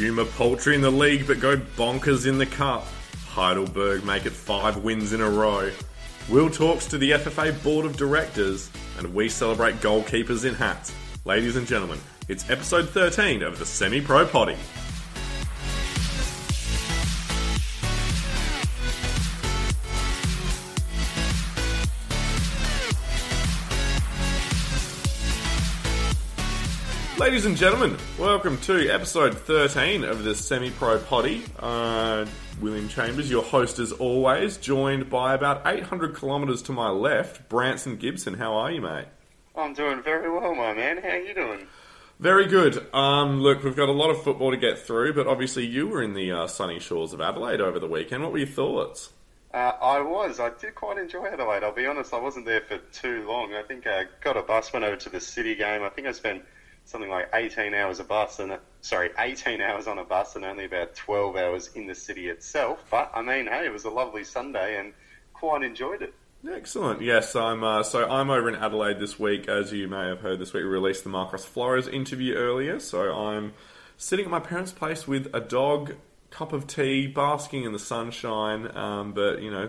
Yuma 0.00 0.24
paltry 0.24 0.74
in 0.74 0.80
the 0.80 0.90
league 0.90 1.26
but 1.26 1.40
go 1.40 1.58
bonkers 1.76 2.26
in 2.26 2.38
the 2.38 2.46
cup. 2.46 2.86
Heidelberg 3.26 4.02
make 4.02 4.24
it 4.24 4.32
five 4.32 4.78
wins 4.78 5.12
in 5.12 5.20
a 5.20 5.28
row. 5.28 5.70
Will 6.30 6.48
talks 6.48 6.86
to 6.86 6.96
the 6.96 7.10
FFA 7.10 7.62
board 7.62 7.84
of 7.84 7.98
directors, 7.98 8.70
and 8.96 9.12
we 9.12 9.28
celebrate 9.28 9.74
goalkeepers 9.76 10.46
in 10.46 10.54
hats. 10.54 10.94
Ladies 11.26 11.56
and 11.56 11.66
gentlemen, 11.66 11.98
it's 12.28 12.48
episode 12.48 12.88
13 12.88 13.42
of 13.42 13.58
the 13.58 13.66
Semi 13.66 14.00
Pro 14.00 14.24
Potty. 14.26 14.56
Ladies 27.30 27.46
and 27.46 27.56
gentlemen, 27.56 27.96
welcome 28.18 28.58
to 28.62 28.88
episode 28.88 29.38
13 29.38 30.02
of 30.02 30.24
the 30.24 30.34
Semi 30.34 30.72
Pro 30.72 30.98
Potty. 30.98 31.44
Uh, 31.60 32.26
William 32.60 32.88
Chambers, 32.88 33.30
your 33.30 33.44
host 33.44 33.78
as 33.78 33.92
always, 33.92 34.56
joined 34.56 35.08
by 35.08 35.34
about 35.34 35.62
800 35.64 36.16
kilometres 36.16 36.60
to 36.62 36.72
my 36.72 36.88
left, 36.88 37.48
Branson 37.48 37.98
Gibson. 37.98 38.34
How 38.34 38.54
are 38.54 38.72
you, 38.72 38.80
mate? 38.80 39.04
I'm 39.54 39.74
doing 39.74 40.02
very 40.02 40.28
well, 40.28 40.56
my 40.56 40.74
man. 40.74 41.00
How 41.00 41.10
are 41.10 41.20
you 41.20 41.32
doing? 41.32 41.68
Very 42.18 42.48
good. 42.48 42.92
Um, 42.92 43.40
look, 43.40 43.62
we've 43.62 43.76
got 43.76 43.88
a 43.88 43.92
lot 43.92 44.10
of 44.10 44.24
football 44.24 44.50
to 44.50 44.56
get 44.56 44.80
through, 44.80 45.12
but 45.12 45.28
obviously 45.28 45.64
you 45.64 45.86
were 45.86 46.02
in 46.02 46.14
the 46.14 46.32
uh, 46.32 46.46
sunny 46.48 46.80
shores 46.80 47.12
of 47.12 47.20
Adelaide 47.20 47.60
over 47.60 47.78
the 47.78 47.86
weekend. 47.86 48.24
What 48.24 48.32
were 48.32 48.38
your 48.38 48.48
thoughts? 48.48 49.10
Uh, 49.54 49.74
I 49.80 50.00
was. 50.00 50.40
I 50.40 50.50
did 50.60 50.74
quite 50.74 50.98
enjoy 50.98 51.26
Adelaide. 51.26 51.62
I'll 51.62 51.72
be 51.72 51.86
honest. 51.86 52.12
I 52.12 52.18
wasn't 52.18 52.46
there 52.46 52.62
for 52.62 52.78
too 52.78 53.24
long. 53.28 53.54
I 53.54 53.62
think 53.62 53.86
I 53.86 54.06
got 54.20 54.36
a 54.36 54.42
bus, 54.42 54.72
went 54.72 54.84
over 54.84 54.96
to 54.96 55.08
the 55.08 55.20
city 55.20 55.54
game. 55.54 55.84
I 55.84 55.90
think 55.90 56.08
I 56.08 56.12
spent 56.12 56.42
something 56.90 57.10
like 57.10 57.28
18 57.32 57.72
hours 57.72 58.00
a 58.00 58.04
bus 58.04 58.40
and 58.40 58.58
sorry 58.80 59.10
18 59.18 59.60
hours 59.60 59.86
on 59.86 59.98
a 59.98 60.04
bus 60.04 60.34
and 60.34 60.44
only 60.44 60.64
about 60.64 60.94
12 60.94 61.36
hours 61.36 61.70
in 61.74 61.86
the 61.86 61.94
city 61.94 62.28
itself 62.28 62.82
but 62.90 63.10
i 63.14 63.22
mean 63.22 63.46
hey 63.46 63.66
it 63.66 63.72
was 63.72 63.84
a 63.84 63.90
lovely 63.90 64.24
sunday 64.24 64.78
and 64.78 64.92
quite 65.32 65.62
enjoyed 65.62 66.02
it 66.02 66.14
Excellent. 66.48 67.02
Yes, 67.02 67.36
I'm. 67.36 67.62
Uh, 67.62 67.82
so 67.82 68.08
I'm 68.08 68.30
over 68.30 68.48
in 68.48 68.54
Adelaide 68.54 68.98
this 68.98 69.18
week, 69.18 69.46
as 69.46 69.74
you 69.74 69.86
may 69.88 70.08
have 70.08 70.20
heard. 70.20 70.38
This 70.38 70.54
week 70.54 70.62
we 70.62 70.70
released 70.70 71.04
the 71.04 71.10
Marcos 71.10 71.44
Flores 71.44 71.86
interview 71.86 72.34
earlier. 72.34 72.80
So 72.80 73.12
I'm 73.12 73.52
sitting 73.98 74.24
at 74.24 74.30
my 74.30 74.40
parents' 74.40 74.72
place 74.72 75.06
with 75.06 75.28
a 75.34 75.40
dog, 75.40 75.96
cup 76.30 76.54
of 76.54 76.66
tea, 76.66 77.06
basking 77.06 77.64
in 77.64 77.72
the 77.72 77.78
sunshine. 77.78 78.74
Um, 78.74 79.12
but 79.12 79.42
you 79.42 79.50
know, 79.50 79.68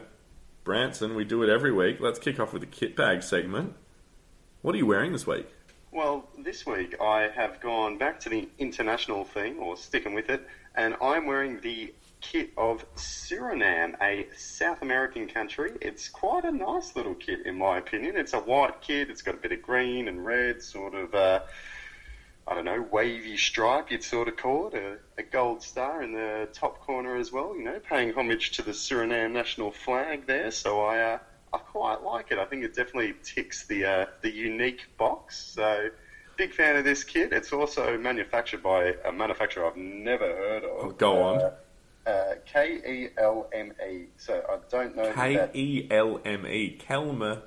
Branson, 0.63 1.13
we 1.13 1.25
do 1.25 1.43
it 1.43 1.49
every 1.49 1.73
week. 1.73 1.99
Let's 1.99 2.19
kick 2.19 2.39
off 2.39 2.53
with 2.53 2.61
the 2.61 2.67
kit 2.67 2.95
bag 2.95 3.21
segment. 3.21 3.75
What 4.61 4.73
are 4.73 4.77
you 4.77 4.85
wearing 4.85 5.11
this 5.11 5.27
week? 5.27 5.47
Well, 5.93 6.29
this 6.37 6.65
week 6.65 6.95
I 7.01 7.27
have 7.35 7.59
gone 7.59 7.97
back 7.97 8.21
to 8.21 8.29
the 8.29 8.47
international 8.57 9.25
theme, 9.25 9.59
or 9.59 9.75
sticking 9.75 10.13
with 10.13 10.29
it, 10.29 10.47
and 10.73 10.95
I'm 11.01 11.25
wearing 11.25 11.59
the 11.59 11.93
kit 12.21 12.51
of 12.55 12.85
Suriname, 12.95 14.01
a 14.01 14.25
South 14.37 14.81
American 14.81 15.27
country. 15.27 15.73
It's 15.81 16.07
quite 16.07 16.45
a 16.45 16.51
nice 16.51 16.95
little 16.95 17.15
kit, 17.15 17.45
in 17.45 17.57
my 17.57 17.77
opinion. 17.77 18.15
It's 18.15 18.31
a 18.33 18.39
white 18.39 18.79
kit, 18.79 19.09
it's 19.09 19.21
got 19.21 19.35
a 19.35 19.37
bit 19.37 19.51
of 19.51 19.61
green 19.61 20.07
and 20.07 20.25
red, 20.25 20.61
sort 20.61 20.95
of, 20.95 21.13
uh, 21.13 21.41
I 22.47 22.55
don't 22.55 22.63
know, 22.63 22.87
wavy 22.89 23.35
stripe, 23.35 23.91
you'd 23.91 24.01
sort 24.01 24.29
of 24.29 24.37
call 24.37 24.67
it, 24.67 24.75
a, 24.75 24.97
a 25.17 25.23
gold 25.23 25.61
star 25.61 26.03
in 26.03 26.13
the 26.13 26.47
top 26.53 26.79
corner 26.79 27.17
as 27.17 27.33
well, 27.33 27.53
you 27.53 27.65
know, 27.65 27.81
paying 27.81 28.13
homage 28.13 28.51
to 28.51 28.61
the 28.61 28.71
Suriname 28.71 29.31
national 29.31 29.71
flag 29.71 30.25
there. 30.25 30.51
So 30.51 30.79
I, 30.79 30.99
uh, 31.01 31.17
I 31.53 31.57
quite 31.57 32.01
like 32.03 32.31
it. 32.31 32.37
I 32.39 32.45
think 32.45 32.63
it 32.63 32.75
definitely 32.75 33.13
ticks 33.23 33.67
the 33.67 33.85
uh, 33.85 34.05
the 34.21 34.31
unique 34.31 34.85
box. 34.97 35.37
So, 35.55 35.89
big 36.37 36.53
fan 36.53 36.77
of 36.77 36.83
this 36.85 37.03
kit. 37.03 37.33
It's 37.33 37.51
also 37.51 37.97
manufactured 37.97 38.63
by 38.63 38.95
a 39.05 39.11
manufacturer 39.11 39.65
I've 39.65 39.77
never 39.77 40.25
heard 40.25 40.63
of. 40.63 40.71
Oh, 40.85 40.91
go 40.91 41.21
on. 41.23 41.41
Uh, 41.41 41.51
uh, 42.07 42.35
K 42.45 42.81
E 42.85 43.09
L 43.17 43.49
M 43.53 43.73
E. 43.87 44.05
So 44.17 44.43
I 44.49 44.57
don't 44.69 44.95
know. 44.95 45.11
K 45.13 45.49
E 45.53 45.87
L 45.91 46.21
M 46.23 46.47
E. 46.47 46.79
Kelmer. 46.79 47.41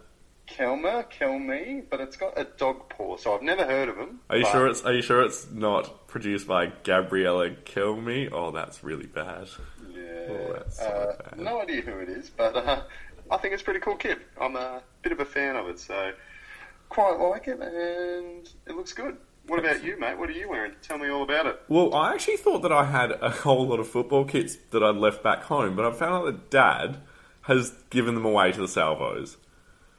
Kelmer, 0.46 1.10
Kelme, 1.10 1.84
but 1.88 2.00
it's 2.00 2.18
got 2.18 2.38
a 2.38 2.44
dog 2.44 2.90
paw, 2.90 3.16
so 3.16 3.34
I've 3.34 3.42
never 3.42 3.64
heard 3.64 3.88
of 3.88 3.96
them. 3.96 4.20
Are 4.28 4.36
you 4.36 4.42
but- 4.42 4.52
sure 4.52 4.66
it's 4.66 4.82
Are 4.82 4.92
you 4.92 5.00
sure 5.02 5.22
it's 5.22 5.50
not 5.50 6.06
produced 6.06 6.46
by 6.46 6.66
Gabriella 6.84 7.50
Cilmi? 7.64 8.28
Oh, 8.30 8.50
that's 8.50 8.84
really 8.84 9.06
bad. 9.06 9.48
Yeah. 9.90 10.02
Oh, 10.28 10.52
that's 10.52 10.78
so 10.78 10.84
uh, 10.84 11.30
bad. 11.30 11.40
no 11.40 11.62
idea 11.62 11.80
who 11.82 11.98
it 11.98 12.08
is, 12.10 12.30
but 12.30 12.54
uh, 12.56 12.82
I 13.30 13.36
think 13.38 13.54
it's 13.54 13.62
a 13.62 13.64
pretty 13.64 13.80
cool 13.80 13.96
kit. 13.96 14.18
I'm 14.40 14.56
a 14.56 14.82
bit 15.02 15.12
of 15.12 15.20
a 15.20 15.24
fan 15.24 15.56
of 15.56 15.68
it, 15.68 15.78
so 15.78 16.12
quite 16.88 17.18
like 17.18 17.48
it, 17.48 17.60
and 17.60 18.48
it 18.66 18.76
looks 18.76 18.92
good. 18.92 19.16
What 19.46 19.58
about 19.58 19.84
you, 19.84 19.98
mate? 19.98 20.16
What 20.18 20.30
are 20.30 20.32
you 20.32 20.48
wearing? 20.48 20.72
Tell 20.82 20.96
me 20.96 21.08
all 21.10 21.22
about 21.22 21.46
it. 21.46 21.60
Well, 21.68 21.94
I 21.94 22.14
actually 22.14 22.38
thought 22.38 22.62
that 22.62 22.72
I 22.72 22.84
had 22.84 23.12
a 23.12 23.28
whole 23.30 23.66
lot 23.66 23.78
of 23.78 23.86
football 23.88 24.24
kits 24.24 24.56
that 24.70 24.82
I'd 24.82 24.96
left 24.96 25.22
back 25.22 25.42
home, 25.42 25.76
but 25.76 25.84
I 25.84 25.92
found 25.92 26.14
out 26.14 26.24
that 26.26 26.50
Dad 26.50 26.98
has 27.42 27.70
given 27.90 28.14
them 28.14 28.24
away 28.24 28.52
to 28.52 28.60
the 28.60 28.68
salvos. 28.68 29.36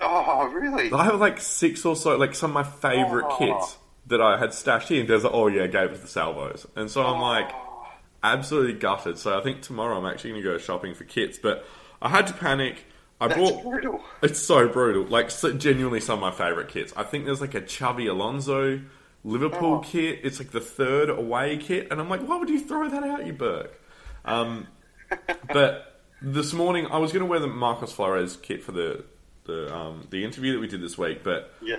Oh, 0.02 0.47
really? 0.47 0.92
I 0.92 1.03
have 1.06 1.19
like 1.19 1.40
six 1.40 1.86
or 1.86 1.96
so, 1.96 2.18
like 2.18 2.34
some 2.34 2.52
of 2.52 2.53
my 2.56 2.63
favourite 2.63 3.28
Oh. 3.30 3.38
kits 3.38 3.78
that 4.07 4.19
I 4.22 4.38
had 4.38 4.53
stashed 4.53 4.90
here. 4.90 5.00
And 5.00 5.07
Dad's 5.07 5.24
like, 5.24 5.34
oh 5.34 5.47
yeah, 5.47 5.68
gave 5.68 5.92
it 5.92 5.96
to 5.96 6.02
the 6.02 6.07
salvos. 6.07 6.66
And 6.75 6.90
so 6.90 7.03
I'm 7.03 7.22
like, 7.22 7.50
oh. 7.53 7.88
absolutely 8.24 8.74
gutted. 8.74 9.19
So 9.19 9.38
I 9.38 9.42
think 9.44 9.62
tomorrow 9.62 9.97
I'm 9.97 10.06
actually 10.12 10.31
going 10.31 10.44
to 10.44 10.50
go 10.50 10.57
shopping 10.57 10.96
for 10.96 11.03
kits, 11.03 11.38
but 11.38 11.66
I 12.02 12.09
had 12.09 12.25
to 12.28 12.34
panic. 12.34 12.84
I 13.22 13.28
That's 13.30 13.40
bought. 13.40 13.64
brutal. 13.64 14.03
It's 14.22 14.40
so 14.40 14.68
brutal. 14.68 15.03
Like, 15.06 15.31
so, 15.31 15.53
genuinely 15.53 16.02
some 16.02 16.22
of 16.22 16.22
my 16.22 16.31
favourite 16.31 16.68
kits. 16.70 16.92
I 16.98 17.03
think 17.03 17.26
there's 17.26 17.42
like 17.42 17.56
a 17.56 17.62
Xabi 17.62 18.09
Alonso 18.09 18.81
Liverpool 19.24 19.76
Oh. 19.76 19.80
kit. 19.80 20.20
It's 20.24 20.40
like 20.40 20.52
the 20.52 20.59
third 20.59 21.09
away 21.09 21.58
kit. 21.58 21.88
And 21.92 22.00
I'm 22.02 22.09
like, 22.09 22.22
why 22.28 22.38
would 22.38 22.50
you 22.50 22.59
throw 22.59 22.90
that 22.90 23.04
out, 23.04 23.25
you 23.25 23.34
Burke? 23.34 23.81
Um, 24.25 24.68
but 25.54 26.02
this 26.22 26.52
morning, 26.54 26.88
I 26.88 26.98
was 26.98 27.12
going 27.14 27.22
to 27.24 27.30
wear 27.30 27.40
the 27.40 27.48
Marcos 27.48 27.94
Flores 27.94 28.38
kit 28.38 28.64
for 28.64 28.72
the 28.72 29.06
the, 29.46 29.74
um, 29.75 30.08
the 30.09 30.24
interview 30.25 30.54
that 30.54 30.59
we 30.59 30.68
did 30.68 30.81
this 30.81 30.98
week, 30.98 31.24
but 31.24 31.54
Yeah. 31.62 31.75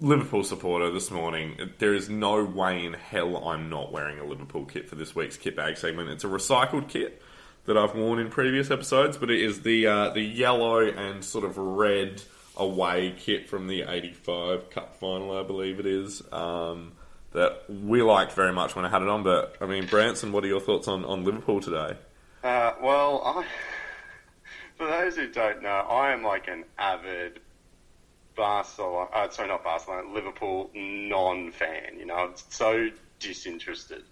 Liverpool 0.00 0.44
supporter 0.44 0.90
this 0.90 1.10
morning. 1.10 1.58
There 1.78 1.92
is 1.94 2.08
no 2.08 2.42
way 2.44 2.86
in 2.86 2.94
hell 2.94 3.36
I'm 3.48 3.68
not 3.68 3.92
wearing 3.92 4.18
a 4.20 4.24
Liverpool 4.24 4.64
kit 4.64 4.88
for 4.88 4.94
this 4.94 5.14
week's 5.14 5.36
kit 5.36 5.56
bag 5.56 5.76
segment. 5.76 6.08
It's 6.10 6.24
a 6.24 6.28
recycled 6.28 6.88
kit 6.88 7.20
that 7.70 7.78
I've 7.78 7.94
worn 7.94 8.18
in 8.18 8.30
previous 8.30 8.68
episodes, 8.68 9.16
but 9.16 9.30
it 9.30 9.40
is 9.40 9.62
the 9.62 9.86
uh, 9.86 10.10
the 10.10 10.22
yellow 10.22 10.80
and 10.80 11.24
sort 11.24 11.44
of 11.44 11.56
red 11.56 12.20
away 12.56 13.14
kit 13.16 13.48
from 13.48 13.68
the 13.68 13.82
'85 13.82 14.70
Cup 14.70 14.96
final, 14.96 15.38
I 15.38 15.44
believe 15.44 15.78
it 15.78 15.86
is. 15.86 16.20
Um, 16.32 16.92
that 17.30 17.62
we 17.70 18.02
liked 18.02 18.32
very 18.32 18.52
much 18.52 18.74
when 18.74 18.84
I 18.84 18.88
had 18.88 19.02
it 19.02 19.08
on. 19.08 19.22
But 19.22 19.54
I 19.60 19.66
mean, 19.66 19.86
Branson, 19.86 20.32
what 20.32 20.42
are 20.42 20.48
your 20.48 20.58
thoughts 20.58 20.88
on, 20.88 21.04
on 21.04 21.24
Liverpool 21.24 21.60
today? 21.60 21.96
Uh, 22.42 22.72
well, 22.82 23.22
I, 23.24 23.46
for 24.76 24.88
those 24.88 25.14
who 25.14 25.28
don't 25.28 25.62
know, 25.62 25.68
I 25.68 26.12
am 26.12 26.24
like 26.24 26.48
an 26.48 26.64
avid 26.76 27.38
Barcelona, 28.34 29.10
uh, 29.14 29.30
sorry, 29.30 29.46
not 29.46 29.62
Barcelona, 29.62 30.12
Liverpool 30.12 30.72
non-fan. 30.74 32.00
You 32.00 32.06
know, 32.06 32.16
I'm 32.16 32.32
so 32.48 32.88
disinterested 33.20 34.02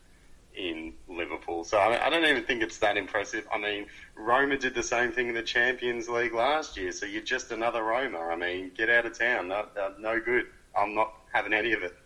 in 0.58 0.92
Liverpool. 1.08 1.64
So 1.64 1.78
I, 1.78 2.10
don't 2.10 2.24
even 2.24 2.44
think 2.44 2.62
it's 2.62 2.78
that 2.78 2.96
impressive. 2.96 3.46
I 3.52 3.58
mean, 3.58 3.86
Roma 4.16 4.58
did 4.58 4.74
the 4.74 4.82
same 4.82 5.12
thing 5.12 5.28
in 5.28 5.34
the 5.34 5.42
Champions 5.42 6.08
League 6.08 6.34
last 6.34 6.76
year, 6.76 6.90
so 6.90 7.06
you're 7.06 7.22
just 7.22 7.52
another 7.52 7.82
Roma. 7.82 8.18
I 8.18 8.36
mean, 8.36 8.72
get 8.76 8.90
out 8.90 9.06
of 9.06 9.16
town. 9.16 9.48
No, 9.48 9.66
no, 9.76 9.94
no 9.98 10.20
good. 10.20 10.46
I'm 10.76 10.94
not 10.94 11.14
having 11.32 11.52
any 11.52 11.72
of 11.72 11.82
it. 11.82 11.96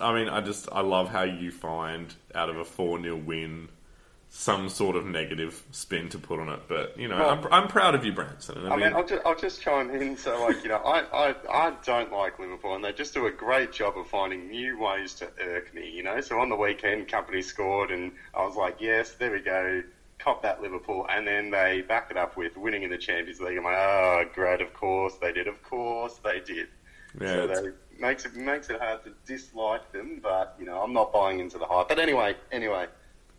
I 0.00 0.14
mean, 0.14 0.28
I 0.28 0.40
just 0.40 0.68
I 0.70 0.82
love 0.82 1.08
how 1.08 1.22
you 1.22 1.50
find 1.50 2.14
out 2.34 2.48
of 2.48 2.58
a 2.58 2.64
four 2.64 3.00
0 3.00 3.16
win 3.16 3.68
some 4.36 4.68
sort 4.68 4.96
of 4.96 5.06
negative 5.06 5.62
spin 5.70 6.10
to 6.10 6.18
put 6.18 6.38
on 6.38 6.50
it. 6.50 6.60
But 6.68 6.98
you 6.98 7.08
know, 7.08 7.16
Well- 7.16 7.30
I'm, 7.30 7.52
I'm 7.52 7.68
proud 7.68 7.94
of 7.94 8.04
you, 8.04 8.12
Branson. 8.12 8.58
I, 8.58 8.66
I 8.66 8.70
mean, 8.70 8.80
mean, 8.80 8.92
I'll 8.92 9.06
just, 9.06 9.26
I'll 9.26 9.34
just 9.34 9.62
chime 9.62 9.90
in. 9.90 10.14
So, 10.18 10.38
like, 10.44 10.62
you 10.62 10.68
know, 10.68 10.76
I, 10.76 11.30
I, 11.30 11.34
I 11.50 11.72
don't 11.84 12.12
like 12.12 12.38
Liverpool, 12.38 12.74
and 12.74 12.84
they 12.84 12.92
just 12.92 13.14
do 13.14 13.26
a 13.26 13.30
great 13.30 13.72
job 13.72 13.96
of 13.96 14.06
finding 14.08 14.48
new 14.48 14.78
ways 14.78 15.14
to 15.14 15.30
irk 15.40 15.74
me, 15.74 15.90
you 15.90 16.02
know? 16.02 16.20
So, 16.20 16.38
on 16.38 16.50
the 16.50 16.54
weekend, 16.54 17.08
Kompany 17.08 17.42
scored, 17.42 17.90
and 17.90 18.12
I 18.34 18.44
was 18.44 18.56
like, 18.56 18.76
yes, 18.78 19.12
there 19.12 19.32
we 19.32 19.40
go, 19.40 19.82
cop 20.18 20.42
that 20.42 20.60
Liverpool. 20.60 21.06
And 21.08 21.26
then 21.26 21.50
they 21.50 21.82
backed 21.88 22.10
it 22.10 22.18
up 22.18 22.36
with 22.36 22.58
winning 22.58 22.82
in 22.82 22.90
the 22.90 22.98
Champions 22.98 23.40
League. 23.40 23.56
I'm 23.56 23.64
like, 23.64 23.74
oh, 23.74 24.24
great, 24.34 24.60
of 24.60 24.74
course 24.74 25.14
they 25.14 25.32
did, 25.32 25.48
of 25.48 25.62
course 25.62 26.20
they 26.22 26.40
did. 26.40 26.68
Yeah, 27.18 27.34
so, 27.34 27.46
they, 27.46 27.70
makes 27.98 28.26
it, 28.26 28.36
makes 28.36 28.68
it 28.68 28.78
hard 28.80 29.02
to 29.04 29.12
dislike 29.26 29.90
them, 29.92 30.20
but, 30.22 30.56
you 30.58 30.66
know, 30.66 30.82
I'm 30.82 30.92
not 30.92 31.10
buying 31.10 31.40
into 31.40 31.56
the 31.56 31.64
hype. 31.64 31.88
But 31.88 31.98
anyway, 31.98 32.36
anyway. 32.52 32.86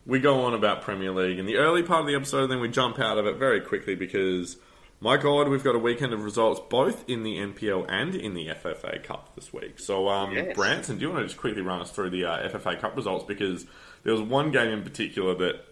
We 0.07 0.19
go 0.19 0.45
on 0.45 0.54
about 0.54 0.81
Premier 0.81 1.12
League 1.12 1.38
in 1.38 1.45
the 1.45 1.57
early 1.57 1.83
part 1.83 2.01
of 2.01 2.07
the 2.07 2.15
episode, 2.15 2.44
and 2.44 2.51
then 2.51 2.59
we 2.62 2.69
jump 2.69 2.98
out 2.98 3.18
of 3.18 3.27
it 3.27 3.36
very 3.36 3.59
quickly 3.59 3.94
because, 3.94 4.56
my 5.01 5.18
God, 5.18 5.50
we've 5.50 5.63
got 5.63 5.75
a 5.75 5.80
weekend 5.80 6.13
of 6.13 6.24
results 6.24 6.62
both 6.69 7.07
in 7.09 7.24
the 7.24 7.36
NPL 7.38 7.86
and 7.89 8.15
in 8.15 8.33
the 8.33 8.48
FFA 8.48 9.04
Cup 9.04 9.36
this 9.36 9.51
week. 9.51 9.80
So, 9.80 10.07
um, 10.07 10.31
Yes. 10.33 10.56
Branson, 10.56 10.98
do 10.98 11.01
you 11.04 11.09
want 11.12 11.24
to 11.24 11.27
just 11.27 11.38
quickly 11.38 11.62
run 11.62 11.81
us 11.81 11.92
through 11.92 12.12
the 12.12 12.24
uh, 12.24 12.50
FFA 12.50 12.80
Cup 12.80 12.95
results 12.95 13.25
because 13.25 13.65
there 14.04 14.13
was 14.13 14.21
one 14.21 14.51
game 14.51 14.69
in 14.69 14.81
particular 14.81 15.36
that 15.36 15.65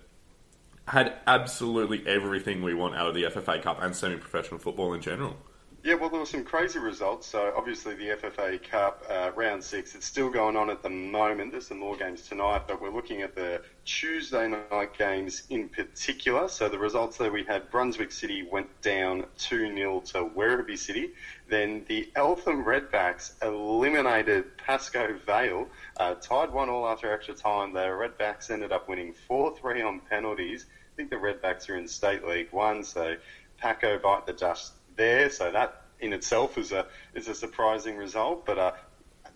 had 0.88 1.14
absolutely 1.26 2.04
everything 2.06 2.62
we 2.62 2.74
want 2.74 2.96
out 2.96 3.08
of 3.08 3.16
the 3.16 3.24
FFA 3.24 3.62
Cup 3.62 3.82
and 3.82 3.96
semi-professional 3.96 4.60
football 4.60 4.94
in 4.94 5.02
general. 5.02 5.38
Yeah, 5.84 5.94
well, 5.94 6.10
there 6.10 6.20
were 6.20 6.26
some 6.26 6.44
crazy 6.44 6.80
results. 6.80 7.28
So 7.28 7.54
obviously 7.56 7.94
the 7.96 8.10
FFA 8.10 8.62
Cup 8.62 9.04
uh, 9.10 9.32
round 9.36 9.64
six, 9.64 9.96
it's 9.96 10.06
still 10.06 10.30
going 10.30 10.58
on 10.58 10.70
at 10.70 10.82
the 10.84 10.90
moment. 10.90 11.52
There's 11.52 11.68
some 11.68 11.80
more 11.80 11.96
games 11.96 12.28
tonight, 12.28 12.64
but 12.68 12.82
we're 12.82 12.90
looking 12.90 13.22
at 13.22 13.36
the 13.36 13.62
Tuesday 13.86 14.48
night 14.48 14.98
games 14.98 15.44
in 15.50 15.70
particular. 15.70 16.48
So 16.50 16.68
the 16.68 16.80
results 16.80 17.18
there 17.18 17.32
we 17.32 17.44
had 17.44 17.70
Brunswick 17.70 18.12
City 18.12 18.42
went 18.44 18.82
down 18.82 19.26
2 19.38 19.76
0 19.76 20.00
to 20.02 20.26
Werribee 20.36 20.78
City. 20.78 21.12
Then 21.48 21.86
the 21.88 22.10
Eltham 22.16 22.66
Redbacks 22.66 23.42
eliminated 23.44 24.58
Pascoe 24.58 25.20
Vale, 25.26 25.68
uh, 25.98 26.16
tied 26.16 26.52
one 26.52 26.70
all 26.70 26.88
after 26.88 27.14
extra 27.14 27.36
time. 27.36 27.74
The 27.74 27.80
Redbacks 27.80 28.50
ended 28.50 28.72
up 28.72 28.90
winning 28.90 29.14
4 29.28 29.56
3 29.56 29.82
on 29.84 30.00
penalties. 30.10 30.66
I 30.68 30.96
think 30.96 31.12
the 31.12 31.18
Redbacks 31.18 31.70
are 31.70 31.78
in 31.78 31.88
State 31.88 32.26
League 32.26 32.52
One, 32.52 32.84
so 32.84 33.16
Paco 33.58 34.00
bite 34.00 34.26
the 34.26 34.34
dust 34.34 34.74
there. 34.96 35.30
So 35.30 35.52
that 35.52 35.84
in 36.00 36.12
itself 36.12 36.58
is 36.58 36.72
a 36.72 36.88
is 37.14 37.28
a 37.28 37.36
surprising 37.36 37.98
result. 37.98 38.46
But 38.46 38.58
uh, 38.58 38.72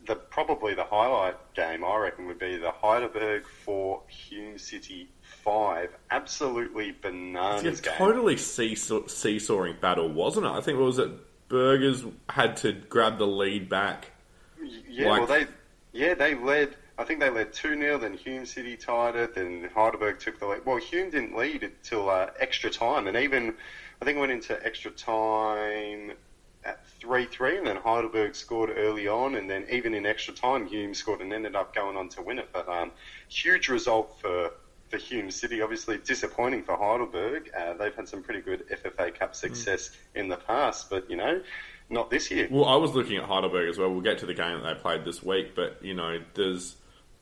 the 0.07 0.15
probably 0.15 0.73
the 0.73 0.83
highlight 0.83 1.35
game 1.53 1.83
I 1.83 1.97
reckon 1.97 2.25
would 2.27 2.39
be 2.39 2.57
the 2.57 2.71
Heidelberg 2.71 3.43
for 3.65 4.01
Hume 4.07 4.57
City 4.57 5.09
five. 5.43 5.89
Absolutely 6.11 6.95
bananas. 7.01 7.63
It's 7.63 7.79
a 7.79 7.83
game. 7.83 7.93
totally 7.97 8.37
seesaw- 8.37 9.07
seesawing 9.07 9.77
battle, 9.81 10.09
wasn't 10.09 10.45
it? 10.45 10.49
I 10.49 10.61
think 10.61 10.79
it 10.79 10.81
was 10.83 10.97
that 10.97 11.11
Burgers 11.49 12.03
had 12.29 12.57
to 12.57 12.73
grab 12.73 13.17
the 13.17 13.27
lead 13.27 13.69
back. 13.69 14.11
Yeah, 14.87 15.09
Like- 15.09 15.19
well, 15.19 15.39
they 15.39 15.47
yeah 15.93 16.13
they 16.13 16.35
led. 16.35 16.75
I 16.97 17.05
think 17.05 17.21
they 17.21 17.29
led 17.29 17.53
two 17.53 17.75
0 17.79 17.97
Then 17.97 18.13
Hume 18.13 18.45
City 18.45 18.75
tied 18.75 19.15
it. 19.15 19.33
Then 19.33 19.69
Heidelberg 19.73 20.19
took 20.19 20.37
the 20.39 20.47
lead. 20.47 20.65
Well, 20.65 20.77
Hume 20.77 21.09
didn't 21.09 21.35
lead 21.35 21.63
until 21.63 22.09
uh, 22.09 22.27
extra 22.39 22.69
time, 22.69 23.07
and 23.07 23.15
even 23.15 23.55
I 24.01 24.05
think 24.05 24.17
it 24.17 24.19
went 24.19 24.31
into 24.33 24.65
extra 24.65 24.91
time 24.91 26.11
at 26.63 26.85
three 26.99 27.25
three, 27.25 27.57
and 27.57 27.65
then 27.65 27.77
Heidelberg 27.77 28.35
scored 28.35 28.71
early 28.75 29.07
on, 29.07 29.35
and 29.35 29.49
then 29.49 29.65
even 29.71 29.93
in 29.93 30.05
extra 30.05 30.33
time, 30.33 30.65
Hume 30.65 30.93
scored 30.93 31.21
and 31.21 31.31
ended 31.33 31.55
up 31.55 31.73
going 31.73 31.97
on 31.97 32.09
to 32.09 32.21
win 32.21 32.39
it. 32.39 32.49
But 32.51 32.67
um, 32.69 32.91
huge 33.27 33.69
result 33.69 34.19
for. 34.21 34.51
For 34.89 34.97
Hume 34.97 35.29
City, 35.29 35.61
obviously 35.61 35.99
disappointing 35.99 36.63
for 36.63 36.75
Heidelberg. 36.75 37.51
Uh, 37.55 37.73
they've 37.73 37.93
had 37.93 38.09
some 38.09 38.23
pretty 38.23 38.41
good 38.41 38.67
FFA 38.69 39.13
Cup 39.13 39.35
success 39.35 39.91
in 40.15 40.29
the 40.29 40.35
past, 40.35 40.89
but 40.89 41.07
you 41.11 41.15
know, 41.15 41.43
not 41.91 42.09
this 42.09 42.31
year. 42.31 42.47
Well, 42.49 42.65
I 42.65 42.75
was 42.75 42.95
looking 42.95 43.17
at 43.17 43.25
Heidelberg 43.25 43.69
as 43.69 43.77
well. 43.77 43.91
We'll 43.91 44.01
get 44.01 44.17
to 44.19 44.25
the 44.25 44.33
game 44.33 44.61
that 44.61 44.73
they 44.73 44.79
played 44.79 45.05
this 45.05 45.21
week, 45.21 45.55
but 45.55 45.77
you 45.83 45.93
know, 45.93 46.21
there's 46.33 46.75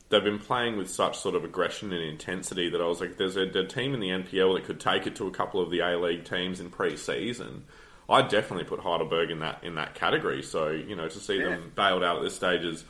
they've 0.09 0.23
been 0.23 0.39
playing 0.39 0.77
with 0.77 0.89
such 0.89 1.17
sort 1.17 1.35
of 1.35 1.43
aggression 1.43 1.91
and 1.91 2.01
intensity 2.01 2.69
that 2.69 2.81
I 2.81 2.85
was 2.85 3.01
like, 3.01 3.17
there's 3.17 3.35
a, 3.35 3.43
a 3.43 3.65
team 3.65 3.93
in 3.93 3.99
the 3.99 4.09
NPL 4.09 4.55
that 4.55 4.65
could 4.65 4.79
take 4.79 5.05
it 5.07 5.15
to 5.17 5.27
a 5.27 5.31
couple 5.31 5.61
of 5.61 5.69
the 5.69 5.79
A 5.79 5.97
League 5.99 6.23
teams 6.23 6.59
in 6.59 6.69
pre-season. 6.69 7.65
I 8.09 8.21
definitely 8.21 8.63
put 8.65 8.79
Heidelberg 8.79 9.31
in 9.31 9.39
that 9.39 9.63
in 9.63 9.75
that 9.75 9.95
category. 9.95 10.41
So 10.43 10.69
you 10.69 10.95
know, 10.95 11.07
to 11.07 11.19
see 11.19 11.37
Yeah. 11.37 11.49
them 11.49 11.71
bailed 11.75 12.03
out 12.03 12.17
at 12.17 12.23
this 12.23 12.35
stage 12.35 12.63
is 12.63 12.85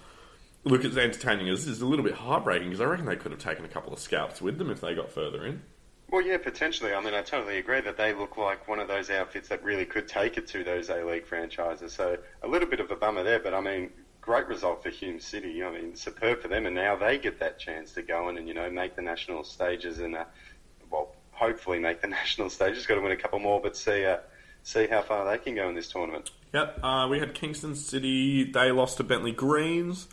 look 0.64 0.84
as 0.86 0.98
entertaining 0.98 1.50
as 1.50 1.66
is 1.68 1.82
a 1.82 1.86
little 1.86 2.06
bit 2.06 2.16
heartbreaking 2.16 2.70
because 2.70 2.82
I 2.82 2.86
reckon 2.86 3.06
they 3.06 3.16
could 3.16 3.32
have 3.32 3.42
taken 3.42 3.66
a 3.66 3.70
couple 3.70 3.94
of 3.94 4.00
scalps 4.00 4.42
with 4.42 4.58
them 4.58 4.70
if 4.70 4.82
they 4.82 4.94
got 4.94 5.12
further 5.12 5.46
in. 5.46 5.62
Well, 6.10 6.22
yeah, 6.22 6.38
potentially. 6.38 6.94
I 6.94 7.02
mean, 7.02 7.14
I 7.14 7.22
totally 7.22 7.58
agree 7.58 7.82
that 7.82 7.98
they 7.98 8.14
look 8.14 8.38
like 8.38 8.68
one 8.68 8.80
of 8.80 8.88
those 8.88 9.10
outfits 9.10 9.50
that 9.50 9.62
really 9.64 9.86
could 9.86 10.08
take 10.08 10.38
it 10.38 10.48
to 10.48 10.64
those 10.64 10.90
A 10.90 11.04
League 11.04 11.26
franchises. 11.26 11.92
So 11.94 12.18
a 12.44 12.48
little 12.48 12.68
bit 12.70 12.80
of 12.80 12.90
a 12.92 12.96
bummer 12.96 13.24
there, 13.24 13.40
but 13.40 13.54
I 13.54 13.60
mean, 13.60 13.92
great 14.22 14.48
result 14.48 14.84
for 14.84 14.90
Hume 14.90 15.20
City. 15.20 15.64
I 15.64 15.72
mean, 15.72 15.96
superb 15.96 16.42
for 16.42 16.48
them, 16.48 16.66
and 16.66 16.76
now 16.76 16.96
they 16.96 17.18
get 17.18 17.40
that 17.40 17.60
chance 17.60 17.92
to 17.94 18.02
go 18.02 18.30
in 18.30 18.38
and 18.38 18.48
you 18.48 18.54
know 18.54 18.70
make 18.70 18.96
the 18.96 19.02
national 19.02 19.44
stages 19.44 20.00
and 20.00 20.16
uh, 20.16 20.26
well, 20.90 21.14
hopefully 21.32 21.80
make 21.80 22.02
the 22.02 22.08
national 22.20 22.50
stages. 22.50 22.86
Got 22.86 22.96
to 22.96 23.02
win 23.02 23.12
a 23.12 23.18
couple 23.18 23.40
more, 23.40 23.62
but 23.62 23.76
see 23.76 24.06
uh, 24.06 24.18
see 24.64 24.88
how 24.88 25.02
far 25.02 25.26
they 25.30 25.38
can 25.44 25.56
go 25.56 25.68
in 25.70 25.76
this 25.76 25.90
tournament. 25.90 26.32
Yep, 26.54 26.80
uh, 26.84 27.08
we 27.10 27.20
had 27.20 27.34
Kingston 27.34 27.76
City. 27.76 28.44
They 28.44 28.72
lost 28.72 28.98
to 28.98 29.04
Bentleigh 29.04 29.32
Greens. 29.34 30.08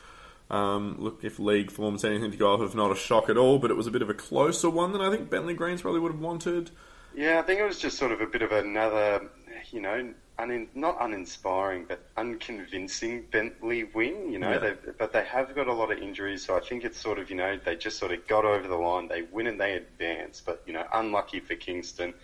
Um, 0.51 0.97
look, 0.99 1.21
if 1.25 1.39
league 1.39 1.71
form's 1.71 2.05
anything 2.05 2.31
to 2.31 2.37
go 2.37 2.53
off 2.53 2.61
of, 2.61 2.75
not 2.75 2.93
a 2.93 2.95
shock 2.97 3.29
at 3.31 3.37
all, 3.37 3.59
but 3.59 3.71
it 3.71 3.75
was 3.75 3.87
a 3.87 3.91
bit 3.91 4.03
of 4.03 4.11
a 4.11 4.15
closer 4.15 4.69
one 4.69 4.93
than 4.93 5.01
I 5.01 5.11
think 5.11 5.31
Bentleigh 5.31 5.55
Greens 5.55 5.83
probably 5.83 6.01
would 6.01 6.13
have 6.13 6.21
wanted. 6.21 6.71
Yeah, 7.15 7.39
I 7.39 7.43
think 7.43 7.61
it 7.61 7.65
was 7.65 7.79
just 7.79 7.97
sort 7.97 8.13
of 8.13 8.21
a 8.21 8.27
bit 8.27 8.43
of 8.43 8.53
another, 8.53 9.29
you 9.71 9.81
know, 9.81 10.13
un- 10.39 10.69
not 10.75 10.97
uninspiring, 11.01 11.85
but 11.89 12.01
unconvincing 12.17 13.23
Bentleigh 13.31 13.85
win. 13.95 14.31
You 14.31 14.39
know, 14.39 14.51
Yeah. 14.51 14.59
they 14.59 14.75
but 14.99 15.13
they 15.13 15.25
have 15.25 15.55
got 15.55 15.67
a 15.69 15.73
lot 15.73 15.91
of 15.93 15.99
injuries, 15.99 16.45
so 16.45 16.57
I 16.57 16.61
think 16.61 16.85
it's 16.85 17.01
sort 17.01 17.19
of, 17.19 17.31
you 17.31 17.37
know, 17.37 17.59
they 17.65 17.77
just 17.77 17.99
sort 17.99 18.13
of 18.13 18.27
got 18.27 18.45
over 18.45 18.67
the 18.67 18.77
line. 18.77 19.09
They 19.09 19.23
win 19.23 19.47
and 19.47 19.61
they 19.61 19.75
advance, 19.75 20.43
but 20.45 20.63
you 20.67 20.73
know, 20.73 20.85
unlucky 20.93 21.41
for 21.41 21.55
Kingston. 21.55 22.15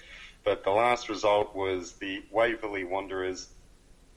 But 0.44 0.64
the 0.64 0.70
last 0.70 1.08
result 1.08 1.54
was 1.54 1.92
the 1.92 2.22
Waverley 2.30 2.84
Wanderers 2.84 3.48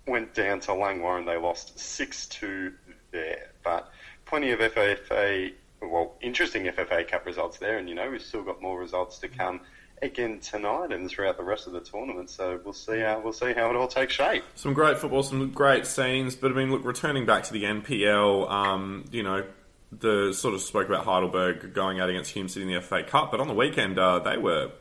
went 0.07 0.33
down 0.33 0.59
to 0.61 0.71
Langwarrin. 0.71 1.19
And 1.19 1.27
they 1.27 1.37
lost 1.37 1.79
six 1.79 2.27
two 2.27 2.73
there, 3.11 3.51
but 3.63 3.91
plenty 4.25 4.51
of 4.51 4.59
FFA, 4.59 5.53
well, 5.81 6.15
interesting 6.21 6.65
FFA 6.65 7.07
Cup 7.07 7.25
results 7.25 7.57
there, 7.57 7.77
and 7.77 7.87
you 7.87 7.95
know 7.95 8.09
we've 8.09 8.21
still 8.21 8.43
got 8.43 8.61
more 8.61 8.79
results 8.79 9.19
to 9.19 9.27
come 9.27 9.61
again 10.01 10.39
tonight 10.39 10.91
and 10.91 11.09
throughout 11.09 11.37
the 11.37 11.43
rest 11.43 11.67
of 11.67 11.73
the 11.73 11.79
tournament. 11.79 12.29
So 12.29 12.59
we'll 12.63 12.73
see 12.73 12.99
how 12.99 13.21
we'll 13.21 13.33
see 13.33 13.53
how 13.53 13.69
it 13.69 13.75
all 13.75 13.87
takes 13.87 14.13
shape. 14.13 14.43
Some 14.55 14.73
great 14.73 14.97
football, 14.97 15.23
some 15.23 15.51
great 15.51 15.85
scenes, 15.85 16.35
but 16.35 16.51
I 16.51 16.55
mean, 16.55 16.71
look, 16.71 16.83
returning 16.83 17.25
back 17.25 17.43
to 17.45 17.53
the 17.53 17.63
NPL, 17.63 18.49
um, 18.49 19.05
you 19.11 19.23
know, 19.23 19.45
the 19.91 20.33
sort 20.33 20.53
of 20.53 20.61
spoke 20.61 20.87
about 20.87 21.05
Heidelberg 21.05 21.73
going 21.73 21.99
out 21.99 22.09
against 22.09 22.31
Hume 22.31 22.49
City 22.49 22.65
in 22.65 22.73
the 22.73 22.81
FA 22.81 23.03
Cup, 23.03 23.31
but 23.31 23.39
on 23.39 23.47
the 23.47 23.53
weekend 23.53 23.99
uh, 23.99 24.19
they 24.19 24.37
were 24.37 24.71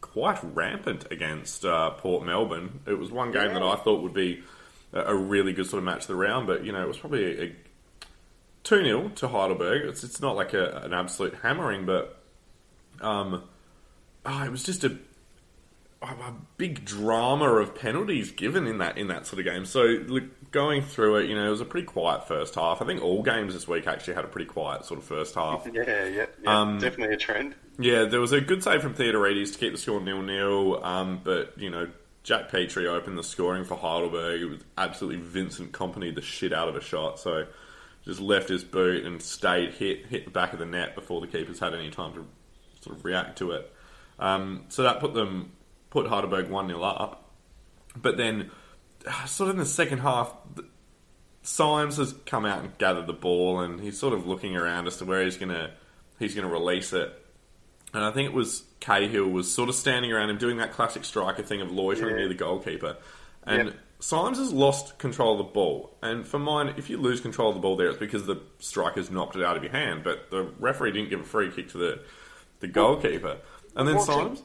quite 0.00 0.38
rampant 0.42 1.06
against 1.10 1.64
uh, 1.64 1.90
Port 1.90 2.24
Melbourne. 2.24 2.80
It 2.86 2.98
was 2.98 3.10
one 3.10 3.32
game 3.32 3.54
that 3.54 3.62
I 3.62 3.76
thought 3.76 4.02
would 4.02 4.14
be 4.14 4.42
a 4.92 5.14
really 5.14 5.52
good 5.52 5.66
sort 5.66 5.78
of 5.78 5.84
match 5.84 6.02
of 6.02 6.06
the 6.08 6.14
round, 6.16 6.46
but 6.46 6.64
you 6.64 6.72
know, 6.72 6.82
it 6.82 6.88
was 6.88 6.98
probably 6.98 7.40
a, 7.40 7.56
2 8.64 8.84
0 8.84 9.08
to 9.16 9.28
Heidelberg. 9.28 9.88
It's, 9.88 10.04
it's 10.04 10.20
not 10.20 10.36
like 10.36 10.54
a, 10.54 10.78
an 10.84 10.92
absolute 10.92 11.34
hammering, 11.42 11.86
but 11.86 12.22
um, 13.00 13.42
oh, 14.26 14.44
it 14.44 14.50
was 14.50 14.62
just 14.62 14.84
a, 14.84 14.96
a 16.02 16.32
big 16.56 16.84
drama 16.84 17.46
of 17.46 17.74
penalties 17.74 18.30
given 18.30 18.66
in 18.66 18.78
that 18.78 18.98
in 18.98 19.08
that 19.08 19.26
sort 19.26 19.40
of 19.40 19.44
game. 19.44 19.66
So 19.66 19.82
look, 19.82 20.50
going 20.52 20.82
through 20.82 21.16
it, 21.16 21.28
you 21.28 21.34
know, 21.34 21.46
it 21.46 21.50
was 21.50 21.60
a 21.60 21.64
pretty 21.64 21.86
quiet 21.86 22.28
first 22.28 22.54
half. 22.54 22.80
I 22.80 22.86
think 22.86 23.02
all 23.02 23.22
games 23.22 23.54
this 23.54 23.66
week 23.66 23.86
actually 23.86 24.14
had 24.14 24.24
a 24.24 24.28
pretty 24.28 24.46
quiet 24.46 24.84
sort 24.84 24.98
of 24.98 25.04
first 25.04 25.34
half. 25.34 25.66
Yeah, 25.72 25.82
yeah, 25.86 26.06
yeah 26.06 26.26
Um, 26.46 26.78
definitely 26.78 27.14
a 27.14 27.18
trend. 27.18 27.54
Yeah, 27.78 28.04
there 28.04 28.20
was 28.20 28.32
a 28.32 28.40
good 28.40 28.62
save 28.62 28.82
from 28.82 28.94
Theodorides 28.94 29.52
to 29.52 29.58
keep 29.58 29.72
the 29.72 29.78
score 29.78 30.00
nil 30.00 30.22
nil. 30.22 30.84
Um, 30.84 31.20
but 31.22 31.54
you 31.58 31.70
know, 31.70 31.88
Jack 32.22 32.48
Petrie 32.48 32.86
opened 32.86 33.18
the 33.18 33.24
scoring 33.24 33.64
for 33.64 33.76
Heidelberg. 33.76 34.40
It 34.40 34.46
was 34.46 34.60
absolutely 34.76 35.20
Vincent 35.22 35.72
Kompany 35.72 36.14
the 36.14 36.22
shit 36.22 36.52
out 36.52 36.68
of 36.68 36.76
a 36.76 36.80
shot. 36.80 37.18
So 37.18 37.46
just 38.04 38.20
left 38.20 38.48
his 38.48 38.62
boot 38.62 39.04
and 39.04 39.20
stayed 39.20 39.72
hit 39.74 40.06
hit 40.06 40.26
the 40.26 40.30
back 40.30 40.52
of 40.52 40.60
the 40.60 40.66
net 40.66 40.94
before 40.94 41.20
the 41.20 41.26
keepers 41.26 41.58
had 41.58 41.74
any 41.74 41.90
time 41.90 42.12
to 42.14 42.26
sort 42.82 42.96
of 42.96 43.04
react 43.04 43.38
to 43.38 43.50
it. 43.50 43.72
Um, 44.20 44.64
so 44.68 44.84
that 44.84 45.00
put 45.00 45.14
them 45.14 45.52
put 45.90 46.06
Heidelberg 46.06 46.48
one 46.50 46.68
0 46.68 46.82
up. 46.82 47.30
But 47.96 48.16
then, 48.16 48.50
sort 49.26 49.50
of 49.50 49.56
in 49.56 49.60
the 49.60 49.66
second 49.66 49.98
half, 49.98 50.32
Symes 51.42 51.96
has 51.96 52.14
come 52.26 52.44
out 52.44 52.60
and 52.62 52.76
gathered 52.78 53.06
the 53.06 53.12
ball, 53.12 53.60
and 53.60 53.80
he's 53.80 53.98
sort 53.98 54.12
of 54.12 54.26
looking 54.26 54.56
around 54.56 54.86
as 54.86 54.96
to 54.98 55.04
where 55.04 55.24
he's 55.24 55.36
gonna 55.36 55.70
he's 56.18 56.34
gonna 56.34 56.48
release 56.48 56.92
it. 56.92 57.24
And 57.94 58.04
I 58.04 58.10
think 58.10 58.28
it 58.28 58.34
was 58.34 58.64
Cahill 58.80 59.28
was 59.28 59.50
sort 59.52 59.68
of 59.68 59.74
standing 59.74 60.12
around 60.12 60.30
him 60.30 60.38
doing 60.38 60.58
that 60.58 60.72
classic 60.72 61.04
striker 61.04 61.42
thing 61.42 61.60
of 61.62 61.70
loitering 61.70 62.10
Yeah. 62.10 62.16
near 62.16 62.28
the 62.28 62.34
goalkeeper. 62.34 62.96
And 63.44 63.68
Yep. 63.68 63.78
Symes 64.00 64.38
has 64.38 64.52
lost 64.52 64.98
control 64.98 65.32
of 65.32 65.38
the 65.38 65.44
ball. 65.52 65.96
And 66.02 66.26
for 66.28 66.38
mine, 66.38 66.74
if 66.76 66.88
you 66.90 66.98
lose 66.98 67.20
control 67.20 67.48
of 67.48 67.54
the 67.56 67.60
ball 67.60 67.76
there, 67.76 67.88
it's 67.88 67.98
because 67.98 68.26
the 68.26 68.36
striker's 68.60 69.10
knocked 69.10 69.34
it 69.36 69.42
out 69.42 69.56
of 69.56 69.64
your 69.64 69.72
hand. 69.72 70.04
But 70.04 70.30
the 70.30 70.42
referee 70.60 70.92
didn't 70.92 71.08
give 71.10 71.20
a 71.20 71.24
free 71.24 71.50
kick 71.50 71.70
to 71.70 71.78
the 71.78 72.00
the 72.60 72.68
goalkeeper. 72.68 73.38
And 73.74 73.88
then 73.88 74.00
Symes, 74.00 74.42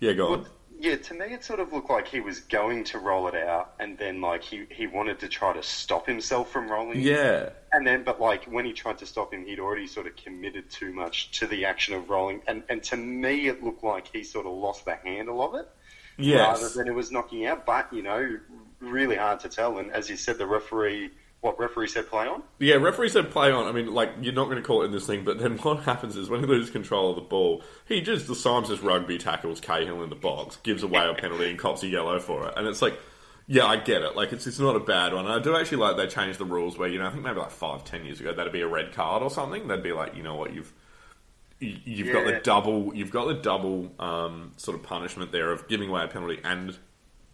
yeah, 0.00 0.12
go 0.14 0.32
on. 0.32 0.46
Yeah, 0.82 0.96
to 0.96 1.14
me 1.14 1.26
it 1.34 1.44
sort 1.44 1.60
of 1.60 1.74
looked 1.74 1.90
like 1.90 2.08
he 2.08 2.20
was 2.20 2.40
going 2.40 2.84
to 2.84 2.98
roll 2.98 3.28
it 3.28 3.34
out, 3.34 3.74
and 3.78 3.98
then 3.98 4.22
like 4.22 4.42
he, 4.42 4.64
he 4.70 4.86
wanted 4.86 5.18
to 5.20 5.28
try 5.28 5.52
to 5.52 5.62
stop 5.62 6.06
himself 6.06 6.50
from 6.50 6.70
rolling. 6.70 7.00
Yeah, 7.00 7.50
And 7.70 7.86
then, 7.86 8.02
but 8.02 8.18
like 8.18 8.44
when 8.44 8.64
he 8.64 8.72
tried 8.72 8.96
to 8.98 9.06
stop 9.06 9.34
him, 9.34 9.44
he'd 9.44 9.60
already 9.60 9.86
sort 9.86 10.06
of 10.06 10.16
committed 10.16 10.70
too 10.70 10.90
much 10.94 11.32
to 11.38 11.46
the 11.46 11.66
action 11.66 11.92
of 11.94 12.08
rolling, 12.08 12.40
and 12.46 12.62
and 12.70 12.82
to 12.84 12.96
me 12.96 13.48
it 13.48 13.62
looked 13.62 13.84
like 13.84 14.08
he 14.10 14.24
sort 14.24 14.46
of 14.46 14.52
lost 14.52 14.86
the 14.86 14.94
handle 14.96 15.42
of 15.42 15.54
it 15.54 15.68
Yeah. 16.16 16.38
rather 16.44 16.70
than 16.70 16.88
it 16.88 16.94
was 16.94 17.10
knocking 17.12 17.44
out. 17.46 17.66
But 17.66 17.92
you 17.92 18.02
know, 18.02 18.38
really 18.80 19.16
hard 19.16 19.40
to 19.40 19.50
tell. 19.50 19.76
And 19.78 19.90
as 19.92 20.08
you 20.08 20.16
said, 20.16 20.38
the 20.38 20.46
referee, 20.46 21.10
what 21.40 21.58
referee 21.58 21.88
said, 21.88 22.06
play 22.08 22.26
on. 22.26 22.42
Yeah, 22.58 22.74
referee 22.74 23.08
said 23.08 23.30
play 23.30 23.50
on. 23.50 23.66
I 23.66 23.72
mean, 23.72 23.92
like 23.92 24.10
you're 24.20 24.34
not 24.34 24.44
going 24.44 24.56
to 24.58 24.62
call 24.62 24.82
it 24.82 24.86
in 24.86 24.92
this 24.92 25.06
thing, 25.06 25.24
but 25.24 25.38
then 25.38 25.56
what 25.58 25.80
happens 25.84 26.16
is 26.16 26.28
when 26.28 26.40
he 26.40 26.46
loses 26.46 26.70
control 26.70 27.10
of 27.10 27.16
the 27.16 27.22
ball, 27.22 27.62
he 27.86 28.00
just 28.00 28.26
the 28.26 28.34
Symes 28.34 28.68
just 28.68 28.82
rugby 28.82 29.16
tackles 29.18 29.60
Cahill 29.60 30.02
in 30.02 30.10
the 30.10 30.16
box, 30.16 30.56
gives 30.62 30.82
away 30.82 31.08
a 31.08 31.14
penalty, 31.14 31.48
and 31.50 31.58
cops 31.58 31.82
a 31.82 31.86
yellow 31.88 32.20
for 32.20 32.46
it. 32.48 32.54
And 32.56 32.66
it's 32.66 32.82
like, 32.82 32.98
yeah, 33.46 33.64
I 33.64 33.76
get 33.76 34.02
it. 34.02 34.16
Like 34.16 34.32
it's 34.32 34.46
it's 34.46 34.58
not 34.58 34.76
a 34.76 34.80
bad 34.80 35.14
one. 35.14 35.24
And 35.24 35.32
I 35.34 35.38
do 35.38 35.56
actually 35.56 35.78
like 35.78 35.96
they 35.96 36.06
changed 36.06 36.38
the 36.38 36.44
rules 36.44 36.76
where 36.76 36.88
you 36.88 36.98
know 36.98 37.06
I 37.06 37.10
think 37.10 37.24
maybe 37.24 37.38
like 37.38 37.50
five 37.50 37.84
ten 37.84 38.04
years 38.04 38.20
ago 38.20 38.34
that'd 38.34 38.52
be 38.52 38.60
a 38.60 38.68
red 38.68 38.92
card 38.92 39.22
or 39.22 39.30
something. 39.30 39.66
They'd 39.66 39.82
be 39.82 39.92
like, 39.92 40.14
you 40.16 40.22
know 40.22 40.34
what, 40.34 40.52
you've 40.52 40.72
you- 41.58 41.76
you've 41.84 42.12
got 42.12 42.24
the 42.26 42.40
double 42.42 42.94
you've 42.94 43.10
got 43.10 43.26
the 43.28 43.34
double 43.34 43.90
um, 43.98 44.52
sort 44.56 44.76
of 44.78 44.82
punishment 44.82 45.32
there 45.32 45.50
of 45.52 45.68
giving 45.68 45.88
away 45.88 46.04
a 46.04 46.08
penalty 46.08 46.38
and 46.44 46.76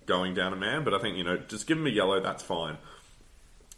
going 0.07 0.35
down 0.35 0.53
a 0.53 0.57
man, 0.57 0.85
but 0.85 0.95
I 0.95 0.99
think, 1.01 1.17
you 1.17 1.25
know, 1.25 1.37
just 1.37 1.67
give 1.67 1.77
him 1.79 1.87
a 1.87 1.91
yellow, 1.91 2.21
that's 2.21 2.43
fine. 2.43 2.79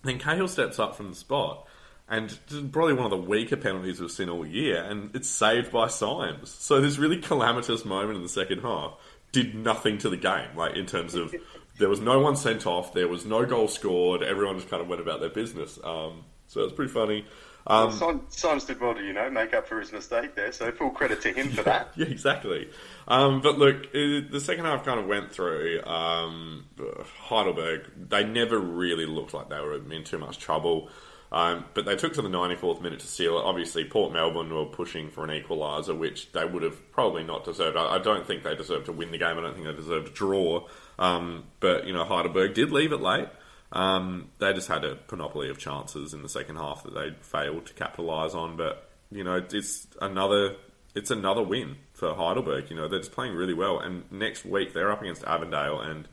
Then 0.02 0.19
Cahill 0.19 0.49
steps 0.49 0.78
up 0.78 0.97
from 0.97 1.11
the 1.11 1.17
spot, 1.17 1.67
and 2.09 2.38
probably 2.73 2.95
one 2.95 3.05
of 3.05 3.11
the 3.11 3.17
weaker 3.28 3.57
penalties 3.57 4.00
we've 4.00 4.11
seen 4.11 4.28
all 4.28 4.47
year, 4.47 4.83
and 4.83 5.14
it's 5.14 5.28
saved 5.28 5.73
by 5.73 5.88
Symes. 5.88 6.50
So 6.50 6.81
this 6.81 6.99
really 6.99 7.19
calamitous 7.19 7.85
moment 7.85 8.17
in 8.17 8.23
the 8.23 8.28
second 8.28 8.61
half 8.61 8.95
did 9.33 9.55
nothing 9.55 9.99
to 9.99 10.09
the 10.09 10.17
game, 10.17 10.57
like 10.57 10.76
in 10.76 10.87
terms 10.87 11.14
of 11.14 11.35
there 11.78 11.88
was 11.88 12.00
no 12.00 12.19
one 12.21 12.37
sent 12.37 12.67
off, 12.67 12.93
there 12.93 13.09
was 13.09 13.25
no 13.25 13.45
goal 13.45 13.69
scored, 13.69 14.23
everyone 14.23 14.57
just 14.57 14.71
kind 14.71 14.83
of 14.83 14.88
went 14.88 15.00
about 15.00 15.21
their 15.21 15.28
business. 15.31 15.78
Um, 15.85 16.25
so 16.47 16.62
it's 16.62 16.73
pretty 16.73 16.93
funny. 16.93 17.26
Um, 17.67 17.99
well, 18.00 18.25
Symes 18.31 18.64
did 18.64 18.81
well 18.81 18.95
to, 18.95 19.02
you 19.02 19.12
know, 19.12 19.28
make 19.31 19.52
up 19.52 19.69
for 19.69 19.78
his 19.78 19.93
mistake 19.93 20.35
there, 20.35 20.50
so 20.52 20.73
full 20.73 20.90
credit 20.90 21.21
to 21.23 21.33
him 21.33 21.50
for 21.50 21.62
that. 21.64 21.90
yeah, 21.97 22.07
exactly. 22.07 22.71
Um, 23.07 23.43
but 23.43 23.59
look, 23.59 23.88
it, 23.93 24.31
the 24.31 24.40
second 24.40 24.64
half 24.64 24.87
kind 24.87 24.99
of 24.99 25.07
went 25.07 25.31
through. 25.33 25.83
Um, 25.85 26.64
Heidelberg, 27.09 28.09
they 28.09 28.25
never 28.25 28.59
really 28.59 29.07
looked 29.07 29.35
like 29.35 29.49
they 29.49 29.61
were 29.61 29.75
in 29.75 30.05
too 30.05 30.19
much 30.19 30.38
trouble. 30.38 30.91
Um, 31.31 31.67
but 31.75 31.85
they 31.85 31.95
took 31.95 32.15
to 32.15 32.23
the 32.23 32.29
94th 32.29 32.81
minute 32.81 33.00
to 33.00 33.07
seal 33.07 33.38
it. 33.38 33.45
Obviously, 33.45 33.85
Port 33.85 34.12
Melbourne 34.12 34.53
were 34.53 34.65
pushing 34.65 35.11
for 35.11 35.25
an 35.25 35.31
equaliser, 35.31 35.97
which 35.97 36.33
they 36.33 36.45
would 36.45 36.62
have 36.62 36.91
probably 36.91 37.23
not 37.23 37.45
deserved. 37.45 37.77
I, 37.77 37.97
I, 37.97 37.99
don't 37.99 38.27
think 38.27 38.45
they 38.45 38.55
deserved 38.55 38.87
to 38.87 38.93
win 38.93 39.11
the 39.11 39.19
game. 39.19 39.37
I 39.37 39.43
don't 39.43 39.53
think 39.53 39.67
they 39.67 39.75
deserved 39.75 40.07
to 40.07 40.12
draw. 40.12 40.67
Um, 40.99 41.45
but, 41.61 41.87
you 41.87 41.93
know, 41.93 42.05
Heidelberg 42.05 42.55
did 42.55 42.71
leave 42.71 42.93
it 42.93 43.00
late. 43.03 43.29
Um, 43.73 44.31
they 44.38 44.55
just 44.55 44.69
had 44.69 44.85
a 44.85 44.95
panoply 44.97 45.50
of 45.50 45.59
chances 45.59 46.15
in 46.15 46.23
the 46.23 46.31
second 46.31 46.57
half 46.57 46.83
that 46.85 46.95
they 46.95 47.15
failed 47.21 47.67
to 47.67 47.75
capitalise 47.75 48.35
on. 48.35 48.57
But, 48.57 48.88
you 49.11 49.23
know, 49.23 49.45
it's 49.50 49.87
another 50.00 50.57
it's 50.95 51.11
another 51.11 51.43
win 51.43 51.77
for 51.93 52.15
Heidelberg. 52.15 52.71
You 52.71 52.77
know, 52.77 52.88
they're 52.88 53.00
just 53.00 53.12
playing 53.12 53.35
really 53.35 53.55
well. 53.55 53.79
And 53.79 54.11
next 54.11 54.47
week, 54.47 54.73
they're 54.73 54.91
up 54.91 55.03
against 55.03 55.23
Avondale 55.25 55.81
and 55.81 56.09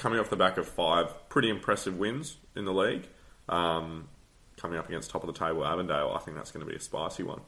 coming 0.00 0.18
off 0.18 0.30
the 0.30 0.36
back 0.36 0.56
of 0.56 0.66
five 0.66 1.28
pretty 1.28 1.50
impressive 1.50 1.98
wins 1.98 2.38
in 2.56 2.64
the 2.64 2.72
league. 2.72 3.06
Um, 3.48 4.08
coming 4.56 4.78
up 4.78 4.88
against 4.88 5.10
top 5.10 5.22
of 5.22 5.32
the 5.32 5.38
table 5.38 5.64
Avondale, 5.64 6.12
I 6.14 6.18
think 6.20 6.36
that's 6.36 6.50
going 6.50 6.64
to 6.64 6.70
be 6.70 6.76
a 6.76 6.80
spicy 6.80 7.22
one. 7.22 7.42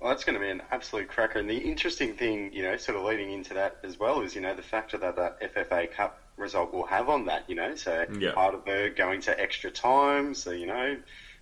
Well, 0.00 0.10
that's 0.10 0.24
going 0.24 0.34
to 0.34 0.40
be 0.40 0.50
an 0.50 0.62
absolute 0.70 1.08
cracker. 1.08 1.38
And 1.38 1.50
the 1.50 1.58
interesting 1.58 2.14
thing, 2.14 2.52
you 2.52 2.62
know, 2.62 2.76
sort 2.76 2.96
of 2.96 3.04
leading 3.04 3.32
into 3.32 3.52
that 3.54 3.78
as 3.82 3.98
well 3.98 4.22
is, 4.22 4.34
you 4.34 4.40
know, 4.40 4.54
the 4.54 4.62
factor 4.62 4.96
that 4.96 5.16
that 5.16 5.40
FFA 5.54 5.92
Cup 5.92 6.20
result 6.36 6.72
will 6.72 6.86
have 6.86 7.08
on 7.08 7.26
that, 7.26 7.44
you 7.48 7.56
know. 7.56 7.74
So 7.74 8.06
yeah. 8.18 8.32
Heidelberg 8.32 8.96
going 8.96 9.20
to 9.22 9.38
extra 9.38 9.70
time, 9.70 10.34
so, 10.34 10.52
you 10.52 10.66
know, 10.66 10.96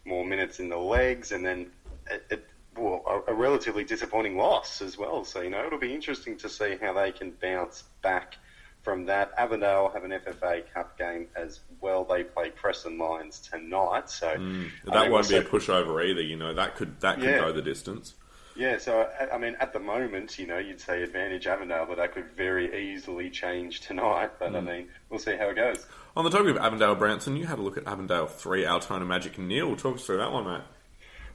more 0.04 0.24
minutes 0.24 0.58
in 0.58 0.68
the 0.68 0.78
legs, 0.78 1.32
and 1.32 1.44
then 1.44 1.70
it, 2.10 2.24
it, 2.30 2.46
well, 2.76 3.02
a, 3.06 3.32
a 3.32 3.34
relatively 3.34 3.84
disappointing 3.84 4.36
loss 4.36 4.80
as 4.80 4.98
well. 4.98 5.24
So, 5.24 5.42
you 5.42 5.50
know, 5.50 5.64
it'll 5.64 5.78
be 5.78 5.94
interesting 5.94 6.36
to 6.38 6.48
see 6.48 6.76
how 6.80 6.92
they 6.94 7.12
can 7.12 7.32
bounce 7.40 7.84
back 8.02 8.36
from 8.86 9.04
that. 9.06 9.32
Avondale 9.36 9.90
have 9.92 10.04
an 10.04 10.12
FFA 10.12 10.62
Cup 10.72 10.96
game 10.96 11.26
as 11.34 11.58
well. 11.80 12.04
They 12.04 12.22
play 12.22 12.50
Preston 12.50 12.98
Lions 12.98 13.40
tonight, 13.40 14.08
so 14.08 14.28
mm, 14.28 14.70
that 14.84 15.10
won't 15.10 15.28
be 15.28 15.34
a 15.34 15.42
pushover 15.42 16.08
either. 16.08 16.22
You 16.22 16.36
know 16.36 16.54
that 16.54 16.76
could 16.76 17.00
that 17.00 17.16
could 17.16 17.24
yeah. 17.24 17.38
go 17.38 17.52
the 17.52 17.62
distance. 17.62 18.14
Yeah, 18.54 18.78
so 18.78 19.10
I 19.30 19.36
mean, 19.38 19.56
at 19.58 19.72
the 19.72 19.80
moment, 19.80 20.38
you 20.38 20.46
know, 20.46 20.58
you'd 20.58 20.80
say 20.80 21.02
advantage 21.02 21.48
Avondale, 21.48 21.84
but 21.86 21.96
that 21.96 22.14
could 22.14 22.30
very 22.36 22.92
easily 22.92 23.28
change 23.28 23.80
tonight. 23.80 24.30
But 24.38 24.52
mm. 24.52 24.58
I 24.58 24.60
mean, 24.60 24.88
we'll 25.10 25.18
see 25.18 25.36
how 25.36 25.48
it 25.48 25.56
goes. 25.56 25.84
On 26.16 26.24
the 26.24 26.30
topic 26.30 26.50
of 26.50 26.58
Avondale 26.58 26.94
Branson, 26.94 27.36
you 27.36 27.46
had 27.46 27.58
a 27.58 27.62
look 27.62 27.76
at 27.76 27.88
Avondale 27.88 28.28
three, 28.28 28.64
Altona 28.64 29.04
Magic 29.04 29.36
nil. 29.36 29.74
Talk 29.74 29.96
us 29.96 30.06
through 30.06 30.18
that 30.18 30.30
one, 30.30 30.44
mate. 30.44 30.62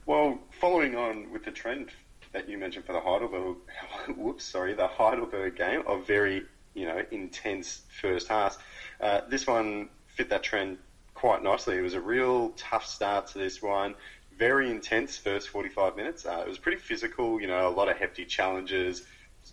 Well, 0.06 0.40
following 0.62 0.96
on 0.96 1.34
with 1.34 1.44
the 1.44 1.52
trend 1.52 1.90
that 2.32 2.48
you 2.48 2.58
mentioned 2.58 2.86
for 2.86 2.94
the 2.94 3.02
Heidelberg, 3.02 3.58
whoops, 4.18 4.46
sorry, 4.46 4.74
the 4.74 4.88
Heidelberg 4.88 5.58
game 5.58 5.84
a 5.86 6.02
very 6.02 6.44
you 6.74 6.86
know, 6.86 7.04
intense 7.12 7.82
first 8.02 8.28
half. 8.28 8.58
Uh, 9.00 9.22
this 9.30 9.48
one 9.48 9.90
fit 10.08 10.30
that 10.30 10.44
trend 10.44 10.78
quite 11.14 11.44
nicely. 11.44 11.78
It 11.78 11.82
was 11.82 11.94
a 11.94 12.02
real 12.02 12.50
tough 12.58 12.86
start 12.86 13.28
to 13.28 13.40
this 13.40 13.62
one. 13.62 13.96
Very 14.38 14.72
intense 14.72 15.18
first 15.18 15.50
45 15.50 15.96
minutes. 15.96 16.26
Uh, 16.26 16.44
it 16.46 16.48
was 16.48 16.58
pretty 16.58 16.80
physical, 16.80 17.40
you 17.40 17.48
know, 17.48 17.68
a 17.68 17.70
lot 17.70 17.90
of 17.90 17.98
hefty 17.98 18.26
challenges, 18.26 19.04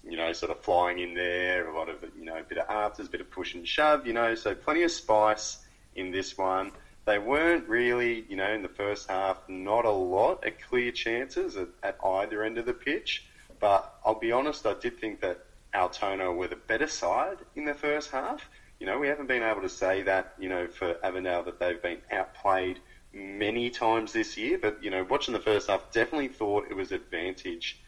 you 0.02 0.16
know, 0.16 0.32
sort 0.32 0.50
of 0.50 0.60
flying 0.60 0.98
in 0.98 1.14
there, 1.14 1.68
a 1.68 1.76
lot 1.76 1.88
of, 1.88 2.02
you 2.18 2.24
know, 2.24 2.38
a 2.38 2.42
bit 2.42 2.58
of 2.58 2.68
afters, 2.68 3.06
a 3.06 3.10
bit 3.10 3.20
of 3.20 3.30
push 3.30 3.54
and 3.54 3.66
shove, 3.66 4.06
you 4.06 4.12
know, 4.12 4.34
so 4.34 4.54
plenty 4.54 4.82
of 4.82 4.90
spice 4.90 5.58
in 5.94 6.10
this 6.10 6.38
one. 6.38 6.70
They 7.04 7.18
weren't 7.18 7.68
really, 7.68 8.24
you 8.28 8.36
know, 8.36 8.50
in 8.52 8.62
the 8.62 8.68
first 8.68 9.08
half, 9.08 9.38
not 9.48 9.84
a 9.84 9.90
lot 9.90 10.46
of 10.46 10.52
clear 10.68 10.92
chances 10.92 11.56
at, 11.56 11.68
at 11.82 11.98
either 12.04 12.42
end 12.42 12.58
of 12.58 12.66
the 12.66 12.74
pitch. 12.74 13.24
But 13.60 13.94
I'll 14.04 14.18
be 14.18 14.30
honest, 14.30 14.66
I 14.66 14.74
did 14.74 15.00
think 15.00 15.20
that 15.20 15.44
Altona 15.74 16.32
were 16.32 16.48
the 16.48 16.56
better 16.56 16.86
side 16.86 17.38
in 17.54 17.64
the 17.64 17.74
first 17.74 18.10
half. 18.10 18.48
You 18.80 18.86
know, 18.86 18.98
we 18.98 19.08
haven't 19.08 19.26
been 19.26 19.42
able 19.42 19.62
to 19.62 19.68
say 19.68 20.02
that, 20.02 20.34
you 20.38 20.48
know, 20.48 20.68
for 20.68 20.96
Avondale 21.04 21.42
that 21.44 21.58
they've 21.58 21.82
been 21.82 21.98
outplayed 22.12 22.80
many 23.12 23.70
times 23.70 24.12
this 24.12 24.36
year, 24.36 24.58
but, 24.58 24.82
you 24.82 24.90
know, 24.90 25.04
watching 25.04 25.34
the 25.34 25.40
first 25.40 25.68
half, 25.68 25.90
definitely 25.90 26.28
thought 26.28 26.66
it 26.70 26.76
was 26.76 26.92
advantage 26.92 27.80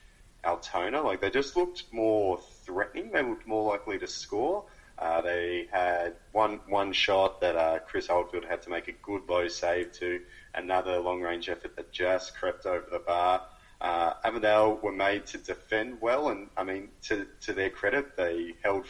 Altona. 0.44 1.02
Like, 1.02 1.20
they 1.20 1.30
just 1.30 1.56
looked 1.56 1.84
more 1.92 2.40
threatening. 2.64 3.12
They 3.12 3.22
looked 3.22 3.46
more 3.46 3.70
likely 3.70 3.98
to 3.98 4.06
score. 4.06 4.64
Uh, 4.98 5.22
they 5.22 5.66
had 5.72 6.14
one 6.32 6.60
one 6.68 6.92
shot 6.92 7.40
that 7.40 7.56
uh, 7.56 7.78
Chris 7.86 8.10
Oldfield 8.10 8.44
had 8.44 8.60
to 8.62 8.70
make 8.70 8.86
a 8.86 8.92
good 8.92 9.22
low 9.28 9.48
save 9.48 9.92
to, 9.92 10.20
another 10.54 10.98
long 10.98 11.22
range 11.22 11.48
effort 11.48 11.74
that 11.76 11.90
just 11.90 12.36
crept 12.36 12.66
over 12.66 12.84
the 12.90 12.98
bar. 12.98 13.40
Uh, 13.80 14.12
Avondale 14.24 14.78
were 14.82 14.92
made 14.92 15.26
to 15.26 15.38
defend 15.38 16.00
well, 16.00 16.28
and 16.28 16.48
I 16.56 16.64
mean, 16.64 16.88
to, 17.04 17.26
to 17.42 17.52
their 17.52 17.70
credit, 17.70 18.16
they 18.16 18.54
held 18.62 18.86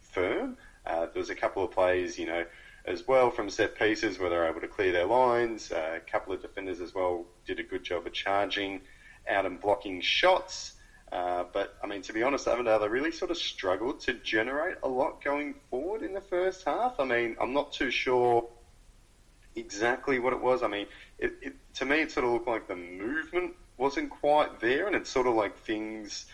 firm. 0.00 0.56
Uh, 0.84 1.06
there 1.06 1.20
was 1.20 1.30
a 1.30 1.34
couple 1.34 1.62
of 1.62 1.70
plays, 1.70 2.18
you 2.18 2.26
know, 2.26 2.44
as 2.84 3.06
well 3.06 3.30
from 3.30 3.48
set 3.48 3.78
pieces 3.78 4.18
where 4.18 4.30
they 4.30 4.36
were 4.36 4.48
able 4.48 4.60
to 4.60 4.68
clear 4.68 4.90
their 4.90 5.06
lines. 5.06 5.70
Uh, 5.70 5.98
a 5.98 6.10
couple 6.10 6.32
of 6.32 6.42
defenders 6.42 6.80
as 6.80 6.94
well 6.94 7.24
did 7.46 7.60
a 7.60 7.62
good 7.62 7.84
job 7.84 8.06
of 8.06 8.12
charging 8.12 8.80
out 9.28 9.46
and 9.46 9.60
blocking 9.60 10.00
shots. 10.00 10.72
Uh, 11.12 11.44
but 11.52 11.76
I 11.82 11.86
mean, 11.86 12.02
to 12.02 12.12
be 12.12 12.22
honest, 12.22 12.48
Avondale 12.48 12.80
they 12.80 12.88
really 12.88 13.12
sort 13.12 13.30
of 13.30 13.36
struggled 13.36 14.00
to 14.00 14.14
generate 14.14 14.78
a 14.82 14.88
lot 14.88 15.22
going 15.22 15.54
forward 15.70 16.02
in 16.02 16.14
the 16.14 16.20
first 16.20 16.64
half. 16.64 16.98
I 16.98 17.04
mean, 17.04 17.36
I'm 17.40 17.52
not 17.52 17.72
too 17.72 17.90
sure 17.90 18.48
exactly 19.54 20.18
what 20.18 20.32
it 20.32 20.40
was. 20.40 20.62
I 20.62 20.68
mean, 20.68 20.86
it, 21.18 21.34
it, 21.42 21.54
to 21.74 21.84
me, 21.84 22.00
it 22.00 22.10
sort 22.10 22.24
of 22.24 22.32
looked 22.32 22.48
like 22.48 22.66
the 22.66 22.76
movement 22.76 23.52
wasn't 23.82 24.10
quite 24.10 24.60
there, 24.60 24.86
and 24.86 24.94
it's 24.98 25.10
sort 25.10 25.26
of 25.26 25.34
like 25.34 25.54
things. 25.58 26.26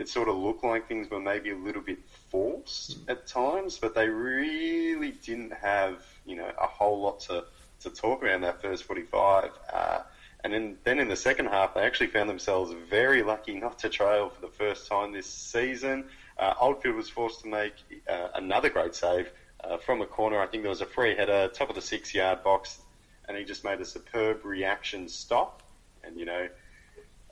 It 0.00 0.08
sort 0.08 0.28
of 0.30 0.36
looked 0.36 0.64
like 0.64 0.88
things 0.88 1.10
were 1.10 1.20
maybe 1.32 1.50
a 1.50 1.60
little 1.66 1.84
bit 1.90 1.98
forced 2.30 2.90
mm. 2.90 3.12
at 3.12 3.26
times, 3.26 3.78
but 3.82 3.94
they 3.94 4.08
really 4.08 5.12
didn't 5.28 5.54
have 5.70 5.96
you 6.30 6.36
know 6.40 6.50
a 6.66 6.68
whole 6.78 6.98
lot 7.06 7.20
to, 7.28 7.44
to 7.82 7.88
talk 7.90 8.22
around 8.22 8.40
that 8.42 8.62
first 8.62 8.84
forty 8.84 9.06
five. 9.16 9.50
Uh, 9.72 10.00
and 10.42 10.54
then, 10.54 10.78
then 10.84 10.98
in 10.98 11.08
the 11.08 11.16
second 11.16 11.46
half, 11.56 11.74
they 11.74 11.82
actually 11.82 12.06
found 12.06 12.28
themselves 12.30 12.72
very 12.88 13.22
lucky 13.22 13.54
not 13.66 13.78
to 13.80 13.88
trail 13.90 14.30
for 14.30 14.40
the 14.40 14.52
first 14.62 14.88
time 14.88 15.12
this 15.12 15.26
season. 15.26 15.96
Uh, 16.38 16.54
Oldfield 16.58 16.96
was 16.96 17.10
forced 17.10 17.42
to 17.42 17.48
make 17.48 17.74
uh, 18.08 18.28
another 18.34 18.70
great 18.70 18.94
save 18.94 19.26
uh, 19.62 19.76
from 19.76 20.00
a 20.00 20.06
corner. 20.06 20.40
I 20.40 20.46
think 20.46 20.62
there 20.62 20.70
was 20.70 20.80
a 20.80 20.86
free 20.86 21.14
header, 21.14 21.50
top 21.52 21.68
of 21.68 21.74
the 21.74 21.82
six 21.82 22.14
yard 22.14 22.42
box, 22.42 22.78
and 23.26 23.36
he 23.36 23.44
just 23.44 23.64
made 23.64 23.80
a 23.82 23.84
superb 23.84 24.36
reaction 24.44 25.08
stop. 25.08 25.62
And, 26.02 26.18
you 26.18 26.24
know, 26.24 26.48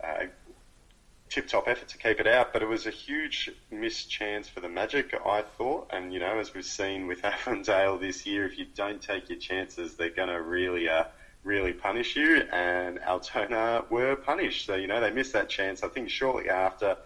uh, 0.03 0.27
tip-top 1.29 1.69
effort 1.69 1.89
to 1.89 1.99
keep 1.99 2.21
it 2.21 2.27
out, 2.27 2.53
but 2.53 2.63
it 2.63 2.69
was 2.69 2.87
a 2.87 2.91
huge 2.91 3.51
missed 3.71 4.11
chance 4.11 4.49
for 4.49 4.61
the 4.61 4.69
Magic, 4.69 5.15
I 5.27 5.43
thought. 5.43 5.91
And 5.93 6.13
you 6.13 6.21
know, 6.21 6.39
as 6.39 6.55
we've 6.55 6.65
seen 6.65 7.07
with 7.07 7.25
Avondale 7.25 7.99
this 7.99 8.27
year, 8.27 8.47
if 8.47 8.59
you 8.59 8.67
don't 8.75 9.01
take 9.01 9.29
your 9.29 9.39
chances, 9.39 9.95
they're 9.95 10.11
going 10.11 10.29
to 10.29 10.41
really, 10.41 10.89
uh, 10.89 11.05
really 11.45 11.73
punish 11.73 12.17
you. 12.17 12.43
And 12.53 12.99
Altona 13.01 13.85
were 13.91 14.17
punished, 14.17 14.67
so 14.67 14.75
you 14.75 14.87
know 14.87 15.01
they 15.01 15.11
missed 15.11 15.33
that 15.35 15.49
chance. 15.49 15.83
I 15.83 15.89
think 15.89 16.11
shortly 16.11 16.49
after 16.49 16.97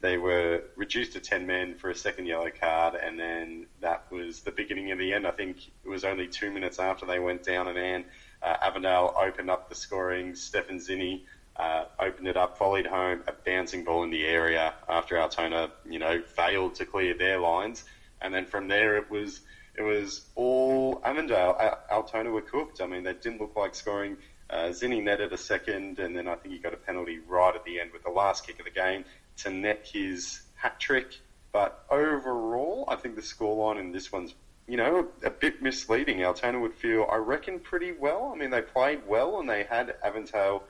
they 0.00 0.16
were 0.16 0.62
reduced 0.76 1.12
to 1.14 1.20
10 1.20 1.46
men 1.46 1.74
for 1.74 1.90
a 1.90 1.94
second 1.94 2.26
yellow 2.26 2.50
card, 2.50 2.94
and 2.94 3.18
then 3.18 3.66
that 3.80 4.04
was 4.10 4.40
the 4.40 4.52
beginning 4.52 4.92
of 4.92 4.98
the 4.98 5.12
end. 5.12 5.26
I 5.26 5.32
think 5.32 5.56
it 5.84 5.88
was 5.88 6.04
only 6.04 6.28
two 6.28 6.52
minutes 6.52 6.78
after 6.78 7.04
they 7.04 7.18
went 7.18 7.42
down 7.42 7.66
and 7.66 7.76
man. 7.76 8.04
Uh, 8.40 8.56
Avondale 8.62 9.12
opened 9.20 9.50
up 9.50 9.68
the 9.68 9.74
scoring. 9.74 10.36
Stefan 10.36 10.78
Zinni 10.78 11.22
uh, 11.58 11.84
opened 11.98 12.28
it 12.28 12.36
up, 12.36 12.58
volleyed 12.58 12.86
home 12.86 13.22
a 13.26 13.32
bouncing 13.32 13.84
ball 13.84 14.04
in 14.04 14.10
the 14.10 14.24
area 14.24 14.74
after 14.88 15.18
Altona, 15.18 15.70
you 15.88 15.98
know, 15.98 16.22
failed 16.22 16.76
to 16.76 16.84
clear 16.84 17.14
their 17.14 17.40
lines, 17.40 17.84
and 18.20 18.32
then 18.32 18.46
from 18.46 18.68
there 18.68 18.96
it 18.96 19.10
was 19.10 19.40
it 19.76 19.82
was 19.82 20.26
all 20.34 21.00
Avondale. 21.04 21.56
Altona 21.90 22.30
were 22.30 22.42
cooked. 22.42 22.80
I 22.80 22.86
mean, 22.86 23.04
they 23.04 23.12
didn't 23.12 23.40
look 23.40 23.56
like 23.56 23.74
scoring. 23.74 24.16
Uh, 24.50 24.70
Zinni 24.70 25.02
netted 25.02 25.32
a 25.32 25.36
second, 25.36 25.98
and 25.98 26.16
then 26.16 26.26
I 26.26 26.34
think 26.34 26.54
he 26.54 26.60
got 26.60 26.74
a 26.74 26.78
penalty 26.78 27.18
right 27.18 27.54
at 27.54 27.64
the 27.64 27.78
end 27.80 27.92
with 27.92 28.02
the 28.02 28.10
last 28.10 28.46
kick 28.46 28.58
of 28.58 28.64
the 28.64 28.70
game 28.70 29.04
to 29.38 29.50
net 29.50 29.88
his 29.92 30.42
hat 30.56 30.80
trick. 30.80 31.18
But 31.52 31.84
overall, 31.90 32.86
I 32.88 32.96
think 32.96 33.14
the 33.14 33.22
scoreline 33.22 33.78
in 33.78 33.92
this 33.92 34.10
one's 34.10 34.34
you 34.68 34.76
know, 34.76 35.08
a 35.24 35.30
bit 35.30 35.62
misleading. 35.62 36.22
Altona 36.22 36.60
would 36.60 36.74
feel, 36.74 37.08
I 37.10 37.16
reckon, 37.16 37.58
pretty 37.58 37.92
well. 37.92 38.30
I 38.34 38.38
mean, 38.38 38.50
they 38.50 38.60
played 38.60 39.00
well 39.08 39.40
and 39.40 39.48
they 39.48 39.64
had 39.64 39.94
Avondale 40.04 40.62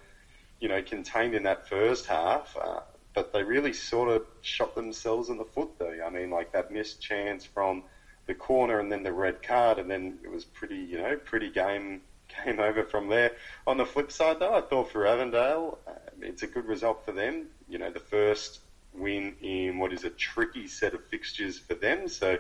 you 0.61 0.69
know, 0.69 0.83
contained 0.83 1.35
in 1.35 1.45
that 1.45 1.69
first 1.69 2.07
half. 2.07 2.57
Uh, 2.57 2.81
but 3.15 3.33
they 3.33 3.43
really 3.43 3.73
sort 3.73 4.09
of 4.09 4.23
shot 4.43 4.75
themselves 4.75 5.29
in 5.29 5.39
the 5.39 5.45
foot, 5.45 5.71
though. 5.79 5.99
I 6.07 6.11
mean, 6.11 6.31
like 6.31 6.53
that 6.53 6.71
missed 6.71 7.01
chance 7.01 7.45
from 7.45 7.83
the 8.27 8.35
corner 8.35 8.79
and 8.79 8.93
then 8.93 9.03
the 9.03 9.13
red 9.13 9.43
card, 9.43 9.79
and 9.79 9.91
then 9.91 10.19
it 10.23 10.31
was 10.31 10.45
pretty, 10.45 10.77
you 10.77 10.99
know, 10.99 11.17
pretty 11.17 11.51
game 11.51 12.03
game 12.45 12.61
over 12.61 12.85
from 12.85 13.09
there. 13.09 13.33
On 13.67 13.77
the 13.77 13.87
flip 13.87 14.13
side, 14.13 14.39
though, 14.39 14.55
I 14.55 14.61
thought 14.61 14.93
for 14.93 15.07
Avondale, 15.07 15.79
uh, 15.87 15.93
it's 16.21 16.43
a 16.43 16.47
good 16.47 16.67
result 16.67 17.05
for 17.05 17.13
them. 17.13 17.47
You 17.69 17.79
know, 17.79 17.91
the 17.91 18.01
first 18.01 18.61
win 18.93 19.35
in 19.41 19.79
what 19.79 19.93
is 19.93 20.05
a 20.05 20.11
tricky 20.11 20.67
set 20.67 20.95
of 20.95 21.05
fixtures 21.07 21.59
for 21.59 21.75
them. 21.75 22.09
So, 22.09 22.39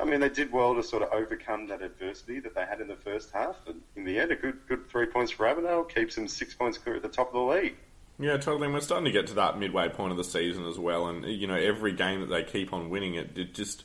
I 0.00 0.04
mean, 0.04 0.20
they 0.20 0.28
did 0.28 0.50
well 0.52 0.74
to 0.74 0.82
sort 0.82 1.02
of 1.02 1.10
overcome 1.12 1.66
that 1.68 1.82
adversity 1.82 2.40
that 2.40 2.54
they 2.54 2.64
had 2.64 2.80
in 2.80 2.88
the 2.88 2.96
first 2.96 3.30
half. 3.32 3.56
And 3.66 3.82
in 3.96 4.04
the 4.04 4.18
end, 4.18 4.32
a 4.32 4.36
good 4.36 4.58
good 4.68 4.88
three 4.88 5.06
points 5.06 5.30
for 5.32 5.46
Avondale 5.46 5.84
keeps 5.84 6.14
them 6.14 6.28
six 6.28 6.54
points 6.54 6.78
clear 6.78 6.96
at 6.96 7.02
the 7.02 7.08
top 7.08 7.28
of 7.28 7.34
the 7.34 7.40
league. 7.40 7.76
Yeah, 8.18 8.36
totally. 8.36 8.66
And 8.66 8.74
we're 8.74 8.80
starting 8.80 9.06
to 9.06 9.10
get 9.12 9.26
to 9.28 9.34
that 9.34 9.58
midway 9.58 9.88
point 9.88 10.10
of 10.12 10.18
the 10.18 10.24
season 10.24 10.66
as 10.66 10.78
well. 10.78 11.06
And 11.08 11.24
you 11.24 11.46
know, 11.46 11.54
every 11.54 11.92
game 11.92 12.20
that 12.20 12.26
they 12.28 12.42
keep 12.42 12.72
on 12.72 12.90
winning, 12.90 13.14
it, 13.14 13.36
it 13.36 13.54
just 13.54 13.84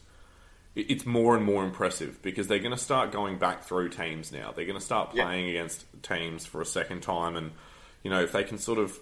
it's 0.75 1.05
more 1.05 1.35
and 1.37 1.45
more 1.45 1.63
impressive 1.63 2.21
because 2.21 2.47
they're 2.47 2.59
going 2.59 2.71
to 2.71 2.77
start 2.77 3.11
going 3.11 3.37
back 3.37 3.63
through 3.63 3.89
teams 3.89 4.31
now. 4.31 4.51
They're 4.53 4.65
going 4.65 4.77
to 4.79 4.85
start 4.85 5.11
playing 5.11 5.49
against 5.49 5.85
teams 6.03 6.45
for 6.45 6.59
a 6.61 6.65
second 6.65 7.01
time, 7.01 7.35
and 7.37 7.51
you 8.03 8.09
know, 8.11 8.21
if 8.21 8.31
they 8.33 8.43
can 8.43 8.57
sort 8.57 8.77
of 8.79 8.99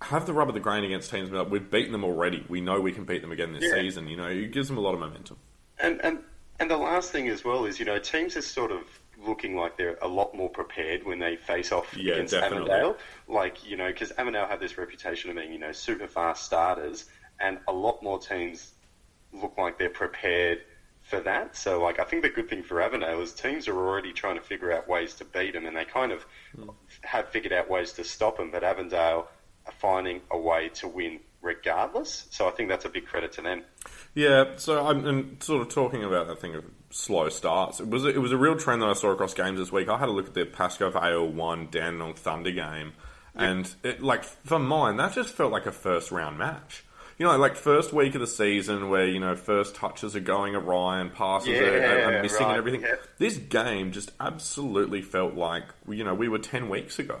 have 0.00 0.26
the 0.26 0.32
rub 0.32 0.46
of 0.46 0.54
the 0.54 0.60
grain 0.60 0.84
against 0.84 1.10
teams, 1.10 1.28
but 1.28 1.50
we've 1.50 1.68
beaten 1.70 1.90
them 1.90 2.04
already. 2.04 2.44
We 2.48 2.60
know 2.60 2.80
we 2.80 2.92
can 2.92 3.02
beat 3.04 3.20
them 3.20 3.32
again 3.32 3.52
this 3.52 3.64
Yeah. 3.64 3.80
season. 3.80 4.06
You 4.06 4.16
know, 4.16 4.28
it 4.28 4.52
gives 4.52 4.68
them 4.68 4.78
a 4.78 4.80
lot 4.80 4.94
of 4.94 5.00
momentum. 5.00 5.38
And 5.80 6.00
and 6.04 6.18
and 6.60 6.70
the 6.70 6.76
last 6.76 7.12
thing 7.12 7.28
as 7.28 7.44
well 7.44 7.64
is 7.64 7.78
you 7.78 7.84
know 7.84 7.98
teams 7.98 8.36
are 8.36 8.42
sort 8.42 8.72
of 8.72 8.82
looking 9.26 9.56
like 9.56 9.76
they're 9.76 9.98
a 10.02 10.08
lot 10.08 10.34
more 10.34 10.48
prepared 10.48 11.04
when 11.04 11.18
they 11.18 11.36
face 11.36 11.72
off 11.72 11.96
Yeah, 11.96 12.14
against 12.14 12.32
definitely. 12.32 12.70
Avondale. 12.70 12.96
Like 13.26 13.68
you 13.68 13.76
know 13.76 13.88
because 13.88 14.12
Avondale 14.16 14.46
have 14.46 14.60
this 14.60 14.78
reputation 14.78 15.30
of 15.30 15.36
being 15.36 15.52
you 15.52 15.58
know 15.58 15.72
super 15.72 16.06
fast 16.06 16.44
starters, 16.44 17.06
and 17.40 17.58
a 17.68 17.72
lot 17.72 18.02
more 18.02 18.18
teams 18.18 18.72
look 19.32 19.56
like 19.58 19.78
they're 19.78 19.90
prepared 19.90 20.62
for 21.02 21.20
that. 21.20 21.56
So 21.56 21.82
like 21.82 21.98
I 21.98 22.04
think 22.04 22.22
the 22.22 22.28
good 22.28 22.48
thing 22.48 22.62
for 22.62 22.80
Avondale 22.80 23.20
is 23.20 23.32
teams 23.32 23.68
are 23.68 23.76
already 23.76 24.12
trying 24.12 24.36
to 24.36 24.42
figure 24.42 24.72
out 24.72 24.88
ways 24.88 25.14
to 25.14 25.24
beat 25.24 25.54
them, 25.54 25.66
and 25.66 25.76
they 25.76 25.84
kind 25.84 26.12
of 26.12 26.24
hmm. 26.54 26.70
have 27.02 27.28
figured 27.28 27.52
out 27.52 27.68
ways 27.70 27.92
to 27.92 28.04
stop 28.04 28.36
them. 28.36 28.50
But 28.50 28.64
Avondale 28.64 29.28
are 29.66 29.72
finding 29.78 30.20
a 30.30 30.38
way 30.38 30.68
to 30.74 30.88
win 30.88 31.20
regardless. 31.42 32.26
So 32.30 32.48
I 32.48 32.50
think 32.50 32.68
that's 32.68 32.84
a 32.84 32.88
big 32.88 33.06
credit 33.06 33.32
to 33.32 33.42
them. 33.42 33.62
Yeah, 34.18 34.56
so 34.56 34.84
I'm 34.84 35.06
and 35.06 35.40
sort 35.40 35.62
of 35.62 35.68
talking 35.68 36.02
about 36.02 36.26
that 36.26 36.40
thing 36.40 36.56
of 36.56 36.64
slow 36.90 37.28
starts. 37.28 37.78
It 37.78 37.88
was 37.88 38.04
it 38.04 38.20
was 38.20 38.32
a 38.32 38.36
real 38.36 38.56
trend 38.56 38.82
that 38.82 38.88
I 38.88 38.94
saw 38.94 39.12
across 39.12 39.32
games 39.32 39.60
this 39.60 39.70
week. 39.70 39.88
I 39.88 39.96
had 39.96 40.08
a 40.08 40.10
look 40.10 40.26
at 40.26 40.34
the 40.34 40.44
Pascoe 40.44 40.90
Vale 40.90 41.24
one 41.28 41.68
Dandenong 41.70 42.14
Thunder 42.14 42.50
game, 42.50 42.94
and 43.36 43.72
it, 43.84 44.02
like 44.02 44.24
for 44.24 44.58
mine, 44.58 44.96
that 44.96 45.12
just 45.12 45.34
felt 45.34 45.52
like 45.52 45.66
a 45.66 45.70
first 45.70 46.10
round 46.10 46.36
match. 46.36 46.82
You 47.16 47.26
know, 47.26 47.38
like 47.38 47.54
first 47.54 47.92
week 47.92 48.16
of 48.16 48.20
the 48.20 48.26
season 48.26 48.90
where 48.90 49.06
you 49.06 49.20
know 49.20 49.36
first 49.36 49.76
touches 49.76 50.16
are 50.16 50.20
going 50.20 50.56
awry 50.56 50.98
and 50.98 51.14
passes 51.14 51.56
are, 51.56 51.84
are, 51.84 52.14
are 52.14 52.22
missing 52.22 52.40
right, 52.40 52.48
and 52.48 52.58
everything. 52.58 52.80
yeah. 52.80 52.96
This 53.18 53.36
game 53.36 53.92
just 53.92 54.10
absolutely 54.18 55.00
felt 55.00 55.34
like 55.34 55.62
you 55.88 56.02
know 56.02 56.14
we 56.14 56.28
were 56.28 56.40
ten 56.40 56.68
weeks 56.68 56.98
ago. 56.98 57.20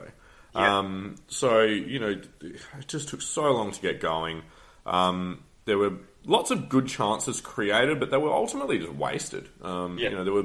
Yeah. 0.52 0.78
Um, 0.78 1.14
so 1.28 1.62
you 1.62 2.00
know, 2.00 2.20
it 2.40 2.88
just 2.88 3.08
took 3.08 3.22
so 3.22 3.52
long 3.52 3.70
to 3.70 3.80
get 3.80 4.00
going. 4.00 4.42
Um, 4.84 5.44
there 5.64 5.78
were 5.78 5.92
lots 6.28 6.50
of 6.52 6.68
good 6.68 6.86
chances 6.86 7.40
created, 7.40 7.98
but 7.98 8.10
they 8.10 8.18
were 8.18 8.32
ultimately 8.32 8.78
just 8.78 8.92
wasted. 8.94 9.48
Um, 9.62 9.98
Yeah. 9.98 10.10
You 10.10 10.16
know, 10.16 10.24
there 10.24 10.32
were 10.32 10.44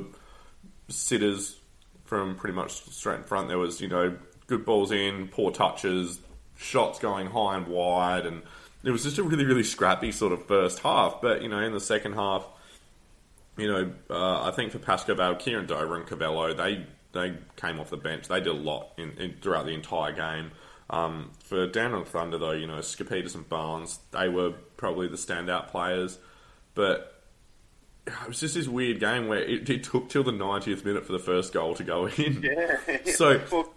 sitters 0.87 1.57
from 2.05 2.35
pretty 2.35 2.55
much 2.55 2.71
straight 2.91 3.17
in 3.17 3.23
front. 3.23 3.49
There 3.49 3.59
was 3.59 3.79
you 3.81 3.87
know 3.87 4.17
good 4.47 4.65
balls 4.65 4.91
in, 4.91 5.27
poor 5.27 5.51
touches, 5.51 6.19
shots 6.57 6.99
going 6.99 7.27
high 7.27 7.57
and 7.57 7.67
wide, 7.67 8.25
and 8.25 8.41
it 8.83 8.91
was 8.91 9.03
just 9.03 9.17
a 9.17 9.23
really 9.23 9.45
really 9.45 9.63
scrappy 9.63 10.11
sort 10.11 10.33
of 10.33 10.45
first 10.47 10.79
half. 10.79 11.21
But 11.21 11.43
you 11.43 11.49
know, 11.49 11.59
in 11.59 11.73
the 11.73 11.79
second 11.79 12.13
half, 12.13 12.45
you 13.57 13.67
know, 13.67 13.91
uh, 14.09 14.43
I 14.47 14.51
think 14.51 14.71
for 14.71 14.79
Pascoe 14.79 15.13
Vale, 15.15 15.35
Kieran 15.35 15.67
Dover 15.67 15.95
and 15.95 16.07
Cabello, 16.07 16.53
they 16.53 16.85
they 17.11 17.35
came 17.57 17.79
off 17.79 17.89
the 17.89 17.97
bench. 17.97 18.27
They 18.27 18.39
did 18.39 18.47
a 18.47 18.53
lot 18.53 18.93
in, 18.97 19.11
in 19.19 19.35
throughout 19.41 19.65
the 19.65 19.73
entire 19.73 20.13
game. 20.13 20.51
Um, 20.93 21.31
for 21.43 21.65
Dandenong 21.67 22.05
Thunder, 22.05 22.37
though, 22.37 22.51
you 22.51 22.67
know, 22.67 22.77
Skipitis 22.79 23.35
and 23.35 23.47
Barnes, 23.49 23.99
they 24.11 24.29
were 24.29 24.51
probably 24.77 25.07
the 25.07 25.15
standout 25.17 25.67
players. 25.69 26.19
But 26.75 27.21
it 28.05 28.13
was 28.27 28.39
just 28.39 28.55
this 28.55 28.67
weird 28.67 28.99
game 28.99 29.27
where 29.27 29.39
it, 29.39 29.69
it 29.69 29.83
took 29.83 30.09
till 30.09 30.23
the 30.23 30.31
90th 30.31 30.83
minute 30.85 31.05
for 31.05 31.13
the 31.13 31.19
first 31.19 31.53
goal 31.53 31.73
to 31.75 31.83
go 31.83 32.07
in. 32.07 32.41
Yeah. 32.43 32.77
So- 33.13 33.41
Well, 33.51 33.73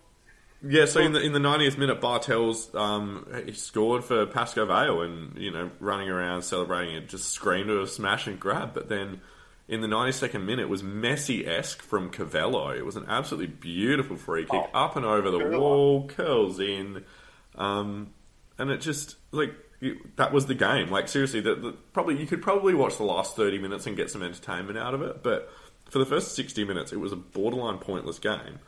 Yeah, 0.66 0.86
so 0.86 1.00
in 1.00 1.12
the 1.12 1.20
in 1.20 1.32
the 1.32 1.38
90th 1.38 1.76
minute, 1.78 2.00
Bartels 2.00 2.74
um, 2.74 3.26
he 3.44 3.52
scored 3.52 4.02
for 4.04 4.26
Pascoe 4.26 4.64
Vale 4.66 5.02
and 5.02 5.36
you 5.38 5.50
know 5.50 5.70
running 5.80 6.08
around 6.08 6.42
celebrating 6.42 6.96
it, 6.96 7.08
just 7.08 7.30
screamed 7.30 7.68
of 7.70 7.82
a 7.82 7.86
smash 7.86 8.26
and 8.26 8.40
grab. 8.40 8.72
But 8.74 8.88
then 8.88 9.20
in 9.68 9.80
the 9.80 9.88
92nd 9.88 10.44
minute, 10.44 10.68
was 10.68 10.82
Messi 10.82 11.46
esque 11.46 11.82
from 11.82 12.10
Cavello. 12.10 12.76
It 12.76 12.84
was 12.84 12.96
an 12.96 13.06
absolutely 13.08 13.48
beautiful 13.48 14.16
free 14.16 14.44
kick 14.44 14.52
Oh, 14.52 14.68
up 14.72 14.96
and 14.96 15.04
over 15.04 15.30
the 15.30 15.58
wall, 15.58 16.06
curls 16.06 16.60
in, 16.60 17.04
um, 17.56 18.12
and 18.58 18.70
it 18.70 18.80
just 18.80 19.16
like 19.32 19.54
it, 19.80 20.16
that 20.16 20.32
was 20.32 20.46
the 20.46 20.54
game. 20.54 20.90
Like 20.90 21.08
seriously, 21.08 21.40
the, 21.40 21.54
the, 21.56 21.72
probably 21.92 22.18
you 22.18 22.26
could 22.26 22.42
probably 22.42 22.74
watch 22.74 22.96
the 22.96 23.04
last 23.04 23.36
30 23.36 23.58
minutes 23.58 23.86
and 23.86 23.96
get 23.96 24.10
some 24.10 24.22
entertainment 24.22 24.78
out 24.78 24.94
of 24.94 25.02
it, 25.02 25.22
but 25.22 25.50
for 25.90 25.98
the 25.98 26.06
first 26.06 26.34
60 26.34 26.64
minutes, 26.64 26.92
it 26.92 27.00
was 27.00 27.12
a 27.12 27.16
borderline 27.16 27.78
pointless 27.78 28.18
game. 28.18 28.58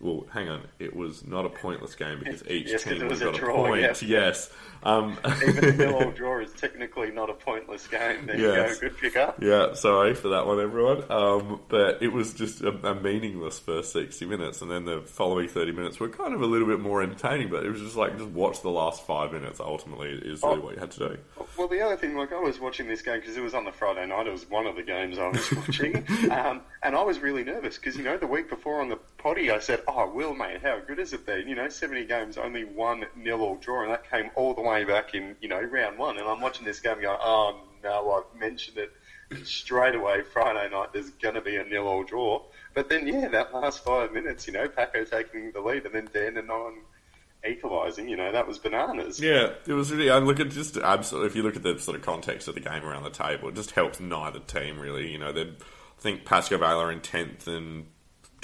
Well, 0.00 0.26
hang 0.32 0.48
on. 0.50 0.62
It 0.78 0.94
was 0.94 1.26
not 1.26 1.46
a 1.46 1.48
pointless 1.48 1.94
game 1.94 2.18
because 2.18 2.46
each 2.48 2.68
Yes, 2.70 2.82
team 2.82 3.00
it 3.00 3.08
was 3.08 3.20
got 3.20 3.38
a 3.40 3.46
a, 3.46 3.52
point. 3.52 3.80
yes. 3.80 4.02
Yes. 4.02 4.50
Um, 4.82 5.16
even 5.46 5.64
a 5.64 5.72
nil-all 5.72 6.10
draw 6.14 6.40
is 6.40 6.52
technically 6.52 7.10
not 7.10 7.30
a 7.30 7.32
pointless 7.32 7.86
game. 7.86 8.26
There 8.26 8.38
Yes. 8.38 8.74
you 8.82 8.88
go. 8.88 8.88
Good 8.88 8.98
pick 8.98 9.16
up. 9.16 9.42
yeah, 9.42 9.72
sorry 9.72 10.12
for 10.14 10.28
that 10.28 10.46
one, 10.46 10.60
everyone. 10.60 11.10
Um, 11.10 11.60
but 11.68 12.02
it 12.02 12.12
was 12.12 12.34
just 12.34 12.60
a, 12.60 12.68
a 12.86 12.94
meaningless 12.94 13.58
first 13.58 13.92
60 13.92 14.26
minutes, 14.26 14.60
and 14.60 14.70
then 14.70 14.84
the 14.84 15.00
following 15.00 15.48
30 15.48 15.72
minutes 15.72 15.98
were 15.98 16.10
kind 16.10 16.34
of 16.34 16.42
a 16.42 16.46
little 16.46 16.66
bit 16.66 16.80
more 16.80 17.02
entertaining, 17.02 17.48
but 17.48 17.64
it 17.64 17.70
was 17.70 17.80
just 17.80 17.96
like, 17.96 18.18
just 18.18 18.28
watch 18.30 18.60
the 18.60 18.68
last 18.68 19.06
five 19.06 19.32
minutes, 19.32 19.58
ultimately, 19.58 20.10
is 20.10 20.42
really 20.42 20.56
Oh. 20.56 20.60
what 20.60 20.74
you 20.74 20.80
had 20.80 20.90
to 20.90 20.98
do. 20.98 21.18
Well, 21.56 21.68
the 21.68 21.80
other 21.80 21.96
thing, 21.96 22.14
like 22.14 22.32
I 22.34 22.40
was 22.40 22.60
watching 22.60 22.86
this 22.86 23.00
game 23.00 23.20
because 23.20 23.38
it 23.38 23.42
was 23.42 23.54
on 23.54 23.64
the 23.64 23.72
Friday 23.72 24.04
night. 24.06 24.26
It 24.26 24.32
was 24.32 24.50
one 24.50 24.66
of 24.66 24.76
the 24.76 24.82
games 24.82 25.18
I 25.18 25.28
was 25.28 25.50
watching, 25.56 26.04
um, 26.30 26.60
and 26.82 26.94
I 26.94 27.02
was 27.02 27.20
really 27.20 27.44
nervous 27.44 27.78
because 27.78 27.96
you 27.96 28.02
know 28.02 28.18
the 28.18 28.26
week 28.26 28.50
before 28.50 28.82
on 28.82 28.90
the 28.90 28.98
potty 29.16 29.50
I 29.50 29.60
said, 29.60 29.80
"Oh, 29.88 30.10
Will, 30.10 30.34
mate, 30.34 30.62
how 30.62 30.80
good 30.80 30.98
has 30.98 31.12
it 31.12 31.26
been? 31.26 31.48
You 31.48 31.54
know, 31.54 31.68
seventy 31.68 32.04
games, 32.04 32.36
only 32.36 32.64
one 32.64 33.04
nil-all 33.16 33.56
draw, 33.56 33.82
and 33.82 33.92
that 33.92 34.08
came 34.10 34.30
all 34.34 34.54
the 34.54 34.62
way 34.62 34.84
back 34.84 35.14
in 35.14 35.36
you 35.40 35.48
know 35.48 35.60
round 35.60 35.98
one." 35.98 36.18
And 36.18 36.26
I'm 36.26 36.40
watching 36.40 36.64
this 36.64 36.80
game 36.80 37.00
going, 37.00 37.18
"Oh 37.22 37.60
no, 37.82 38.12
I've 38.12 38.40
mentioned 38.40 38.78
it 38.78 38.92
straight 39.46 39.94
away. 39.94 40.22
Friday 40.22 40.68
night, 40.70 40.92
there's 40.92 41.10
going 41.10 41.34
to 41.34 41.40
be 41.40 41.56
a 41.56 41.64
nil-all 41.64 42.04
draw." 42.04 42.42
But 42.74 42.88
then, 42.88 43.06
yeah, 43.06 43.28
that 43.28 43.54
last 43.54 43.84
five 43.84 44.12
minutes, 44.12 44.46
you 44.46 44.52
know, 44.52 44.68
Paco 44.68 45.04
taking 45.04 45.52
the 45.52 45.60
lead, 45.60 45.86
and 45.86 45.94
then 45.94 46.08
Dandenong 46.12 46.80
equalising. 47.46 48.08
You 48.08 48.16
know, 48.16 48.32
that 48.32 48.46
was 48.46 48.58
bananas. 48.58 49.20
Yeah, 49.20 49.52
it 49.66 49.72
was 49.72 49.92
really. 49.92 50.10
I 50.10 50.18
look 50.18 50.40
at 50.40 50.50
just 50.50 50.76
absolutely. 50.76 51.28
If 51.28 51.36
you 51.36 51.42
look 51.42 51.56
at 51.56 51.62
the 51.62 51.78
sort 51.78 51.96
of 51.96 52.02
context 52.02 52.48
of 52.48 52.54
the 52.54 52.60
game 52.60 52.84
around 52.84 53.04
the 53.04 53.10
table, 53.10 53.48
it 53.48 53.54
just 53.54 53.72
helps 53.72 54.00
neither 54.00 54.40
team 54.40 54.78
really. 54.78 55.10
You 55.10 55.18
know, 55.18 55.32
they 55.32 55.52
think 55.98 56.24
Pascoe 56.24 56.60
are 56.62 56.92
in 56.92 57.00
tenth 57.00 57.46
and 57.46 57.86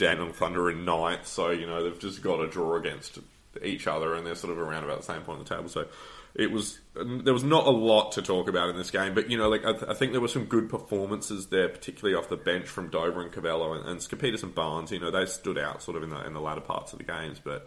Dandenong 0.00 0.32
Thunder 0.32 0.70
in 0.70 0.84
ninth, 0.84 1.26
so 1.26 1.50
you 1.50 1.66
know 1.66 1.84
they've 1.84 1.98
just 1.98 2.22
got 2.22 2.40
a 2.40 2.48
draw 2.48 2.76
against 2.76 3.18
each 3.62 3.86
other, 3.86 4.14
and 4.14 4.26
they're 4.26 4.34
sort 4.34 4.52
of 4.52 4.58
around 4.58 4.84
about 4.84 4.98
the 4.98 5.04
same 5.04 5.20
point 5.22 5.38
on 5.38 5.44
the 5.44 5.54
table. 5.54 5.68
So 5.68 5.86
it 6.34 6.50
was 6.50 6.80
there 6.94 7.34
was 7.34 7.44
not 7.44 7.66
a 7.66 7.70
lot 7.70 8.12
to 8.12 8.22
talk 8.22 8.48
about 8.48 8.70
in 8.70 8.76
this 8.76 8.90
game, 8.90 9.14
but 9.14 9.30
you 9.30 9.36
know, 9.36 9.50
like 9.50 9.64
I, 9.64 9.72
th- 9.72 9.84
I 9.88 9.94
think 9.94 10.12
there 10.12 10.20
were 10.20 10.28
some 10.28 10.46
good 10.46 10.70
performances 10.70 11.48
there, 11.48 11.68
particularly 11.68 12.16
off 12.16 12.30
the 12.30 12.38
bench 12.38 12.66
from 12.66 12.88
Dover 12.88 13.20
and 13.20 13.30
Cavello 13.30 13.74
and, 13.78 13.86
and 13.86 14.00
Skipitis 14.00 14.42
and 14.42 14.54
Barnes. 14.54 14.90
You 14.90 15.00
know, 15.00 15.10
they 15.10 15.26
stood 15.26 15.58
out 15.58 15.82
sort 15.82 15.98
of 15.98 16.02
in 16.02 16.08
the 16.08 16.24
in 16.26 16.32
the 16.32 16.40
latter 16.40 16.62
parts 16.62 16.92
of 16.92 16.98
the 16.98 17.04
games, 17.04 17.40
but. 17.42 17.66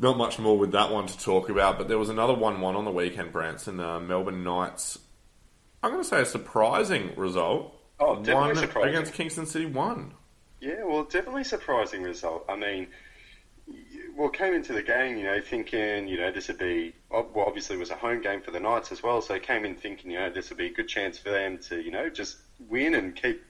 Not 0.00 0.16
much 0.16 0.38
more 0.38 0.56
with 0.56 0.70
that 0.70 0.92
one 0.92 1.08
to 1.08 1.18
talk 1.18 1.48
about, 1.48 1.76
but 1.76 1.88
there 1.88 1.98
was 1.98 2.08
another 2.08 2.32
1 2.32 2.60
1 2.60 2.76
on 2.76 2.84
the 2.84 2.90
weekend, 2.92 3.32
Branson. 3.32 3.80
Uh, 3.80 3.98
Melbourne 3.98 4.44
Knights, 4.44 4.96
I'm 5.82 5.90
going 5.90 6.04
to 6.04 6.08
say 6.08 6.20
a 6.20 6.24
surprising 6.24 7.14
result. 7.16 7.74
Oh, 7.98 8.22
definitely 8.22 8.68
One 8.80 8.88
against 8.90 9.12
Kingston 9.14 9.46
City 9.46 9.66
1. 9.66 10.12
Yeah, 10.60 10.84
well, 10.84 11.04
definitely 11.04 11.44
surprising 11.44 12.02
result. 12.02 12.44
I 12.48 12.56
mean, 12.56 12.88
well, 14.16 14.28
came 14.28 14.54
into 14.54 14.72
the 14.72 14.82
game, 14.82 15.16
you 15.16 15.24
know, 15.24 15.40
thinking, 15.40 16.08
you 16.08 16.16
know, 16.18 16.32
this 16.32 16.48
would 16.48 16.58
be, 16.58 16.94
well, 17.10 17.30
obviously 17.46 17.76
it 17.76 17.78
was 17.78 17.90
a 17.90 17.96
home 17.96 18.20
game 18.20 18.40
for 18.40 18.50
the 18.50 18.60
Knights 18.60 18.90
as 18.90 19.02
well, 19.02 19.20
so 19.20 19.38
came 19.38 19.64
in 19.64 19.76
thinking, 19.76 20.10
you 20.10 20.18
know, 20.18 20.30
this 20.30 20.48
would 20.48 20.58
be 20.58 20.66
a 20.66 20.72
good 20.72 20.88
chance 20.88 21.18
for 21.18 21.30
them 21.30 21.58
to, 21.68 21.80
you 21.80 21.90
know, 21.90 22.08
just 22.08 22.38
win 22.68 22.94
and 22.94 23.14
keep 23.14 23.42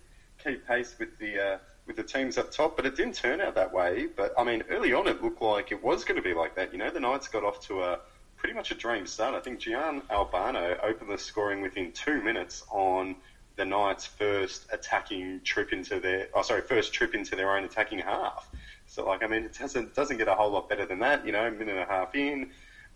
keep 0.43 0.67
pace 0.67 0.95
with 0.99 1.19
the 1.19 1.41
uh, 1.55 1.59
with 1.87 1.97
the 1.97 2.03
teams 2.03 2.37
up 2.37 2.51
top. 2.51 2.77
But 2.77 2.85
it 2.87 2.97
didn't 2.97 3.15
turn 3.15 3.41
out 3.41 3.55
that 3.55 3.73
way. 3.73 4.07
But 4.15 4.35
I 4.37 4.45
mean, 4.45 4.63
early 4.69 4.93
on, 4.93 5.09
it 5.09 5.23
looked 5.23 5.41
like 5.41 5.73
it 5.73 5.83
was 5.83 6.05
going 6.05 6.17
to 6.17 6.23
be 6.23 6.35
like 6.35 6.55
that. 6.57 6.73
You 6.73 6.79
know, 6.79 6.91
the 6.91 7.01
Knights 7.01 7.29
got 7.29 7.45
off 7.45 7.67
to 7.69 7.83
a 7.83 7.99
pretty 8.37 8.55
much 8.55 8.71
a 8.71 8.75
dream 8.75 9.07
start. 9.07 9.35
I 9.35 9.41
think 9.41 9.61
Gian 9.61 10.03
Albano 10.11 10.77
opened 10.83 11.11
the 11.11 11.19
scoring 11.19 11.63
within 11.63 11.93
two 11.93 12.21
minutes 12.23 12.65
on 12.71 13.17
the 13.59 13.65
Knights' 13.65 14.07
first 14.07 14.67
attacking 14.73 15.41
trip 15.43 15.73
into 15.73 16.01
their, 16.01 16.29
oh 16.33 16.43
sorry, 16.43 16.63
first 16.63 16.95
trip 16.95 17.15
into 17.15 17.37
their 17.37 17.55
own 17.55 17.65
attacking 17.65 17.99
half. 17.99 18.49
So 18.87 19.05
like, 19.05 19.23
I 19.23 19.27
mean, 19.27 19.45
it 19.45 19.59
doesn't 19.59 19.95
doesn't 19.95 20.17
get 20.17 20.29
a 20.29 20.35
whole 20.35 20.51
lot 20.51 20.69
better 20.69 20.87
than 20.87 21.01
that. 21.01 21.27
You 21.27 21.33
know, 21.33 21.51
minute 21.51 21.77
and 21.77 21.81
a 21.81 21.85
half 21.85 22.15
in, 22.15 22.51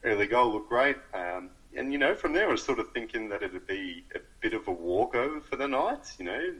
early 0.04 0.26
goal 0.26 0.52
looked 0.52 0.70
great, 0.70 0.96
um, 1.12 1.50
and 1.76 1.92
you 1.92 1.98
know, 1.98 2.14
from 2.14 2.32
there 2.32 2.48
I 2.48 2.52
was 2.52 2.62
sort 2.62 2.78
of 2.78 2.90
thinking 2.92 3.28
that 3.28 3.42
it'd 3.42 3.66
be 3.66 4.04
a 4.14 4.20
bit 4.40 4.54
of 4.54 4.66
a 4.68 4.72
walkover 4.72 5.40
for 5.40 5.56
the 5.56 5.66
Knights. 5.66 6.14
You 6.18 6.24
know, 6.26 6.54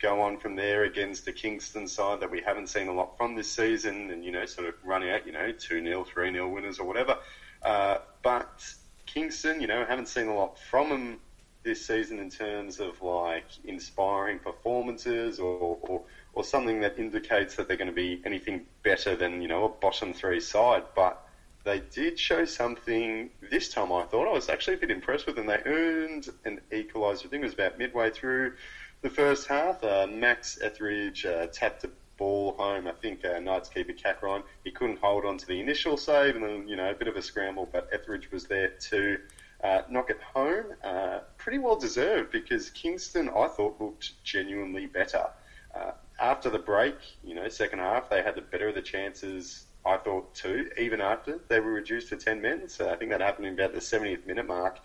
go 0.00 0.20
on 0.20 0.36
from 0.36 0.56
there 0.56 0.84
against 0.84 1.24
the 1.24 1.32
Kingston 1.32 1.86
side 1.86 2.20
that 2.20 2.30
we 2.30 2.42
haven't 2.42 2.68
seen 2.68 2.88
a 2.88 2.92
lot 2.92 3.16
from 3.16 3.36
this 3.36 3.50
season, 3.50 4.10
and 4.10 4.24
you 4.24 4.32
know, 4.32 4.44
sort 4.44 4.68
of 4.68 4.74
run 4.84 5.08
out, 5.08 5.24
you 5.24 5.32
know, 5.32 5.52
two 5.52 5.82
0 5.82 6.04
three 6.04 6.32
0 6.32 6.48
winners 6.48 6.80
or 6.80 6.86
whatever. 6.86 7.16
Uh, 7.62 7.98
but 8.22 8.74
Kingston, 9.06 9.60
you 9.60 9.68
know, 9.68 9.84
haven't 9.84 10.08
seen 10.08 10.26
a 10.26 10.34
lot 10.34 10.58
from 10.58 10.88
them 10.88 11.20
this 11.62 11.86
season 11.86 12.18
in 12.18 12.30
terms 12.30 12.80
of 12.80 13.00
like 13.02 13.44
inspiring 13.64 14.38
performances 14.38 15.38
or, 15.38 15.78
or, 15.82 16.02
or 16.32 16.44
something 16.44 16.80
that 16.80 16.98
indicates 16.98 17.56
that 17.56 17.68
they're 17.68 17.76
going 17.76 17.88
to 17.88 17.94
be 17.94 18.22
anything 18.24 18.66
better 18.82 19.14
than 19.16 19.42
you 19.42 19.48
know 19.48 19.64
a 19.64 19.68
bottom 19.68 20.12
three 20.12 20.40
side, 20.40 20.84
but 20.94 21.26
they 21.64 21.80
did 21.92 22.18
show 22.18 22.44
something 22.44 23.30
this 23.50 23.68
time. 23.72 23.92
I 23.92 24.04
thought 24.04 24.28
I 24.28 24.32
was 24.32 24.48
actually 24.48 24.74
a 24.74 24.78
bit 24.78 24.90
impressed 24.90 25.26
with 25.26 25.36
them. 25.36 25.46
They 25.46 25.60
earned 25.66 26.28
an 26.44 26.60
equaliser. 26.72 27.26
I 27.26 27.28
think 27.28 27.42
it 27.42 27.44
was 27.44 27.54
about 27.54 27.78
midway 27.78 28.10
through 28.10 28.54
the 29.02 29.10
first 29.10 29.46
half. 29.46 29.82
Uh, 29.84 30.06
Max 30.10 30.58
Etheridge 30.62 31.26
uh, 31.26 31.46
tapped 31.48 31.84
a 31.84 31.90
ball 32.16 32.54
home. 32.58 32.86
I 32.86 32.92
think 32.92 33.24
uh, 33.24 33.40
Knights 33.40 33.68
keeper 33.68 33.92
Catron 33.92 34.42
he 34.64 34.70
couldn't 34.70 35.00
hold 35.00 35.24
on 35.24 35.38
to 35.38 35.46
the 35.46 35.60
initial 35.60 35.96
save, 35.96 36.36
and 36.36 36.44
then 36.44 36.68
you 36.68 36.76
know 36.76 36.90
a 36.90 36.94
bit 36.94 37.08
of 37.08 37.16
a 37.16 37.22
scramble. 37.22 37.68
But 37.70 37.88
Etheridge 37.92 38.30
was 38.30 38.44
there 38.44 38.68
to 38.90 39.18
uh, 39.62 39.82
knock 39.90 40.10
it 40.10 40.20
home. 40.20 40.66
Uh, 40.82 41.20
pretty 41.36 41.58
well 41.58 41.76
deserved 41.76 42.32
because 42.32 42.70
Kingston 42.70 43.28
I 43.28 43.48
thought 43.48 43.80
looked 43.80 44.22
genuinely 44.24 44.86
better. 44.86 45.26
Uh, 45.74 45.92
after 46.20 46.50
the 46.50 46.58
break, 46.58 46.96
you 47.24 47.34
know, 47.34 47.48
second 47.48 47.78
half, 47.78 48.10
they 48.10 48.22
had 48.22 48.34
the 48.34 48.42
better 48.42 48.68
of 48.68 48.74
the 48.74 48.82
chances 48.82 49.66
I 49.84 49.96
thought 49.96 50.34
too, 50.34 50.70
even 50.78 51.00
after 51.00 51.40
they 51.48 51.60
were 51.60 51.72
reduced 51.72 52.10
to 52.10 52.16
10 52.16 52.42
men. 52.42 52.68
So 52.68 52.90
I 52.90 52.96
think 52.96 53.10
that 53.10 53.20
happened 53.20 53.46
in 53.46 53.54
about 53.54 53.72
the 53.72 53.80
70th 53.80 54.26
minute 54.26 54.46
mark. 54.46 54.78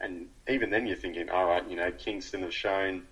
And 0.00 0.28
even 0.48 0.70
then, 0.70 0.86
you're 0.86 0.96
thinking, 0.96 1.28
all 1.28 1.46
right, 1.46 1.68
you 1.68 1.76
know, 1.76 1.90
Kingston 1.90 2.42
have 2.42 2.54
shown 2.54 3.02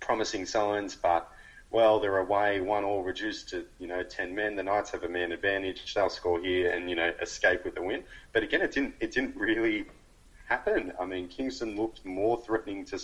promising 0.00 0.46
signs, 0.46 0.96
but, 0.96 1.28
well, 1.70 2.00
they're 2.00 2.18
away, 2.18 2.60
one 2.60 2.82
all 2.82 3.02
reduced 3.02 3.50
to, 3.50 3.66
you 3.78 3.86
know, 3.86 4.02
10 4.02 4.34
men. 4.34 4.56
The 4.56 4.62
Knights 4.62 4.90
have 4.90 5.02
a 5.02 5.08
man 5.08 5.32
advantage. 5.32 5.94
They'll 5.94 6.08
score 6.08 6.40
here 6.40 6.70
and, 6.70 6.88
you 6.88 6.96
know, 6.96 7.12
escape 7.20 7.64
with 7.64 7.74
the 7.74 7.82
win. 7.82 8.04
But 8.32 8.42
again, 8.42 8.62
it 8.62 8.72
didn't, 8.72 8.94
it 9.00 9.12
didn't 9.12 9.36
really 9.36 9.84
happen. 10.46 10.92
I 11.00 11.04
mean, 11.04 11.28
Kingston 11.28 11.76
looked 11.76 12.04
more 12.04 12.40
threatening 12.40 12.84
to, 12.86 13.00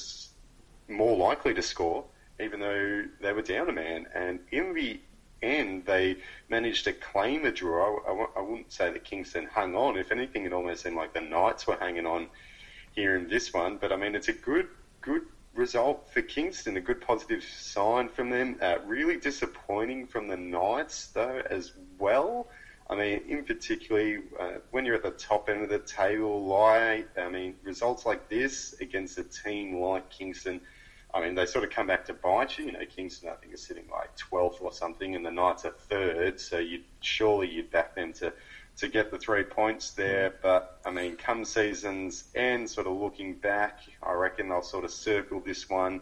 more 0.88 1.16
likely 1.16 1.55
to 1.55 1.62
score, 1.62 2.05
even 2.40 2.61
though 2.61 3.05
they 3.20 3.33
were 3.33 3.42
down 3.42 3.68
a 3.68 3.72
man. 3.72 4.07
And 4.14 4.40
in 4.50 4.74
the 4.74 5.00
end, 5.42 5.85
they 5.85 6.16
managed 6.48 6.85
to 6.85 6.92
claim 6.92 7.44
a 7.44 7.52
draw. 7.52 8.28
I, 8.37 8.40
wouldn't 8.40 8.72
say 8.72 8.92
that 8.92 9.05
Kingston 9.05 9.46
hung 9.46 9.74
on. 9.74 9.96
If 9.96 10.12
anything, 10.12 10.44
it 10.46 10.52
almost 10.52 10.83
seemed 10.83 10.96
like 10.96 11.12
the 11.12 11.20
Knights 11.20 11.66
were 11.66 11.76
hanging 11.76 12.07
on 12.07 12.28
here 12.92 13.16
in 13.16 13.28
this 13.28 13.52
one. 13.52 13.76
But 13.76 13.92
I 13.92 13.96
mean, 13.96 14.14
it's 14.14 14.28
a 14.28 14.33
good, 14.33 14.68
good 15.00 15.22
result 15.55 16.09
for 16.12 16.22
Kingston, 16.22 16.76
a 16.76 16.81
good 16.81 17.00
positive 17.00 17.42
sign 17.42 18.09
from 18.09 18.31
them. 18.31 18.57
Uh, 18.61 18.76
really 18.87 19.16
disappointing 19.16 20.07
from 20.07 20.28
the 20.28 20.37
Knights, 20.37 21.09
though, 21.09 21.42
as 21.50 21.72
well. 21.98 22.48
I 22.90 22.97
mean, 22.97 23.23
in 23.29 23.45
particularly 23.45 24.18
uh, 24.38 24.59
when 24.71 24.85
you're 24.85 24.97
at 24.97 25.03
the 25.03 25.12
top 25.12 25.49
end 25.49 25.62
of 25.62 25.71
the 25.71 25.79
table, 25.79 26.45
lie. 26.45 27.05
I 27.16 27.29
mean, 27.29 27.55
results 27.62 28.05
like 28.05 28.29
this 28.29 28.75
against 28.81 29.18
a 29.18 29.25
team 29.25 29.77
like 29.81 30.11
Kingston 30.11 30.61
I 31.14 31.21
mean, 31.21 31.35
they 31.35 31.45
sort 31.45 31.64
of 31.64 31.71
come 31.71 31.87
back 31.87 32.07
to 32.07 32.14
bite 32.14 32.59
you. 32.59 32.66
You 32.66 32.73
know, 32.73 32.85
Kingston, 32.88 33.29
I 33.29 33.35
think, 33.35 33.53
is 33.53 33.62
sitting 33.62 33.85
like 33.90 34.16
12th 34.16 34.62
or 34.62 34.73
something, 34.73 35.14
and 35.14 35.25
the 35.25 35.31
Knights 35.31 35.64
are 35.64 35.73
third. 35.73 36.40
So 36.40 36.59
you 36.59 36.83
surely 37.01 37.51
you'd 37.51 37.71
back 37.71 37.95
them 37.95 38.14
to, 38.14 38.33
to 38.79 38.88
get 38.88 39.11
the 39.11 39.18
three 39.18 39.45
points 39.45 39.90
there. 39.90 40.35
But 40.42 40.81
I 40.87 40.90
mean, 40.90 41.16
come 41.16 41.45
season's 41.45 42.25
end, 42.35 42.71
sort 42.71 42.87
of 42.87 42.95
looking 42.95 43.35
back, 43.35 43.81
I 44.03 44.12
reckon 44.12 44.49
they'll 44.49 44.62
sort 44.62 44.85
of 44.85 44.90
circle 44.90 45.40
this 45.40 45.68
one 45.68 46.01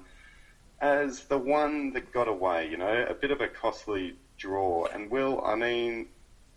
as 0.81 1.25
the 1.25 1.38
one 1.38 1.93
that 1.95 2.12
got 2.12 2.29
away. 2.29 2.69
You 2.69 2.77
know, 2.77 3.07
a 3.09 3.14
bit 3.14 3.33
of 3.33 3.40
a 3.40 3.49
costly 3.49 4.14
draw. 4.38 4.87
And 4.87 5.11
Will, 5.11 5.43
I 5.45 5.57
mean, 5.57 6.07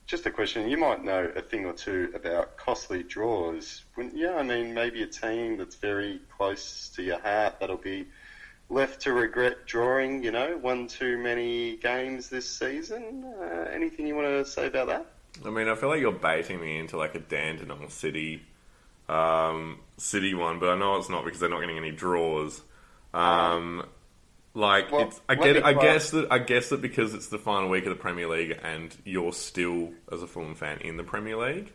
just 0.06 0.26
a 0.26 0.32
question. 0.32 0.70
You 0.70 0.78
might 0.78 1.04
know 1.04 1.32
a 1.36 1.42
thing 1.42 1.66
or 1.66 1.74
two 1.74 2.12
about 2.14 2.58
costly 2.58 3.04
draws. 3.04 3.84
Yeah, 4.14 4.36
I 4.36 4.44
mean, 4.44 4.74
maybe 4.74 5.04
a 5.04 5.08
team 5.08 5.58
that's 5.58 5.76
very 5.76 6.20
close 6.36 6.90
to 6.96 7.04
your 7.04 7.20
heart 7.20 7.60
that'll 7.60 7.78
be 7.78 8.08
left 8.70 9.02
to 9.02 9.14
regret 9.14 9.66
drawing, 9.66 10.24
you 10.24 10.32
know, 10.32 10.58
one 10.58 10.88
too 10.88 11.18
many 11.18 11.78
games 11.78 12.30
this 12.30 12.50
season. 12.50 13.24
Uh, 13.40 13.70
anything 13.72 14.08
you 14.08 14.16
want 14.16 14.28
to 14.28 14.46
say 14.46 14.68
about 14.68 14.88
that? 14.88 15.06
I 15.46 15.50
mean, 15.50 15.68
I 15.68 15.76
feel 15.76 15.90
like 15.90 16.02
you're 16.02 16.12
baiting 16.12 16.60
me 16.60 16.80
into 16.80 16.98
like 16.98 17.16
a 17.16 17.20
Dandenong 17.20 17.90
City 17.90 18.44
um, 19.10 19.80
City 19.98 20.34
one, 20.34 20.60
but 20.60 20.70
I 20.70 20.76
know 20.78 20.98
it's 20.98 21.10
not 21.10 21.26
because 21.26 21.40
they're 21.40 21.50
not 21.50 21.60
getting 21.60 21.78
any 21.78 21.92
draws. 21.92 22.62
Um, 23.14 23.86
like, 24.54 24.92
well, 24.92 25.08
it's, 25.08 25.22
I 25.28 25.36
get, 25.36 25.64
I 25.64 25.74
guess 25.74 26.12
that 26.12 26.32
I 26.32 26.40
guess 26.40 26.70
that 26.70 26.82
because 26.82 27.14
it's 27.14 27.28
the 27.28 27.40
final 27.40 27.70
week 27.70 27.86
of 27.86 27.90
the 27.90 28.02
Premier 28.02 28.28
League 28.28 28.60
and 28.62 28.96
you're 29.04 29.34
still, 29.34 29.92
as 30.12 30.22
a 30.22 30.28
Fulham 30.28 30.56
fan, 30.56 30.80
in 30.82 30.98
the 30.98 31.04
Premier 31.04 31.38
League. 31.38 31.74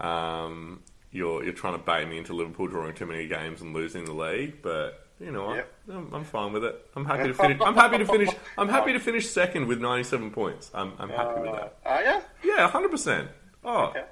Um, 0.00 0.82
you're 1.10 1.42
you're 1.44 1.52
trying 1.52 1.78
to 1.78 1.84
bait 1.84 2.06
me 2.06 2.18
into 2.18 2.34
Liverpool 2.34 2.66
drawing 2.66 2.94
too 2.94 3.06
many 3.06 3.26
games 3.26 3.62
and 3.62 3.72
losing 3.72 4.04
the 4.04 4.12
league, 4.12 4.60
but 4.62 5.06
you 5.18 5.30
know 5.30 5.46
what? 5.46 5.56
Yep. 5.56 5.72
I'm, 5.92 6.14
I'm, 6.14 6.24
fine 6.24 6.52
with 6.52 6.64
it. 6.64 6.90
I'm 6.94 7.04
happy 7.04 7.28
to 7.28 7.34
finish. 7.42 7.60
I'm 7.60 7.74
happy 7.74 7.98
to 7.98 8.04
finish. 8.04 8.28
I'm 8.58 8.68
happy 8.68 8.92
to 8.92 9.00
finish 9.00 9.28
second 9.28 9.66
with 9.66 9.80
97 9.80 10.30
points. 10.30 10.70
I'm, 10.74 10.92
I'm 10.98 11.08
happy 11.08 11.40
uh, 11.40 11.42
with 11.42 11.52
that. 11.52 11.78
Are 11.86 12.02
you? 12.02 12.50
Yeah, 12.50 12.62
100. 12.64 12.90
percent 12.90 13.28
Oh, 13.64 13.86
okay. 13.86 14.04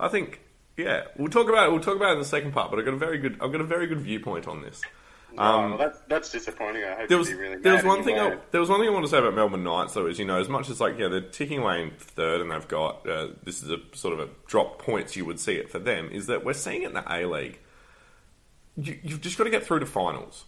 I 0.00 0.08
think. 0.08 0.40
Yeah, 0.76 1.06
we'll 1.16 1.28
talk 1.28 1.48
about 1.48 1.66
it. 1.68 1.72
We'll 1.72 1.80
talk 1.80 1.96
about 1.96 2.10
it 2.10 2.14
in 2.14 2.18
the 2.20 2.24
second 2.24 2.52
part. 2.52 2.70
But 2.70 2.78
I 2.78 2.82
got 2.82 2.94
a 2.94 2.98
very 2.98 3.18
good. 3.18 3.38
I've 3.40 3.52
got 3.52 3.60
a 3.60 3.64
very 3.64 3.86
good 3.88 4.00
viewpoint 4.00 4.46
on 4.46 4.62
this. 4.62 4.80
Um, 5.38 5.76
that's, 5.78 5.98
that's 6.08 6.32
disappointing. 6.32 6.84
I 6.84 6.94
hope 6.94 7.08
there 7.08 7.18
was, 7.18 7.32
really 7.32 7.56
there 7.56 7.74
was 7.74 7.84
one 7.84 8.02
thing. 8.02 8.18
I, 8.18 8.36
there 8.50 8.60
was 8.60 8.68
one 8.68 8.80
thing 8.80 8.88
I 8.88 8.92
want 8.92 9.04
to 9.04 9.10
say 9.10 9.18
about 9.18 9.34
Melbourne 9.34 9.64
Knights, 9.64 9.94
though, 9.94 10.06
is 10.06 10.18
you 10.18 10.24
know, 10.24 10.40
as 10.40 10.48
much 10.48 10.68
as 10.68 10.80
like 10.80 10.98
yeah, 10.98 11.08
they're 11.08 11.20
ticking 11.20 11.60
away 11.60 11.82
in 11.82 11.90
third, 11.90 12.40
and 12.40 12.50
they've 12.50 12.68
got 12.68 13.08
uh, 13.08 13.28
this 13.44 13.62
is 13.62 13.70
a 13.70 13.78
sort 13.94 14.14
of 14.14 14.20
a 14.20 14.28
drop 14.46 14.82
points 14.82 15.16
you 15.16 15.24
would 15.24 15.40
see 15.40 15.54
it 15.54 15.70
for 15.70 15.78
them. 15.78 16.10
Is 16.10 16.26
that 16.26 16.44
we're 16.44 16.52
seeing 16.52 16.82
it 16.82 16.88
in 16.88 16.94
the 16.94 17.04
A 17.12 17.26
League. 17.26 17.60
You, 18.76 18.98
you've 19.02 19.20
just 19.20 19.38
got 19.38 19.44
to 19.44 19.50
get 19.50 19.64
through 19.64 19.80
to 19.80 19.86
finals. 19.86 20.44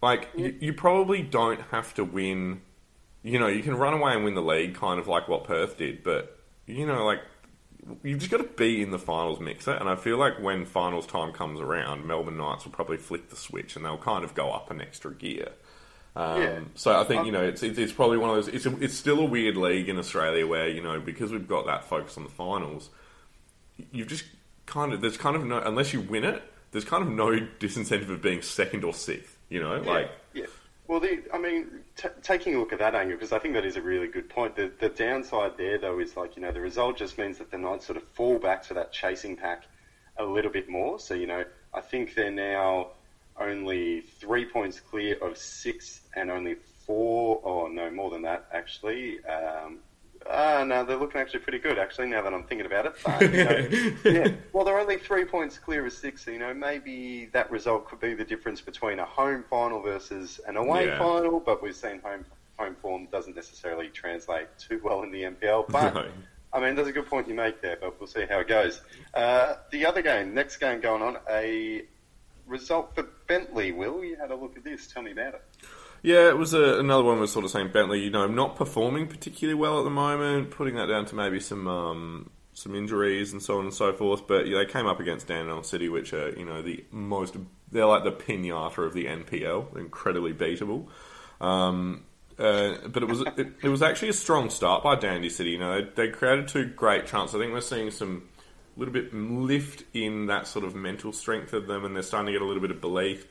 Like, 0.00 0.28
you, 0.36 0.56
you 0.60 0.72
probably 0.72 1.22
don't 1.22 1.60
have 1.70 1.92
to 1.94 2.04
win. 2.04 2.62
You 3.22 3.38
know, 3.38 3.48
you 3.48 3.62
can 3.62 3.76
run 3.76 3.94
away 3.94 4.12
and 4.14 4.24
win 4.24 4.34
the 4.34 4.42
league, 4.42 4.74
kind 4.74 5.00
of 5.00 5.08
like 5.08 5.26
what 5.26 5.44
Perth 5.44 5.76
did, 5.76 6.04
but, 6.04 6.38
you 6.66 6.86
know, 6.86 7.04
like, 7.04 7.20
you've 8.02 8.18
just 8.18 8.30
got 8.30 8.38
to 8.38 8.44
be 8.44 8.82
in 8.82 8.90
the 8.90 8.98
finals 8.98 9.40
mixer. 9.40 9.72
And 9.72 9.88
I 9.88 9.96
feel 9.96 10.16
like 10.16 10.40
when 10.40 10.64
finals 10.64 11.06
time 11.06 11.32
comes 11.32 11.60
around, 11.60 12.06
Melbourne 12.06 12.36
Knights 12.36 12.64
will 12.64 12.72
probably 12.72 12.96
flick 12.96 13.30
the 13.30 13.36
switch 13.36 13.76
and 13.76 13.84
they'll 13.84 13.98
kind 13.98 14.24
of 14.24 14.34
go 14.34 14.50
up 14.50 14.70
an 14.70 14.80
extra 14.80 15.12
gear. 15.12 15.50
Um, 16.16 16.42
yeah. 16.42 16.60
So 16.74 16.98
I 16.98 17.04
think 17.04 17.26
you 17.26 17.32
know 17.32 17.44
it's, 17.44 17.62
it's 17.62 17.92
probably 17.92 18.18
one 18.18 18.30
of 18.30 18.36
those. 18.36 18.48
It's 18.48 18.66
a, 18.66 18.76
it's 18.82 18.94
still 18.94 19.20
a 19.20 19.24
weird 19.24 19.56
league 19.56 19.88
in 19.88 19.98
Australia 19.98 20.46
where 20.46 20.68
you 20.68 20.82
know 20.82 20.98
because 20.98 21.30
we've 21.30 21.46
got 21.46 21.66
that 21.66 21.84
focus 21.84 22.16
on 22.16 22.24
the 22.24 22.30
finals, 22.30 22.90
you've 23.92 24.08
just 24.08 24.24
kind 24.66 24.92
of 24.92 25.00
there's 25.00 25.16
kind 25.16 25.36
of 25.36 25.44
no 25.44 25.58
unless 25.58 25.92
you 25.92 26.00
win 26.00 26.24
it, 26.24 26.42
there's 26.72 26.84
kind 26.84 27.02
of 27.02 27.10
no 27.10 27.26
disincentive 27.60 28.10
of 28.10 28.20
being 28.20 28.42
second 28.42 28.84
or 28.84 28.92
sixth. 28.92 29.36
You 29.48 29.60
know, 29.60 29.80
yeah, 29.80 29.90
like 29.90 30.10
yeah. 30.34 30.46
Well, 30.88 31.00
the, 31.00 31.22
I 31.32 31.38
mean, 31.38 31.84
t- 31.96 32.08
taking 32.22 32.54
a 32.54 32.58
look 32.58 32.72
at 32.72 32.78
that 32.78 32.94
angle, 32.94 33.16
because 33.16 33.32
I 33.32 33.38
think 33.38 33.54
that 33.54 33.64
is 33.64 33.76
a 33.76 33.82
really 33.82 34.08
good 34.08 34.28
point. 34.28 34.56
The, 34.56 34.72
the 34.78 34.88
downside 34.88 35.52
there, 35.58 35.78
though, 35.78 35.98
is 36.00 36.16
like 36.16 36.34
you 36.36 36.42
know 36.42 36.50
the 36.52 36.60
result 36.60 36.96
just 36.96 37.18
means 37.18 37.38
that 37.38 37.50
the 37.50 37.58
Knights 37.58 37.86
sort 37.86 37.96
of 37.98 38.04
fall 38.04 38.38
back 38.38 38.62
to 38.64 38.74
that 38.74 38.90
chasing 38.90 39.36
pack 39.36 39.64
a 40.16 40.24
little 40.24 40.50
bit 40.50 40.68
more. 40.68 40.98
So 40.98 41.14
you 41.14 41.26
know, 41.26 41.44
I 41.74 41.80
think 41.82 42.14
they're 42.14 42.30
now 42.30 42.88
only 43.38 44.00
three 44.00 44.46
points 44.46 44.80
clear 44.80 45.16
of 45.20 45.36
sixth 45.36 46.08
and 46.16 46.30
only 46.30 46.56
four, 46.86 47.38
or 47.42 47.68
no, 47.68 47.90
more 47.90 48.10
than 48.10 48.22
that 48.22 48.44
actually, 48.50 49.22
um, 49.24 49.80
uh, 50.28 50.64
no, 50.64 50.84
they're 50.84 50.96
looking 50.96 51.20
actually 51.20 51.40
pretty 51.40 51.58
good, 51.58 51.78
actually, 51.78 52.08
now 52.08 52.22
that 52.22 52.32
I'm 52.34 52.44
thinking 52.44 52.66
about 52.66 52.86
it. 52.86 52.94
But, 53.04 53.20
you 53.22 53.44
know, 53.44 53.94
yeah. 54.04 54.32
Well, 54.52 54.64
they're 54.64 54.78
only 54.78 54.98
three 54.98 55.24
points 55.24 55.58
clear 55.58 55.86
of 55.86 55.92
six, 55.92 56.24
so, 56.24 56.30
you 56.30 56.38
know, 56.38 56.52
maybe 56.52 57.26
that 57.32 57.50
result 57.50 57.88
could 57.88 58.00
be 58.00 58.14
the 58.14 58.24
difference 58.24 58.60
between 58.60 58.98
a 58.98 59.04
home 59.04 59.44
final 59.48 59.80
versus 59.80 60.40
an 60.46 60.56
away 60.56 60.86
yeah. 60.86 60.98
final, 60.98 61.40
but 61.40 61.62
we've 61.62 61.76
seen 61.76 62.00
home 62.00 62.24
home 62.58 62.76
form 62.82 63.06
doesn't 63.12 63.36
necessarily 63.36 63.88
translate 63.88 64.48
too 64.58 64.80
well 64.82 65.02
in 65.02 65.12
the 65.12 65.22
NPL. 65.22 65.68
But, 65.68 65.94
right. 65.94 66.10
I 66.52 66.60
mean, 66.60 66.74
there's 66.74 66.88
a 66.88 66.92
good 66.92 67.06
point 67.06 67.28
you 67.28 67.34
make 67.34 67.60
there, 67.60 67.76
but 67.80 68.00
we'll 68.00 68.08
see 68.08 68.24
how 68.28 68.40
it 68.40 68.48
goes. 68.48 68.80
Uh, 69.14 69.56
the 69.70 69.86
other 69.86 70.02
game, 70.02 70.34
next 70.34 70.56
game 70.56 70.80
going 70.80 71.02
on, 71.02 71.18
a 71.30 71.84
result 72.46 72.94
for 72.94 73.04
Bentleigh, 73.26 73.72
Will, 73.72 74.02
you 74.02 74.16
had 74.16 74.30
a 74.30 74.34
look 74.34 74.56
at 74.56 74.64
this. 74.64 74.86
Tell 74.86 75.02
me 75.02 75.12
about 75.12 75.34
it. 75.34 75.42
Yeah, 76.02 76.28
it 76.28 76.38
was 76.38 76.54
a, 76.54 76.78
another 76.78 77.02
one 77.02 77.18
was 77.18 77.32
sort 77.32 77.44
of 77.44 77.50
saying 77.50 77.70
Bentleigh, 77.72 77.96
you 77.96 78.10
know, 78.10 78.26
not 78.26 78.56
performing 78.56 79.08
particularly 79.08 79.58
well 79.58 79.78
at 79.80 79.84
the 79.84 79.90
moment, 79.90 80.50
putting 80.50 80.76
that 80.76 80.86
down 80.86 81.06
to 81.06 81.14
maybe 81.14 81.40
some 81.40 81.66
um, 81.66 82.30
some 82.54 82.74
injuries 82.74 83.32
and 83.32 83.42
so 83.42 83.58
on 83.58 83.64
and 83.64 83.74
so 83.74 83.92
forth. 83.92 84.26
But 84.26 84.46
yeah, 84.46 84.58
they 84.58 84.66
came 84.66 84.86
up 84.86 85.00
against 85.00 85.26
Dandenong 85.26 85.64
City, 85.64 85.88
which 85.88 86.12
are 86.12 86.30
you 86.30 86.44
know 86.44 86.62
the 86.62 86.84
most 86.90 87.36
they're 87.70 87.86
like 87.86 88.04
the 88.04 88.12
pinata 88.12 88.78
of 88.78 88.94
the 88.94 89.06
NPL, 89.06 89.76
incredibly 89.76 90.32
beatable. 90.32 90.86
Um, 91.40 92.04
uh, 92.38 92.76
but 92.88 93.02
it 93.02 93.08
was 93.08 93.20
it, 93.20 93.54
it, 93.62 93.68
was 93.68 93.82
actually 93.82 94.10
a 94.10 94.14
strong 94.14 94.50
start 94.50 94.84
by 94.84 94.94
Dandy 94.94 95.28
City. 95.28 95.50
You 95.50 95.58
know, 95.58 95.82
they, 95.82 96.06
they 96.06 96.12
created 96.12 96.48
two 96.48 96.66
great 96.66 97.06
chances. 97.06 97.34
I 97.34 97.38
think 97.38 97.52
we're 97.52 97.60
seeing 97.60 97.90
some 97.90 98.28
little 98.76 98.94
bit 98.94 99.12
lift 99.12 99.82
in 99.92 100.26
that 100.26 100.46
sort 100.46 100.64
of 100.64 100.74
mental 100.74 101.12
strength 101.12 101.52
of 101.52 101.66
them, 101.66 101.84
and 101.84 101.96
they're 101.96 102.02
starting 102.04 102.26
to 102.26 102.32
get 102.32 102.42
a 102.42 102.44
little 102.44 102.62
bit 102.62 102.70
of 102.70 102.80
belief 102.80 103.26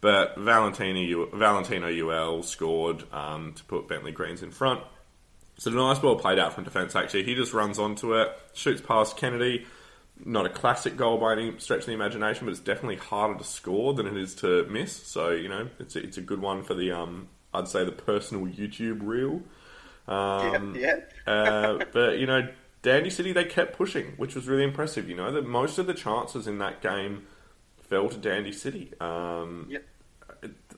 But 0.00 0.36
Valentino, 0.36 1.26
Valentino 1.32 1.88
Yuel 1.88 2.44
scored 2.44 3.04
um, 3.12 3.54
to 3.54 3.64
put 3.64 3.88
Bentleigh 3.88 4.12
Greens 4.12 4.42
in 4.42 4.50
front. 4.50 4.80
So 5.58 5.70
a 5.70 5.74
nice 5.74 5.98
ball 5.98 6.16
played 6.16 6.38
out 6.38 6.52
from 6.52 6.64
defence, 6.64 6.94
actually. 6.94 7.24
He 7.24 7.34
just 7.34 7.54
runs 7.54 7.78
onto 7.78 8.14
it, 8.14 8.28
shoots 8.52 8.82
past 8.82 9.16
Kennedy. 9.16 9.66
Not 10.24 10.46
a 10.46 10.50
classic 10.50 10.96
goal 10.96 11.18
by 11.18 11.32
any 11.32 11.58
stretch 11.58 11.80
of 11.80 11.86
the 11.86 11.92
imagination, 11.92 12.46
but 12.46 12.50
it's 12.50 12.60
definitely 12.60 12.96
harder 12.96 13.38
to 13.38 13.44
score 13.44 13.94
than 13.94 14.06
it 14.06 14.16
is 14.16 14.34
to 14.36 14.64
miss. 14.66 14.94
So, 15.06 15.30
you 15.30 15.48
know, 15.48 15.68
it's 15.78 15.96
a, 15.96 16.02
it's 16.02 16.18
a 16.18 16.22
good 16.22 16.40
one 16.40 16.62
for 16.62 16.74
the, 16.74 16.92
um, 16.92 17.28
I'd 17.52 17.68
say, 17.68 17.84
the 17.84 17.92
personal 17.92 18.46
YouTube 18.46 19.00
reel. 19.02 19.42
Um, 20.08 20.74
yeah. 20.74 20.96
yeah. 21.26 21.32
uh, 21.32 21.84
but, 21.92 22.18
you 22.18 22.26
know, 22.26 22.48
Dandy 22.82 23.10
City, 23.10 23.32
they 23.32 23.44
kept 23.44 23.76
pushing, 23.76 24.12
which 24.16 24.34
was 24.34 24.46
really 24.46 24.64
impressive. 24.64 25.08
You 25.08 25.16
know, 25.16 25.32
that 25.32 25.46
most 25.46 25.78
of 25.78 25.86
the 25.86 25.94
chances 25.94 26.46
in 26.46 26.58
that 26.58 26.82
game 26.82 27.26
fell 27.88 28.08
to 28.08 28.16
Dandy 28.16 28.52
City. 28.52 28.92
Um, 29.00 29.66
Yep. 29.68 29.84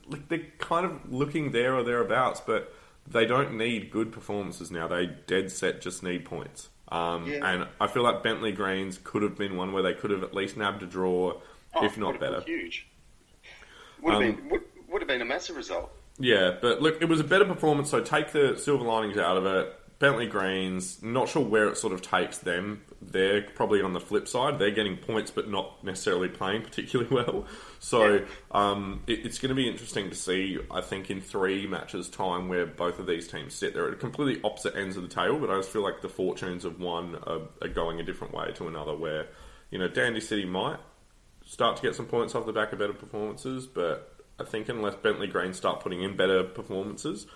like 0.08 0.28
they're 0.28 0.46
kind 0.58 0.86
of 0.86 1.12
looking 1.12 1.52
there 1.52 1.74
or 1.74 1.82
thereabouts, 1.82 2.40
but 2.40 2.72
they 3.06 3.24
don't 3.26 3.56
need 3.56 3.90
good 3.90 4.12
performances 4.12 4.70
now. 4.70 4.86
They 4.88 5.06
dead 5.26 5.50
set 5.50 5.80
just 5.80 6.02
need 6.02 6.24
points. 6.24 6.68
Um, 6.88 7.26
Yeah. 7.26 7.46
And 7.46 7.68
I 7.80 7.86
feel 7.86 8.02
like 8.02 8.22
Bentleigh 8.22 8.52
Greens 8.52 8.98
could 9.02 9.22
have 9.22 9.36
been 9.36 9.56
one 9.56 9.72
where 9.72 9.82
they 9.82 9.94
could 9.94 10.10
have 10.10 10.22
at 10.22 10.34
least 10.34 10.56
nabbed 10.56 10.82
a 10.82 10.86
draw, 10.86 11.40
Oh, 11.74 11.84
if 11.84 11.98
not 11.98 12.18
better. 12.18 12.40
huge. 12.40 12.86
Would 14.02 14.14
have 14.14 14.22
Um, 14.22 14.32
been 14.36 14.48
would, 14.48 14.62
would 14.88 15.02
have 15.02 15.08
been 15.08 15.20
a 15.20 15.24
massive 15.26 15.56
result. 15.56 15.90
Yeah, 16.18 16.56
but 16.60 16.80
look, 16.82 17.00
it 17.02 17.08
was 17.08 17.20
a 17.20 17.24
better 17.24 17.44
performance. 17.44 17.90
So 17.90 18.00
take 18.02 18.32
the 18.32 18.56
silver 18.56 18.84
linings 18.84 19.18
out 19.18 19.36
of 19.36 19.46
it. 19.46 19.77
Bentleigh 19.98 20.26
Greens, 20.26 21.02
not 21.02 21.28
sure 21.28 21.44
where 21.44 21.66
it 21.68 21.76
sort 21.76 21.92
of 21.92 22.02
takes 22.02 22.38
them. 22.38 22.82
They're 23.02 23.42
probably 23.42 23.82
on 23.82 23.94
the 23.94 24.00
flip 24.00 24.28
side. 24.28 24.58
They're 24.58 24.70
getting 24.70 24.96
points, 24.96 25.32
but 25.32 25.50
not 25.50 25.82
necessarily 25.82 26.28
playing 26.28 26.62
particularly 26.62 27.10
well. 27.14 27.46
So 27.80 28.24
um, 28.52 29.02
it, 29.08 29.26
it's 29.26 29.38
going 29.38 29.48
to 29.48 29.56
be 29.56 29.68
interesting 29.68 30.08
to 30.10 30.14
see. 30.14 30.58
I 30.70 30.82
think 30.82 31.10
in 31.10 31.20
three 31.20 31.66
matches' 31.66 32.08
time, 32.08 32.48
where 32.48 32.64
both 32.64 33.00
of 33.00 33.08
these 33.08 33.26
teams 33.26 33.54
sit, 33.54 33.74
they're 33.74 33.90
at 33.90 33.98
completely 33.98 34.40
opposite 34.44 34.76
ends 34.76 34.96
of 34.96 35.02
the 35.02 35.08
table. 35.08 35.40
But 35.40 35.50
I 35.50 35.56
just 35.56 35.70
feel 35.70 35.82
like 35.82 36.00
the 36.00 36.08
fortunes 36.08 36.64
of 36.64 36.78
one 36.78 37.16
are, 37.26 37.40
are 37.60 37.68
going 37.68 37.98
a 37.98 38.04
different 38.04 38.32
way 38.32 38.52
to 38.54 38.68
another. 38.68 38.96
Where 38.96 39.26
you 39.70 39.78
know 39.80 39.88
Dandy 39.88 40.20
City 40.20 40.44
might 40.44 40.78
start 41.44 41.76
to 41.76 41.82
get 41.82 41.96
some 41.96 42.06
points 42.06 42.36
off 42.36 42.46
the 42.46 42.52
back 42.52 42.72
of 42.72 42.78
better 42.78 42.92
performances, 42.92 43.66
but 43.66 44.14
I 44.38 44.44
think 44.44 44.68
unless 44.68 44.94
Bentleigh 44.94 45.26
Green 45.26 45.54
start 45.54 45.80
putting 45.80 46.02
in 46.02 46.16
better 46.16 46.44
performances, 46.44 47.26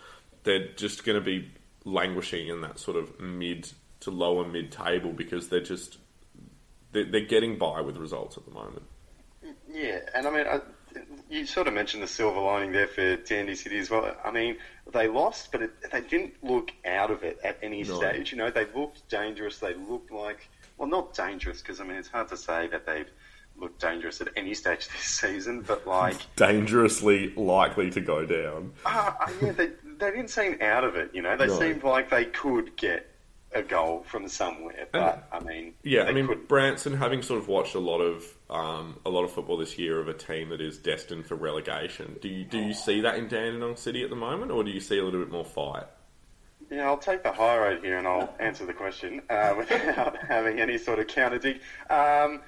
they're 0.44 0.68
just 0.74 1.04
going 1.04 1.18
to 1.18 1.24
be 1.24 1.50
languishing 1.84 2.48
in 2.48 2.60
that 2.62 2.78
sort 2.78 2.96
of 2.96 3.18
mid 3.20 3.68
to 4.00 4.10
lower 4.10 4.46
mid 4.46 4.70
table 4.72 5.12
because 5.12 5.48
they're 5.48 5.60
just 5.60 5.98
they're, 6.92 7.04
they're 7.04 7.20
getting 7.20 7.56
by 7.58 7.80
with 7.80 7.96
results 7.96 8.36
at 8.36 8.44
the 8.44 8.50
moment. 8.52 8.82
Yeah, 9.72 10.00
and 10.14 10.26
I 10.26 10.30
mean, 10.30 10.46
I, 10.46 10.60
you 11.30 11.46
sort 11.46 11.66
of 11.66 11.74
mentioned 11.74 12.02
the 12.02 12.06
silver 12.06 12.38
lining 12.40 12.72
there 12.72 12.86
for 12.86 13.16
Dandy 13.16 13.54
City 13.54 13.78
as 13.78 13.88
well. 13.90 14.14
I 14.24 14.30
mean, 14.30 14.58
they 14.92 15.08
lost, 15.08 15.50
but 15.50 15.62
it, 15.62 15.70
they 15.90 16.02
didn't 16.02 16.34
look 16.44 16.70
out 16.84 17.10
of 17.10 17.22
it 17.22 17.40
at 17.42 17.58
any 17.62 17.82
No. 17.82 17.96
stage. 17.96 18.32
You 18.32 18.38
know, 18.38 18.50
they 18.50 18.66
looked 18.74 19.08
dangerous. 19.08 19.58
They 19.58 19.74
looked 19.74 20.10
like, 20.12 20.48
well, 20.76 20.88
not 20.88 21.14
dangerous 21.14 21.62
because 21.62 21.80
I 21.80 21.84
mean, 21.84 21.96
it's 21.96 22.08
hard 22.08 22.28
to 22.28 22.36
say 22.36 22.68
that 22.68 22.84
they've 22.84 23.10
looked 23.56 23.80
dangerous 23.80 24.20
at 24.20 24.28
any 24.36 24.52
stage 24.54 24.88
this 24.88 25.02
season, 25.02 25.62
but 25.62 25.86
like, 25.86 26.16
Dangerously 26.36 27.32
likely 27.34 27.90
to 27.90 28.00
go 28.00 28.26
down. 28.26 28.72
uh, 28.84 29.12
yeah, 29.42 29.52
they, 29.52 29.70
they 30.02 30.10
didn't 30.10 30.30
seem 30.30 30.58
out 30.60 30.84
of 30.84 30.96
it. 30.96 31.10
You 31.14 31.22
know, 31.22 31.36
they 31.36 31.46
No. 31.46 31.58
seemed 31.58 31.84
like 31.84 32.10
they 32.10 32.24
could 32.24 32.76
get 32.76 33.08
a 33.54 33.62
goal 33.62 34.02
from 34.08 34.26
somewhere, 34.28 34.88
but 34.92 35.28
I 35.30 35.38
mean, 35.40 35.74
Yeah, 35.82 36.04
I 36.04 36.12
mean 36.12 36.26
couldn't. 36.26 36.48
Branson, 36.48 36.94
having 36.94 37.22
sort 37.22 37.38
of 37.38 37.48
watched 37.48 37.74
a 37.74 37.78
lot 37.78 38.00
of 38.00 38.24
um, 38.50 38.98
a 39.06 39.10
lot 39.10 39.24
of 39.24 39.30
football 39.32 39.56
this 39.58 39.78
year 39.78 40.00
of 40.00 40.08
a 40.08 40.14
team 40.14 40.48
that 40.50 40.60
is 40.60 40.76
destined 40.78 41.26
for 41.26 41.34
relegation. 41.36 42.16
Do 42.20 42.28
you 42.28 42.44
do 42.44 42.58
you 42.58 42.72
see 42.74 43.00
that 43.02 43.16
in 43.16 43.28
Dandenong 43.28 43.76
City 43.76 44.02
at 44.02 44.10
the 44.10 44.16
moment, 44.16 44.50
or 44.50 44.64
do 44.64 44.70
you 44.70 44.80
see 44.80 44.98
a 44.98 45.04
little 45.04 45.20
bit 45.20 45.30
more 45.30 45.44
fight? 45.44 45.84
Yeah, 46.70 46.86
I'll 46.86 46.96
take 46.96 47.22
the 47.22 47.32
high 47.32 47.58
road 47.58 47.84
here 47.84 47.98
and 47.98 48.06
I'll 48.08 48.34
answer 48.40 48.64
the 48.64 48.72
question 48.72 49.20
uh, 49.28 49.54
without 49.58 50.16
having 50.26 50.58
any 50.58 50.78
sort 50.78 50.98
of 50.98 51.06
counter 51.06 51.38
dig. 51.38 51.60
Um, 51.90 52.40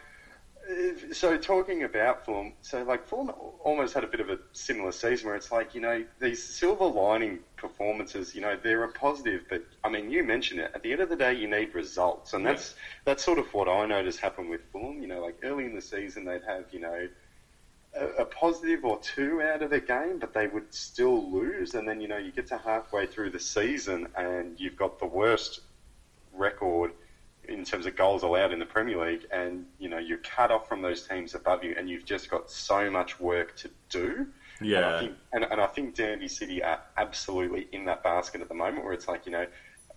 Uh, 0.71 1.13
so 1.13 1.37
talking 1.37 1.85
about 1.85 2.25
Fulham, 2.25 2.53
so 2.63 2.83
like 2.85 3.07
Fulham 3.07 3.31
almost 3.63 3.95
had 3.95 4.05
a 4.05 4.07
bit 4.07 4.21
of 4.21 4.31
a 4.31 4.39
similar 4.53 4.93
season 4.93 5.27
where 5.27 5.37
it's 5.37 5.53
like 5.53 5.75
you 5.75 5.81
know 5.81 6.05
these 6.21 6.43
silver 6.43 6.87
lining 6.87 7.41
performances, 7.57 8.35
you 8.35 8.41
know 8.41 8.57
they're 8.63 8.85
a 8.85 8.93
positive, 8.93 9.43
but 9.49 9.63
I 9.83 9.89
mean 9.89 10.11
you 10.11 10.25
mentioned 10.25 10.61
it. 10.61 10.71
At 10.75 10.83
the 10.83 10.93
end 10.93 11.03
of 11.03 11.09
the 11.09 11.17
day, 11.17 11.35
you 11.35 11.49
need 11.49 11.75
results, 11.75 12.33
and 12.33 12.47
that's 12.47 12.75
that's 13.05 13.23
sort 13.23 13.39
of 13.39 13.53
what 13.53 13.69
I 13.69 13.85
noticed 13.87 14.21
happen 14.21 14.49
with 14.49 14.63
Fulham. 14.73 15.03
You 15.03 15.09
know, 15.09 15.23
like 15.23 15.39
early 15.43 15.67
in 15.67 15.75
the 15.75 15.83
season 15.83 16.25
they'd 16.25 16.45
have 16.45 16.65
you 16.73 16.81
know 16.81 17.09
a, 17.97 18.07
a 18.23 18.25
positive 18.25 18.85
or 18.85 18.99
two 19.01 19.43
out 19.43 19.63
of 19.63 19.73
a 19.73 19.81
game, 19.81 20.19
but 20.19 20.33
they 20.33 20.47
would 20.47 20.73
still 20.73 21.31
lose. 21.31 21.75
And 21.75 21.89
then, 21.89 22.01
you 22.01 22.09
know, 22.09 22.17
you 22.17 22.33
get 22.33 22.47
to 22.49 22.59
halfway 22.59 23.07
through 23.07 23.31
the 23.31 23.41
season 23.41 24.09
and 24.17 24.59
you've 24.59 24.77
got 24.77 24.99
the 24.99 25.07
worst 25.07 25.61
record 26.33 26.93
in 27.49 27.65
terms 27.65 27.87
of 27.87 27.95
goals 27.97 28.23
allowed 28.23 28.53
in 28.53 28.59
the 28.59 28.67
Premier 28.67 29.05
League, 29.05 29.27
and, 29.31 29.67
you 29.79 29.89
know, 29.89 29.99
you're 29.99 30.19
cut 30.19 30.51
off 30.51 30.67
from 30.69 30.83
those 30.83 31.07
teams 31.07 31.35
above 31.35 31.63
you, 31.63 31.75
and 31.77 31.89
you've 31.89 32.05
just 32.05 32.31
got 32.31 32.51
so 32.51 32.91
much 32.91 33.19
work 33.21 33.55
to 33.57 33.71
do. 33.89 34.27
And 34.61 34.69
Yeah. 34.69 34.97
I 34.97 34.99
think, 35.01 35.17
and, 35.33 35.47
and 35.51 35.61
I 35.61 35.67
think 35.67 35.95
Dandy 35.95 36.29
City 36.29 36.63
are 36.63 36.81
absolutely 36.97 37.67
in 37.73 37.85
that 37.87 38.03
basket 38.03 38.41
at 38.41 38.49
the 38.49 38.55
moment 38.55 38.85
where 38.85 38.93
it's 38.93 39.09
like, 39.09 39.27
you 39.27 39.33
know, 39.33 39.47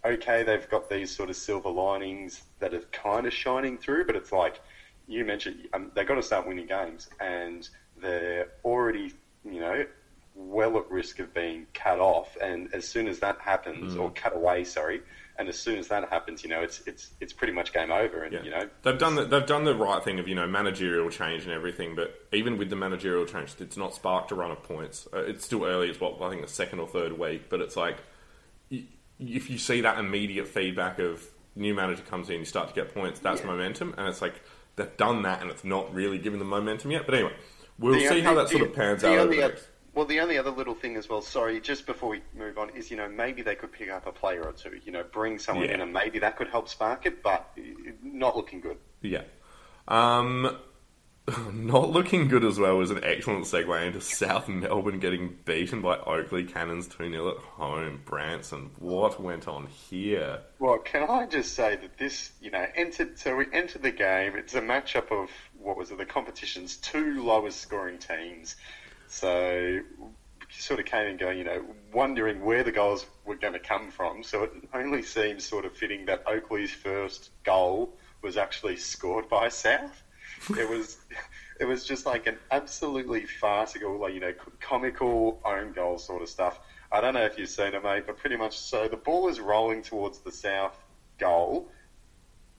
okay, 0.05 0.43
they've 0.43 0.67
got 0.69 0.89
these 0.89 1.15
sort 1.15 1.29
of 1.29 1.35
silver 1.35 1.69
linings 1.69 2.43
that 2.59 2.73
are 2.73 2.81
kind 2.91 3.25
of 3.25 3.33
shining 3.33 3.77
through, 3.77 4.05
but 4.05 4.15
it's 4.15 4.31
like, 4.31 4.59
you 5.07 5.23
mentioned 5.23 5.67
um, 5.73 5.91
they've 5.95 6.07
got 6.07 6.15
to 6.15 6.23
start 6.23 6.45
winning 6.47 6.67
games, 6.67 7.09
and 7.19 7.69
they're 7.95 8.47
already, 8.63 9.13
you 9.43 9.59
know, 9.59 9.85
well 10.35 10.77
at 10.77 10.89
risk 10.91 11.19
of 11.19 11.33
being 11.33 11.65
cut 11.73 11.99
off. 11.99 12.35
And 12.41 12.67
as 12.73 12.85
soon 12.85 13.07
as 13.07 13.19
that 13.19 13.39
happens, 13.39 13.95
or 13.95 14.11
cut 14.11 14.35
away, 14.35 14.63
sorry, 14.65 15.01
and 15.39 15.47
as 15.49 15.57
soon 15.59 15.77
as 15.77 15.87
that 15.89 16.09
happens, 16.09 16.43
you 16.43 16.49
know, 16.49 16.61
it's 16.61 16.81
it's 16.87 17.11
it's 17.21 17.33
pretty 17.33 17.53
much 17.53 17.73
game 17.73 17.91
over. 17.91 18.23
And 18.23 18.33
Yeah. 18.33 18.43
you 18.43 18.49
know, 18.51 18.69
they've 18.83 18.97
done 18.97 19.15
the, 19.15 19.25
they've 19.25 19.45
done 19.45 19.63
the 19.65 19.75
right 19.75 20.03
thing 20.03 20.19
of 20.19 20.27
you 20.27 20.35
know 20.35 20.47
managerial 20.47 21.09
change 21.09 21.43
and 21.43 21.51
everything, 21.51 21.95
but 21.95 22.13
even 22.33 22.57
with 22.57 22.69
the 22.69 22.75
managerial 22.75 23.25
change, 23.25 23.55
it's 23.59 23.77
not 23.77 23.93
sparked 23.93 24.31
a 24.31 24.35
run 24.35 24.51
of 24.51 24.63
points. 24.63 25.07
Uh, 25.13 25.19
it's 25.19 25.45
still 25.45 25.63
early. 25.65 25.89
It's 25.89 25.99
what 25.99 26.21
I 26.21 26.29
think 26.29 26.41
the 26.41 26.47
second 26.47 26.79
or 26.79 26.87
third 26.87 27.17
week, 27.17 27.49
but 27.49 27.61
it's 27.61 27.75
like 27.75 27.97
if 29.19 29.49
you 29.49 29.57
see 29.57 29.81
that 29.81 29.97
immediate 29.97 30.47
feedback 30.47 30.99
of 30.99 31.23
new 31.55 31.73
manager 31.73 32.03
comes 32.03 32.29
in, 32.29 32.39
you 32.39 32.45
start 32.45 32.69
to 32.69 32.73
get 32.75 32.93
points. 32.93 33.19
That's 33.19 33.41
Yeah. 33.41 33.47
momentum, 33.47 33.95
and 33.97 34.07
it's 34.07 34.21
like 34.21 34.35
they've 34.75 34.95
done 34.97 35.23
that, 35.23 35.41
and 35.41 35.49
it's 35.49 35.63
not 35.63 35.93
really 35.93 36.17
given 36.19 36.39
them 36.39 36.49
momentum 36.49 36.91
yet. 36.91 37.05
But 37.05 37.15
anyway, 37.15 37.33
we'll 37.79 37.93
The 37.93 38.07
see 38.07 38.21
how 38.21 38.31
only- 38.31 38.43
that 38.43 38.49
sort 38.49 38.63
the- 38.63 38.69
of 38.69 38.75
pans 38.75 39.03
out. 39.03 39.17
Over 39.17 39.21
only. 39.33 39.53
Well, 39.97 40.05
the 40.05 40.19
only 40.19 40.37
other 40.37 40.51
little 40.51 40.75
thing 40.75 40.95
as 40.95 41.09
well, 41.09 41.23
sorry, 41.23 41.59
just 41.59 41.87
before 41.87 42.09
we 42.09 42.21
move 42.37 42.59
on, 42.59 42.69
is, 42.75 42.91
you 42.91 42.97
know, 42.97 43.09
maybe 43.09 43.41
they 43.41 43.55
could 43.55 43.71
pick 43.71 43.89
up 43.89 44.05
a 44.05 44.11
player 44.11 44.43
or 44.43 44.51
two, 44.51 44.79
you 44.85 44.91
know, 44.91 45.03
bring 45.03 45.39
someone 45.39 45.65
Yeah. 45.65 45.73
in 45.73 45.81
and 45.81 45.91
maybe 45.91 46.19
that 46.19 46.37
could 46.37 46.49
help 46.49 46.69
spark 46.69 47.07
it, 47.07 47.23
but 47.23 47.49
uh, 47.57 47.61
not 48.03 48.35
looking 48.37 48.61
good. 48.61 48.77
Yeah. 49.01 49.23
Um, 49.87 50.55
not 51.51 51.89
looking 51.89 52.27
good 52.27 52.45
as 52.45 52.59
well 52.59 52.77
was 52.77 52.91
an 52.91 52.99
excellent 53.03 53.45
segue 53.45 53.87
into 53.87 53.99
South 53.99 54.47
Melbourne 54.47 54.99
getting 54.99 55.35
beaten 55.45 55.81
by 55.81 55.97
Oakleigh 55.97 56.43
Cannons 56.43 56.87
2 56.89 57.09
0 57.09 57.29
at 57.31 57.37
home. 57.37 58.03
Branson, 58.05 58.69
what 58.77 59.19
went 59.19 59.47
on 59.47 59.65
here? 59.65 60.41
Well, 60.59 60.77
can 60.77 61.09
I 61.09 61.25
just 61.25 61.55
say 61.55 61.75
that 61.75 61.97
this, 61.97 62.33
you 62.39 62.51
know, 62.51 62.67
entered, 62.75 63.17
so 63.17 63.35
we 63.35 63.47
entered 63.51 63.81
the 63.81 63.89
game, 63.89 64.35
it's 64.35 64.53
a 64.53 64.61
matchup 64.61 65.11
of, 65.11 65.31
what 65.57 65.75
was 65.75 65.89
it, 65.89 65.97
the 65.97 66.05
competition's 66.05 66.77
two 66.77 67.23
lowest 67.23 67.59
scoring 67.61 67.97
teams. 67.97 68.57
So, 69.07 69.81
sort 70.49 70.79
of 70.79 70.85
came 70.85 71.07
and 71.07 71.19
going, 71.19 71.37
you 71.37 71.43
know, 71.43 71.63
wondering 71.93 72.43
where 72.43 72.63
the 72.63 72.71
goals 72.71 73.05
were 73.25 73.35
going 73.35 73.53
to 73.53 73.59
come 73.59 73.91
from. 73.91 74.23
So 74.23 74.43
it 74.43 74.51
only 74.73 75.01
seems 75.01 75.45
sort 75.45 75.65
of 75.65 75.75
fitting 75.75 76.05
that 76.05 76.25
Oakleigh's 76.25 76.71
first 76.71 77.29
goal 77.43 77.93
was 78.21 78.37
actually 78.37 78.77
scored 78.77 79.29
by 79.29 79.49
South. 79.49 80.03
It 80.57 80.69
was, 80.69 80.97
it 81.59 81.65
was 81.65 81.85
just 81.85 82.05
like 82.05 82.27
an 82.27 82.37
absolutely 82.51 83.25
farcical, 83.25 83.99
like 83.99 84.13
you 84.13 84.19
know, 84.19 84.33
comical 84.59 85.41
own 85.43 85.73
goal 85.73 85.97
sort 85.97 86.21
of 86.21 86.29
stuff. 86.29 86.59
I 86.91 87.01
don't 87.01 87.13
know 87.13 87.25
if 87.25 87.37
you've 87.37 87.49
seen 87.49 87.73
it, 87.73 87.83
mate, 87.83 88.03
but 88.05 88.17
pretty 88.17 88.37
much 88.37 88.57
so. 88.57 88.87
The 88.87 88.97
ball 88.97 89.27
is 89.27 89.39
rolling 89.39 89.81
towards 89.81 90.19
the 90.19 90.31
South 90.31 90.77
goal. 91.17 91.69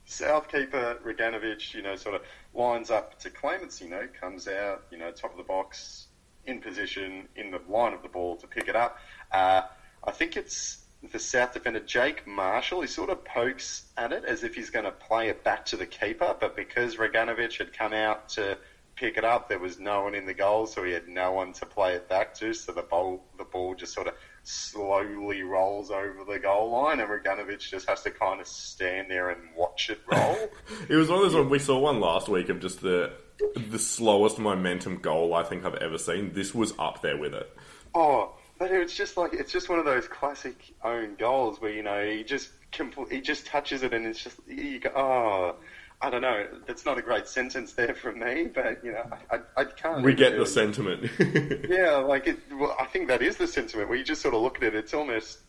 South 0.04 0.48
keeper 0.48 0.98
Reganovic, 1.04 1.74
you 1.74 1.82
know, 1.82 1.96
sort 1.96 2.14
of 2.14 2.22
lines 2.54 2.90
up 2.90 3.18
to 3.20 3.30
claim 3.30 3.62
it. 3.62 3.80
you 3.80 3.88
know, 3.88 4.06
comes 4.20 4.48
out, 4.48 4.84
you 4.90 4.98
know, 4.98 5.10
top 5.10 5.30
of 5.30 5.36
the 5.38 5.42
box, 5.42 6.07
in 6.46 6.60
position, 6.60 7.28
in 7.36 7.50
the 7.50 7.60
line 7.68 7.92
of 7.92 8.02
the 8.02 8.08
ball 8.08 8.36
to 8.36 8.46
pick 8.46 8.68
it 8.68 8.76
up. 8.76 8.98
Uh, 9.32 9.62
I 10.04 10.10
think 10.10 10.36
it's 10.36 10.78
the 11.12 11.18
South 11.18 11.52
defender 11.52 11.80
Jake 11.80 12.26
Marshall. 12.26 12.80
He 12.80 12.86
sort 12.86 13.10
of 13.10 13.24
pokes 13.24 13.84
at 13.96 14.12
it 14.12 14.24
as 14.24 14.42
if 14.42 14.54
he's 14.54 14.70
going 14.70 14.84
to 14.84 14.90
play 14.90 15.28
it 15.28 15.44
back 15.44 15.64
to 15.66 15.76
the 15.76 15.86
keeper, 15.86 16.34
but 16.38 16.56
because 16.56 16.96
Reganovic 16.96 17.58
had 17.58 17.72
come 17.72 17.92
out 17.92 18.28
to 18.30 18.58
pick 18.96 19.16
it 19.16 19.24
up, 19.24 19.48
there 19.48 19.60
was 19.60 19.78
no 19.78 20.02
one 20.02 20.14
in 20.14 20.26
the 20.26 20.34
goal, 20.34 20.66
so 20.66 20.82
he 20.82 20.92
had 20.92 21.08
no 21.08 21.32
one 21.32 21.52
to 21.52 21.66
play 21.66 21.94
it 21.94 22.08
back 22.08 22.34
to. 22.34 22.52
So 22.52 22.72
the 22.72 22.82
ball, 22.82 23.24
the 23.36 23.44
ball 23.44 23.74
just 23.74 23.94
sort 23.94 24.08
of 24.08 24.14
slowly 24.42 25.42
rolls 25.42 25.90
over 25.90 26.24
the 26.26 26.38
goal 26.38 26.70
line, 26.70 27.00
and 27.00 27.08
Raganovich 27.08 27.70
just 27.70 27.88
has 27.88 28.02
to 28.02 28.10
kind 28.10 28.40
of 28.40 28.46
stand 28.48 29.10
there 29.10 29.30
and 29.30 29.40
watch 29.56 29.90
it 29.90 30.00
roll. 30.10 30.36
it 30.88 30.96
was 30.96 31.08
one 31.08 31.18
of 31.18 31.24
those 31.24 31.34
ones 31.34 31.50
we 31.50 31.58
saw 31.58 31.78
one 31.78 32.00
last 32.00 32.28
week 32.28 32.48
of 32.48 32.60
just 32.60 32.80
the 32.80 33.12
the 33.56 33.78
slowest 33.78 34.38
momentum 34.38 34.98
goal 34.98 35.34
I 35.34 35.42
think 35.42 35.64
I've 35.64 35.76
ever 35.76 35.98
seen. 35.98 36.32
This 36.32 36.54
was 36.54 36.74
up 36.78 37.02
there 37.02 37.16
with 37.16 37.34
it. 37.34 37.50
Oh, 37.94 38.34
but 38.58 38.70
it's 38.70 38.94
just 38.94 39.16
like 39.16 39.32
it's 39.32 39.52
just 39.52 39.68
one 39.68 39.78
of 39.78 39.84
those 39.84 40.08
classic 40.08 40.74
own 40.82 41.14
goals 41.16 41.60
where 41.60 41.72
you 41.72 41.82
know 41.82 42.04
he 42.04 42.24
just 42.24 42.50
compl- 42.72 43.10
he 43.10 43.20
just 43.20 43.46
touches 43.46 43.82
it 43.82 43.94
and 43.94 44.06
it's 44.06 44.22
just 44.22 44.38
you 44.46 44.80
go 44.80 44.90
oh. 44.94 45.56
I 46.00 46.10
don't 46.10 46.22
know. 46.22 46.46
That's 46.64 46.86
not 46.86 46.96
a 46.96 47.02
great 47.02 47.26
sentence 47.26 47.72
there 47.72 47.92
from 47.92 48.20
me, 48.20 48.44
but 48.44 48.84
you 48.84 48.92
know, 48.92 49.04
I, 49.32 49.38
I 49.56 49.64
can't. 49.64 50.04
We 50.04 50.14
get 50.14 50.38
the 50.38 50.46
sentiment. 50.46 51.10
yeah, 51.68 51.96
like 51.96 52.28
it. 52.28 52.38
Well, 52.52 52.76
I 52.78 52.84
think 52.84 53.08
that 53.08 53.20
is 53.20 53.36
the 53.36 53.48
sentiment 53.48 53.88
where 53.88 53.98
you 53.98 54.04
just 54.04 54.22
sort 54.22 54.32
of 54.32 54.40
look 54.40 54.58
at 54.58 54.62
it. 54.62 54.76
It's 54.76 54.94
almost 54.94 55.40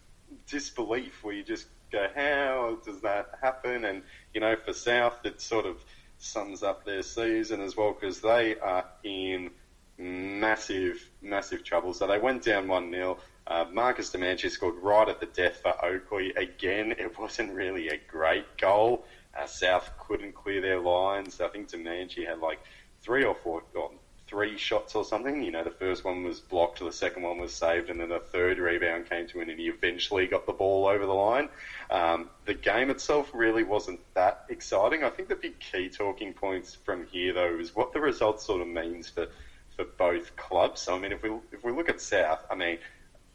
disbelief 0.47 1.23
where 1.23 1.35
you 1.35 1.43
just 1.43 1.67
go, 1.91 2.07
"How 2.15 2.79
does 2.83 2.99
that 3.01 3.29
happen?" 3.43 3.85
And 3.85 4.01
you 4.33 4.41
know, 4.41 4.55
for 4.65 4.73
South, 4.73 5.19
it's 5.23 5.43
sort 5.43 5.67
of 5.67 5.85
sums 6.19 6.63
up 6.63 6.85
their 6.85 7.01
season 7.01 7.61
as 7.61 7.75
well 7.75 7.93
because 7.93 8.21
they 8.21 8.57
are 8.59 8.85
in 9.03 9.49
massive, 9.97 11.09
massive 11.21 11.63
trouble. 11.63 11.93
So 11.93 12.07
they 12.07 12.19
went 12.19 12.43
down 12.43 12.67
one 12.67 12.91
0 12.91 13.17
uh, 13.47 13.65
Marcus 13.71 14.11
Demanchi 14.11 14.49
scored 14.49 14.75
right 14.81 15.09
at 15.09 15.19
the 15.19 15.25
death 15.25 15.57
for 15.61 15.73
Oakleigh. 15.83 16.35
Again, 16.37 16.91
it 16.97 17.17
wasn't 17.17 17.51
really 17.53 17.89
a 17.89 17.97
great 18.07 18.45
goal. 18.57 19.05
Uh, 19.37 19.45
South 19.45 19.89
couldn't 19.99 20.33
clear 20.35 20.61
their 20.61 20.79
lines. 20.79 21.41
I 21.41 21.47
think 21.47 21.69
Demanchi 21.69 22.27
had 22.27 22.39
like 22.39 22.59
three 23.01 23.23
or 23.23 23.35
four, 23.35 23.63
or 23.73 23.91
three 24.29 24.57
shots 24.57 24.95
or 24.95 25.03
something. 25.03 25.43
You 25.43 25.51
know, 25.51 25.63
the 25.63 25.71
first 25.71 26.05
one 26.05 26.23
was 26.23 26.39
blocked, 26.39 26.79
the 26.79 26.91
second 26.91 27.23
one 27.23 27.39
was 27.39 27.53
saved, 27.53 27.89
and 27.89 27.99
then 27.99 28.09
the 28.09 28.19
third 28.19 28.59
rebound 28.59 29.09
came 29.09 29.27
to 29.27 29.41
him, 29.41 29.49
and 29.49 29.59
he 29.59 29.67
eventually 29.67 30.27
got 30.27 30.45
the 30.45 30.53
ball 30.53 30.87
over 30.87 31.05
the 31.05 31.13
line. 31.13 31.49
Um, 31.89 32.29
the 32.45 32.53
game 32.53 32.89
itself 32.89 33.31
really 33.33 33.63
wasn't 33.63 33.99
that 34.13 34.45
exciting. 34.49 35.03
I 35.03 35.09
think 35.09 35.29
the 35.29 35.35
big 35.35 35.59
key 35.59 35.89
talking 35.89 36.33
points 36.33 36.75
from 36.75 37.07
here, 37.07 37.33
though, 37.33 37.57
is 37.59 37.75
what 37.75 37.91
the 37.93 37.99
result 37.99 38.41
sort 38.41 38.61
of 38.61 38.67
means 38.67 39.09
for 39.09 39.27
for 39.75 39.85
both 39.85 40.35
clubs. 40.35 40.81
So, 40.81 40.95
I 40.95 40.99
mean, 40.99 41.13
if 41.13 41.23
we 41.23 41.31
if 41.51 41.63
we 41.63 41.71
look 41.71 41.89
at 41.89 42.01
South, 42.01 42.45
I 42.51 42.55
mean 42.55 42.79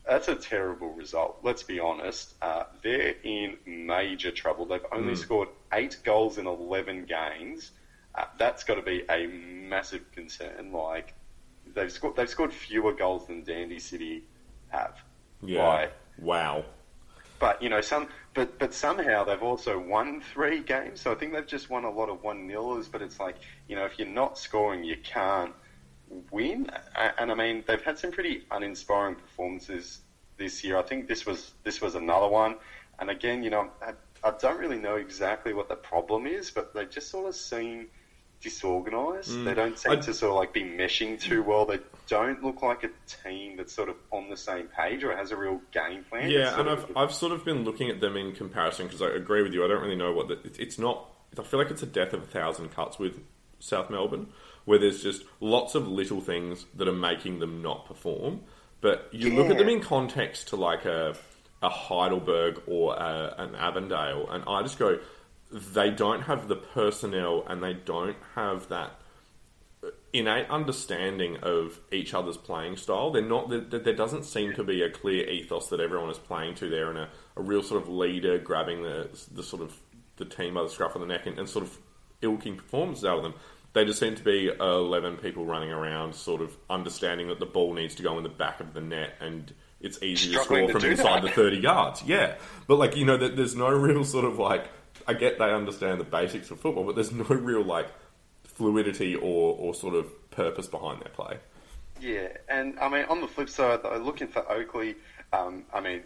that's 0.06 0.28
a 0.28 0.34
terrible 0.34 0.90
result. 0.90 1.38
Let's 1.42 1.62
be 1.62 1.80
honest. 1.80 2.34
Uh, 2.42 2.64
they're 2.82 3.14
in 3.22 3.56
major 3.66 4.30
trouble. 4.30 4.66
They've 4.66 4.84
only 4.92 5.14
mm. 5.14 5.18
scored 5.18 5.48
eight 5.72 5.98
goals 6.04 6.36
in 6.38 6.46
11 6.46 7.06
games. 7.06 7.70
Uh, 8.14 8.24
that's 8.38 8.62
got 8.62 8.76
to 8.76 8.82
be 8.82 9.04
a 9.10 9.26
massive 9.26 10.10
concern. 10.12 10.72
Like 10.72 11.14
they've 11.74 11.90
scored, 11.90 12.16
they've 12.16 12.28
scored 12.28 12.52
fewer 12.52 12.92
goals 12.92 13.26
than 13.26 13.42
Dandy 13.42 13.78
City 13.78 14.24
have. 14.68 15.02
Yeah. 15.42 15.62
wow. 16.18 16.64
But 17.40 17.60
you 17.60 17.68
know 17.68 17.80
some, 17.80 18.08
but 18.32 18.58
but 18.58 18.72
somehow 18.72 19.24
they've 19.24 19.42
also 19.42 19.78
won 19.78 20.22
three 20.32 20.60
games. 20.60 21.00
So 21.00 21.12
I 21.12 21.16
think 21.16 21.32
they've 21.32 21.46
just 21.46 21.68
won 21.68 21.84
a 21.84 21.90
lot 21.90 22.08
of 22.08 22.22
one 22.22 22.48
nillers. 22.48 22.90
But 22.90 23.02
it's 23.02 23.18
like 23.18 23.36
you 23.68 23.76
know 23.76 23.84
if 23.84 23.98
you're 23.98 24.08
not 24.08 24.38
scoring, 24.38 24.84
you 24.84 24.96
can't 25.02 25.52
win. 26.30 26.70
And 27.18 27.30
I 27.30 27.34
mean, 27.34 27.64
they've 27.66 27.82
had 27.82 27.98
some 27.98 28.12
pretty 28.12 28.44
uninspiring 28.50 29.16
performances 29.16 30.00
this 30.36 30.64
year. 30.64 30.78
I 30.78 30.82
think 30.82 31.08
this 31.08 31.26
was 31.26 31.52
this 31.64 31.80
was 31.80 31.94
another 31.94 32.28
one. 32.28 32.56
And 32.98 33.10
again, 33.10 33.42
you 33.42 33.50
know, 33.50 33.70
I, 33.82 33.92
I 34.22 34.32
don't 34.38 34.58
really 34.58 34.78
know 34.78 34.96
exactly 34.96 35.52
what 35.52 35.68
the 35.68 35.74
problem 35.74 36.26
is, 36.26 36.50
but 36.50 36.72
they 36.74 36.84
just 36.86 37.10
sort 37.10 37.28
of 37.28 37.34
seem 37.34 37.88
disorganized. 38.44 39.30
Mm. 39.30 39.44
They 39.46 39.54
don't 39.54 39.76
seem 39.76 39.92
I, 39.92 39.96
to 39.96 40.14
sort 40.14 40.30
of 40.30 40.36
like 40.36 40.52
be 40.52 40.62
meshing 40.62 41.18
too 41.18 41.42
well. 41.42 41.64
They 41.66 41.80
don't 42.06 42.44
look 42.44 42.62
like 42.62 42.84
a 42.84 42.90
team 43.24 43.56
that's 43.56 43.72
sort 43.72 43.88
of 43.88 43.96
on 44.12 44.28
the 44.28 44.36
same 44.36 44.68
page 44.68 45.02
or 45.02 45.16
has 45.16 45.32
a 45.32 45.36
real 45.36 45.60
game 45.72 46.04
plan. 46.04 46.30
Yeah, 46.30 46.60
and 46.60 46.68
I've, 46.70 46.96
I've 46.96 47.12
sort 47.12 47.32
of 47.32 47.44
been 47.44 47.64
looking 47.64 47.90
at 47.90 48.00
them 48.00 48.16
in 48.16 48.32
comparison 48.32 48.86
because 48.86 49.02
I 49.02 49.08
agree 49.08 49.42
with 49.42 49.52
you. 49.52 49.64
I 49.64 49.68
don't 49.68 49.82
really 49.82 49.96
know 49.96 50.12
what 50.12 50.28
the, 50.28 50.38
it's 50.62 50.78
not. 50.78 51.10
I 51.36 51.42
feel 51.42 51.58
like 51.58 51.70
it's 51.70 51.82
a 51.82 51.86
death 51.86 52.12
of 52.12 52.22
a 52.22 52.26
thousand 52.26 52.68
cuts 52.68 52.98
with 52.98 53.18
South 53.58 53.90
Melbourne 53.90 54.28
where 54.66 54.78
there's 54.78 55.02
just 55.02 55.24
lots 55.40 55.74
of 55.74 55.88
little 55.88 56.20
things 56.20 56.66
that 56.76 56.86
are 56.86 56.92
making 56.92 57.40
them 57.40 57.62
not 57.62 57.86
perform. 57.86 58.40
But 58.80 59.08
you 59.12 59.30
yeah. 59.30 59.38
look 59.38 59.50
at 59.50 59.58
them 59.58 59.68
in 59.68 59.80
context 59.80 60.48
to 60.48 60.56
like 60.56 60.84
a, 60.84 61.16
a 61.62 61.68
Heidelberg 61.70 62.62
or 62.66 62.94
a, 62.94 63.34
an 63.38 63.54
Avondale, 63.54 64.28
and 64.30 64.44
I 64.46 64.62
just 64.62 64.78
go, 64.78 64.98
they 65.54 65.90
don't 65.90 66.22
have 66.22 66.48
the 66.48 66.56
personnel 66.56 67.44
and 67.46 67.62
they 67.62 67.74
don't 67.74 68.16
have 68.34 68.68
that 68.68 68.98
innate 70.12 70.48
understanding 70.48 71.36
of 71.42 71.78
each 71.92 72.12
other's 72.12 72.36
playing 72.36 72.76
style. 72.76 73.12
They're 73.12 73.22
not. 73.22 73.48
There, 73.48 73.60
there 73.60 73.94
doesn't 73.94 74.24
seem 74.24 74.54
to 74.54 74.64
be 74.64 74.82
a 74.82 74.90
clear 74.90 75.28
ethos 75.28 75.68
that 75.68 75.80
everyone 75.80 76.10
is 76.10 76.18
playing 76.18 76.56
to 76.56 76.68
there, 76.68 76.90
and 76.90 76.98
a, 76.98 77.08
a 77.36 77.42
real 77.42 77.62
sort 77.62 77.82
of 77.82 77.88
leader 77.88 78.38
grabbing 78.38 78.82
the 78.82 79.08
the 79.32 79.42
sort 79.42 79.62
of 79.62 79.76
the 80.16 80.24
team 80.24 80.54
by 80.54 80.62
the 80.62 80.68
scruff 80.68 80.94
of 80.96 81.00
the 81.00 81.06
neck 81.06 81.26
and, 81.26 81.38
and 81.38 81.48
sort 81.48 81.64
of 81.64 81.78
ilking 82.22 82.56
performances 82.56 83.04
out 83.04 83.18
of 83.18 83.22
them. 83.22 83.34
They 83.72 83.84
just 83.84 83.98
seem 83.98 84.14
to 84.14 84.22
be 84.22 84.48
11 84.48 85.16
people 85.16 85.44
running 85.44 85.72
around, 85.72 86.14
sort 86.14 86.40
of 86.40 86.56
understanding 86.70 87.26
that 87.28 87.40
the 87.40 87.46
ball 87.46 87.74
needs 87.74 87.96
to 87.96 88.04
go 88.04 88.16
in 88.18 88.22
the 88.22 88.28
back 88.28 88.60
of 88.60 88.72
the 88.72 88.80
net 88.80 89.14
and 89.20 89.52
it's 89.80 90.00
easy 90.00 90.32
to 90.32 90.44
score 90.44 90.68
from 90.68 90.84
inside 90.84 91.24
that. 91.24 91.28
the 91.28 91.30
30 91.30 91.56
yards. 91.58 92.02
Yeah. 92.04 92.36
But, 92.68 92.76
like, 92.76 92.96
you 92.96 93.04
know, 93.04 93.16
there's 93.16 93.56
no 93.56 93.68
real 93.68 94.04
sort 94.04 94.24
of 94.24 94.38
like, 94.38 94.68
I 95.06 95.14
get 95.14 95.38
they 95.38 95.52
understand 95.52 96.00
the 96.00 96.04
basics 96.04 96.50
of 96.50 96.60
football, 96.60 96.84
but 96.84 96.94
there's 96.94 97.12
no 97.12 97.24
real 97.24 97.62
like 97.62 97.88
fluidity 98.44 99.14
or, 99.14 99.56
or 99.58 99.74
sort 99.74 99.94
of 99.94 100.30
purpose 100.30 100.66
behind 100.66 101.00
their 101.02 101.10
play. 101.10 101.38
Yeah, 102.00 102.28
and 102.48 102.78
I 102.80 102.88
mean, 102.88 103.04
on 103.08 103.20
the 103.20 103.28
flip 103.28 103.48
side, 103.48 103.82
though, 103.82 103.96
looking 103.98 104.28
for 104.28 104.40
Oakleigh, 104.50 104.94
um, 105.32 105.64
I 105.72 105.80
mean, 105.80 106.02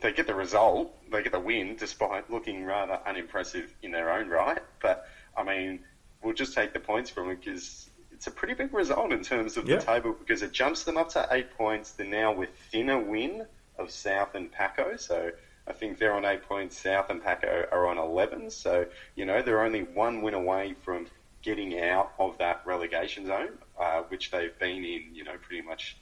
they 0.00 0.12
get 0.12 0.26
the 0.26 0.34
result, 0.34 0.94
they 1.10 1.22
get 1.22 1.32
the 1.32 1.40
win, 1.40 1.76
despite 1.76 2.30
looking 2.30 2.64
rather 2.64 2.98
unimpressive 3.06 3.72
in 3.82 3.90
their 3.90 4.10
own 4.10 4.28
right. 4.28 4.62
But 4.80 5.06
I 5.36 5.42
mean, 5.42 5.80
we'll 6.22 6.34
just 6.34 6.54
take 6.54 6.72
the 6.72 6.80
points 6.80 7.10
from 7.10 7.30
it 7.30 7.40
because 7.40 7.90
it's 8.12 8.26
a 8.26 8.30
pretty 8.30 8.54
big 8.54 8.72
result 8.72 9.12
in 9.12 9.22
terms 9.22 9.56
of 9.56 9.68
yeah. 9.68 9.76
the 9.76 9.82
table 9.82 10.14
because 10.18 10.42
it 10.42 10.52
jumps 10.52 10.84
them 10.84 10.96
up 10.96 11.10
to 11.10 11.28
eight 11.30 11.56
points. 11.56 11.92
They're 11.92 12.06
now 12.06 12.32
within 12.32 12.90
a 12.90 12.98
win 12.98 13.46
of 13.78 13.90
South 13.90 14.34
and 14.34 14.50
Pascoe, 14.50 14.96
so 14.96 15.30
I 15.70 15.72
think 15.72 15.98
they're 15.98 16.14
on 16.14 16.24
eight 16.24 16.42
points. 16.42 16.76
South 16.78 17.08
and 17.10 17.22
Pascoe 17.22 17.66
are 17.70 17.86
on 17.86 17.96
eleven, 17.96 18.50
so 18.50 18.86
you 19.14 19.24
know 19.24 19.40
they're 19.40 19.64
only 19.64 19.84
one 20.04 20.20
win 20.20 20.34
away 20.34 20.74
from 20.84 21.06
getting 21.42 21.80
out 21.80 22.12
of 22.18 22.36
that 22.38 22.60
relegation 22.66 23.26
zone, 23.26 23.56
uh, 23.78 24.02
which 24.08 24.30
they've 24.30 24.58
been 24.58 24.84
in, 24.84 25.02
you 25.14 25.24
know, 25.24 25.36
pretty 25.40 25.62
much 25.62 25.96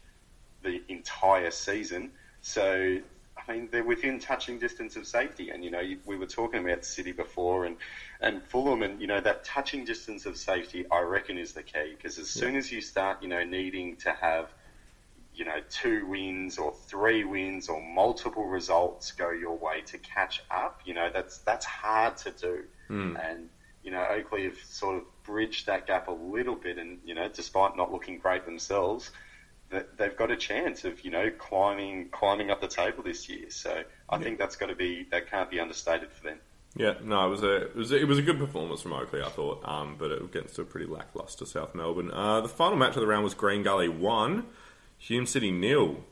the 0.62 0.82
entire 0.88 1.52
season. 1.52 2.10
So 2.40 2.98
I 3.48 3.52
mean, 3.52 3.68
they're 3.70 3.84
within 3.84 4.18
touching 4.18 4.58
distance 4.58 4.96
of 4.96 5.06
safety. 5.06 5.50
And, 5.50 5.64
you 5.64 5.70
know, 5.70 5.82
we 6.04 6.16
were 6.16 6.26
talking 6.26 6.64
about 6.64 6.84
City 6.84 7.12
before 7.12 7.66
and, 7.66 7.76
and 8.20 8.42
Fulham, 8.42 8.82
and, 8.82 9.00
you 9.00 9.06
know, 9.06 9.20
that 9.20 9.44
touching 9.44 9.84
distance 9.84 10.26
of 10.26 10.36
safety, 10.36 10.84
I 10.90 11.00
reckon, 11.00 11.38
is 11.38 11.52
the 11.52 11.62
key. 11.62 11.94
Because 11.96 12.18
as 12.18 12.28
soon 12.28 12.56
as 12.56 12.72
you 12.72 12.80
start, 12.80 13.22
you 13.22 13.28
know, 13.28 13.44
needing 13.44 13.96
to 13.96 14.12
have, 14.12 14.48
you 15.38 15.44
know, 15.44 15.60
two 15.70 16.04
wins 16.06 16.58
or 16.58 16.74
three 16.86 17.22
wins 17.22 17.68
or 17.68 17.80
multiple 17.80 18.44
results 18.46 19.12
go 19.12 19.30
your 19.30 19.56
way 19.56 19.82
to 19.86 19.96
catch 19.98 20.42
up, 20.50 20.80
you 20.84 20.94
know, 20.94 21.10
that's, 21.12 21.38
that's 21.38 21.64
hard 21.64 22.16
to 22.16 22.32
do. 22.32 22.64
Mm. 22.90 23.30
And, 23.30 23.48
you 23.84 23.92
know, 23.92 24.04
Oakleigh 24.10 24.46
have 24.46 24.58
sort 24.58 24.96
of 24.96 25.04
bridged 25.22 25.66
that 25.66 25.86
gap 25.86 26.08
a 26.08 26.12
little 26.12 26.56
bit. 26.56 26.76
And, 26.76 26.98
you 27.04 27.14
know, 27.14 27.28
despite 27.28 27.76
not 27.76 27.92
looking 27.92 28.18
great 28.18 28.44
themselves, 28.46 29.12
they've 29.70 30.16
got 30.16 30.30
a 30.30 30.36
chance 30.36 30.84
of 30.84 31.04
you 31.04 31.10
know 31.10 31.30
climbing 31.38 32.08
climbing 32.08 32.50
up 32.50 32.60
the 32.60 32.68
table 32.68 33.02
this 33.02 33.28
year. 33.28 33.50
So 33.50 33.82
I 34.08 34.16
yeah. 34.16 34.22
think 34.22 34.38
that's 34.38 34.56
got 34.56 34.66
to 34.66 34.74
be 34.74 35.06
that 35.10 35.30
can't 35.30 35.50
be 35.50 35.60
understated 35.60 36.10
for 36.10 36.24
them. 36.24 36.38
Yeah, 36.76 36.94
no, 37.02 37.26
it 37.26 37.30
was 37.30 37.42
a 37.42 37.56
it 37.56 37.76
was 37.76 37.92
a, 37.92 37.96
it 37.96 38.08
was 38.08 38.18
a 38.18 38.22
good 38.22 38.38
performance 38.38 38.82
from 38.82 38.92
Oakleigh, 38.92 39.24
I 39.24 39.30
thought, 39.30 39.66
um, 39.66 39.96
but 39.98 40.10
it 40.10 40.22
against 40.22 40.58
a 40.58 40.64
pretty 40.64 40.86
lackluster 40.86 41.46
South 41.46 41.74
Melbourne. 41.74 42.10
Uh, 42.10 42.40
the 42.40 42.48
final 42.48 42.76
match 42.76 42.94
of 42.94 43.00
the 43.00 43.06
round 43.06 43.24
was 43.24 43.34
Green 43.34 43.62
Gully 43.62 43.88
one, 43.88 44.46
Hume 44.98 45.26
City 45.26 45.50
nil 45.50 46.04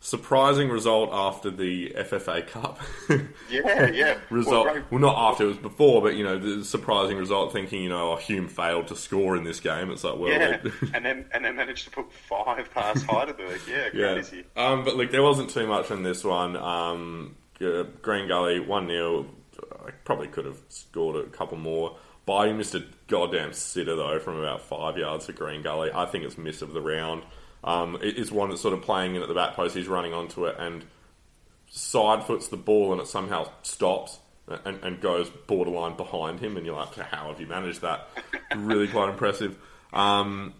surprising 0.00 0.70
result 0.70 1.10
after 1.12 1.50
the 1.50 1.90
FFA 1.90 2.46
Cup. 2.46 2.80
yeah, 3.50 3.86
yeah. 3.90 4.18
result. 4.30 4.66
Well, 4.66 4.74
right. 4.74 4.92
well, 4.92 5.00
not 5.00 5.32
after, 5.32 5.44
it 5.44 5.48
was 5.48 5.58
before, 5.58 6.00
but, 6.02 6.16
you 6.16 6.24
know, 6.24 6.38
the 6.38 6.64
surprising 6.64 7.18
result 7.18 7.52
thinking, 7.52 7.82
you 7.82 7.90
know, 7.90 8.12
oh, 8.12 8.16
Hume 8.16 8.48
failed 8.48 8.88
to 8.88 8.96
score 8.96 9.36
in 9.36 9.44
this 9.44 9.60
game. 9.60 9.90
It's 9.90 10.02
like, 10.02 10.18
well... 10.18 10.32
Yeah, 10.32 10.60
and 10.94 11.04
then 11.04 11.26
and 11.32 11.44
then 11.44 11.54
managed 11.54 11.84
to 11.84 11.90
put 11.90 12.12
five 12.12 12.70
past 12.72 13.04
Heidelberg. 13.04 13.60
Yeah, 13.68 13.90
crazy. 13.90 14.44
Yeah. 14.56 14.68
Um, 14.70 14.84
but, 14.84 14.96
look, 14.96 15.10
there 15.10 15.22
wasn't 15.22 15.50
too 15.50 15.66
much 15.66 15.90
in 15.90 16.02
this 16.02 16.24
one. 16.24 16.56
Um, 16.56 17.36
Green 17.58 18.26
Gully, 18.26 18.60
1-0. 18.60 19.26
I 19.86 19.90
probably 20.04 20.28
could 20.28 20.46
have 20.46 20.58
scored 20.68 21.16
a 21.16 21.28
couple 21.28 21.58
more. 21.58 21.96
But 22.24 22.52
missed 22.52 22.74
a 22.74 22.84
goddamn 23.06 23.52
sitter, 23.52 23.96
though, 23.96 24.18
from 24.18 24.38
about 24.38 24.62
five 24.62 24.96
yards 24.96 25.26
to 25.26 25.32
Green 25.32 25.62
Gully. 25.62 25.90
I 25.92 26.06
think 26.06 26.24
it's 26.24 26.38
miss 26.38 26.62
of 26.62 26.72
the 26.72 26.80
round. 26.80 27.22
Um, 27.62 27.98
it's 28.00 28.30
one 28.30 28.50
that's 28.50 28.62
sort 28.62 28.74
of 28.74 28.82
playing 28.82 29.14
in 29.14 29.22
at 29.22 29.28
the 29.28 29.34
back 29.34 29.54
post. 29.54 29.74
He's 29.74 29.88
running 29.88 30.14
onto 30.14 30.46
it 30.46 30.56
and 30.58 30.84
side 31.70 32.24
foots 32.24 32.48
the 32.48 32.56
ball, 32.56 32.92
and 32.92 33.00
it 33.00 33.06
somehow 33.06 33.48
stops 33.62 34.18
and, 34.64 34.82
and 34.82 35.00
goes 35.00 35.30
borderline 35.46 35.96
behind 35.96 36.40
him. 36.40 36.56
And 36.56 36.66
you're 36.66 36.76
like, 36.76 36.94
how 36.96 37.28
have 37.28 37.40
you 37.40 37.46
managed 37.46 37.82
that? 37.82 38.08
really 38.56 38.88
quite 38.88 39.08
impressive. 39.08 39.56
Um, 39.92 40.54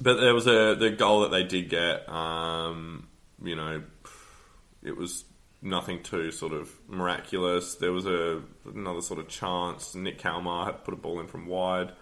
but 0.00 0.20
there 0.20 0.34
was 0.34 0.46
a 0.46 0.74
the 0.74 0.90
goal 0.90 1.20
that 1.22 1.30
they 1.30 1.44
did 1.44 1.70
get. 1.70 2.08
Um, 2.08 3.08
you 3.42 3.56
know, 3.56 3.82
it 4.82 4.96
was 4.96 5.24
nothing 5.62 6.02
too 6.02 6.30
sort 6.30 6.52
of 6.52 6.70
miraculous. 6.88 7.76
There 7.76 7.92
was 7.92 8.06
a 8.06 8.42
another 8.66 9.00
sort 9.00 9.20
of 9.20 9.28
chance. 9.28 9.94
Nick 9.94 10.18
Kalmar 10.18 10.66
had 10.66 10.84
put 10.84 10.92
a 10.92 10.96
ball 10.96 11.20
in 11.20 11.28
from 11.28 11.46
wide. 11.46 11.92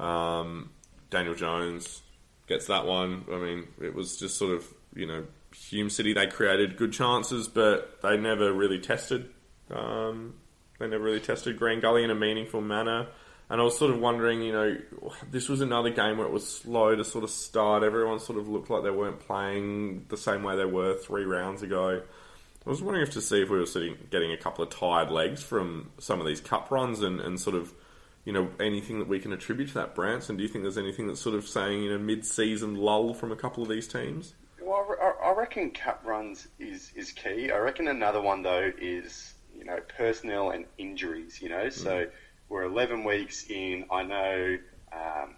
Um, 0.00 0.70
Daniel 1.10 1.34
Jones 1.34 2.02
gets 2.48 2.66
that 2.66 2.86
one. 2.86 3.24
I 3.30 3.36
mean, 3.36 3.68
it 3.80 3.94
was 3.94 4.16
just 4.16 4.36
sort 4.36 4.54
of 4.54 4.66
you 4.94 5.06
know 5.06 5.24
Hume 5.54 5.90
City. 5.90 6.12
They 6.12 6.26
created 6.26 6.76
good 6.76 6.92
chances, 6.92 7.48
but 7.48 8.00
they 8.02 8.16
never 8.16 8.52
really 8.52 8.80
tested. 8.80 9.30
Um, 9.70 10.34
they 10.78 10.86
never 10.86 11.04
really 11.04 11.20
tested 11.20 11.58
Green 11.58 11.80
Gully 11.80 12.04
in 12.04 12.10
a 12.10 12.14
meaningful 12.14 12.60
manner. 12.60 13.08
And 13.50 13.60
I 13.60 13.64
was 13.64 13.78
sort 13.78 13.90
of 13.90 13.98
wondering, 13.98 14.42
you 14.42 14.52
know, 14.52 14.76
this 15.30 15.48
was 15.48 15.62
another 15.62 15.88
game 15.88 16.18
where 16.18 16.26
it 16.26 16.32
was 16.32 16.46
slow 16.46 16.94
to 16.94 17.04
sort 17.04 17.24
of 17.24 17.30
start. 17.30 17.82
Everyone 17.82 18.20
sort 18.20 18.38
of 18.38 18.46
looked 18.46 18.68
like 18.68 18.82
they 18.82 18.90
weren't 18.90 19.20
playing 19.20 20.04
the 20.08 20.18
same 20.18 20.42
way 20.42 20.56
they 20.56 20.66
were 20.66 20.98
three 20.98 21.24
rounds 21.24 21.62
ago. 21.62 22.02
I 22.66 22.70
was 22.70 22.82
wondering 22.82 23.06
if 23.06 23.14
to 23.14 23.22
see 23.22 23.40
if 23.40 23.48
we 23.48 23.56
were 23.56 23.64
sitting, 23.64 23.96
getting 24.10 24.32
a 24.32 24.36
couple 24.36 24.62
of 24.62 24.70
tired 24.70 25.10
legs 25.10 25.42
from 25.42 25.90
some 25.98 26.20
of 26.20 26.26
these 26.26 26.42
cup 26.42 26.70
runs 26.70 27.00
and, 27.00 27.20
and 27.20 27.40
sort 27.40 27.56
of, 27.56 27.72
you 28.28 28.34
know, 28.34 28.50
anything 28.60 28.98
that 28.98 29.08
we 29.08 29.18
can 29.18 29.32
attribute 29.32 29.68
to 29.68 29.74
that, 29.76 29.94
Branson. 29.94 30.36
Do 30.36 30.42
you 30.42 30.50
think 30.50 30.62
there's 30.62 30.76
anything 30.76 31.06
that's 31.06 31.18
sort 31.18 31.34
of 31.34 31.48
saying, 31.48 31.82
you 31.82 31.90
know, 31.90 31.96
mid-season 31.96 32.76
lull 32.76 33.14
from 33.14 33.32
a 33.32 33.36
couple 33.36 33.62
of 33.62 33.70
these 33.70 33.88
teams? 33.88 34.34
Well, 34.60 34.86
I, 35.00 35.30
I 35.30 35.32
reckon 35.32 35.70
cup 35.70 36.02
runs 36.04 36.46
is, 36.58 36.92
is 36.94 37.10
key. 37.10 37.50
I 37.50 37.56
reckon 37.56 37.88
another 37.88 38.20
one, 38.20 38.42
though, 38.42 38.70
is, 38.78 39.32
you 39.56 39.64
know, 39.64 39.78
personnel 39.96 40.50
and 40.50 40.66
injuries, 40.76 41.40
you 41.40 41.48
know, 41.48 41.68
mm. 41.68 41.72
so 41.72 42.06
we're 42.50 42.64
11 42.64 43.02
weeks 43.02 43.46
in. 43.48 43.86
I 43.90 44.02
know 44.02 44.58
um, 44.92 45.34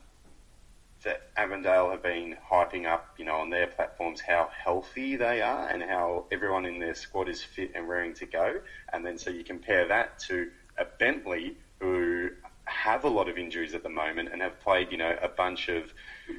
that 1.04 1.30
Avondale 1.36 1.92
have 1.92 2.02
been 2.02 2.36
hyping 2.50 2.86
up, 2.86 3.14
you 3.18 3.24
know, 3.24 3.36
on 3.36 3.50
their 3.50 3.68
platforms 3.68 4.20
how 4.20 4.50
healthy 4.64 5.14
they 5.14 5.42
are 5.42 5.68
and 5.68 5.80
how 5.80 6.24
everyone 6.32 6.66
in 6.66 6.80
their 6.80 6.96
squad 6.96 7.28
is 7.28 7.40
fit 7.40 7.70
and 7.76 7.88
raring 7.88 8.14
to 8.14 8.26
go. 8.26 8.60
And 8.92 9.06
then 9.06 9.16
so 9.16 9.30
you 9.30 9.44
compare 9.44 9.86
that 9.86 10.18
to 10.26 10.50
a 10.76 10.84
Bentleigh 10.84 11.50
who 11.50 11.69
have 12.80 13.04
a 13.04 13.08
lot 13.08 13.28
of 13.28 13.36
injuries 13.36 13.74
at 13.74 13.82
the 13.82 13.90
moment 13.90 14.30
and 14.32 14.40
have 14.40 14.58
played, 14.60 14.90
you 14.90 14.96
know, 14.96 15.14
a 15.20 15.28
bunch 15.28 15.68
of, 15.68 15.92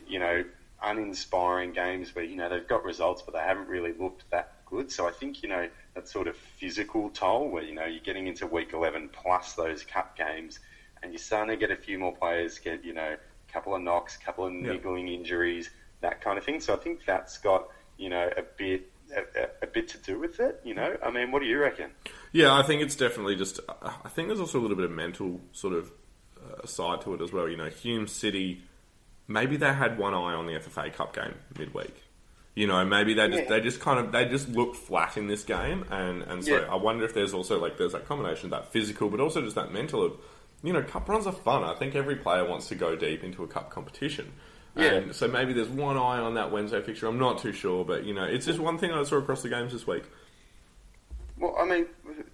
you 0.08 0.18
know, 0.18 0.44
uninspiring 0.82 1.72
games 1.72 2.16
where, 2.16 2.26
you 2.26 2.36
know, 2.36 2.50
they've 2.50 2.68
got 2.68 2.84
results 2.84 3.22
but 3.22 3.34
they 3.34 3.39
haven't 3.39 3.68
really 3.68 3.94
looked 3.94 4.30
that 4.32 4.54
good. 4.66 4.92
So 4.92 5.08
I 5.08 5.12
think, 5.12 5.44
you 5.44 5.50
know, 5.50 5.70
that 5.94 6.08
sort 6.08 6.28
of 6.28 6.36
physical 6.36 7.12
toll 7.12 7.50
where, 7.50 7.62
you 7.62 7.76
know, 7.76 7.86
you're 7.86 8.02
getting 8.04 8.26
into 8.26 8.48
week 8.48 8.74
11 8.74 9.10
plus 9.10 9.54
those 9.54 9.84
cup 9.84 10.18
games 10.18 10.60
and 11.04 11.12
you're 11.12 11.20
starting 11.20 11.54
to 11.54 11.60
get 11.60 11.70
a 11.70 11.80
few 11.80 12.00
more 12.00 12.16
players 12.16 12.58
get, 12.58 12.84
you 12.84 12.94
know, 12.94 13.16
a 13.16 13.54
couple 13.54 13.76
of 13.76 13.84
knocks, 13.84 14.18
a 14.20 14.26
couple 14.26 14.46
of 14.46 14.52
niggling 14.52 15.08
yep. 15.08 15.20
injuries, 15.20 15.70
that 16.02 16.22
kind 16.22 16.39
of 16.39 16.44
thing. 16.44 16.60
So 16.60 16.74
I 16.74 16.78
think 16.78 17.06
that's 17.06 17.38
got, 17.38 17.68
you 17.98 18.10
know, 18.10 18.30
a 18.36 18.42
bit 18.58 18.89
a, 19.16 19.66
a, 19.66 19.68
bit 19.68 19.89
to 19.89 19.98
do 19.98 20.18
with 20.18 20.39
it, 20.39 20.62
you 20.64 20.74
know? 20.74 20.96
I 21.04 21.12
mean, 21.12 21.32
what 21.34 21.42
do 21.42 21.46
you 21.46 21.60
reckon? 21.60 21.92
Yeah, 22.32 22.58
I 22.58 22.64
think 22.64 22.82
it's 22.82 22.96
definitely 22.96 23.36
just. 23.36 23.60
I 23.82 24.08
think 24.08 24.30
there's 24.30 24.39
also 24.39 24.58
a 24.58 24.62
little 24.62 24.78
bit 24.78 24.86
of 24.86 24.92
mental 24.92 25.42
sort 25.52 25.74
of 25.74 25.92
Uh, 26.52 26.66
side 26.66 27.02
to 27.02 27.14
it 27.14 27.22
as 27.22 27.32
well. 27.32 27.47
You 27.47 27.58
know, 27.58 27.70
Hume 27.70 28.08
City, 28.08 28.62
maybe 29.28 29.58
they 29.58 29.74
had 29.74 29.97
one 29.97 30.14
eye 30.14 30.34
on 30.34 30.45
the 30.45 30.54
FFA 30.54 30.93
Cup 30.93 31.16
game 31.16 31.36
midweek. 31.58 32.04
You 32.54 32.68
know, 32.68 32.84
maybe 32.84 33.14
they 33.14 33.30
just 33.30 33.43
yeah. 33.43 33.49
they 33.49 33.62
just 33.62 33.80
kind 33.80 33.97
of 33.99 34.12
they 34.12 34.26
just 34.26 34.49
looked 34.49 34.76
flat 34.76 35.16
in 35.16 35.28
this 35.28 35.43
game, 35.43 35.86
and 35.89 36.22
and 36.24 36.43
so 36.43 36.60
yeah. 36.60 36.68
I 36.70 36.76
wonder 36.76 37.06
if 37.06 37.14
there's 37.14 37.34
also 37.34 37.60
like 37.60 37.78
there's 37.78 37.93
that 37.93 38.08
combination 38.08 38.47
of 38.47 38.52
that 38.52 38.74
physical, 38.74 39.10
but 39.10 39.22
also 39.22 39.41
just 39.41 39.56
that 39.56 39.72
mental 39.72 40.04
of, 40.04 40.18
you 40.62 40.74
know, 40.74 40.84
cup 40.84 41.08
runs 41.08 41.26
are 41.28 41.34
fun. 41.34 41.64
I 41.64 41.76
think 41.76 41.95
every 41.95 42.18
player 42.18 42.45
wants 42.45 42.68
to 42.68 42.76
go 42.76 42.95
deep 42.95 43.24
into 43.24 43.43
a 43.43 43.47
cup 43.47 43.70
competition. 43.70 44.34
Yeah. 44.76 44.93
And 44.93 45.16
so 45.16 45.28
maybe 45.28 45.54
there's 45.54 45.70
one 45.70 45.97
eye 45.97 46.20
on 46.20 46.34
that 46.36 46.52
Wednesday 46.52 46.82
fixture. 46.82 47.08
I'm 47.08 47.20
not 47.20 47.39
too 47.39 47.54
sure, 47.54 47.86
but 47.86 48.04
you 48.04 48.14
know, 48.14 48.24
it's 48.24 48.45
just 48.45 48.60
one 48.60 48.78
thing 48.78 48.91
I 48.91 49.04
saw 49.04 49.18
across 49.18 49.43
the 49.43 49.49
games 49.49 49.72
this 49.72 49.88
week. 49.88 50.04
Well, 51.38 51.56
I 51.58 51.66
mean, 51.66 51.86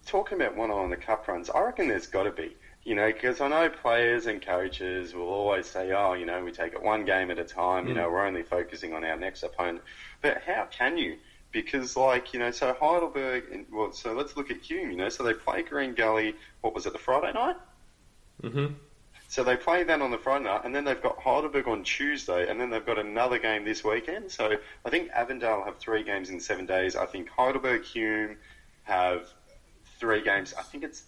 talking 0.06 0.42
about 0.42 0.56
one 0.56 0.72
eye 0.72 0.76
on 0.76 0.90
the 0.90 0.98
cup 0.98 1.28
runs, 1.28 1.50
I 1.50 1.62
reckon 1.62 1.88
there's 1.88 2.08
got 2.08 2.24
to 2.24 2.32
be. 2.32 2.56
You 2.88 2.96
know, 2.96 3.12
because 3.12 3.42
I 3.42 3.50
know 3.50 3.68
players 3.68 4.28
and 4.28 4.42
coaches 4.42 5.14
will 5.14 5.28
always 5.28 5.68
say, 5.68 5.92
"Oh, 5.92 6.14
you 6.14 6.26
know, 6.26 6.42
we 6.46 6.54
take 6.54 6.72
it 6.72 6.82
one 6.82 7.04
game 7.04 7.30
at 7.30 7.38
a 7.38 7.44
time. 7.44 7.84
Mm. 7.84 7.90
You 7.90 7.96
know, 7.96 8.10
we're 8.10 8.26
only 8.26 8.44
focusing 8.44 8.94
on 8.94 9.04
our 9.04 9.18
next 9.18 9.44
opponent." 9.44 9.82
But 10.22 10.42
how 10.44 10.70
can 10.72 10.98
you? 10.98 11.18
Because, 11.52 11.98
like, 11.98 12.34
you 12.34 12.40
know, 12.40 12.52
so 12.52 12.74
Heidelberg. 12.80 13.66
Well, 13.74 13.92
so 13.92 14.14
let's 14.14 14.38
look 14.38 14.52
at 14.52 14.62
Hume. 14.62 14.90
You 14.90 14.96
know, 14.96 15.10
so 15.10 15.24
they 15.24 15.34
play 15.34 15.64
Green 15.64 15.96
Gully. 15.96 16.36
What 16.62 16.74
was 16.74 16.86
it? 16.86 16.94
The 16.94 17.00
Friday 17.00 17.34
night. 17.34 17.58
Mm-hmm. 18.42 18.76
So 19.28 19.44
they 19.44 19.58
play 19.58 19.84
that 19.84 20.02
on 20.02 20.10
the 20.10 20.18
Friday 20.18 20.46
night, 20.46 20.62
and 20.64 20.74
then 20.74 20.86
they've 20.86 21.04
got 21.04 21.20
Heidelberg 21.20 21.68
on 21.68 21.84
Tuesday, 21.84 22.50
and 22.50 22.58
then 22.58 22.70
they've 22.70 22.86
got 22.86 23.00
another 23.00 23.38
game 23.38 23.66
this 23.66 23.84
weekend. 23.84 24.32
So 24.32 24.56
I 24.86 24.90
think 24.90 25.10
Avondale 25.10 25.62
have 25.66 25.78
three 25.80 26.04
games 26.04 26.30
in 26.30 26.40
seven 26.40 26.66
days. 26.66 26.96
I 26.96 27.06
think 27.06 27.28
Heidelberg, 27.28 27.84
Hume 27.84 28.38
have 28.84 29.28
three 30.00 30.22
games. 30.22 30.54
I 30.58 30.62
think 30.62 30.86
it's 30.86 31.04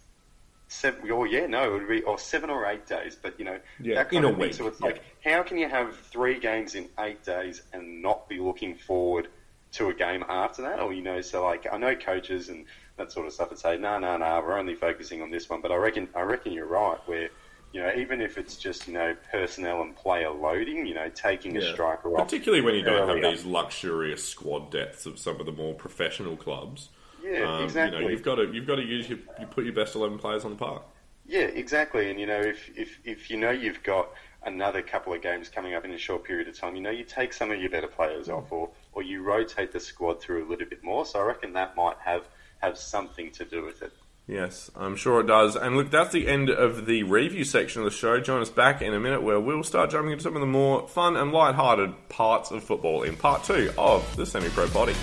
seven. 0.70 1.11
Or 1.11 1.22
oh, 1.22 1.24
yeah, 1.26 1.45
no, 1.47 1.76
it 1.76 1.80
would 1.80 1.89
be 1.89 2.01
or 2.03 2.17
seven 2.17 2.49
or 2.49 2.65
eight 2.65 2.86
days. 2.88 3.17
But 3.22 3.38
you 3.38 3.45
know, 3.45 3.59
yeah, 3.82 3.95
that 3.95 4.09
kind 4.09 4.24
in 4.24 4.32
of 4.32 4.38
a 4.38 4.41
week. 4.41 4.53
So 4.53 4.67
it's 4.67 4.80
yeah. 4.80 4.88
like, 4.88 5.03
how 5.24 5.43
can 5.43 5.57
you 5.57 5.67
have 5.67 5.97
three 5.97 6.39
games 6.39 6.76
in 6.76 6.88
eight 6.99 7.24
days 7.24 7.63
and 7.74 8.01
not 8.01 8.30
be 8.30 8.39
looking 8.39 8.76
forward 8.76 9.28
to 9.74 9.89
a 9.89 9.93
game 9.93 10.24
after 10.30 10.61
that? 10.61 10.80
Or 10.80 10.93
you 10.93 11.01
know, 11.01 11.20
so 11.20 11.43
like 11.43 11.67
I 11.72 11.78
know 11.78 11.95
coaches 11.95 12.47
and 12.49 12.65
that 12.95 13.11
sort 13.11 13.28
of 13.28 13.34
stuff 13.34 13.49
would 13.49 13.59
say, 13.59 13.78
no, 13.78 13.99
no, 13.99 14.17
no, 14.17 14.41
we're 14.45 14.57
only 14.57 14.76
focusing 14.76 15.22
on 15.22 15.32
this 15.32 15.49
one. 15.49 15.61
But 15.61 15.72
I 15.72 15.76
reckon, 15.76 16.07
I 16.15 16.22
reckon 16.22 16.53
you're 16.53 16.67
right. 16.67 16.97
Where 17.05 17.30
you 17.74 17.82
know, 17.82 17.91
even 17.95 18.22
if 18.22 18.38
it's 18.38 18.55
just 18.55 18.88
you 18.88 18.93
know 18.93 19.15
personnel 19.32 19.82
and 19.82 19.95
player 19.95 20.30
loading, 20.30 20.86
you 20.86 20.93
know, 20.93 21.09
taking 21.09 21.55
yeah. 21.55 21.61
a 21.61 21.74
striker 21.74 22.15
off, 22.15 22.28
particularly 22.28 22.63
when 22.63 22.76
you 22.76 22.84
don't 22.84 23.07
have 23.07 23.22
these 23.22 23.45
luxurious 23.45 24.28
squad 24.28 24.72
depths 24.72 25.05
of 25.05 25.20
some 25.20 25.39
of 25.39 25.45
the 25.45 25.51
more 25.51 25.74
professional 25.74 26.38
clubs 26.38 26.89
yeah, 27.24 27.57
um, 27.57 27.63
exactly. 27.63 27.99
You 27.99 28.05
know, 28.05 28.09
you've 28.09 28.24
got 28.24 28.36
to 28.36 28.51
you've 28.51 28.67
got 28.67 28.76
to 28.76 28.84
use 28.84 29.09
your, 29.09 29.20
you 29.39 29.45
put 29.45 29.63
your 29.65 29.74
best 29.74 29.95
eleven 29.95 30.17
players 30.17 30.45
on 30.45 30.51
the 30.51 30.57
park. 30.57 30.84
Yeah, 31.26 31.41
exactly. 31.41 32.09
And 32.09 32.20
you 32.20 32.26
know, 32.26 32.39
if 32.39 32.70
if 32.76 32.99
if 33.03 33.30
you 33.30 33.38
know 33.38 33.51
you've 33.51 33.84
got 33.84 34.09
another 34.43 34.82
couple 34.82 35.13
of 35.13 35.22
games 35.22 35.49
coming 35.49 35.76
up 35.76 35.86
in 35.86 35.91
a 35.91 35.97
short 35.97 36.24
period 36.24 36.47
of 36.47 36.57
time, 36.57 36.76
you 36.76 36.82
know, 36.82 36.89
you 36.89 37.03
take 37.03 37.34
some 37.34 37.51
of 37.51 37.59
your 37.59 37.70
better 37.70 37.88
players 37.88 38.30
off, 38.30 38.51
or 38.51 38.70
or 38.93 39.03
you 39.03 39.22
rotate 39.22 39.72
the 39.72 39.80
squad 39.80 40.22
through 40.22 40.47
a 40.47 40.47
little 40.49 40.67
bit 40.67 40.84
more. 40.84 41.05
So 41.05 41.20
I 41.20 41.24
reckon 41.24 41.53
that 41.53 41.76
might 41.76 41.97
have 42.03 42.24
have 42.59 42.78
something 42.78 43.32
to 43.32 43.45
do 43.45 43.63
with 43.63 43.82
it. 43.82 43.93
Yes, 44.28 44.70
I'm 44.76 44.95
sure 44.95 45.22
it 45.22 45.28
does. 45.28 45.55
And 45.55 45.76
look, 45.76 45.89
that's 45.89 46.11
the 46.11 46.28
end 46.28 46.51
of 46.51 46.86
the 46.86 47.01
review 47.01 47.43
section 47.43 47.82
of 47.82 47.86
the 47.86 47.91
show. 47.91 48.20
Join 48.20 48.41
us 48.41 48.49
back 48.51 48.80
in 48.80 48.93
a 48.93 48.99
minute 48.99 49.24
where 49.24 49.39
we'll 49.39 49.63
start 49.63 49.89
jumping 49.89 50.11
into 50.11 50.24
some 50.24 50.36
of 50.36 50.41
the 50.41 50.45
more 50.45 50.88
fun 50.88 51.17
and 51.17 51.32
light-hearted 51.32 52.09
parts 52.09 52.51
of 52.51 52.63
football 52.63 53.01
in 53.01 53.15
part 53.15 53.43
two 53.43 53.74
of 53.76 54.15
the 54.17 54.28
Semi 54.28 54.49
Pro 54.49 54.67
Potty. 54.67 54.93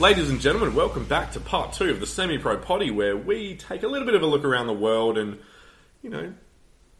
Ladies 0.00 0.30
and 0.30 0.40
gentlemen, 0.40 0.76
welcome 0.76 1.04
back 1.06 1.32
to 1.32 1.40
part 1.40 1.72
two 1.72 1.90
of 1.90 1.98
the 1.98 2.06
Semi 2.06 2.38
Pro 2.38 2.56
Potty, 2.56 2.88
where 2.88 3.16
we 3.16 3.56
take 3.56 3.82
a 3.82 3.88
little 3.88 4.06
bit 4.06 4.14
of 4.14 4.22
a 4.22 4.26
look 4.26 4.44
around 4.44 4.68
the 4.68 4.72
world 4.72 5.18
and, 5.18 5.40
you 6.02 6.08
know, 6.08 6.34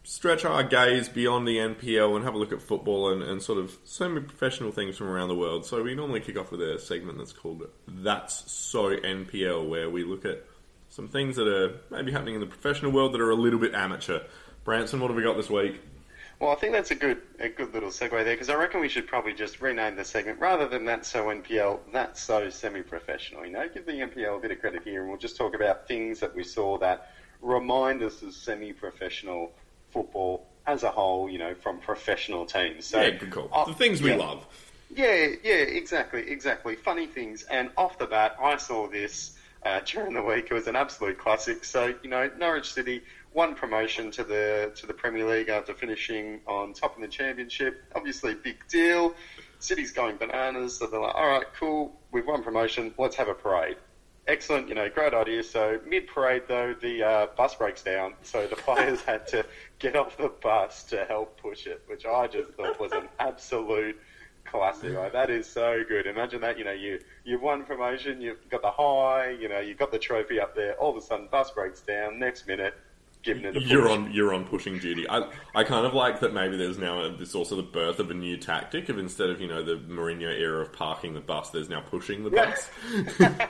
stretch 0.03 0.43
our 0.43 0.63
gaze 0.63 1.07
beyond 1.07 1.47
the 1.47 1.59
NPL 1.59 2.17
and 2.17 2.25
have 2.25 2.33
a 2.33 2.37
look 2.37 2.51
at 2.51 2.61
football 2.61 3.13
and, 3.13 3.23
and 3.23 3.41
sort 3.41 3.57
of 3.57 3.77
semi 3.85 4.19
professional 4.19 4.73
things 4.73 4.97
from 4.97 5.07
around 5.07 5.29
the 5.29 5.35
world. 5.35 5.65
So 5.65 5.81
we 5.81 5.95
normally 5.95 6.19
kick 6.19 6.37
off 6.37 6.51
with 6.51 6.61
a 6.61 6.77
segment 6.77 7.17
that's 7.17 7.31
called 7.31 7.63
That's 7.87 8.51
So 8.51 8.93
NPL, 8.93 9.69
where 9.69 9.89
we 9.89 10.03
look 10.03 10.25
at 10.25 10.45
some 10.89 11.07
things 11.07 11.37
that 11.37 11.47
are 11.47 11.79
maybe 11.89 12.11
happening 12.11 12.35
in 12.35 12.41
the 12.41 12.47
professional 12.47 12.91
world 12.91 13.13
that 13.13 13.21
are 13.21 13.31
a 13.31 13.35
little 13.35 13.59
bit 13.59 13.73
amateur. 13.75 14.19
Branson, 14.65 14.99
what 14.99 15.07
have 15.07 15.15
we 15.15 15.23
got 15.23 15.37
this 15.37 15.49
week? 15.49 15.79
Well, 16.39 16.51
I 16.51 16.55
think 16.55 16.71
that's 16.71 16.91
a 16.91 16.95
good 16.95 17.21
a 17.39 17.49
good 17.49 17.73
little 17.73 17.89
segue 17.89 18.11
there 18.11 18.23
because 18.23 18.49
I 18.49 18.55
reckon 18.55 18.79
we 18.79 18.87
should 18.87 19.07
probably 19.07 19.33
just 19.33 19.59
rename 19.59 19.97
the 19.97 20.05
segment 20.05 20.39
rather 20.39 20.69
than 20.69 20.85
that 20.85 21.05
so 21.05 21.25
NPL, 21.25 21.79
that's 21.91 22.21
so 22.21 22.49
semi-professional. 22.49 23.45
You 23.45 23.51
know, 23.51 23.67
give 23.67 23.85
the 23.85 23.91
NPL 23.91 24.37
a 24.37 24.39
bit 24.39 24.51
of 24.51 24.61
credit 24.61 24.83
here, 24.83 25.01
and 25.01 25.09
we'll 25.09 25.19
just 25.19 25.35
talk 25.35 25.53
about 25.53 25.87
things 25.87 26.21
that 26.21 26.33
we 26.33 26.43
saw 26.45 26.77
that 26.77 27.11
remind 27.41 28.01
us 28.03 28.21
of 28.21 28.33
semi-professional 28.33 29.51
football 29.89 30.45
as 30.65 30.83
a 30.83 30.91
whole. 30.91 31.29
You 31.29 31.39
know, 31.39 31.55
from 31.55 31.79
professional 31.79 32.45
teams. 32.45 32.85
So, 32.85 33.01
yeah, 33.01 33.09
good 33.09 33.31
call. 33.31 33.49
Uh, 33.51 33.65
the 33.65 33.73
things 33.73 34.01
we 34.01 34.11
yeah, 34.11 34.15
love. 34.15 34.45
Yeah, 34.95 35.27
yeah, 35.43 35.55
exactly, 35.55 36.29
exactly. 36.29 36.75
Funny 36.75 37.05
things, 37.05 37.43
and 37.51 37.69
off 37.75 37.97
the 37.97 38.05
bat, 38.05 38.37
I 38.41 38.55
saw 38.57 38.87
this. 38.87 39.35
Uh, 39.65 39.81
during 39.85 40.13
the 40.13 40.23
week, 40.23 40.47
it 40.49 40.53
was 40.53 40.67
an 40.67 40.77
absolute 40.77 41.17
classic. 41.17 41.65
So 41.65 41.93
you 42.01 42.09
know, 42.09 42.31
Norwich 42.37 42.71
City 42.71 43.01
one 43.33 43.55
promotion 43.55 44.11
to 44.11 44.23
the 44.23 44.71
to 44.75 44.87
the 44.87 44.93
Premier 44.93 45.25
League 45.25 45.49
after 45.49 45.73
finishing 45.73 46.41
on 46.47 46.73
top 46.73 46.95
in 46.95 47.01
the 47.01 47.07
championship. 47.07 47.83
Obviously, 47.95 48.33
big 48.33 48.67
deal. 48.67 49.13
City's 49.59 49.91
going 49.91 50.17
bananas, 50.17 50.77
so 50.77 50.87
they're 50.87 50.99
like, 50.99 51.15
"All 51.15 51.27
right, 51.27 51.45
cool, 51.57 51.99
we've 52.11 52.25
won 52.25 52.43
promotion. 52.43 52.93
Let's 52.97 53.15
have 53.17 53.27
a 53.27 53.33
parade." 53.33 53.77
Excellent, 54.27 54.69
you 54.69 54.75
know, 54.75 54.87
great 54.89 55.13
idea. 55.13 55.41
So 55.43 55.79
mid 55.87 56.07
parade 56.07 56.43
though, 56.47 56.75
the 56.79 57.03
uh, 57.03 57.27
bus 57.35 57.55
breaks 57.55 57.81
down, 57.81 58.13
so 58.21 58.47
the 58.47 58.55
players 58.67 59.01
had 59.01 59.27
to 59.27 59.45
get 59.79 59.95
off 59.95 60.17
the 60.17 60.29
bus 60.29 60.83
to 60.83 61.05
help 61.05 61.39
push 61.41 61.67
it, 61.67 61.81
which 61.87 62.05
I 62.05 62.27
just 62.27 62.51
thought 62.51 62.79
was 62.79 62.91
an 62.91 63.09
absolute 63.19 63.99
classic. 64.45 64.95
Right? 64.95 65.11
That 65.11 65.29
is 65.29 65.47
so 65.47 65.83
good. 65.87 66.07
Imagine 66.07 66.41
that. 66.41 66.57
You 66.57 66.65
know, 66.65 66.71
you 66.71 66.99
you've 67.23 67.41
won 67.41 67.63
promotion, 67.63 68.21
you've 68.21 68.49
got 68.49 68.61
the 68.61 68.71
high, 68.71 69.31
you 69.31 69.49
know, 69.49 69.59
you've 69.59 69.77
got 69.77 69.91
the 69.91 69.99
trophy 69.99 70.39
up 70.39 70.55
there. 70.55 70.73
All 70.75 70.91
of 70.91 70.97
a 70.97 71.01
sudden, 71.01 71.27
bus 71.31 71.51
breaks 71.51 71.81
down. 71.81 72.19
Next 72.19 72.47
minute, 72.47 72.75
giving 73.23 73.43
it 73.45 73.57
a 73.57 73.61
You're 73.61 73.89
on 73.89 74.11
you're 74.11 74.33
on 74.33 74.45
pushing 74.45 74.79
duty. 74.79 75.07
I 75.09 75.29
I 75.55 75.63
kind 75.63 75.85
of 75.85 75.93
like 75.93 76.19
that 76.21 76.33
maybe 76.33 76.57
there's 76.57 76.77
now 76.77 77.01
a, 77.03 77.15
this 77.15 77.35
also 77.35 77.55
the 77.55 77.63
birth 77.63 77.99
of 77.99 78.09
a 78.11 78.13
new 78.13 78.37
tactic 78.37 78.89
of 78.89 78.97
instead 78.97 79.29
of 79.29 79.39
you 79.41 79.47
know 79.47 79.63
the 79.63 79.75
Mourinho 79.75 80.29
era 80.37 80.61
of 80.61 80.71
parking 80.73 81.13
the 81.13 81.19
bus, 81.19 81.49
there's 81.49 81.69
now 81.69 81.81
pushing 81.81 82.23
the 82.23 82.29
bus. 82.31 82.69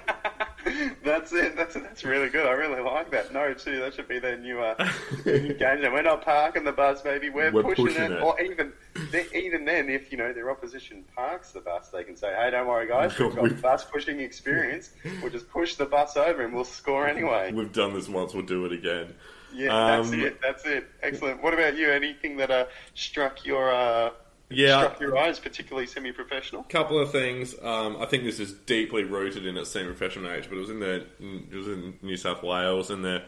That's 1.03 1.31
it. 1.33 1.55
That's 1.55 1.73
that's 1.73 2.03
really 2.03 2.29
good. 2.29 2.45
I 2.45 2.51
really 2.51 2.81
like 2.81 3.09
that. 3.11 3.33
No, 3.33 3.53
too. 3.53 3.79
That 3.79 3.93
should 3.95 4.07
be 4.07 4.19
their 4.19 4.37
new 4.37 4.59
uh, 4.61 4.75
new 5.25 5.53
game. 5.57 5.81
We're 5.81 6.01
not 6.03 6.23
parking 6.23 6.63
the 6.63 6.71
bus, 6.71 7.01
baby. 7.01 7.29
We're, 7.29 7.51
We're 7.51 7.63
pushing, 7.63 7.85
pushing 7.87 8.03
it. 8.03 8.11
it. 8.11 8.21
Or 8.21 8.39
even 8.39 8.73
then- 9.11 9.25
even 9.33 9.65
then, 9.65 9.89
if 9.89 10.11
you 10.11 10.17
know 10.17 10.31
their 10.33 10.51
opposition 10.51 11.05
parks 11.15 11.51
the 11.53 11.61
bus, 11.61 11.87
they 11.89 12.03
can 12.03 12.15
say, 12.15 12.33
"Hey, 12.35 12.51
don't 12.51 12.67
worry, 12.67 12.87
guys. 12.87 13.17
We've 13.19 13.33
got 13.33 13.43
We've- 13.43 13.55
bus 13.55 13.85
pushing 13.85 14.19
experience. 14.19 14.91
We'll 15.21 15.31
just 15.31 15.49
push 15.49 15.75
the 15.75 15.85
bus 15.85 16.17
over 16.17 16.43
and 16.43 16.53
we'll 16.53 16.65
score 16.65 17.07
anyway." 17.07 17.51
We've 17.53 17.71
done 17.73 17.93
this 17.93 18.07
once, 18.09 18.33
we'll 18.33 18.45
do 18.45 18.65
it 18.65 18.71
again. 18.73 19.15
Yeah, 19.53 19.97
that's 19.97 20.09
Um, 20.09 20.19
it. 20.21 20.41
That's 20.41 20.65
it. 20.65 20.87
Excellent. 21.01 21.41
What 21.43 21.53
about 21.53 21.77
you? 21.77 21.91
Anything 21.91 22.37
that 22.37 22.51
uh, 22.51 22.65
struck 22.93 23.45
your 23.45 23.71
uh, 23.73 24.11
Yeah. 24.49 24.79
struck 24.83 24.99
your 24.99 25.17
eyes, 25.17 25.39
particularly 25.39 25.87
semi-professional? 25.87 26.61
A 26.61 26.71
couple 26.71 26.99
of 26.99 27.11
things. 27.11 27.55
Um, 27.61 27.97
I 27.99 28.05
think 28.05 28.23
this 28.23 28.39
is 28.39 28.53
deeply 28.53 29.03
rooted 29.03 29.45
in 29.45 29.57
its 29.57 29.69
semi-professional 29.71 30.31
age, 30.31 30.47
but 30.49 30.57
it 30.57 30.61
was 30.61 30.69
in 30.69 30.79
the 30.79 31.05
it 31.19 31.55
was 31.55 31.67
in 31.67 31.99
New 32.01 32.17
South 32.17 32.43
Wales, 32.43 32.89
and 32.89 33.03
the 33.03 33.23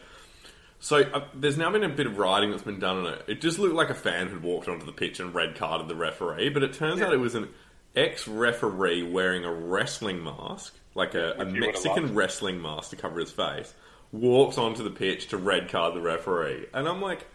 so 0.80 0.98
uh, 1.00 1.24
there's 1.34 1.56
now 1.56 1.70
been 1.70 1.84
a 1.84 1.88
bit 1.88 2.06
of 2.06 2.18
writing 2.18 2.50
that's 2.50 2.64
been 2.64 2.80
done 2.80 2.98
on 3.04 3.14
it. 3.14 3.24
It 3.28 3.40
just 3.40 3.58
looked 3.58 3.74
like 3.74 3.90
a 3.90 3.94
fan 3.94 4.28
had 4.28 4.42
walked 4.42 4.66
onto 4.68 4.84
the 4.84 4.92
pitch 4.92 5.20
and 5.20 5.32
red 5.34 5.54
carded 5.54 5.86
the 5.88 5.94
referee, 5.94 6.48
but 6.48 6.62
it 6.64 6.72
turns 6.72 7.00
out 7.00 7.12
it 7.12 7.18
was 7.18 7.36
an 7.36 7.48
ex-referee 7.94 9.02
wearing 9.04 9.44
a 9.44 9.52
wrestling 9.52 10.22
mask, 10.24 10.74
like 10.94 11.14
a, 11.14 11.32
a 11.32 11.44
Which 11.44 11.54
you 11.54 11.60
would've 11.60 11.60
Mexican 11.60 12.14
wrestling 12.14 12.60
mask 12.60 12.90
to 12.90 12.96
cover 12.96 13.20
his 13.20 13.30
face, 13.30 13.72
walks 14.12 14.58
onto 14.58 14.84
the 14.84 14.90
pitch 14.90 15.28
to 15.28 15.36
red 15.36 15.68
card 15.68 15.94
the 15.94 16.00
referee, 16.00 16.66
and 16.72 16.88
I'm 16.88 17.00
like. 17.00 17.26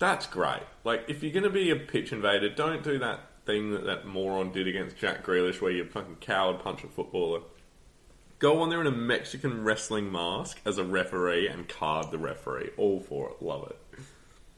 That's 0.00 0.28
great. 0.28 0.62
Like, 0.84 1.06
if 1.08 1.24
you're 1.24 1.32
going 1.32 1.42
to 1.42 1.50
be 1.50 1.70
a 1.70 1.76
pitch 1.76 2.12
invader, 2.12 2.48
don't 2.48 2.84
do 2.84 3.00
that 3.00 3.18
thing 3.44 3.72
that 3.72 3.84
that 3.86 4.06
moron 4.06 4.52
did 4.52 4.68
against 4.68 4.96
Jack 4.96 5.24
Grealish 5.24 5.60
where 5.60 5.72
you 5.72 5.84
fucking 5.84 6.18
coward 6.20 6.60
punch 6.60 6.84
a 6.84 6.86
footballer. 6.86 7.40
Go 8.38 8.60
on 8.62 8.70
there 8.70 8.80
in 8.80 8.86
a 8.86 8.92
Mexican 8.92 9.64
wrestling 9.64 10.12
mask 10.12 10.60
as 10.64 10.78
a 10.78 10.84
referee 10.84 11.48
and 11.48 11.68
card 11.68 12.12
the 12.12 12.18
referee. 12.18 12.70
All 12.76 13.00
for 13.00 13.30
it. 13.30 13.42
Love 13.42 13.70
it. 13.70 13.98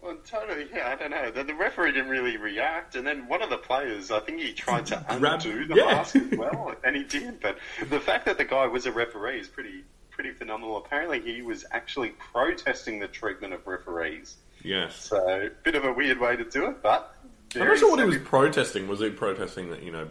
Well, 0.03 0.19
totally. 0.27 0.67
Yeah, 0.75 0.91
I 0.91 0.97
don't 0.97 1.11
know. 1.11 1.31
The, 1.31 1.45
the 1.45 1.55
referee 1.55 1.93
didn't 1.93 2.11
really 2.11 2.37
react, 2.37 2.97
and 2.97 3.07
then 3.07 3.27
one 3.29 3.41
of 3.43 3.49
the 3.49 3.59
players, 3.59 4.11
I 4.11 4.21
think 4.21 4.41
he 4.41 4.53
tried 4.53 4.87
to 4.87 5.03
Grab- 5.19 5.41
undo 5.41 5.67
the 5.67 5.77
yeah. 5.77 5.85
mask 5.87 6.17
as 6.17 6.39
well, 6.39 6.75
and 6.85 6.97
he 6.97 7.05
did. 7.05 7.41
But 7.41 7.57
the 7.89 8.01
fact 8.01 8.27
that 8.27 8.37
the 8.37 8.45
guy 8.45 8.67
was 8.67 8.85
a 8.85 8.93
referee 8.93 9.41
is 9.41 9.49
pretty 9.49 9.85
pretty 10.21 10.37
phenomenal. 10.37 10.77
Apparently, 10.77 11.19
he 11.19 11.41
was 11.41 11.65
actually 11.71 12.11
protesting 12.11 12.99
the 12.99 13.09
treatment 13.09 13.55
of 13.55 13.67
referees. 13.67 14.37
Yes. 14.63 14.97
So, 15.07 15.49
bit 15.63 15.75
of 15.75 15.85
a 15.87 15.93
weird 15.95 16.21
way 16.21 16.37
to 16.37 16.45
do 16.45 16.67
it, 16.67 16.83
but 16.83 17.15
I'm 17.55 17.67
not 17.67 17.79
sure 17.79 17.91
what 17.91 18.01
he 18.01 18.05
was 18.05 18.19
protesting. 18.19 18.87
Was 18.87 19.01
he 19.01 19.09
protesting 19.09 19.71
that, 19.71 19.83
you 19.83 19.91
know. 19.93 20.09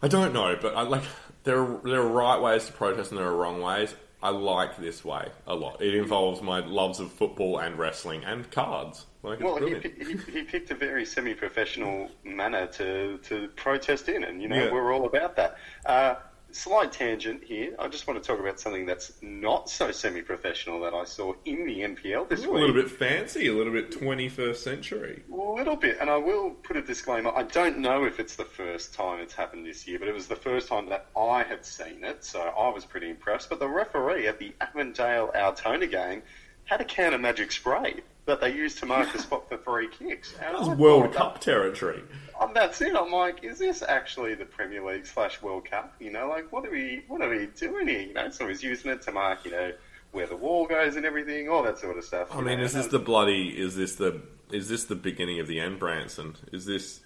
I 0.00 0.08
don't 0.08 0.32
know, 0.32 0.56
but 0.60 0.74
I 0.74 0.82
like. 0.82 1.02
There 1.44 1.60
are, 1.60 1.80
there 1.84 2.00
are 2.00 2.08
right 2.08 2.40
ways 2.40 2.66
to 2.66 2.72
protest 2.72 3.10
and 3.10 3.20
there 3.20 3.26
are 3.26 3.36
wrong 3.36 3.60
ways. 3.60 3.94
I 4.22 4.30
like 4.30 4.76
this 4.78 5.04
way 5.04 5.28
a 5.46 5.54
lot. 5.54 5.80
It 5.82 5.94
involves 5.94 6.40
my 6.42 6.60
loves 6.60 6.98
of 6.98 7.12
football 7.12 7.58
and 7.58 7.78
wrestling 7.78 8.24
and 8.24 8.50
cards. 8.50 9.06
Like, 9.22 9.40
Well, 9.40 9.58
he, 9.64 9.74
he, 9.80 10.16
he 10.32 10.42
picked 10.42 10.70
a 10.70 10.74
very 10.74 11.04
semi-professional 11.04 12.10
manner 12.24 12.66
to, 12.66 13.18
to 13.18 13.48
protest 13.48 14.08
in, 14.08 14.24
and 14.24 14.42
you 14.42 14.48
know 14.48 14.64
Yeah. 14.64 14.72
we're 14.72 14.92
all 14.92 15.06
about 15.06 15.36
that. 15.36 15.58
Uh, 15.86 16.14
slight 16.50 16.92
tangent 16.92 17.44
here. 17.44 17.74
I 17.78 17.88
just 17.88 18.06
want 18.06 18.22
to 18.22 18.26
talk 18.26 18.40
about 18.40 18.58
something 18.58 18.86
that's 18.86 19.12
not 19.22 19.68
so 19.68 19.90
semi-professional 19.90 20.80
that 20.80 20.94
I 20.94 21.04
saw 21.04 21.34
in 21.44 21.66
the 21.66 21.80
NPL 21.80 22.28
this 22.28 22.44
a 22.44 22.50
week. 22.50 22.62
A 22.62 22.66
little 22.66 22.74
bit 22.74 22.90
fancy, 22.90 23.48
a 23.48 23.52
little 23.52 23.72
bit 23.72 23.90
21st 23.90 24.56
century. 24.56 25.22
A 25.32 25.36
little 25.36 25.76
bit, 25.76 25.98
and 26.00 26.08
I 26.08 26.16
will 26.16 26.50
put 26.50 26.76
a 26.76 26.82
disclaimer. 26.82 27.32
I 27.34 27.42
don't 27.44 27.78
know 27.78 28.04
if 28.04 28.18
it's 28.18 28.36
the 28.36 28.44
first 28.44 28.94
time 28.94 29.20
it's 29.20 29.34
happened 29.34 29.66
this 29.66 29.86
year, 29.86 29.98
but 29.98 30.08
it 30.08 30.14
was 30.14 30.26
the 30.26 30.36
first 30.36 30.68
time 30.68 30.88
that 30.88 31.06
I 31.16 31.42
had 31.42 31.64
seen 31.64 32.04
it, 32.04 32.24
so 32.24 32.40
I 32.40 32.68
was 32.70 32.84
pretty 32.84 33.10
impressed. 33.10 33.50
But 33.50 33.60
the 33.60 33.68
referee 33.68 34.26
at 34.26 34.38
the 34.38 34.54
Avondale 34.60 35.30
Altona 35.34 35.86
game 35.86 36.22
had 36.64 36.80
a 36.80 36.84
can 36.84 37.14
of 37.14 37.20
magic 37.20 37.52
spray 37.52 38.00
that 38.26 38.40
they 38.42 38.54
used 38.54 38.78
to 38.78 38.86
mark 38.86 39.10
the 39.12 39.18
spot 39.18 39.48
for 39.48 39.56
free 39.56 39.88
kicks. 39.88 40.34
And 40.34 40.54
That 40.54 40.60
was 40.60 40.68
World 40.68 41.14
Cup 41.14 41.40
territory. 41.40 42.02
Um, 42.40 42.52
that's 42.54 42.80
it. 42.80 42.94
I'm 42.94 43.10
like, 43.10 43.44
is 43.44 43.58
this 43.58 43.82
actually 43.82 44.34
the 44.34 44.44
Premier 44.44 44.84
League 44.84 45.06
slash 45.06 45.40
World 45.42 45.64
Cup? 45.68 45.94
You 45.98 46.10
know, 46.10 46.28
like 46.28 46.52
what 46.52 46.64
are 46.64 46.70
we 46.70 47.02
what 47.08 47.20
are 47.22 47.28
we 47.28 47.46
doing 47.46 47.88
here? 47.88 48.02
You 48.02 48.14
know, 48.14 48.30
so 48.30 48.48
he's 48.48 48.62
using 48.62 48.90
it 48.90 49.02
to 49.02 49.12
mark, 49.12 49.44
you 49.44 49.50
know, 49.50 49.72
where 50.12 50.26
the 50.26 50.36
wall 50.36 50.66
goes 50.66 50.96
and 50.96 51.04
everything, 51.04 51.48
all 51.48 51.62
that 51.62 51.78
sort 51.78 51.98
of 51.98 52.04
stuff. 52.04 52.28
I 52.32 52.40
mean, 52.40 52.58
know. 52.58 52.64
is 52.64 52.72
this 52.72 52.86
the 52.86 52.98
bloody? 52.98 53.48
Is 53.48 53.76
this 53.76 53.96
the? 53.96 54.22
Is 54.50 54.68
this 54.68 54.84
the 54.84 54.94
beginning 54.94 55.40
of 55.40 55.46
the 55.46 55.60
end, 55.60 55.78
Branson? 55.78 56.34
Is 56.52 56.64
this? 56.64 57.00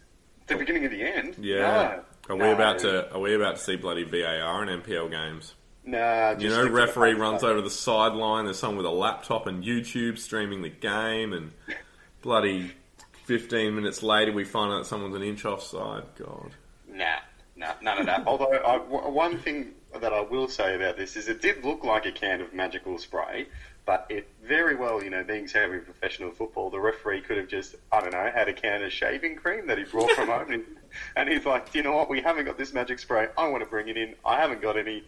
the 0.47 0.57
beginning 0.57 0.85
of 0.85 0.91
the 0.91 1.03
end? 1.03 1.37
Yeah. 1.39 2.03
No. 2.29 2.35
Are 2.35 2.37
we 2.37 2.51
about 2.51 2.81
to? 2.81 3.13
Are 3.13 3.21
we 3.21 3.35
about 3.35 3.57
to 3.57 3.63
see 3.63 3.77
bloody 3.77 4.05
VAR 4.05 4.63
in 4.63 4.81
NPL 4.81 5.11
games? 5.11 5.55
Nah, 5.85 6.37
You 6.39 6.49
know, 6.49 6.55
stick 6.55 6.65
to 6.65 6.65
the 6.65 6.71
referee 6.71 7.15
runs 7.15 7.43
over 7.43 7.61
the 7.61 7.71
sideline. 7.71 8.45
There's 8.45 8.59
someone 8.59 8.77
with 8.77 8.87
a 8.87 8.91
laptop 8.91 9.49
and 9.49 9.65
YouTube 9.65 10.19
streaming 10.19 10.63
the 10.63 10.69
game, 10.69 11.33
and 11.33 11.53
bloody 12.23 12.73
15 13.25 13.75
minutes 13.75 14.03
later, 14.03 14.33
we 14.33 14.45
find 14.45 14.73
out 14.73 14.87
someone's 14.87 15.15
an 15.15 15.23
inch 15.23 15.45
offside. 15.45 16.05
God. 16.19 16.51
Nah, 16.89 17.19
nah, 17.57 17.75
none 17.81 17.99
of 17.99 18.07
that. 18.07 18.25
Although, 18.27 18.53
I, 18.53 18.79
w- 18.79 19.11
one 19.11 19.39
thing 19.39 19.73
that 20.01 20.13
I 20.13 20.21
will 20.21 20.49
say 20.49 20.75
about 20.75 20.97
this 20.97 21.17
is 21.17 21.29
it 21.29 21.41
did 21.41 21.65
look 21.65 21.85
like 21.85 22.07
a 22.07 22.13
can 22.13 22.41
of 22.41 22.53
magical 22.53 22.99
spray, 22.99 23.47
but 23.85 24.07
it 24.09 24.29
very 24.43 24.75
well, 24.75 25.03
you 25.03 25.11
know, 25.11 25.23
being 25.25 25.49
semi-professional 25.49 26.31
football, 26.31 26.71
the 26.71 26.81
referee 26.81 27.21
could 27.21 27.37
have 27.37 27.49
just, 27.49 27.77
I 27.91 28.01
don't 28.01 28.13
know, 28.13 28.31
had 28.35 28.49
a 28.49 28.53
can 28.53 28.83
of 28.83 28.93
shaving 28.93 29.37
cream 29.37 29.67
that 29.67 29.79
he 29.79 29.85
brought 29.85 30.11
from 30.13 30.29
home, 30.29 30.53
and, 30.53 30.65
and 31.17 31.29
he's 31.29 31.45
like, 31.45 31.75
you 31.75 31.83
know 31.83 31.93
what, 31.93 32.09
we 32.09 32.21
haven't 32.21 32.45
got 32.45 32.59
this 32.59 32.73
magic 32.73 32.99
spray. 32.99 33.29
I 33.37 33.49
want 33.49 33.63
to 33.63 33.69
bring 33.69 33.89
it 33.89 33.97
in. 33.97 34.15
I 34.25 34.41
haven't 34.41 34.63
got 34.63 34.77
any 34.77 35.05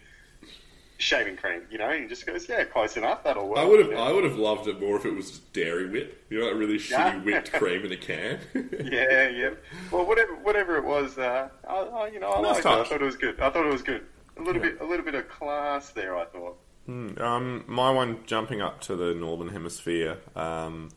shaving 0.99 1.37
cream, 1.37 1.63
you 1.71 1.79
know. 1.79 1.89
And 1.91 2.03
he 2.03 2.09
just 2.09 2.27
goes, 2.27 2.49
yeah, 2.49 2.65
close 2.65 2.97
enough. 2.97 3.25
That'll 3.25 3.49
work. 3.49 3.59
I 3.59 3.65
would 3.65 3.81
have, 3.81 3.91
Yeah. 3.93 4.03
I 4.03 4.13
would 4.13 4.25
have 4.25 4.37
loved 4.37 4.69
it 4.69 4.81
more 4.81 4.97
if 4.97 5.05
it 5.05 5.15
was 5.15 5.31
just 5.31 5.53
dairy 5.53 5.89
whip. 5.91 6.25
You 6.31 6.41
know, 6.41 6.47
that 6.47 6.57
really 6.57 6.75
Yeah. 6.79 7.15
shitty 7.15 7.25
whipped 7.25 7.53
cream 7.55 7.85
in 7.85 7.93
a 7.93 7.97
can. 7.97 8.39
Yeah, 8.85 9.29
yeah. 9.29 9.51
Well, 9.91 10.07
whatever, 10.07 10.35
whatever 10.37 10.77
it 10.77 10.85
was, 10.85 11.19
uh, 11.19 11.49
I, 11.69 11.75
I, 11.75 12.09
you 12.09 12.21
know, 12.21 12.33
I 12.33 12.41
Nice 12.43 12.65
liked 12.65 12.67
it. 12.67 12.67
I 12.67 12.85
thought 12.85 13.03
it 13.03 13.05
was 13.05 13.17
good. 13.17 13.41
I 13.41 13.51
thought 13.51 13.67
it 13.67 13.73
was 13.73 13.83
good. 13.83 14.05
A 14.37 14.43
little 14.43 14.63
Yeah. 14.63 14.71
bit, 14.71 14.81
a 14.81 14.85
little 14.85 15.05
bit 15.05 15.15
of 15.15 15.29
class 15.29 15.91
there. 15.91 16.17
I 16.17 16.25
thought. 16.27 16.57
Um, 16.87 17.65
my 17.67 17.91
one 17.91 18.19
jumping 18.27 18.61
up 18.61 18.81
to 18.83 18.95
the 18.97 19.15
northern 19.15 19.49
hemisphere. 19.49 20.19
Um, 20.37 20.91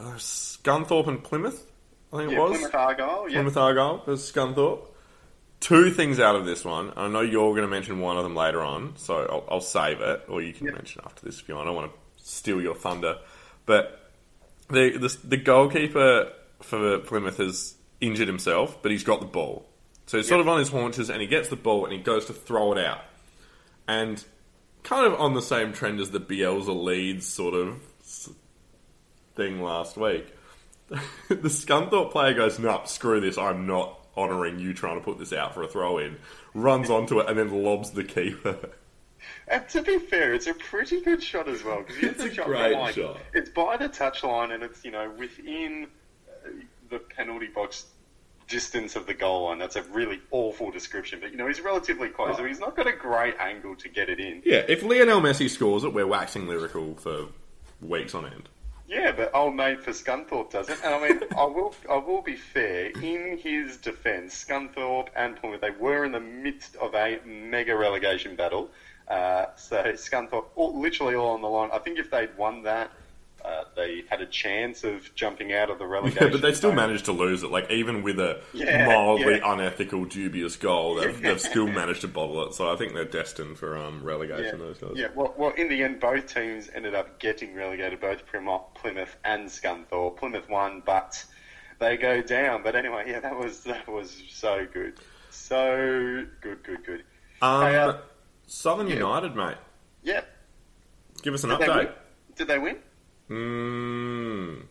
uh, 0.00 0.14
Scunthorpe 0.16 1.08
and 1.08 1.22
Plymouth, 1.22 1.70
I 2.12 2.18
think 2.18 2.32
it 2.32 2.38
was. 2.38 2.52
Plymouth 2.56 2.74
Argyle. 2.74 3.26
Yeah, 3.28 3.34
Plymouth 3.34 3.56
Argyle 3.56 3.98
Scunthorpe. 4.06 4.86
Two 5.60 5.90
things 5.90 6.20
out 6.20 6.36
of 6.36 6.46
this 6.46 6.64
one. 6.64 6.92
I 6.96 7.08
know 7.08 7.20
you're 7.20 7.50
going 7.50 7.62
to 7.62 7.68
mention 7.68 7.98
one 8.00 8.16
of 8.16 8.22
them 8.22 8.36
later 8.36 8.62
on, 8.62 8.94
so 8.96 9.26
I'll, 9.26 9.54
I'll 9.56 9.60
save 9.60 10.00
it, 10.00 10.24
or 10.28 10.40
you 10.40 10.52
can 10.52 10.66
Yeah. 10.66 10.72
mention 10.74 11.02
after 11.04 11.24
this 11.26 11.40
if 11.40 11.48
you 11.48 11.56
want. 11.56 11.66
I 11.66 11.70
don't 11.72 11.76
want 11.76 11.92
to 11.92 12.24
steal 12.24 12.60
your 12.62 12.76
thunder. 12.76 13.18
But 13.66 14.12
the, 14.68 14.96
the 14.96 15.16
the 15.24 15.36
goalkeeper 15.36 16.30
for 16.62 16.98
Plymouth 16.98 17.38
has 17.38 17.74
injured 18.00 18.28
himself, 18.28 18.80
but 18.82 18.92
he's 18.92 19.02
got 19.04 19.20
the 19.20 19.26
ball. 19.26 19.66
So 20.06 20.16
he's 20.16 20.28
sort 20.28 20.40
of 20.40 20.48
on 20.48 20.58
his 20.60 20.68
haunches, 20.68 21.10
and 21.10 21.20
he 21.20 21.26
gets 21.26 21.48
the 21.48 21.56
ball, 21.56 21.84
and 21.84 21.92
he 21.92 21.98
goes 21.98 22.26
to 22.26 22.32
throw 22.32 22.72
it 22.72 22.78
out. 22.78 23.00
And 23.88 24.22
kind 24.84 25.06
of 25.12 25.20
on 25.20 25.34
the 25.34 25.42
same 25.42 25.72
trend 25.72 25.98
as 26.00 26.10
the 26.12 26.20
Bielsa 26.20 26.74
Leeds 26.84 27.26
sort 27.26 27.54
of 27.54 27.80
thing 29.34 29.60
last 29.62 29.96
week. 29.96 30.26
the 31.28 31.48
Scunthorpe 31.48 32.12
player 32.12 32.32
goes, 32.34 32.58
"No, 32.58 32.82
screw 32.86 33.20
this. 33.20 33.36
I'm 33.36 33.66
not 33.66 33.98
honouring 34.18 34.58
you 34.58 34.74
trying 34.74 34.98
to 34.98 35.04
put 35.04 35.18
this 35.18 35.32
out 35.32 35.54
for 35.54 35.62
a 35.62 35.68
throw 35.68 35.98
in." 35.98 36.16
Runs 36.54 36.90
onto 36.90 37.20
it 37.20 37.28
and 37.28 37.38
then 37.38 37.62
lobs 37.62 37.90
the 37.92 38.04
keeper. 38.04 38.58
and 39.48 39.68
to 39.68 39.82
be 39.82 39.98
fair, 39.98 40.34
it's 40.34 40.46
a 40.46 40.54
pretty 40.54 41.00
good 41.00 41.22
shot 41.22 41.48
as 41.48 41.62
well. 41.64 41.82
'cause 41.82 41.96
he 41.96 42.06
hits 42.06 42.22
It's 42.24 42.32
a 42.32 42.34
shot 42.34 42.46
great 42.46 42.74
like, 42.74 42.94
shot. 42.94 43.18
It's 43.34 43.50
by 43.50 43.76
the 43.76 43.88
touchline, 43.88 44.52
and 44.52 44.62
it's 44.62 44.84
you 44.84 44.90
know 44.90 45.10
within 45.18 45.86
uh, 46.44 46.50
the 46.90 46.98
penalty 46.98 47.48
box 47.48 47.86
distance 48.48 48.96
of 48.96 49.06
the 49.06 49.12
goal 49.14 49.44
line. 49.44 49.58
That's 49.58 49.76
a 49.76 49.82
really 49.82 50.20
awful 50.30 50.70
description, 50.70 51.20
but 51.20 51.30
you 51.30 51.36
know 51.36 51.46
he's 51.46 51.60
relatively 51.60 52.08
close, 52.08 52.36
so 52.36 52.44
he's 52.44 52.60
not 52.60 52.74
got 52.76 52.86
a 52.86 52.92
great 52.92 53.34
angle 53.38 53.76
to 53.76 53.88
get 53.88 54.08
it 54.08 54.18
in. 54.20 54.42
Yeah, 54.44 54.64
if 54.68 54.82
Lionel 54.82 55.20
Messi 55.20 55.50
scores 55.50 55.84
it, 55.84 55.92
we're 55.92 56.06
waxing 56.06 56.48
lyrical 56.48 56.94
for 56.94 57.26
weeks 57.82 58.14
on 58.14 58.24
end. 58.26 58.48
Yeah, 58.88 59.12
but 59.12 59.34
old 59.34 59.54
mate 59.54 59.82
for 59.82 59.90
Scunthorpe 59.90 60.50
doesn't. 60.50 60.82
And 60.82 60.94
I 60.94 61.08
mean, 61.08 61.20
I 61.36 61.44
will, 61.44 61.74
I 61.90 61.96
will 61.98 62.22
be 62.22 62.36
fair. 62.36 62.86
In 62.86 63.36
his 63.36 63.76
defence, 63.76 64.34
Scunthorpe 64.34 65.08
and 65.14 65.36
Plymouth, 65.36 65.60
they 65.60 65.70
were 65.70 66.06
in 66.06 66.12
the 66.12 66.20
midst 66.20 66.74
of 66.76 66.94
a 66.94 67.20
mega 67.26 67.76
relegation 67.76 68.34
battle. 68.34 68.70
Uh, 69.06 69.46
so 69.56 69.76
Scunthorpe, 69.92 70.46
all, 70.56 70.80
literally 70.80 71.14
all 71.14 71.34
on 71.34 71.42
the 71.42 71.48
line. 71.48 71.68
I 71.70 71.78
think 71.80 71.98
if 71.98 72.10
they'd 72.10 72.34
won 72.38 72.62
that, 72.62 72.90
uh, 73.44 73.64
they 73.76 74.02
had 74.10 74.20
a 74.20 74.26
chance 74.26 74.84
of 74.84 75.14
jumping 75.14 75.52
out 75.52 75.70
of 75.70 75.78
the 75.78 75.86
relegation. 75.86 76.24
Yeah, 76.24 76.32
but 76.32 76.42
they 76.42 76.52
still 76.52 76.70
zone. 76.70 76.76
managed 76.76 77.04
to 77.06 77.12
lose 77.12 77.42
it. 77.42 77.50
Like 77.50 77.70
even 77.70 78.02
with 78.02 78.18
a 78.18 78.40
Yeah, 78.52 78.86
mildly 78.86 79.36
yeah. 79.36 79.52
unethical, 79.52 80.04
dubious 80.06 80.56
goal, 80.56 80.96
they've, 80.96 81.20
they've 81.22 81.40
still 81.40 81.66
managed 81.66 82.00
to 82.02 82.08
bottle 82.08 82.46
it. 82.46 82.54
So 82.54 82.70
I 82.70 82.76
think 82.76 82.94
they're 82.94 83.04
destined 83.04 83.58
for 83.58 83.76
um, 83.76 84.02
relegation. 84.02 84.58
Those 84.58 84.78
guys. 84.78 84.90
yeah. 84.96 85.08
Well, 85.14 85.34
well, 85.38 85.50
in 85.56 85.68
the 85.68 85.82
end, 85.82 86.00
both 86.00 86.32
teams 86.32 86.68
ended 86.74 86.94
up 86.94 87.18
getting 87.20 87.54
relegated, 87.54 88.00
both 88.00 88.26
Plymouth, 88.26 88.62
Plymouth 88.74 89.16
and 89.24 89.48
Scunthorpe. 89.48 90.16
Plymouth 90.18 90.48
won, 90.48 90.82
but 90.84 91.24
they 91.78 91.96
go 91.96 92.20
down. 92.20 92.62
But 92.64 92.74
anyway, 92.76 93.04
yeah, 93.06 93.20
that 93.20 93.38
was 93.38 93.62
that 93.64 93.86
was 93.88 94.20
so 94.28 94.66
good, 94.72 94.94
so 95.30 96.26
good, 96.40 96.62
good, 96.64 96.84
good. 96.84 97.04
Um, 97.40 97.62
Hey, 97.62 97.76
uh, 97.76 97.92
Southern. 98.48 98.88
United, 98.88 99.36
mate. 99.36 99.56
Yeah. 100.02 100.22
Give 101.22 101.34
us 101.34 101.44
an 101.44 101.50
Did 101.50 101.60
they 101.60 101.66
update. 101.66 101.92
Did 102.36 102.48
they 102.48 102.58
win? 102.58 102.76
Mm, 103.30 104.62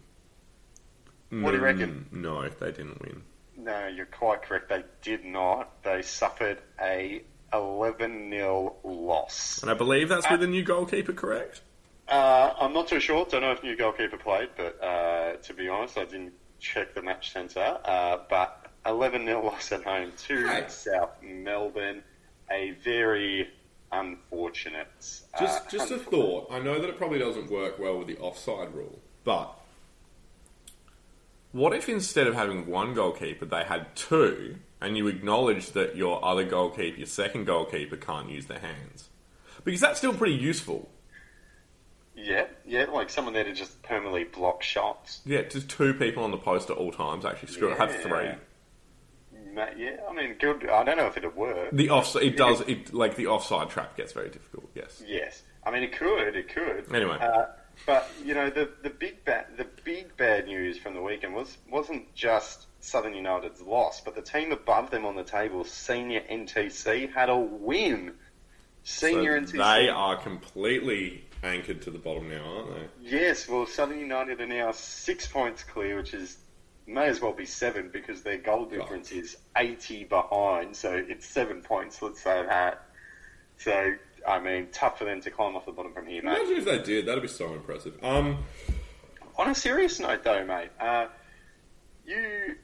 What 1.29 1.51
do 1.51 1.57
you 1.57 1.63
reckon? 1.63 2.07
Mm, 2.13 2.21
No, 2.21 2.47
they 2.49 2.71
didn't 2.71 3.01
win. 3.01 3.23
No, 3.57 3.87
you're 3.87 4.05
quite 4.05 4.41
correct. 4.43 4.69
They 4.69 4.83
did 5.01 5.25
not. 5.25 5.83
They 5.83 6.01
suffered 6.01 6.59
a 6.81 7.21
11 7.53 8.29
0 8.29 8.75
loss. 8.83 9.61
And 9.61 9.71
I 9.71 9.73
believe 9.73 10.09
that's 10.09 10.29
with 10.29 10.43
a 10.43 10.47
new 10.47 10.63
goalkeeper, 10.63 11.13
correct? 11.13 11.61
Uh, 12.07 12.53
I'm 12.59 12.73
not 12.73 12.87
too 12.87 12.99
sure. 12.99 13.25
Don't 13.25 13.41
know 13.41 13.51
if 13.51 13.63
new 13.63 13.75
goalkeeper 13.75 14.17
played, 14.17 14.49
but 14.55 14.81
uh, 14.83 15.35
to 15.37 15.53
be 15.53 15.67
honest, 15.67 15.97
I 15.97 16.05
didn't 16.05 16.33
check 16.59 16.93
the 16.93 17.01
match 17.01 17.31
centre. 17.33 17.77
Uh, 17.83 18.17
but 18.29 18.65
11 18.85 19.25
0 19.25 19.43
loss 19.45 19.71
at 19.71 19.83
home 19.83 20.11
to 20.27 20.45
Right. 20.45 20.71
South 20.71 21.21
Melbourne. 21.21 22.03
A 22.49 22.71
very 22.83 23.49
unfortunate. 23.91 24.87
uh, 25.33 25.39
Just, 25.39 25.69
just 25.69 25.91
a 25.91 25.97
thought. 25.97 26.47
I 26.51 26.59
know 26.59 26.79
that 26.79 26.89
it 26.89 26.97
probably 26.97 27.19
doesn't 27.19 27.49
work 27.49 27.79
well 27.79 27.97
with 27.97 28.07
the 28.07 28.17
offside 28.17 28.73
rule, 28.73 28.99
but 29.23 29.57
what 31.51 31.73
if 31.73 31.89
instead 31.89 32.27
of 32.27 32.35
having 32.35 32.67
one 32.67 32.93
goalkeeper, 32.93 33.45
they 33.45 33.63
had 33.63 33.95
two, 33.95 34.57
and 34.81 34.97
you 34.97 35.07
acknowledge 35.07 35.71
that 35.71 35.95
your 35.95 36.23
other 36.23 36.43
goalkeeper, 36.43 36.97
your 36.97 37.07
second 37.07 37.45
goalkeeper, 37.45 37.95
can't 37.97 38.29
use 38.29 38.45
their 38.45 38.59
hands? 38.59 39.09
Because 39.63 39.81
that's 39.81 39.97
still 39.97 40.13
pretty 40.13 40.35
useful. 40.35 40.89
Yeah, 42.15 42.45
yeah, 42.65 42.85
like 42.85 43.09
someone 43.09 43.33
there 43.33 43.43
to 43.43 43.53
just 43.53 43.81
permanently 43.83 44.23
block 44.23 44.63
shots. 44.63 45.21
Yeah, 45.25 45.43
just 45.43 45.69
two 45.69 45.93
people 45.93 46.23
on 46.23 46.31
the 46.31 46.37
post 46.37 46.69
at 46.69 46.77
all 46.77 46.91
times. 46.91 47.25
Actually, 47.25 47.51
screw 47.53 47.71
it, 47.71 47.77
have 47.77 47.93
three. 47.95 48.31
Yeah, 49.77 49.97
I 50.09 50.13
mean, 50.13 50.35
good. 50.39 50.67
I 50.69 50.83
don't 50.83 50.97
know 50.97 51.07
if 51.07 51.17
it'd 51.17 51.35
work. 51.35 51.69
The 51.71 51.89
offside, 51.89 52.23
it 52.23 52.37
does. 52.37 52.61
It 52.61 52.93
like 52.93 53.15
the 53.15 53.27
offside 53.27 53.69
trap 53.69 53.97
gets 53.97 54.13
very 54.13 54.29
difficult. 54.29 54.69
Yes. 54.75 55.03
Yes, 55.05 55.43
I 55.65 55.71
mean 55.71 55.83
it 55.83 55.97
could, 55.97 56.35
it 56.35 56.49
could. 56.53 56.93
Anyway. 56.93 57.17
uh, 57.19 57.45
but 57.85 58.09
you 58.23 58.33
know 58.33 58.49
the 58.49 58.69
the 58.83 58.89
big 58.89 59.23
bad 59.25 59.45
the 59.57 59.67
big 59.83 60.15
bad 60.17 60.45
news 60.47 60.77
from 60.77 60.93
the 60.93 61.01
weekend 61.01 61.33
was 61.33 61.57
wasn't 61.69 62.13
just 62.15 62.67
Southern 62.79 63.13
United's 63.13 63.61
loss, 63.61 64.01
but 64.01 64.15
the 64.15 64.21
team 64.21 64.51
above 64.51 64.91
them 64.91 65.05
on 65.05 65.15
the 65.15 65.23
table, 65.23 65.63
Senior 65.63 66.21
NTC, 66.21 67.11
had 67.13 67.29
a 67.29 67.37
win. 67.37 68.13
Senior 68.83 69.45
So 69.45 69.57
NTC. 69.57 69.57
they 69.81 69.89
are 69.89 70.15
completely 70.15 71.25
anchored 71.43 71.81
to 71.81 71.91
the 71.91 71.97
bottom 71.99 72.29
now, 72.29 72.43
aren't 72.43 72.69
they? 72.75 73.09
Yes, 73.09 73.47
well, 73.47 73.65
Southern 73.65 73.99
United 73.99 74.39
are 74.39 74.47
now 74.47 74.71
six 74.71 75.27
points 75.27 75.63
clear, 75.63 75.97
which 75.97 76.13
is 76.13 76.37
may 76.87 77.07
as 77.07 77.21
well 77.21 77.33
be 77.33 77.45
seven 77.45 77.89
because 77.91 78.23
their 78.23 78.37
goal 78.37 78.65
difference 78.65 79.11
is 79.11 79.37
eighty 79.57 80.05
behind. 80.05 80.75
So 80.75 80.93
it's 80.93 81.27
seven 81.27 81.61
points. 81.61 82.01
Let's 82.01 82.21
say 82.21 82.43
that. 82.47 82.83
So 83.57 83.93
I 84.27 84.39
mean, 84.39 84.67
tough 84.71 84.97
for 84.97 85.05
them 85.05 85.21
to 85.21 85.31
climb 85.31 85.55
off 85.55 85.65
the 85.65 85.71
bottom 85.71 85.93
from 85.93 86.07
here, 86.07 86.21
mate. 86.21 86.37
Imagine 86.37 86.57
if 86.57 86.65
they 86.65 86.79
did. 86.79 87.05
That'd 87.05 87.21
be 87.21 87.27
so 87.29 87.53
impressive. 87.53 87.93
Um, 88.03 88.43
On 89.37 89.49
a 89.49 89.55
serious 89.55 89.99
note, 89.99 90.23
though, 90.23 90.43
mate, 90.43 90.69
uh, 90.79 91.07
you 92.05 92.55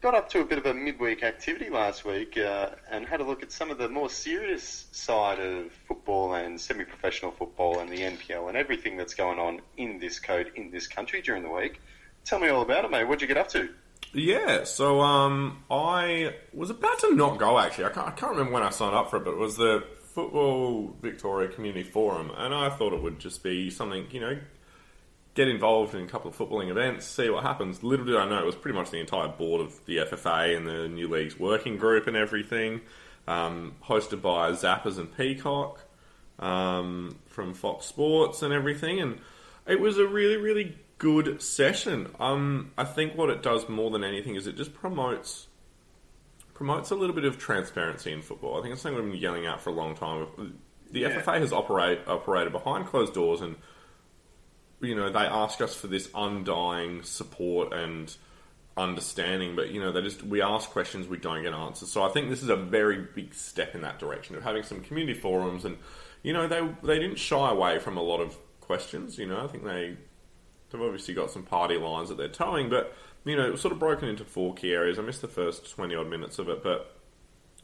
got 0.00 0.14
up 0.14 0.28
to 0.30 0.40
a 0.40 0.44
bit 0.44 0.58
of 0.58 0.66
a 0.66 0.74
midweek 0.74 1.22
activity 1.22 1.70
last 1.70 2.04
week 2.04 2.36
uh, 2.36 2.70
and 2.90 3.06
had 3.06 3.20
a 3.20 3.24
look 3.24 3.42
at 3.42 3.52
some 3.52 3.70
of 3.70 3.78
the 3.78 3.88
more 3.88 4.10
serious 4.10 4.86
side 4.92 5.38
of 5.38 5.70
football 5.86 6.34
and 6.34 6.60
semi-professional 6.60 7.30
football 7.30 7.78
and 7.78 7.88
the 7.88 7.98
NPL 7.98 8.48
and 8.48 8.56
everything 8.56 8.96
that's 8.96 9.14
going 9.14 9.38
on 9.38 9.60
in 9.76 9.98
this 9.98 10.18
code 10.18 10.50
in 10.56 10.70
this 10.70 10.86
country 10.88 11.22
during 11.22 11.42
the 11.42 11.50
week. 11.50 11.80
Tell 12.24 12.38
me 12.38 12.48
all 12.48 12.62
about 12.62 12.84
it, 12.84 12.90
mate. 12.90 13.04
What'd 13.04 13.22
you 13.22 13.28
get 13.28 13.36
up 13.36 13.48
to? 13.50 13.68
yeah. 14.12 14.64
So 14.64 15.00
um, 15.00 15.62
I 15.70 16.34
was 16.52 16.70
about 16.70 16.98
to 17.00 17.14
not 17.14 17.38
go. 17.38 17.58
Actually, 17.58 17.86
I 17.86 17.90
can't, 17.90 18.08
I 18.08 18.10
can't 18.12 18.32
remember 18.32 18.52
when 18.52 18.62
I 18.62 18.70
signed 18.70 18.94
up 18.94 19.10
for 19.10 19.16
it, 19.16 19.24
but 19.24 19.32
it 19.32 19.38
was 19.38 19.56
the 19.56 19.84
Football 20.14 20.94
Victoria 21.00 21.48
Community 21.48 21.88
Forum, 21.88 22.30
and 22.36 22.54
I 22.54 22.68
thought 22.68 22.92
it 22.92 23.02
would 23.02 23.18
just 23.18 23.42
be 23.42 23.70
something, 23.70 24.06
you 24.10 24.20
know, 24.20 24.38
get 25.34 25.48
involved 25.48 25.94
in 25.94 26.02
a 26.02 26.06
couple 26.06 26.30
of 26.30 26.36
footballing 26.36 26.70
events, 26.70 27.06
see 27.06 27.30
what 27.30 27.42
happens. 27.42 27.82
Little 27.82 28.04
did 28.04 28.16
I 28.16 28.28
know, 28.28 28.38
it 28.38 28.44
was 28.44 28.54
pretty 28.54 28.76
much 28.76 28.90
the 28.90 29.00
entire 29.00 29.28
board 29.28 29.62
of 29.62 29.84
the 29.86 29.98
FFA 29.98 30.54
and 30.54 30.66
the 30.66 30.88
New 30.88 31.08
Leagues 31.08 31.38
working 31.38 31.78
group 31.78 32.06
and 32.06 32.16
everything, 32.16 32.82
um, 33.26 33.74
hosted 33.82 34.20
by 34.20 34.50
Zappers 34.52 34.98
and 34.98 35.16
Peacock 35.16 35.80
um, 36.38 37.18
from 37.26 37.54
Fox 37.54 37.86
Sports 37.86 38.42
and 38.42 38.52
everything. 38.52 39.00
And 39.00 39.18
it 39.66 39.80
was 39.80 39.96
a 39.96 40.06
really, 40.06 40.36
really 40.36 40.76
good 41.02 41.42
session. 41.42 42.08
Um, 42.20 42.70
I 42.78 42.84
think 42.84 43.16
what 43.16 43.28
it 43.28 43.42
does 43.42 43.68
more 43.68 43.90
than 43.90 44.04
anything 44.04 44.36
is 44.36 44.46
it 44.46 44.56
just 44.56 44.72
promotes 44.72 45.48
promotes 46.54 46.92
a 46.92 46.94
little 46.94 47.14
bit 47.14 47.24
of 47.24 47.38
transparency 47.38 48.12
in 48.12 48.22
football. 48.22 48.56
I 48.56 48.62
think 48.62 48.72
it's 48.74 48.82
something 48.82 49.02
we've 49.02 49.12
been 49.14 49.20
yelling 49.20 49.44
out 49.46 49.60
for 49.60 49.70
a 49.70 49.72
long 49.72 49.96
time. 49.96 50.60
The 50.92 51.00
Yeah. 51.00 51.08
FFA 51.20 51.40
has 51.40 51.52
operate, 51.52 51.98
operated 52.06 52.52
behind 52.52 52.86
closed 52.86 53.14
doors 53.14 53.40
and 53.40 53.56
you 54.80 54.94
know, 54.94 55.10
they 55.10 55.20
ask 55.20 55.60
us 55.60 55.74
for 55.74 55.88
this 55.88 56.08
undying 56.14 57.02
support 57.02 57.72
and 57.72 58.16
understanding, 58.76 59.56
but 59.56 59.70
you 59.70 59.80
know, 59.80 59.90
they 59.90 60.02
just 60.02 60.22
we 60.22 60.40
ask 60.40 60.70
questions, 60.70 61.08
we 61.08 61.16
don't 61.16 61.42
get 61.42 61.52
answers. 61.52 61.90
So 61.90 62.04
I 62.04 62.10
think 62.10 62.30
this 62.30 62.44
is 62.44 62.48
a 62.48 62.56
very 62.56 63.08
big 63.14 63.34
step 63.34 63.74
in 63.74 63.80
that 63.82 63.98
direction 63.98 64.36
of 64.36 64.44
having 64.44 64.62
some 64.62 64.80
community 64.82 65.18
forums, 65.18 65.64
and 65.64 65.78
you 66.22 66.32
know, 66.32 66.46
they 66.46 66.60
they 66.84 67.00
didn't 67.00 67.18
shy 67.18 67.50
away 67.50 67.80
from 67.80 67.96
a 67.96 68.02
lot 68.02 68.20
of 68.20 68.36
questions. 68.60 69.18
You 69.18 69.26
know, 69.26 69.42
I 69.42 69.48
think 69.48 69.64
they 69.64 69.96
they've 70.72 70.82
obviously 70.82 71.14
got 71.14 71.30
some 71.30 71.44
party 71.44 71.76
lines 71.76 72.08
that 72.08 72.16
they're 72.18 72.28
towing, 72.28 72.68
but 72.68 72.94
you 73.24 73.36
know, 73.36 73.46
it 73.46 73.52
was 73.52 73.60
sort 73.60 73.72
of 73.72 73.78
broken 73.78 74.08
into 74.08 74.24
four 74.24 74.54
key 74.54 74.72
areas. 74.72 74.98
I 74.98 75.02
missed 75.02 75.22
the 75.22 75.28
first 75.28 75.70
twenty 75.70 75.94
odd 75.94 76.08
minutes 76.08 76.38
of 76.38 76.48
it, 76.48 76.62
but 76.62 76.96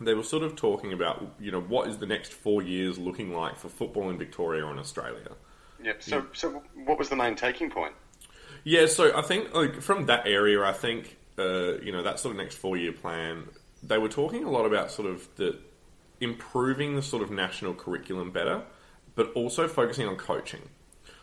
they 0.00 0.14
were 0.14 0.22
sort 0.22 0.44
of 0.44 0.54
talking 0.54 0.92
about 0.92 1.34
you 1.40 1.50
know 1.50 1.61
what 1.61 1.88
is 1.88 1.98
the 1.98 2.06
next 2.06 2.32
four 2.32 2.62
years 2.62 2.98
looking 2.98 3.32
like 3.34 3.56
for 3.59 3.68
football 3.68 4.11
in 4.11 4.18
Victoria 4.18 4.66
and 4.66 4.78
Australia. 4.78 5.32
Yep. 5.82 6.02
So, 6.02 6.26
so 6.32 6.62
what 6.74 6.98
was 6.98 7.09
the 7.09 7.16
main 7.16 7.36
taking 7.36 7.70
point? 7.70 7.94
Yeah, 8.64 8.86
so 8.86 9.16
I 9.16 9.22
think 9.22 9.54
like 9.54 9.80
from 9.80 10.06
that 10.06 10.26
area, 10.26 10.62
I 10.62 10.72
think 10.72 11.16
uh, 11.38 11.78
you 11.80 11.92
know 11.92 12.02
that 12.02 12.20
sort 12.20 12.34
of 12.34 12.38
next 12.40 12.56
four 12.56 12.76
year 12.76 12.92
plan. 12.92 13.48
They 13.82 13.98
were 13.98 14.09
talking 14.09 14.44
a 14.44 14.50
lot 14.50 14.66
about 14.66 14.90
sort 14.90 15.09
of 15.09 15.28
the 15.36 15.59
improving 16.20 16.96
the 16.96 17.02
sort 17.02 17.22
of 17.22 17.30
national 17.30 17.74
curriculum 17.74 18.32
better, 18.32 18.62
but 19.14 19.32
also 19.32 19.68
focusing 19.68 20.09
on 20.09 20.16
coaching. 20.16 20.62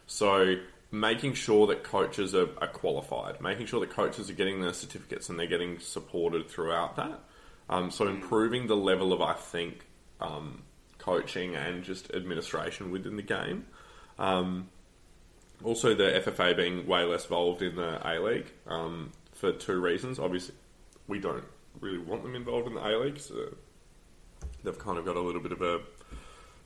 So 0.07 0.55
making 0.99 1.33
sure 1.33 1.67
that 1.67 1.83
coaches 1.83 2.33
are, 2.33 2.49
are 2.59 2.67
qualified, 2.67 3.41
making 3.41 3.65
sure 3.65 3.79
that 3.81 3.89
coaches 3.89 4.29
are 4.29 4.33
getting 4.33 4.61
their 4.61 4.73
certificates 4.73 5.29
and 5.29 5.37
they're 5.37 5.47
getting 5.47 5.79
supported 5.79 6.49
throughout 6.49 6.95
that. 6.95 7.19
Um, 7.69 7.91
so 7.91 8.07
improving 8.07 8.67
the 8.67 8.77
level 8.77 9.11
of 9.11 9.21
I 9.21 9.33
think 9.33 9.85
um, 10.21 10.63
coaching 10.97 11.55
and 11.55 11.83
just 11.83 12.11
administration 12.13 12.91
within 12.91 13.15
the 13.15 13.23
game. 13.23 13.65
Um, 14.17 14.69
also, 15.63 15.95
the 15.95 16.21
FFA 16.25 16.55
being 16.55 16.85
way 16.85 17.03
less 17.03 17.23
involved 17.23 17.61
in 17.61 17.75
the 17.75 17.99
A 18.07 18.19
League 18.19 18.51
um, 18.67 19.11
for 19.33 19.51
two 19.51 19.79
reasons. 19.79 20.19
Obviously, 20.19 20.55
we 21.07 21.19
don't 21.19 21.45
really 21.79 21.97
want 21.97 22.23
them 22.23 22.35
involved 22.35 22.67
in 22.67 22.75
the 22.75 22.85
A 22.85 22.93
League, 22.97 23.19
so 23.19 23.55
they've 24.63 24.77
kind 24.77 24.97
of 24.97 25.05
got 25.05 25.15
a 25.15 25.19
little 25.19 25.41
bit 25.41 25.51
of 25.51 25.61
a, 25.61 25.81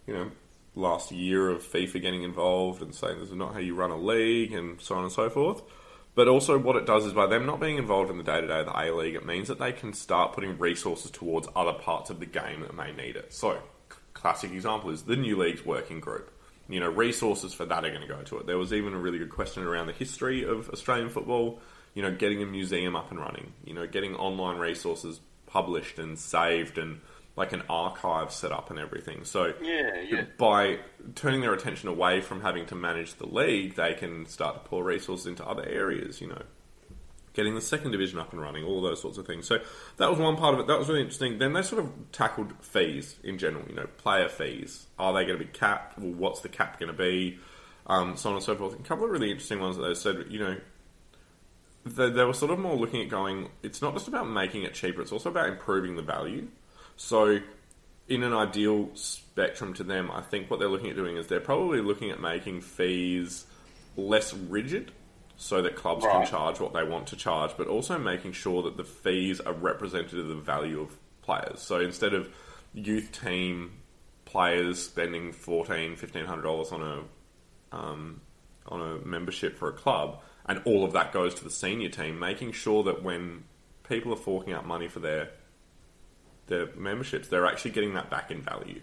you 0.06 0.14
know, 0.14 0.32
last 0.80 1.12
year 1.12 1.50
of 1.50 1.64
FIFA 1.64 2.02
getting 2.02 2.24
involved 2.24 2.82
and 2.82 2.96
saying 2.96 3.20
this 3.20 3.30
is 3.30 3.36
not 3.36 3.54
how 3.54 3.60
you 3.60 3.76
run 3.76 3.92
a 3.92 3.98
league 3.98 4.54
and 4.54 4.82
so 4.82 4.96
on 4.96 5.04
and 5.04 5.12
so 5.12 5.30
forth. 5.30 5.62
But 6.16 6.28
also, 6.28 6.58
what 6.58 6.76
it 6.76 6.86
does 6.86 7.06
is 7.06 7.14
by 7.14 7.28
them 7.28 7.46
not 7.46 7.60
being 7.60 7.78
involved 7.78 8.10
in 8.10 8.18
the 8.18 8.24
day 8.24 8.42
to 8.42 8.48
day 8.48 8.60
of 8.60 8.66
the 8.66 8.78
A 8.78 8.92
League, 8.94 9.16
it 9.16 9.26
means 9.26 9.48
that 9.48 9.60
they 9.60 9.72
can 9.72 9.94
start 9.94 10.34
putting 10.34 10.58
resources 10.58 11.12
towards 11.12 11.48
other 11.56 11.74
parts 11.74 12.10
of 12.10 12.20
the 12.20 12.26
game 12.26 12.62
that 12.62 12.76
may 12.76 12.92
need 12.92 13.16
it. 13.16 13.32
So, 13.32 13.60
classic 14.14 14.52
example 14.52 14.90
is 14.90 15.04
the 15.04 15.16
New 15.16 15.38
Leagues 15.38 15.66
working 15.66 16.00
group. 16.00 16.32
You 16.68 16.80
know, 16.80 16.90
resources 16.90 17.54
for 17.54 17.66
that 17.66 17.86
are 17.86 17.90
going 17.90 18.02
to 18.02 18.08
go 18.08 18.22
to 18.22 18.38
it. 18.38 18.48
There 18.48 18.58
was 18.58 18.74
even 18.74 18.94
a 18.94 18.98
really 18.98 19.18
good 19.18 19.30
question 19.30 19.64
around 19.64 19.88
the 19.88 19.94
history 19.94 20.44
of 20.44 20.70
Australian 20.70 21.10
football. 21.10 21.62
You 21.94 22.02
know, 22.02 22.14
getting 22.14 22.44
a 22.44 22.46
museum 22.46 22.96
up 22.96 23.12
and 23.12 23.20
running. 23.20 23.54
You 23.64 23.74
know, 23.74 23.88
getting 23.88 24.16
online 24.16 24.58
resources 24.58 25.22
published 25.48 26.00
and 26.00 26.20
saved 26.20 26.78
and 26.78 27.02
like 27.40 27.54
an 27.54 27.64
archive 27.70 28.32
set 28.32 28.52
up 28.52 28.70
and 28.70 28.78
everything. 28.78 29.24
So, 29.24 29.54
Yeah, 29.62 30.02
yeah. 30.02 30.26
by 30.38 30.78
turning 31.16 31.42
their 31.42 31.54
attention 31.54 31.90
away 31.90 32.22
from 32.22 32.42
having 32.42 32.68
to 32.68 32.76
manage 32.76 33.16
the 33.16 33.26
league, 33.26 33.76
they 33.76 33.94
can 33.96 34.28
start 34.28 34.64
to 34.64 34.70
pour 34.70 34.84
resources 34.84 35.26
into 35.26 35.44
other 35.44 35.66
areas, 35.66 36.22
you 36.22 36.28
know, 36.28 36.42
getting 37.34 37.56
the 37.56 37.62
second 37.62 37.92
division 37.92 38.20
up 38.20 38.34
and 38.34 38.42
running, 38.42 38.64
all 38.66 38.82
those 38.82 39.02
sorts 39.02 39.18
of 39.18 39.26
things. 39.26 39.48
So 39.48 39.60
that 39.98 40.10
was 40.10 40.20
one 40.20 40.36
part 40.36 40.54
of 40.54 40.60
it. 40.60 40.68
That 40.68 40.78
was 40.78 40.90
really 40.90 41.02
interesting. 41.02 41.40
Then 41.40 41.54
they 41.54 41.62
sort 41.64 41.84
of 41.84 41.92
tackled 42.12 42.54
fees 42.62 43.16
in 43.24 43.38
general, 43.38 43.64
you 43.70 43.76
know, 43.76 43.88
player 43.98 44.28
fees. 44.30 44.88
Are 45.00 45.14
they 45.14 45.26
going 45.26 45.40
to 45.40 45.44
be 45.46 45.50
capped? 45.52 45.98
Well, 45.98 46.12
what's 46.12 46.42
the 46.42 46.50
cap 46.50 46.80
going 46.80 46.92
to 46.92 46.98
be? 46.98 47.40
um, 47.88 48.16
so 48.16 48.30
on 48.30 48.36
and 48.36 48.44
so 48.46 48.56
forth. 48.56 48.80
A 48.80 48.84
couple 48.84 49.06
of 49.06 49.10
really 49.10 49.32
interesting 49.32 49.60
ones 49.60 49.76
that 49.78 49.82
they 49.88 49.96
said, 49.96 50.26
you 50.30 50.38
know, 50.38 50.58
they, 51.86 52.10
they 52.12 52.24
were 52.24 52.34
sort 52.36 52.52
of 52.52 52.60
more 52.60 52.76
looking 52.76 53.02
at 53.02 53.10
going, 53.10 53.50
it's 53.64 53.82
not 53.82 53.94
just 53.94 54.08
about 54.08 54.30
making 54.30 54.62
it 54.64 54.76
cheaper, 54.76 55.02
it's 55.02 55.12
also 55.12 55.30
about 55.30 55.50
improving 55.50 55.96
the 55.96 56.04
value. 56.04 56.48
So, 57.02 57.40
in 58.10 58.24
an 58.24 58.34
ideal 58.34 58.90
spectrum 58.94 59.74
to 59.76 59.84
them, 59.84 60.12
I 60.12 60.20
think 60.22 60.52
what 60.52 60.60
they're 60.60 60.68
looking 60.68 60.90
at 60.90 60.98
doing 60.98 61.16
is 61.16 61.28
they're 61.28 61.40
probably 61.40 61.80
looking 61.80 62.12
at 62.12 62.20
making 62.20 62.60
fees 62.60 63.46
less 63.96 64.34
rigid 64.34 64.92
so 65.38 65.62
that 65.62 65.78
clubs 65.78 66.04
Right. 66.04 66.12
can 66.18 66.28
charge 66.28 66.60
what 66.60 66.74
they 66.74 66.84
want 66.84 67.08
to 67.08 67.16
charge, 67.16 67.52
but 67.58 67.68
also 67.68 67.98
making 67.98 68.34
sure 68.34 68.62
that 68.64 68.76
the 68.76 68.84
fees 68.84 69.40
are 69.40 69.54
representative 69.54 70.20
of 70.20 70.28
the 70.28 70.36
value 70.36 70.82
of 70.82 70.98
players. 71.22 71.62
So 71.62 71.80
instead 71.80 72.14
of 72.14 72.28
youth 72.74 73.14
team 73.14 73.78
players 74.26 74.84
spending 74.84 75.32
fourteen, 75.32 75.96
fifteen 75.96 76.26
hundred 76.26 76.42
dollars 76.44 76.74
on 76.74 76.82
a 76.82 77.76
um, 77.78 78.20
on 78.68 78.82
a 78.82 78.98
membership 79.06 79.58
for 79.58 79.70
a 79.70 79.74
club, 79.74 80.22
and 80.46 80.62
all 80.66 80.84
of 80.84 80.92
that 80.92 81.14
goes 81.14 81.34
to 81.36 81.46
the 81.46 81.50
senior 81.50 81.90
team, 81.90 82.20
making 82.20 82.52
sure 82.52 82.84
that 82.84 83.04
when 83.04 83.46
people 83.88 84.12
are 84.12 84.18
forking 84.18 84.52
out 84.52 84.68
money 84.68 84.90
for 84.90 85.00
their 85.00 85.30
their 86.50 86.68
memberships, 86.76 87.28
they're 87.28 87.46
actually 87.46 87.72
getting 87.72 87.94
that 87.94 88.10
back 88.10 88.32
in 88.32 88.42
value. 88.42 88.82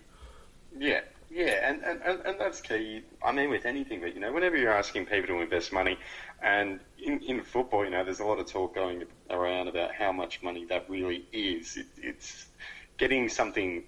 Yeah, 0.79 1.01
yeah, 1.31 1.69
and, 1.69 1.83
and, 1.83 2.21
and, 2.25 2.41
that's 2.41 2.61
key. 2.61 3.03
I 3.25 3.33
mean, 3.33 3.51
with 3.51 3.67
anything, 3.67 4.01
but 4.01 4.15
you 4.15 4.21
know, 4.21 4.33
whenever 4.33 4.57
you're 4.57 4.73
asking 4.73 5.07
people 5.07 5.29
to 5.37 5.41
invest 5.43 5.73
money, 5.73 5.99
and 6.43 6.81
in, 7.03 7.21
in 7.23 7.43
football, 7.43 7.85
you 7.85 7.91
know, 7.91 8.05
there's 8.05 8.21
a 8.21 8.25
lot 8.25 8.39
of 8.39 8.47
talk 8.47 8.75
going 8.75 9.05
around 9.31 9.69
about 9.69 9.95
how 9.95 10.13
much 10.13 10.43
money 10.43 10.65
that 10.67 10.89
really 10.89 11.27
is. 11.33 11.77
It, 11.77 11.87
it's 11.97 12.47
getting 12.99 13.29
something 13.29 13.85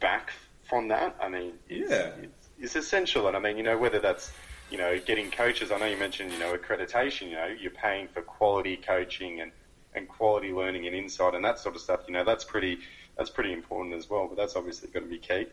back 0.00 0.32
from 0.68 0.88
that. 0.88 1.16
I 1.20 1.28
mean, 1.28 1.52
it's, 1.68 1.90
Yeah. 1.90 2.10
it's, 2.22 2.48
it's 2.58 2.76
essential, 2.76 3.28
and 3.28 3.36
I 3.36 3.40
mean, 3.40 3.56
you 3.56 3.62
know, 3.62 3.78
whether 3.78 3.98
that's 3.98 4.32
you 4.70 4.78
know 4.78 4.98
getting 4.98 5.30
coaches. 5.30 5.70
I 5.70 5.78
know 5.78 5.86
you 5.86 5.96
mentioned 5.96 6.32
you 6.32 6.38
know 6.38 6.56
accreditation. 6.56 7.30
You 7.30 7.36
know, 7.36 7.46
you're 7.46 7.70
paying 7.70 8.08
for 8.08 8.22
quality 8.22 8.76
coaching 8.76 9.40
and 9.40 9.52
and 9.94 10.08
quality 10.08 10.52
learning 10.52 10.86
and 10.86 10.94
insight 10.94 11.34
and 11.34 11.44
that 11.44 11.58
sort 11.58 11.74
of 11.74 11.80
stuff. 11.80 12.00
You 12.06 12.14
know, 12.14 12.24
that's 12.24 12.44
pretty 12.44 12.78
that's 13.16 13.30
pretty 13.30 13.52
important 13.52 13.94
as 13.94 14.08
well. 14.08 14.26
But 14.28 14.36
that's 14.36 14.56
obviously 14.56 14.88
going 14.90 15.04
to 15.04 15.10
be 15.10 15.18
key. 15.18 15.46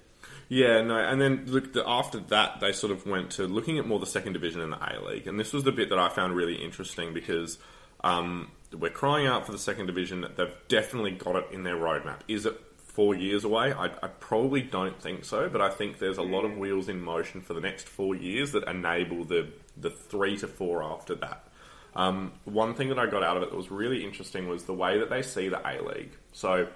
Yeah, 0.50 0.82
no, 0.82 0.98
and 0.98 1.20
then 1.20 1.46
look, 1.48 1.74
the, 1.74 1.84
after 1.88 2.20
that, 2.20 2.60
they 2.60 2.72
sort 2.72 2.92
of 2.92 3.06
went 3.06 3.32
to 3.32 3.48
looking 3.48 3.78
at 3.78 3.88
more 3.88 4.00
the 4.00 4.06
second 4.06 4.34
division 4.34 4.62
in 4.62 4.70
the 4.70 4.78
A 4.78 5.02
League, 5.06 5.28
and 5.28 5.40
this 5.40 5.54
was 5.54 5.64
the 5.64 5.72
bit 5.72 5.90
that 5.90 6.00
I 6.00 6.10
found 6.10 6.36
really 6.36 6.56
interesting 6.56 7.14
because 7.14 7.58
um, 8.04 8.52
we're 8.78 8.92
crying 8.92 9.28
out 9.28 9.46
for 9.46 9.52
the 9.52 9.58
second 9.58 9.88
division. 9.88 10.22
That 10.22 10.38
they've 10.38 10.56
definitely 10.68 11.12
got 11.12 11.36
it 11.36 11.48
in 11.52 11.64
their 11.64 11.76
roadmap. 11.76 12.20
Is 12.28 12.46
it 12.46 12.60
four 12.78 13.16
years 13.16 13.44
away? 13.44 13.74
I, 13.74 13.86
I 13.86 14.08
probably 14.08 14.62
don't 14.62 15.02
think 15.02 15.26
so, 15.26 15.50
but 15.50 15.62
I 15.62 15.70
think 15.70 16.00
there's 16.00 16.18
a 16.18 16.24
lot 16.24 16.46
of 16.46 16.58
wheels 16.58 16.90
in 16.90 17.02
motion 17.02 17.42
for 17.42 17.54
the 17.54 17.62
next 17.62 17.88
four 17.88 18.16
years 18.16 18.52
that 18.52 18.68
enable 18.68 19.24
the 19.24 19.50
the 19.76 19.90
three 19.90 20.38
to 20.38 20.48
four 20.48 20.84
after 20.84 21.16
that. 21.16 21.48
Um, 21.96 22.34
one 22.46 22.74
thing 22.74 22.90
that 22.90 22.98
I 22.98 23.06
got 23.06 23.24
out 23.24 23.38
of 23.38 23.44
it 23.44 23.52
that 23.52 23.56
was 23.56 23.70
really 23.70 24.04
interesting 24.04 24.48
was 24.48 24.64
the 24.64 24.74
way 24.74 25.00
that 25.00 25.10
they 25.10 25.22
see 25.22 25.50
the 25.50 25.60
A 25.68 25.82
League. 25.84 26.12
So 26.32 26.68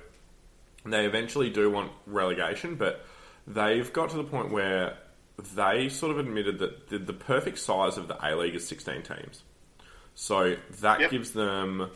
they 0.92 1.06
eventually 1.06 1.50
do 1.50 1.70
want 1.70 1.92
relegation, 2.06 2.76
but 2.76 3.06
they've 3.46 3.92
got 3.94 4.10
to 4.12 4.18
the 4.18 4.24
point 4.24 4.52
where 4.52 4.98
they 5.56 5.90
sort 5.90 6.12
of 6.12 6.20
admitted 6.20 6.60
that 6.60 6.90
the, 6.90 6.98
the 7.00 7.14
perfect 7.14 7.60
size 7.60 7.98
of 7.98 8.08
the 8.08 8.18
A 8.26 8.36
League 8.36 8.56
is 8.56 8.68
16 8.68 9.04
teams. 9.04 9.44
So 10.16 10.56
that 10.82 11.00
Yep. 11.02 11.12
gives 11.12 11.32
them, 11.32 11.92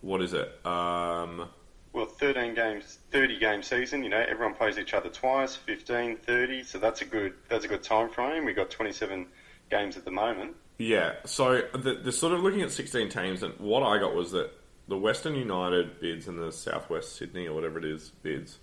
what 0.00 0.22
is 0.22 0.32
it? 0.32 0.48
Um, 0.66 1.48
Well, 1.92 2.06
13 2.06 2.54
games, 2.54 2.98
30 3.10 3.38
game 3.38 3.62
season. 3.62 4.02
You 4.02 4.08
know, 4.10 4.24
everyone 4.28 4.54
plays 4.54 4.78
each 4.78 4.94
other 4.94 5.08
twice, 5.10 5.56
15, 5.56 6.16
30. 6.18 6.64
So 6.64 6.78
that's 6.78 7.02
a 7.02 7.04
good 7.04 7.34
that's 7.48 7.64
a 7.64 7.68
good 7.68 7.82
time 7.82 8.08
frame. 8.10 8.44
We've 8.44 8.56
got 8.56 8.70
27 8.70 9.26
games 9.70 9.96
at 9.96 10.04
the 10.04 10.10
moment. 10.10 10.56
yeah, 10.78 11.14
so 11.24 11.62
the, 11.74 11.94
they're 12.02 12.12
sort 12.12 12.32
of 12.34 12.40
looking 12.42 12.62
at 12.62 12.70
16 12.70 13.08
teams, 13.08 13.42
and 13.42 13.58
what 13.58 13.82
I 13.82 13.98
got 13.98 14.14
was 14.14 14.30
that 14.32 14.50
the 14.88 14.96
Western 14.96 15.34
United 15.34 16.00
bids 16.00 16.28
and 16.28 16.38
the 16.38 16.52
Southwest 16.52 17.16
Sydney 17.16 17.46
or 17.46 17.54
whatever 17.54 17.78
it 17.78 17.84
is 17.84 18.10
bids, 18.22 18.58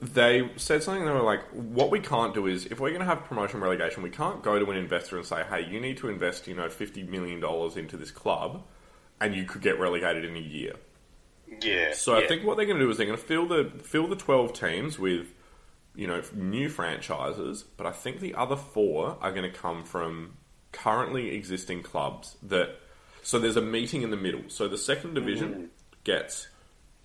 they 0.00 0.48
said 0.56 0.82
something. 0.82 1.04
They 1.04 1.10
were 1.10 1.22
like, 1.22 1.42
"What 1.50 1.90
we 1.90 1.98
can't 1.98 2.32
do 2.32 2.46
is, 2.46 2.66
if 2.66 2.78
we're 2.78 2.90
going 2.90 3.00
to 3.00 3.06
have 3.06 3.24
promotion 3.24 3.60
relegation, 3.60 4.04
we 4.04 4.10
can't 4.10 4.44
go 4.44 4.56
to 4.58 4.70
an 4.70 4.76
investor 4.76 5.16
and 5.16 5.26
say, 5.26 5.42
hey, 5.50 5.66
you 5.68 5.80
need 5.80 5.96
to 5.98 6.08
invest, 6.08 6.46
you 6.46 6.54
know, 6.54 6.68
fifty 6.68 7.02
million 7.02 7.40
dollars 7.40 7.76
into 7.76 7.96
this 7.96 8.12
club, 8.12 8.62
and 9.20 9.34
you 9.34 9.44
could 9.44 9.60
get 9.60 9.80
relegated 9.80 10.24
in 10.24 10.36
a 10.36 10.40
year." 10.40 10.74
Yeah. 11.60 11.94
So 11.94 12.16
yeah. 12.16 12.24
I 12.24 12.28
think 12.28 12.44
what 12.44 12.56
they're 12.56 12.66
going 12.66 12.78
to 12.78 12.84
do 12.84 12.90
is 12.90 12.96
they're 12.98 13.06
going 13.06 13.18
to 13.18 13.24
fill 13.24 13.48
the 13.48 13.72
fill 13.82 14.06
the 14.06 14.14
twelve 14.14 14.52
teams 14.52 15.00
with, 15.00 15.34
you 15.96 16.06
know, 16.06 16.22
new 16.32 16.68
franchises, 16.68 17.64
but 17.76 17.86
I 17.86 17.90
think 17.90 18.20
the 18.20 18.36
other 18.36 18.56
four 18.56 19.16
are 19.20 19.32
going 19.32 19.50
to 19.50 19.58
come 19.58 19.82
from 19.82 20.34
currently 20.70 21.34
existing 21.34 21.82
clubs 21.82 22.36
that. 22.44 22.76
So 23.28 23.38
there's 23.38 23.58
a 23.58 23.60
meeting 23.60 24.00
in 24.00 24.10
the 24.10 24.16
middle. 24.16 24.44
So 24.48 24.68
the 24.68 24.78
second 24.78 25.12
division 25.12 25.68
gets 26.02 26.48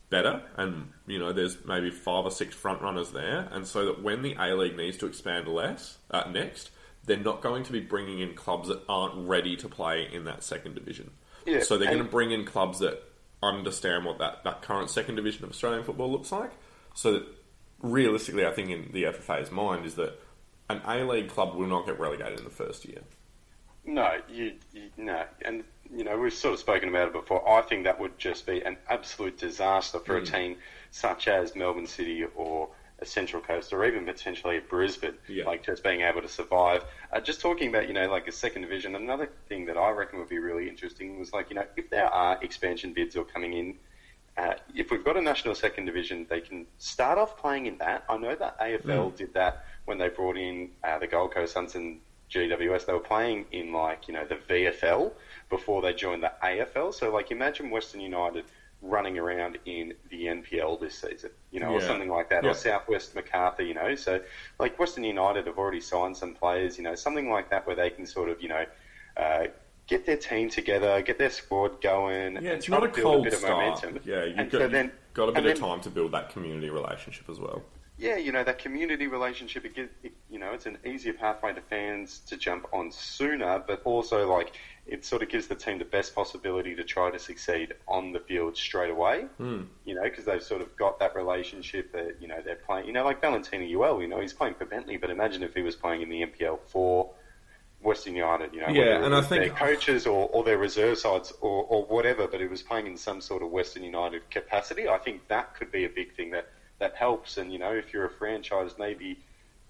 better, 0.09 0.41
and 0.55 0.88
you 1.05 1.19
know 1.19 1.34
there's 1.34 1.57
maybe 1.65 1.91
five 1.91 2.24
or 2.24 2.32
six 2.32 2.55
front 2.55 2.82
runners 2.82 3.11
there, 3.11 3.49
and 3.51 3.67
so 3.67 3.88
that 3.88 4.01
when 4.01 4.21
the 4.21 4.34
A 4.39 4.55
League 4.55 4.78
needs 4.78 4.95
to 4.99 5.05
expand 5.05 5.49
less 5.49 5.97
uh, 6.11 6.24
next, 6.32 6.71
they're 7.03 7.17
not 7.17 7.41
going 7.41 7.65
to 7.65 7.74
be 7.74 7.82
bringing 7.82 8.19
in 8.19 8.36
clubs 8.36 8.69
that 8.69 8.84
aren't 8.88 9.28
ready 9.28 9.57
to 9.57 9.67
play 9.67 10.07
in 10.13 10.24
that 10.24 10.43
second 10.43 10.76
division. 10.76 11.11
Yeah, 11.45 11.59
so 11.59 11.78
they're 11.78 11.89
and- 11.89 11.97
going 11.97 12.07
to 12.07 12.11
bring 12.11 12.32
in 12.32 12.45
clubs 12.45 12.80
that 12.80 13.03
understand 13.41 14.05
what 14.05 14.19
that, 14.19 14.45
that 14.45 14.61
current 14.61 14.89
second 14.89 15.15
division 15.15 15.43
of 15.43 15.49
Australian 15.49 15.84
football 15.84 16.09
looks 16.09 16.32
like. 16.32 16.51
So 16.93 17.11
that 17.11 17.24
realistically, 17.82 18.45
I 18.45 18.53
think 18.53 18.69
in 18.69 18.91
the 18.93 19.03
FFA's 19.03 19.51
mind 19.51 19.86
is 19.86 19.95
that 19.95 20.17
an 20.69 20.82
A 20.88 21.03
League 21.03 21.28
club 21.28 21.53
will 21.53 21.67
not 21.67 21.86
get 21.86 21.99
relegated 21.99 22.39
in 22.39 22.45
the 22.45 22.49
first 22.49 22.86
year. 22.86 23.01
No, 23.86 24.19
you, 24.30 24.53
you 24.71 24.89
no, 24.95 25.26
and 25.41 25.65
you 25.95 26.03
know 26.03 26.17
we've 26.17 26.33
sort 26.33 26.53
of 26.53 26.59
spoken 26.59 26.89
about 26.89 27.07
it 27.07 27.13
before. 27.13 27.47
I 27.47 27.61
think 27.61 27.83
that 27.85 27.99
would 27.99 28.17
just 28.17 28.45
be 28.45 28.61
an 28.63 28.77
absolute 28.89 29.37
disaster 29.37 29.99
for 29.99 30.19
Mm. 30.19 30.23
a 30.27 30.31
team 30.31 30.57
such 30.91 31.27
as 31.27 31.55
Melbourne 31.55 31.87
City 31.87 32.23
or 32.35 32.69
a 32.99 33.05
Central 33.05 33.41
Coast 33.41 33.73
or 33.73 33.83
even 33.85 34.05
potentially 34.05 34.59
Brisbane, 34.59 35.17
Yeah. 35.27 35.45
like 35.45 35.63
just 35.63 35.83
being 35.83 36.01
able 36.01 36.21
to 36.21 36.27
survive. 36.27 36.83
Uh, 37.11 37.19
just 37.19 37.41
talking 37.41 37.67
about 37.69 37.87
you 37.87 37.93
know 37.93 38.07
like 38.09 38.27
a 38.27 38.31
second 38.31 38.61
division. 38.61 38.95
Another 38.95 39.29
thing 39.49 39.65
that 39.65 39.77
I 39.77 39.89
reckon 39.91 40.19
would 40.19 40.29
be 40.29 40.39
really 40.39 40.67
interesting 40.69 41.19
was 41.19 41.33
like 41.33 41.49
you 41.49 41.55
know 41.55 41.65
if 41.75 41.89
there 41.89 42.07
are 42.13 42.37
expansion 42.41 42.93
bids 42.93 43.15
or 43.15 43.23
coming 43.25 43.53
in. 43.53 43.75
Uh, 44.35 44.53
if 44.73 44.89
we've 44.89 45.03
got 45.03 45.15
a 45.15 45.21
national 45.21 45.53
second 45.53 45.85
division, 45.85 46.25
they 46.27 46.41
can 46.41 46.65
start 46.79 47.19
off 47.19 47.37
playing 47.37 47.67
in 47.67 47.77
that. 47.77 48.03
I 48.09 48.17
know 48.17 48.33
that 48.35 48.57
AFL 48.59 49.11
Mm. 49.11 49.15
did 49.15 49.33
that 49.33 49.57
when 49.85 49.99
they 49.99 50.09
brought 50.09 50.37
in 50.37 50.71
uh, 50.83 50.97
the 50.97 51.05
Gold 51.05 51.31
Coast 51.35 51.53
Suns 51.53 51.75
and 51.75 51.99
GWS. 52.38 52.86
They 52.86 52.93
were 52.93 52.99
playing 52.99 53.45
in 53.51 53.71
like 53.71 54.07
you 54.07 54.13
know 54.13 54.25
the 54.25 54.36
VFL 54.36 55.11
before 55.49 55.81
they 55.81 55.93
joined 55.93 56.23
the 56.23 56.31
AFL. 56.43 56.93
So 56.93 57.11
like 57.13 57.31
imagine 57.31 57.69
Western 57.69 58.01
United 58.01 58.45
running 58.81 59.17
around 59.17 59.57
in 59.65 59.93
the 60.09 60.25
NPL 60.25 60.77
this 60.81 60.95
season, 60.99 61.29
you 61.51 61.59
know, 61.61 61.69
or 61.71 61.79
something 61.79 62.09
like 62.09 62.29
that, 62.29 62.43
Yeah. 62.43 62.49
or 62.49 62.53
Southwest 62.53 63.15
Macarthur, 63.15 63.63
you 63.63 63.73
know. 63.73 63.95
So 63.95 64.19
like 64.59 64.77
Western 64.77 65.05
United 65.05 65.47
have 65.47 65.57
already 65.57 65.79
signed 65.79 66.17
some 66.17 66.34
players, 66.34 66.77
you 66.77 66.84
know, 66.84 66.95
something 66.95 67.29
like 67.29 67.49
that 67.51 67.65
where 67.65 67.75
they 67.77 67.89
can 67.89 68.05
sort 68.05 68.29
of 68.29 68.41
you 68.41 68.49
know. 68.49 68.65
Uh, 69.17 69.45
Get 69.86 70.05
their 70.05 70.15
team 70.15 70.49
together, 70.49 71.01
get 71.01 71.17
their 71.17 71.29
squad 71.29 71.81
going. 71.81 72.36
Yeah, 72.41 72.51
it's 72.51 72.69
not 72.69 72.86
a 72.86 72.88
cold 72.88 73.25
bit 73.25 73.34
of 73.34 73.39
start. 73.39 73.84
momentum. 73.84 73.99
Yeah, 74.05 74.23
you've 74.23 74.38
And 74.39 74.49
got, 74.49 74.61
so 74.61 74.67
then- 74.69 74.91
got 75.13 75.27
a 75.27 75.31
bit 75.34 75.39
of 75.39 75.59
then- 75.59 75.69
time 75.69 75.81
to 75.81 75.89
build 75.89 76.13
that 76.13 76.29
community 76.29 76.69
relationship 76.69 77.27
as 77.29 77.38
well. 77.38 77.61
Yeah, 78.03 78.17
you 78.17 78.31
know 78.31 78.43
that 78.43 78.59
community 78.59 79.07
relationship. 79.07 79.65
It, 79.65 79.91
it, 80.03 80.13
you 80.29 80.39
know, 80.39 80.51
it's 80.51 80.65
an 80.65 80.77
easier 80.85 81.13
pathway 81.13 81.53
to 81.53 81.61
fans 81.61 82.19
to 82.27 82.37
jump 82.37 82.67
on 82.73 82.91
sooner, 82.91 83.63
but 83.65 83.81
also 83.85 84.29
like 84.31 84.53
it 84.85 85.05
sort 85.05 85.23
of 85.23 85.29
gives 85.29 85.47
the 85.47 85.55
team 85.55 85.79
the 85.79 85.85
best 85.85 86.13
possibility 86.13 86.75
to 86.75 86.83
try 86.83 87.09
to 87.09 87.17
succeed 87.17 87.73
on 87.87 88.11
the 88.11 88.19
field 88.19 88.57
straight 88.57 88.91
away. 88.91 89.25
Hmm. 89.37 89.61
You 89.85 89.95
know, 89.95 90.03
because 90.03 90.25
they've 90.25 90.43
sort 90.43 90.61
of 90.61 90.75
got 90.75 90.99
that 90.99 91.15
relationship 91.15 91.93
that 91.93 92.17
you 92.19 92.27
know 92.27 92.41
they're 92.43 92.55
playing. 92.55 92.87
You 92.87 92.93
know, 92.93 93.05
like 93.05 93.21
Valentino 93.21 93.63
Yuel. 93.65 94.01
You 94.01 94.07
know, 94.07 94.19
he's 94.19 94.33
playing 94.33 94.55
for 94.55 94.65
Bentleigh, 94.65 94.97
but 94.97 95.09
imagine 95.09 95.43
if 95.43 95.53
he 95.53 95.61
was 95.61 95.75
playing 95.75 96.01
in 96.01 96.09
the 96.09 96.25
NPL 96.25 96.59
for 96.67 97.11
Western 97.83 98.15
United. 98.15 98.53
You 98.53 98.61
know, 98.61 98.69
Yeah, 98.69 99.05
and 99.05 99.13
I 99.13 99.21
think- 99.21 99.43
their 99.45 99.53
coaches 99.53 100.07
or, 100.07 100.29
or 100.29 100.43
their 100.43 100.57
reserve 100.57 100.97
sides 100.97 101.31
or, 101.41 101.63
or 101.65 101.85
whatever, 101.85 102.27
but 102.27 102.39
he 102.39 102.47
was 102.47 102.61
playing 102.63 102.87
in 102.87 102.97
some 102.97 103.21
sort 103.21 103.43
of 103.43 103.49
Western 103.51 103.83
United 103.83 104.29
capacity. 104.29 104.87
I 104.87 104.97
think 104.97 105.27
that 105.27 105.55
could 105.55 105.71
be 105.71 105.85
a 105.85 105.89
big 105.89 106.15
thing 106.15 106.31
that, 106.31 106.49
that 106.80 106.95
helps. 106.95 107.38
And, 107.38 107.51
you 107.51 107.59
know, 107.59 107.74
if 107.74 107.93
you're 107.93 108.05
a 108.05 108.09
franchise, 108.11 108.76
maybe 108.78 109.19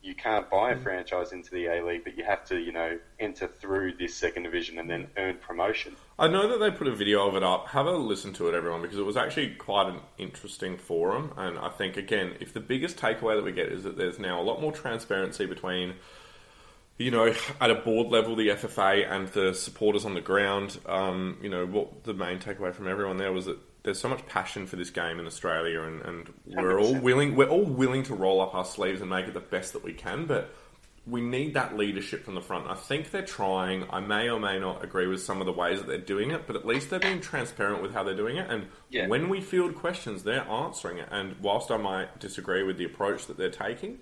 you 0.01 0.13
can't 0.13 0.49
buy 0.49 0.73
Mm. 0.73 0.77
a 0.77 0.81
franchise 0.81 1.31
into 1.31 1.49
the 1.51 1.67
A 1.67 1.81
League, 1.85 2.03
but 2.03 2.17
you 2.17 2.25
have 2.25 2.43
to, 2.45 2.57
you 2.59 2.73
know, 2.73 2.99
enter 3.21 3.47
through 3.47 3.93
this 3.93 4.13
second 4.13 4.43
division 4.43 4.77
and 4.77 4.89
then 4.89 5.09
earn 5.15 5.37
promotion. 5.37 5.95
I 6.19 6.27
know 6.27 6.47
that 6.49 6.59
they 6.59 6.71
put 6.71 6.87
a 6.87 6.91
video 6.95 7.25
of 7.25 7.35
it 7.37 7.43
up. 7.43 7.69
Have 7.69 7.85
a 7.85 7.91
listen 7.91 8.33
to 8.33 8.49
it, 8.49 8.53
everyone, 8.53 8.81
because 8.81 8.97
it 8.97 9.05
was 9.05 9.15
actually 9.15 9.51
quite 9.55 9.87
an 9.87 10.01
interesting 10.17 10.77
forum. 10.77 11.33
And 11.37 11.57
I 11.57 11.69
think, 11.69 11.95
again, 11.95 12.33
if 12.41 12.51
the 12.51 12.59
biggest 12.59 12.97
takeaway 12.97 13.35
that 13.37 13.45
we 13.45 13.53
get 13.53 13.71
is 13.71 13.83
that 13.83 13.97
there's 13.97 14.19
now 14.19 14.41
a 14.41 14.43
lot 14.43 14.59
more 14.59 14.73
transparency 14.73 15.45
between, 15.45 15.93
you 16.97 17.09
know, 17.09 17.33
at 17.61 17.71
a 17.71 17.75
board 17.75 18.07
level, 18.09 18.35
the 18.35 18.49
FFA 18.49 19.09
and 19.09 19.29
the 19.29 19.53
supporters 19.53 20.03
on 20.03 20.15
the 20.15 20.21
ground. 20.21 20.79
Um, 20.85 21.37
you 21.41 21.49
know, 21.49 21.65
what 21.65 22.03
the 22.03 22.13
main 22.13 22.39
takeaway 22.39 22.73
from 22.73 22.89
everyone 22.89 23.17
there 23.17 23.31
was 23.31 23.45
that 23.45 23.57
there's 23.83 23.99
so 23.99 24.09
much 24.09 24.25
passion 24.27 24.65
for 24.65 24.75
this 24.77 24.89
game 24.89 25.19
in 25.19 25.27
Australia, 25.27 25.81
and, 25.83 26.01
and 26.01 26.33
we're 26.45 26.79
all 26.79 26.95
100%. 26.95 27.01
willing. 27.01 27.35
We're 27.35 27.49
all 27.49 27.65
willing 27.65 28.03
to 28.03 28.15
roll 28.15 28.41
up 28.41 28.55
our 28.55 28.65
sleeves 28.65 29.01
and 29.01 29.09
make 29.09 29.27
it 29.27 29.33
the 29.33 29.39
best 29.41 29.73
that 29.73 29.83
we 29.83 29.93
can, 29.93 30.25
but 30.25 30.53
we 31.05 31.19
need 31.19 31.53
that 31.55 31.75
leadership 31.75 32.23
from 32.23 32.33
the 32.33 32.41
front. 32.41 32.65
I 32.69 32.75
think 32.75 33.11
they're 33.11 33.25
trying. 33.25 33.85
I 33.89 33.99
may 33.99 34.29
or 34.29 34.39
may 34.39 34.57
not 34.57 34.85
agree 34.85 35.07
with 35.07 35.21
some 35.21 35.41
of 35.41 35.45
the 35.45 35.51
ways 35.51 35.79
that 35.79 35.87
they're 35.87 35.97
doing 35.97 36.31
it, 36.31 36.47
but 36.47 36.55
at 36.55 36.65
least 36.65 36.89
they're 36.89 36.99
being 36.99 37.19
transparent 37.19 37.81
with 37.81 37.93
how 37.93 38.03
they're 38.03 38.15
doing 38.15 38.37
it. 38.37 38.49
And 38.49 38.67
Yeah. 38.89 39.07
when 39.07 39.27
we 39.27 39.41
field 39.41 39.75
questions, 39.75 40.23
they're 40.23 40.47
answering 40.47 40.99
it. 40.99 41.09
And 41.11 41.35
whilst 41.41 41.71
I 41.71 41.77
might 41.77 42.19
disagree 42.21 42.63
with 42.63 42.77
the 42.77 42.85
approach 42.85 43.25
that 43.27 43.35
they're 43.37 43.49
taking, 43.49 43.99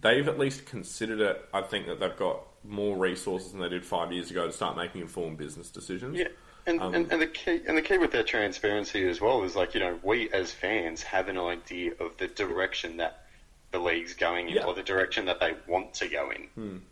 they've 0.00 0.28
at 0.28 0.38
least 0.38 0.64
considered 0.64 1.18
it. 1.20 1.44
I 1.52 1.62
think 1.62 1.86
that 1.88 1.98
they've 1.98 2.16
got 2.16 2.44
more 2.62 2.96
resources 2.96 3.50
than 3.50 3.60
they 3.60 3.68
did 3.68 3.84
five 3.84 4.12
years 4.12 4.30
ago 4.30 4.46
to 4.46 4.52
start 4.52 4.76
making 4.76 5.00
informed 5.00 5.38
business 5.38 5.70
decisions. 5.70 6.18
Yeah. 6.18 6.28
And, 6.68 6.80
Um, 6.82 6.94
and, 6.94 7.10
and 7.12 7.22
the 7.22 7.26
key 7.26 7.60
and 7.66 7.76
the 7.78 7.82
key 7.82 7.96
with 7.98 8.12
their 8.12 8.22
transparency 8.22 9.08
as 9.08 9.20
well 9.20 9.42
is 9.42 9.56
like 9.56 9.72
you 9.74 9.80
know 9.80 9.98
we 10.02 10.30
as 10.30 10.52
fans 10.52 11.02
have 11.02 11.28
an 11.28 11.38
idea 11.38 11.92
of 11.98 12.16
the 12.18 12.26
direction 12.28 12.98
that 12.98 13.24
the 13.70 13.78
league's 13.78 14.14
going 14.14 14.48
in 14.50 14.56
Yeah. 14.56 14.64
or 14.66 14.74
the 14.74 14.82
direction 14.82 15.24
that 15.26 15.40
they 15.40 15.54
want 15.66 15.94
to 15.94 16.08
go 16.08 16.30
in. 16.30 16.82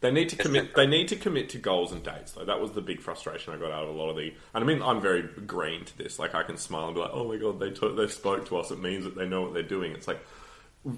They 0.00 0.10
need 0.10 0.30
to 0.30 0.36
commit. 0.36 0.74
They 0.74 0.86
need 0.86 1.08
to 1.08 1.16
commit 1.16 1.50
to 1.50 1.58
goals 1.58 1.92
and 1.92 2.02
dates, 2.02 2.32
though. 2.32 2.44
That 2.44 2.60
was 2.60 2.72
the 2.72 2.80
big 2.80 3.00
frustration 3.00 3.54
I 3.54 3.56
got 3.56 3.70
out 3.70 3.84
of 3.84 3.90
a 3.90 3.92
lot 3.92 4.10
of 4.10 4.16
the. 4.16 4.34
And 4.54 4.64
I 4.64 4.66
mean, 4.66 4.82
I'm 4.82 5.00
very 5.00 5.22
green 5.22 5.84
to 5.84 5.96
this. 5.98 6.18
Like, 6.18 6.34
I 6.34 6.42
can 6.42 6.56
smile 6.56 6.86
and 6.86 6.94
be 6.94 7.00
like, 7.02 7.12
"Oh 7.12 7.28
my 7.28 7.36
god, 7.36 7.60
they 7.60 7.70
to- 7.70 7.94
they 7.94 8.08
spoke 8.08 8.46
to 8.46 8.56
us. 8.58 8.70
It 8.72 8.80
means 8.80 9.04
that 9.04 9.14
they 9.14 9.28
know 9.28 9.42
what 9.42 9.54
they're 9.54 9.62
doing." 9.62 9.92
It's 9.92 10.08
like 10.08 10.18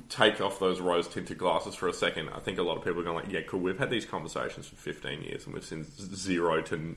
take 0.09 0.41
off 0.41 0.59
those 0.59 0.81
rose 0.81 1.07
tinted 1.07 1.37
glasses 1.37 1.75
for 1.75 1.87
a 1.89 1.93
second. 1.93 2.31
I 2.31 2.39
think 2.39 2.59
a 2.59 2.63
lot 2.63 2.79
of 2.79 2.85
people 2.85 3.01
are 3.01 3.05
going 3.05 3.17
like, 3.17 3.31
"Yeah, 3.31 3.43
cool. 3.43 3.61
We've 3.61 3.79
had 3.79 3.91
these 3.91 4.07
conversations 4.07 4.67
for 4.69 4.77
15 4.77 5.21
years, 5.23 5.45
and 5.45 5.53
we've 5.55 5.65
seen 5.65 5.85
zero 5.85 6.63
to, 6.63 6.97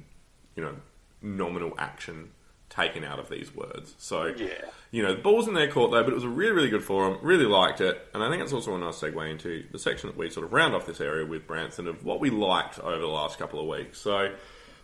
you 0.56 0.64
know, 0.64 0.76
nominal 1.22 1.74
action 1.78 2.32
taken 2.70 3.04
out 3.04 3.20
of 3.20 3.30
these 3.30 3.56
words." 3.56 3.96
So 3.98 4.26
Yeah. 4.28 4.48
you 4.92 5.02
know, 5.04 5.14
the 5.16 5.22
ball's 5.22 5.48
in 5.48 5.54
their 5.54 5.70
court 5.70 5.92
though, 5.92 6.04
but 6.04 6.12
it 6.12 6.16
was 6.16 6.24
a 6.24 6.30
really, 6.30 6.52
really 6.52 6.70
good 6.70 6.84
forum. 6.84 7.18
Really 7.22 7.46
liked 7.46 7.82
it, 7.82 8.08
and 8.14 8.24
I 8.24 8.30
think 8.30 8.42
it's 8.44 8.54
also 8.54 8.76
a 8.76 8.78
nice 8.78 9.00
segue 9.00 9.30
into 9.30 9.66
the 9.72 9.80
section 9.80 10.10
that 10.10 10.18
we 10.18 10.30
sort 10.30 10.46
of 10.46 10.54
round 10.54 10.76
off 10.76 10.86
this 10.86 11.02
area 11.02 11.26
with 11.26 11.48
Branson 11.48 11.88
of 11.88 12.04
what 12.04 12.20
we 12.20 12.30
liked 12.30 12.80
over 12.80 13.00
the 13.00 13.08
last 13.08 13.38
couple 13.40 13.60
of 13.60 13.68
weeks. 13.68 14.00
So, 14.00 14.34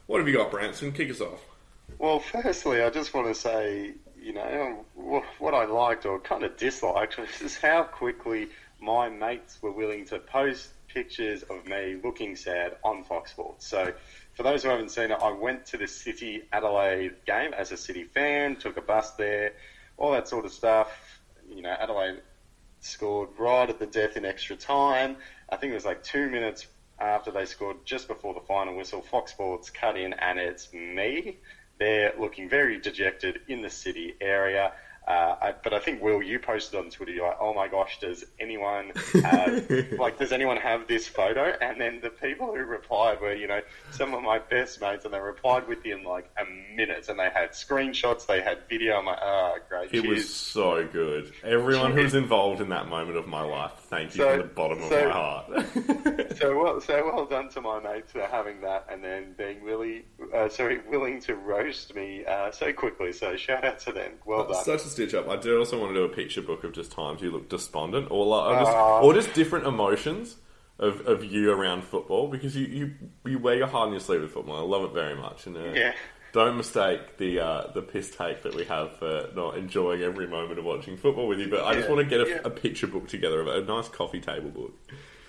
what 0.07 0.19
have 0.19 0.27
you 0.27 0.33
got, 0.35 0.51
Branson? 0.51 0.91
Kick 0.91 1.09
us 1.09 1.21
off. 1.21 1.41
Well, 1.99 2.19
firstly, 2.19 2.81
I 2.81 2.89
just 2.89 3.13
want 3.13 3.27
to 3.27 3.35
say, 3.35 3.93
you 4.19 4.33
know, 4.33 4.85
what 4.95 5.53
I 5.53 5.65
liked 5.65 6.05
or 6.05 6.19
kind 6.19 6.43
of 6.43 6.55
disliked 6.57 7.17
was 7.17 7.57
how 7.57 7.83
quickly 7.83 8.47
my 8.81 9.09
mates 9.09 9.61
were 9.61 9.71
willing 9.71 10.05
to 10.05 10.19
post 10.19 10.69
pictures 10.87 11.43
of 11.43 11.65
me 11.65 11.99
looking 12.03 12.35
sad 12.35 12.77
on 12.83 13.03
Fox 13.03 13.31
Sports. 13.31 13.67
So, 13.67 13.93
for 14.33 14.43
those 14.43 14.63
who 14.63 14.69
haven't 14.69 14.89
seen 14.89 15.11
it, 15.11 15.19
I 15.21 15.31
went 15.31 15.65
to 15.67 15.77
the 15.77 15.87
City 15.87 16.43
Adelaide 16.51 17.25
game 17.25 17.53
as 17.53 17.71
a 17.71 17.77
City 17.77 18.03
fan, 18.03 18.55
took 18.55 18.77
a 18.77 18.81
bus 18.81 19.11
there, 19.11 19.53
all 19.97 20.11
that 20.11 20.27
sort 20.27 20.45
of 20.45 20.51
stuff. 20.51 20.89
You 21.49 21.61
know, 21.61 21.69
Adelaide 21.69 22.21
scored 22.79 23.29
right 23.37 23.69
at 23.69 23.79
the 23.79 23.85
death 23.85 24.17
in 24.17 24.25
extra 24.25 24.55
time. 24.55 25.17
I 25.49 25.57
think 25.57 25.71
it 25.71 25.75
was 25.75 25.85
like 25.85 26.03
two 26.03 26.29
minutes 26.29 26.67
after 26.99 27.31
they 27.31 27.45
scored, 27.45 27.85
just 27.85 28.07
before 28.07 28.33
the 28.33 28.41
final 28.41 28.75
whistle. 28.75 29.01
Fox 29.01 29.31
Sports 29.31 29.69
cut 29.69 29.97
in, 29.97 30.13
and 30.13 30.39
it's 30.39 30.73
me. 30.73 31.37
They're 31.79 32.13
looking 32.19 32.49
very 32.49 32.79
dejected 32.79 33.41
in 33.47 33.61
the 33.61 33.69
city 33.69 34.15
area. 34.21 34.73
Uh, 35.07 35.35
I, 35.41 35.53
but 35.63 35.73
I 35.73 35.79
think 35.79 36.01
Will, 36.01 36.21
you 36.23 36.39
posted 36.39 36.79
on 36.79 36.89
Twitter. 36.89 37.11
You're 37.11 37.27
like, 37.27 37.37
"Oh 37.41 37.53
my 37.53 37.67
gosh, 37.67 37.99
does 37.99 38.23
anyone 38.39 38.91
have, 39.21 39.69
like, 39.99 40.17
does 40.17 40.31
anyone 40.31 40.57
have 40.57 40.87
this 40.87 41.07
photo?" 41.07 41.53
And 41.61 41.79
then 41.81 41.99
the 42.01 42.09
people 42.09 42.47
who 42.47 42.63
replied 42.63 43.19
were, 43.19 43.33
you 43.33 43.47
know, 43.47 43.59
some 43.91 44.13
of 44.13 44.23
my 44.23 44.39
best 44.39 44.79
mates, 44.79 45.03
and 45.03 45.13
they 45.13 45.19
replied 45.19 45.67
within 45.67 46.03
like 46.05 46.29
a 46.37 46.45
minute, 46.75 47.09
and 47.09 47.19
they 47.19 47.29
had 47.33 47.51
screenshots, 47.51 48.25
they 48.27 48.41
had 48.41 48.59
video. 48.69 48.97
I'm 48.97 49.05
like, 49.05 49.19
"Ah, 49.21 49.55
great, 49.67 49.93
It 49.93 50.03
cheers." 50.03 50.07
was 50.07 50.33
so 50.33 50.87
good. 50.87 51.33
Everyone 51.43 51.91
who's 51.91 52.13
involved 52.13 52.61
in 52.61 52.69
that 52.69 52.87
moment 52.87 53.17
of 53.17 53.27
my 53.27 53.41
life, 53.43 53.73
thank 53.89 54.15
you 54.15 54.23
So- 54.23 54.29
from 54.29 54.37
the 54.39 54.53
bottom 54.53 54.83
of 54.83 54.89
my 54.89 55.01
heart. 55.09 56.37
so 56.37 56.57
well, 56.57 56.79
so 56.79 57.05
well 57.05 57.25
done 57.25 57.49
to 57.49 57.61
my 57.61 57.79
mates 57.79 58.13
for 58.13 58.21
having 58.21 58.61
that, 58.61 58.85
and 58.89 59.03
then 59.03 59.33
being 59.37 59.61
really, 59.63 60.05
uh, 60.33 60.47
sorry, 60.47 60.79
willing 60.89 61.19
to 61.21 61.35
roast 61.35 61.93
me 61.93 62.23
uh, 62.25 62.51
so 62.51 62.71
quickly. 62.71 63.11
So 63.11 63.35
shout 63.35 63.65
out 63.65 63.79
to 63.79 63.91
them. 63.91 64.13
Well 64.25 64.45
done. 64.47 64.63
Stitch 64.93 65.13
up. 65.13 65.27
I 65.29 65.35
do 65.35 65.59
also 65.59 65.79
want 65.79 65.91
to 65.91 65.95
do 65.95 66.03
a 66.03 66.09
picture 66.09 66.41
book 66.41 66.63
of 66.63 66.73
just 66.73 66.91
times 66.91 67.21
you 67.21 67.31
look 67.31 67.49
despondent, 67.49 68.09
or 68.09 68.25
like, 68.25 68.51
or, 68.51 68.59
just, 68.59 68.71
Aw. 68.71 69.01
or 69.01 69.13
just 69.13 69.33
different 69.33 69.65
emotions 69.67 70.37
of, 70.79 71.05
of 71.07 71.23
you 71.23 71.51
around 71.51 71.83
football 71.83 72.27
because 72.27 72.55
you, 72.55 72.65
you 72.65 72.93
you 73.25 73.39
wear 73.39 73.55
your 73.55 73.67
heart 73.67 73.87
on 73.87 73.91
your 73.91 73.99
sleeve 73.99 74.21
with 74.21 74.31
football. 74.31 74.57
I 74.57 74.61
love 74.61 74.83
it 74.89 74.93
very 74.93 75.15
much, 75.15 75.45
and 75.45 75.55
uh, 75.57 75.71
Yeah. 75.73 75.93
don't 76.31 76.57
mistake 76.57 77.17
the 77.17 77.39
uh, 77.39 77.67
the 77.73 77.81
piss 77.81 78.15
take 78.15 78.43
that 78.43 78.55
we 78.55 78.65
have 78.65 78.97
for 78.97 79.29
not 79.35 79.57
enjoying 79.57 80.01
every 80.01 80.27
moment 80.27 80.57
of 80.59 80.65
watching 80.65 80.97
football 80.97 81.27
with 81.27 81.39
you. 81.39 81.49
But 81.49 81.63
I 81.65 81.75
just 81.75 81.89
want 81.89 81.99
to 82.01 82.05
get 82.05 82.25
a, 82.25 82.29
yeah. 82.29 82.39
a 82.43 82.49
picture 82.49 82.87
book 82.87 83.07
together 83.07 83.41
of 83.41 83.47
it, 83.47 83.63
a 83.63 83.65
nice 83.65 83.89
coffee 83.89 84.21
table 84.21 84.49
book. 84.49 84.73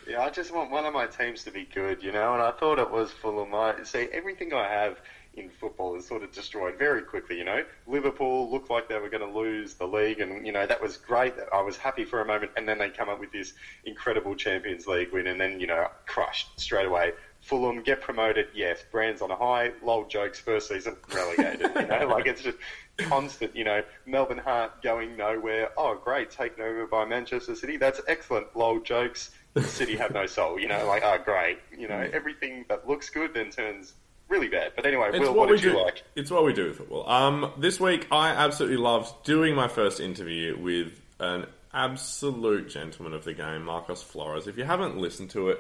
Yeah, 0.09 0.21
I 0.21 0.31
just 0.31 0.53
want 0.55 0.71
one 0.71 0.85
of 0.85 0.93
my 0.93 1.07
teams 1.07 1.45
to 1.45 1.51
be 1.51 1.65
good, 1.65 2.03
you 2.03 2.12
know, 2.12 2.35
and 2.35 2.43
I 2.43 2.51
thought 2.51 2.79
it 2.79 2.91
was 2.91 3.11
full 3.11 3.43
of 3.43 3.53
I 3.55 3.83
see 3.85 4.07
everything 4.12 4.53
I 4.53 4.69
have 4.69 4.99
in 5.37 5.51
football 5.51 5.97
is 5.97 6.07
sort 6.07 6.22
of 6.22 6.32
destroyed 6.32 6.78
very 6.78 7.03
quickly, 7.03 7.39
you 7.39 7.45
know. 7.45 7.64
Liverpool 7.87 8.51
looked 8.51 8.70
like 8.70 8.89
they 8.89 8.99
were 8.99 9.09
going 9.09 9.26
to 9.26 9.39
lose 9.39 9.74
the 9.74 9.87
league, 9.87 10.20
and 10.20 10.47
you 10.47 10.53
know 10.53 10.66
that 10.66 10.80
was 10.80 10.97
great. 10.97 11.35
I 11.53 11.61
was 11.62 11.76
happy 11.76 12.05
for 12.05 12.20
a 12.20 12.24
moment, 12.24 12.53
and 12.57 12.68
then 12.68 12.78
they 12.78 12.91
come 12.91 13.09
up 13.09 13.20
with 13.20 13.32
this 13.32 13.53
incredible 13.85 14.35
Champions 14.35 14.87
League 14.87 15.12
win, 15.12 15.26
and 15.26 15.41
then 15.41 15.61
you 15.61 15.66
know 15.66 15.89
crushed 16.07 16.61
straight 16.61 16.87
away. 16.87 17.12
Fulham 17.41 17.82
get 17.82 18.01
promoted, 18.01 18.49
yes. 18.55 18.82
Brands 18.91 19.20
on 19.20 19.30
a 19.30 19.37
high, 19.37 19.72
lol 19.82 20.07
jokes. 20.07 20.41
First 20.41 20.68
season 20.68 20.97
relegated, 21.14 21.70
you 21.76 21.87
know, 21.87 22.07
like 22.11 22.26
it's 22.26 22.43
just 22.43 22.57
constant. 22.97 23.55
You 23.55 23.64
know, 23.64 23.82
Melbourne 24.07 24.39
Heart 24.39 24.82
going 24.82 25.16
nowhere. 25.16 25.70
Oh, 25.76 26.01
great, 26.03 26.30
taken 26.30 26.62
over 26.62 26.87
by 26.87 27.05
Manchester 27.05 27.55
City. 27.55 27.76
That's 27.76 28.01
excellent. 28.09 28.57
Lol 28.57 28.80
jokes. 28.80 29.30
City 29.62 29.95
have 29.97 30.12
no 30.12 30.26
soul. 30.26 30.59
You 30.59 30.68
know, 30.68 30.87
like 30.87 31.03
oh, 31.05 31.18
great. 31.22 31.59
You 31.76 31.87
know, 31.87 31.95
mm. 31.95 32.12
everything 32.12 32.64
that 32.68 32.89
looks 32.89 33.11
good 33.11 33.35
then 33.35 33.51
turns 33.51 33.93
really 34.35 34.49
bad. 34.49 34.72
But 34.76 34.87
anyway, 34.87 35.11
It's 35.11 35.20
Will, 35.20 35.28
what, 35.28 35.37
what, 35.37 35.49
we 35.51 35.57
did 35.57 35.64
you 35.64 35.72
do. 35.72 35.82
like? 35.82 36.03
It's 36.14 36.30
what 36.30 36.45
we 36.45 36.53
do 36.53 36.66
with 36.66 36.78
football. 36.78 37.09
Um, 37.09 37.53
this 37.57 37.80
week, 37.80 38.07
I 38.11 38.30
absolutely 38.30 38.78
loved 38.78 39.24
doing 39.24 39.55
my 39.55 39.68
first 39.68 40.01
interview 40.01 40.59
with 40.59 41.01
an 41.20 41.47
absolute 41.72 42.68
gentleman 42.68 43.14
of 43.14 43.24
the 43.24 43.35
game, 43.35 43.64
Marcos 43.64 44.03
Flores. 44.03 44.47
If 44.47 44.59
you 44.59 44.64
haven't 44.64 44.97
listened 44.99 45.30
to 45.30 45.51
it, 45.51 45.59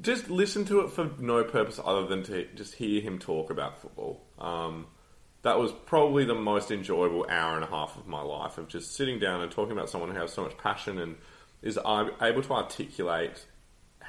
just 0.00 0.30
listen 0.30 0.64
to 0.66 0.80
it 0.80 0.90
for 0.90 1.10
no 1.18 1.42
purpose 1.44 1.80
other 1.82 2.06
than 2.06 2.22
to 2.24 2.46
just 2.54 2.74
hear 2.74 3.00
him 3.00 3.18
talk 3.18 3.50
about 3.50 3.80
football. 3.80 4.22
Um, 4.38 4.86
that 5.42 5.58
was 5.58 5.72
probably 5.86 6.24
the 6.24 6.34
most 6.34 6.70
enjoyable 6.70 7.26
hour 7.28 7.54
and 7.54 7.64
a 7.64 7.68
half 7.68 7.96
of 7.96 8.06
my 8.06 8.20
life 8.20 8.58
of 8.58 8.68
just 8.68 8.94
sitting 8.94 9.18
down 9.18 9.40
and 9.40 9.50
talking 9.50 9.72
about 9.72 9.88
someone 9.88 10.10
who 10.10 10.20
has 10.20 10.32
so 10.32 10.42
much 10.42 10.56
passion 10.58 10.98
and 10.98 11.16
is 11.62 11.78
uh, 11.82 12.08
able 12.20 12.42
to 12.42 12.52
articulate 12.52 13.44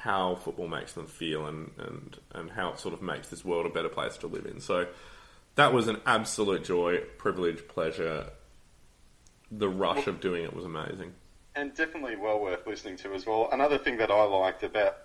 how 0.02 0.34
football 0.36 0.68
makes 0.68 0.92
them 0.94 1.06
feel 1.06 1.46
and, 1.46 1.70
and, 1.78 2.16
and 2.34 2.50
how 2.50 2.70
it 2.70 2.78
sort 2.78 2.94
of 2.94 3.02
makes 3.02 3.28
this 3.28 3.44
world 3.44 3.66
a 3.66 3.68
better 3.68 3.88
place 3.88 4.16
to 4.16 4.26
live 4.26 4.46
in. 4.46 4.60
So 4.60 4.86
that 5.56 5.72
was 5.72 5.88
an 5.88 5.98
absolute 6.06 6.64
joy, 6.64 7.00
privilege, 7.18 7.66
pleasure. 7.68 8.26
The 9.50 9.68
rush 9.68 10.06
of 10.06 10.20
doing 10.20 10.44
it 10.44 10.54
was 10.54 10.64
amazing. 10.64 11.12
and 11.54 11.74
definitely 11.74 12.16
well 12.16 12.40
worth 12.40 12.66
listening 12.66 12.96
to 12.98 13.12
as 13.12 13.26
well. 13.26 13.48
Another 13.52 13.76
thing 13.76 13.98
that 13.98 14.10
I 14.10 14.22
liked 14.24 14.62
about, 14.62 14.96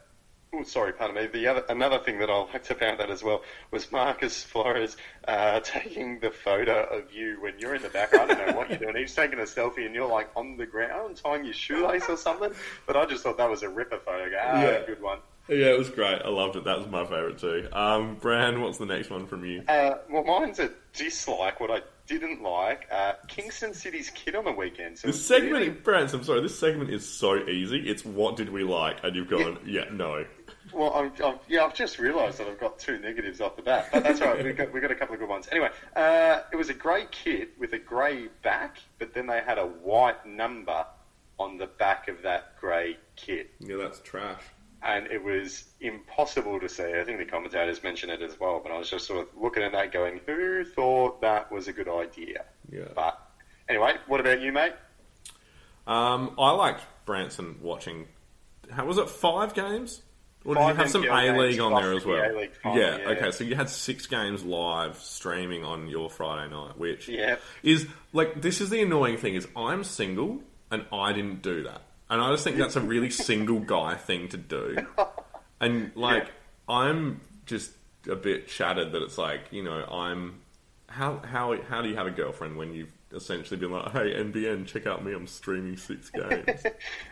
oh, 0.53 0.63
sorry, 0.63 0.93
pardon 0.93 1.15
me. 1.15 1.27
The 1.27 1.47
other 1.47 1.63
another 1.69 1.99
thing 1.99 2.19
that 2.19 2.29
I 2.29 2.37
liked 2.37 2.69
about 2.71 2.97
that 2.99 3.09
as 3.09 3.23
well 3.23 3.41
was 3.71 3.91
Marcos 3.91 4.43
Flores 4.43 4.97
uh, 5.27 5.59
taking 5.63 6.19
the 6.19 6.31
photo 6.31 6.83
of 6.85 7.13
you 7.13 7.37
when 7.41 7.53
you're 7.59 7.75
in 7.75 7.81
the 7.81 7.89
back. 7.89 8.13
I 8.15 8.25
don't 8.25 8.47
know 8.47 8.57
what 8.57 8.69
you're 8.69 8.79
doing. 8.79 8.95
He's 8.95 9.13
taking 9.15 9.39
a 9.39 9.43
selfie 9.43 9.85
and 9.85 9.93
you're 9.95 10.07
like 10.07 10.29
on 10.35 10.57
the 10.57 10.65
ground 10.65 11.17
tying 11.23 11.45
your 11.45 11.53
shoelace 11.53 12.05
or 12.09 12.17
something. 12.17 12.51
But 12.87 12.95
I 12.97 13.05
just 13.05 13.23
thought 13.23 13.37
that 13.37 13.49
was 13.49 13.63
a 13.63 13.69
ripper 13.69 13.97
photo. 13.99 14.29
Ah, 14.41 14.61
Yeah. 14.61 14.81
good 14.85 15.01
one. 15.01 15.19
Yeah, 15.47 15.67
it 15.67 15.77
was 15.77 15.89
great. 15.91 16.21
I 16.23 16.29
loved 16.29 16.55
it. 16.55 16.63
That 16.63 16.79
was 16.79 16.87
my 16.87 17.03
favourite 17.03 17.37
too. 17.37 17.67
Um, 17.71 18.15
Bran, 18.15 18.61
what's 18.61 18.79
the 18.79 18.87
next 18.87 19.11
one 19.11 19.27
from 19.27 19.45
you? 19.45 19.61
Uh, 19.67 19.95
well, 20.09 20.23
mine's 20.23 20.57
a 20.59 20.71
dislike. 20.93 21.59
What 21.59 21.69
I 21.69 21.81
didn't 22.07 22.41
like, 22.41 22.87
uh, 22.91 23.13
Kingston 23.27 23.73
City's 23.73 24.09
kid 24.11 24.35
on 24.35 24.45
the 24.45 24.51
weekend. 24.51 24.97
So 24.97 25.07
This 25.07 25.25
segment, 25.25 25.53
really- 25.53 25.69
Bran, 25.69 26.09
I'm 26.13 26.23
sorry, 26.23 26.41
this 26.41 26.57
segment 26.57 26.89
is 26.91 27.07
so 27.07 27.47
easy. 27.47 27.89
It's 27.89 28.05
what 28.05 28.35
did 28.37 28.49
we 28.49 28.63
like? 28.63 29.03
And 29.03 29.15
you've 29.15 29.29
gone, 29.29 29.59
yeah, 29.65 29.85
no. 29.91 30.25
Well, 30.73 30.93
I'm, 30.93 31.11
I'm, 31.23 31.39
yeah, 31.47 31.63
I've 31.63 31.73
just 31.73 31.99
realised 31.99 32.39
that 32.39 32.47
I've 32.47 32.59
got 32.59 32.79
two 32.79 32.97
negatives 32.99 33.39
off 33.39 33.55
the 33.55 33.61
bat, 33.61 33.89
but 33.93 34.03
that's 34.03 34.19
all 34.21 34.27
right. 34.27 34.43
We've 34.43 34.57
got, 34.57 34.73
we've 34.73 34.81
got 34.81 34.91
a 34.91 34.95
couple 34.95 35.13
of 35.13 35.19
good 35.19 35.29
ones. 35.29 35.47
Anyway, 35.51 35.69
uh, 35.95 36.41
it 36.51 36.55
was 36.55 36.69
a 36.69 36.73
grey 36.73 37.05
kit 37.11 37.51
with 37.59 37.73
a 37.73 37.79
grey 37.79 38.27
back, 38.43 38.77
but 38.99 39.13
then 39.13 39.27
they 39.27 39.41
had 39.41 39.57
a 39.57 39.65
white 39.65 40.25
number 40.25 40.85
on 41.39 41.57
the 41.57 41.67
back 41.67 42.07
of 42.07 42.21
that 42.23 42.57
grey 42.59 42.97
kit, 43.15 43.51
Yeah, 43.59 43.77
that's 43.77 43.99
trash. 44.01 44.41
And 44.85 45.07
it 45.07 45.23
was 45.23 45.65
impossible 45.81 46.59
to 46.59 46.69
see. 46.69 46.83
I 46.93 47.03
think 47.03 47.17
the 47.17 47.25
commentators 47.25 47.81
mentioned 47.83 48.11
it 48.11 48.21
as 48.21 48.39
well, 48.39 48.59
but 48.61 48.71
I 48.71 48.77
was 48.77 48.89
just 48.89 49.05
sort 49.07 49.19
of 49.21 49.27
looking 49.41 49.63
at 49.63 49.71
that, 49.71 49.91
going, 49.91 50.19
"Who 50.25 50.63
thought 50.63 51.21
that 51.21 51.51
was 51.51 51.67
a 51.67 51.73
good 51.73 51.89
idea?" 51.89 52.45
Yeah. 52.71 52.83
But 52.95 53.19
anyway, 53.67 53.95
what 54.07 54.19
about 54.19 54.41
you, 54.41 54.51
mate? 54.51 54.73
Um, 55.87 56.35
I 56.39 56.51
liked 56.51 56.81
Branson 57.05 57.57
watching. 57.61 58.07
How 58.71 58.85
was 58.85 58.97
it? 58.97 59.09
Five 59.09 59.53
games, 59.53 60.01
or 60.43 60.55
did 60.55 60.61
Five 60.61 60.75
you 60.75 60.81
have 60.81 60.89
some 60.91 61.03
A 61.05 61.37
League 61.37 61.59
on 61.59 61.73
there 61.81 61.93
as 61.93 62.05
well? 62.05 62.23
Final, 62.63 62.79
yeah, 62.79 62.97
yeah. 62.97 63.09
Okay, 63.09 63.31
so 63.31 63.43
you 63.43 63.55
had 63.55 63.69
six 63.69 64.07
games 64.07 64.43
live 64.43 64.97
streaming 64.97 65.63
on 65.63 65.87
your 65.87 66.09
Friday 66.09 66.49
night, 66.51 66.77
which 66.77 67.07
Yeah. 67.07 67.35
is 67.61 67.87
like 68.13 68.41
this 68.41 68.61
is 68.61 68.69
the 68.71 68.81
annoying 68.81 69.17
thing 69.17 69.35
is 69.35 69.47
I'm 69.55 69.83
single 69.83 70.41
and 70.71 70.85
I 70.91 71.13
didn't 71.13 71.41
do 71.43 71.63
that. 71.63 71.81
And 72.09 72.21
I 72.21 72.31
just 72.31 72.43
think 72.43 72.57
that's 72.57 72.75
a 72.75 72.81
really 72.81 73.09
single 73.09 73.59
guy 73.59 73.95
thing 73.95 74.27
to 74.29 74.37
do. 74.37 74.87
And 75.59 75.91
like, 75.95 76.31
I'm 76.67 77.21
just 77.45 77.71
a 78.09 78.15
bit 78.15 78.49
shattered 78.49 78.91
that 78.91 79.01
it's 79.01 79.17
like, 79.17 79.41
you 79.51 79.63
know, 79.63 79.85
I'm 79.85 80.41
how 80.87 81.19
how 81.19 81.59
how 81.63 81.81
do 81.81 81.89
you 81.89 81.95
have 81.95 82.07
a 82.07 82.11
girlfriend 82.11 82.57
when 82.57 82.73
you've 82.73 82.91
essentially 83.13 83.59
been 83.59 83.71
like, 83.71 83.91
hey 83.91 84.13
NBN, 84.13 84.65
check 84.67 84.85
out 84.85 85.03
me, 85.03 85.13
I'm 85.13 85.27
streaming 85.27 85.77
six 85.77 86.09
games. 86.11 86.65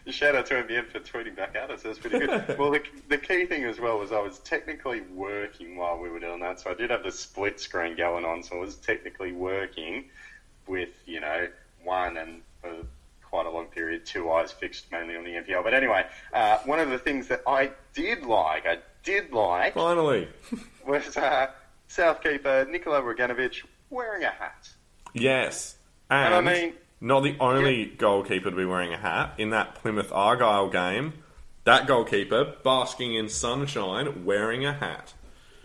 Shout 0.07 0.35
out 0.35 0.45
to 0.47 0.55
NBN 0.55 0.87
for 0.87 0.99
tweeting 0.99 1.35
back 1.35 1.55
at 1.55 1.71
us. 1.71 1.83
That's 1.83 1.99
pretty 1.99 2.19
good. 2.19 2.55
well, 2.59 2.71
the, 2.71 2.81
the 3.07 3.17
key 3.17 3.45
thing 3.45 3.63
as 3.63 3.79
well 3.79 3.99
was 3.99 4.11
I 4.11 4.19
was 4.19 4.39
technically 4.39 5.01
working 5.13 5.77
while 5.77 5.97
we 5.97 6.09
were 6.09 6.19
doing 6.19 6.41
that, 6.41 6.59
so 6.59 6.69
I 6.69 6.73
did 6.73 6.89
have 6.89 7.03
the 7.03 7.11
split 7.11 7.59
screen 7.59 7.95
going 7.95 8.25
on, 8.25 8.43
so 8.43 8.57
I 8.57 8.59
was 8.59 8.75
technically 8.75 9.31
working 9.31 10.05
with 10.67 10.89
you 11.05 11.19
know 11.19 11.47
one 11.83 12.17
and 12.17 12.41
for 12.61 12.85
quite 13.33 13.47
a 13.47 13.49
long 13.49 13.65
period, 13.65 14.05
two 14.05 14.31
eyes 14.31 14.51
fixed 14.51 14.91
mainly 14.91 15.15
on 15.15 15.23
the 15.23 15.31
NPL. 15.31 15.63
But 15.63 15.73
anyway, 15.73 16.05
uh, 16.35 16.59
one 16.65 16.79
of 16.79 16.91
the 16.91 16.99
things 16.99 17.29
that 17.29 17.41
I 17.47 17.71
did 17.95 18.21
like, 18.27 18.67
I 18.67 18.77
did 19.01 19.31
like, 19.33 19.73
Finally, 19.73 20.27
was 20.87 21.17
uh, 21.17 21.47
Southkeeper 21.89 22.69
Nikola 22.69 23.01
Roganovic 23.01 23.63
wearing 23.89 24.23
a 24.23 24.29
hat. 24.29 24.69
yes, 25.13 25.75
and, 26.11 26.31
And 26.35 26.47
I 26.47 26.53
mean- 26.53 26.73
not 27.01 27.23
the 27.23 27.35
only 27.39 27.85
goalkeeper 27.85 28.51
to 28.51 28.55
be 28.55 28.65
wearing 28.65 28.93
a 28.93 28.97
hat 28.97 29.33
in 29.39 29.49
that 29.49 29.73
Plymouth 29.75 30.11
Argyle 30.11 30.69
game. 30.69 31.13
That 31.63 31.87
goalkeeper 31.87 32.53
basking 32.63 33.15
in 33.15 33.29
sunshine, 33.29 34.25
wearing 34.25 34.63
a 34.63 34.73
hat. 34.73 35.13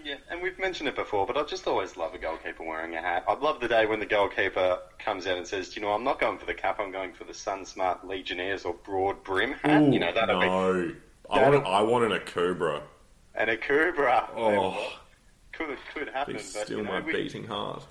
Yeah, 0.08 0.14
and 0.30 0.40
we've 0.40 0.58
mentioned 0.58 0.88
it 0.88 0.96
before, 0.96 1.26
but 1.26 1.36
I 1.36 1.42
just 1.42 1.66
always 1.66 1.98
love 1.98 2.14
a 2.14 2.18
goalkeeper 2.18 2.62
wearing 2.64 2.94
a 2.94 3.00
hat. 3.02 3.24
I'd 3.28 3.40
love 3.40 3.60
the 3.60 3.68
day 3.68 3.84
when 3.84 4.00
the 4.00 4.06
goalkeeper 4.06 4.78
comes 4.98 5.26
out 5.26 5.36
and 5.36 5.46
says, 5.46 5.76
"You 5.76 5.82
know, 5.82 5.90
I'm 5.92 6.02
not 6.04 6.18
going 6.18 6.38
for 6.38 6.46
the 6.46 6.54
cap. 6.54 6.80
I'm 6.80 6.90
going 6.92 7.12
for 7.12 7.24
the 7.24 7.34
Sun 7.34 7.66
Smart 7.66 8.06
Legionnaires 8.06 8.64
or 8.64 8.72
broad 8.72 9.22
brim 9.22 9.52
hat." 9.52 9.92
you 9.92 9.98
know, 9.98 10.10
that'll 10.10 10.40
be 10.40 10.46
no. 10.46 10.94
I 11.30 11.38
that'll- 11.40 11.60
want, 11.60 11.66
I 11.66 11.82
wanted 11.82 12.12
a 12.12 12.20
Cobra. 12.20 12.82
and 13.34 13.50
a 13.50 13.56
Kubra. 13.58 14.30
Oh, 14.34 14.94
could 15.52 15.76
could 15.92 16.08
happen, 16.08 16.34
be 16.36 16.38
but 16.38 16.46
still 16.46 16.78
you 16.78 16.84
know, 16.84 16.92
my 16.92 17.00
we, 17.00 17.12
beating 17.12 17.44
heart. 17.46 17.84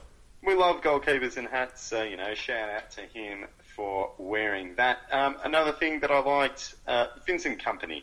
we 0.44 0.56
love 0.56 0.82
goalkeepers 0.82 1.38
in 1.38 1.46
hats, 1.46 1.84
so 1.84 2.02
you 2.02 2.18
know, 2.18 2.34
shout 2.34 2.70
out 2.70 2.90
to 2.92 3.02
him 3.02 3.46
for 3.76 4.12
wearing 4.18 4.74
that. 4.78 4.98
Um, 5.12 5.38
another 5.44 5.72
thing 5.72 6.00
that 6.00 6.10
I 6.10 6.18
liked, 6.20 6.74
uh, 6.88 7.08
Vincent 7.28 7.62
Kompany, 7.62 8.02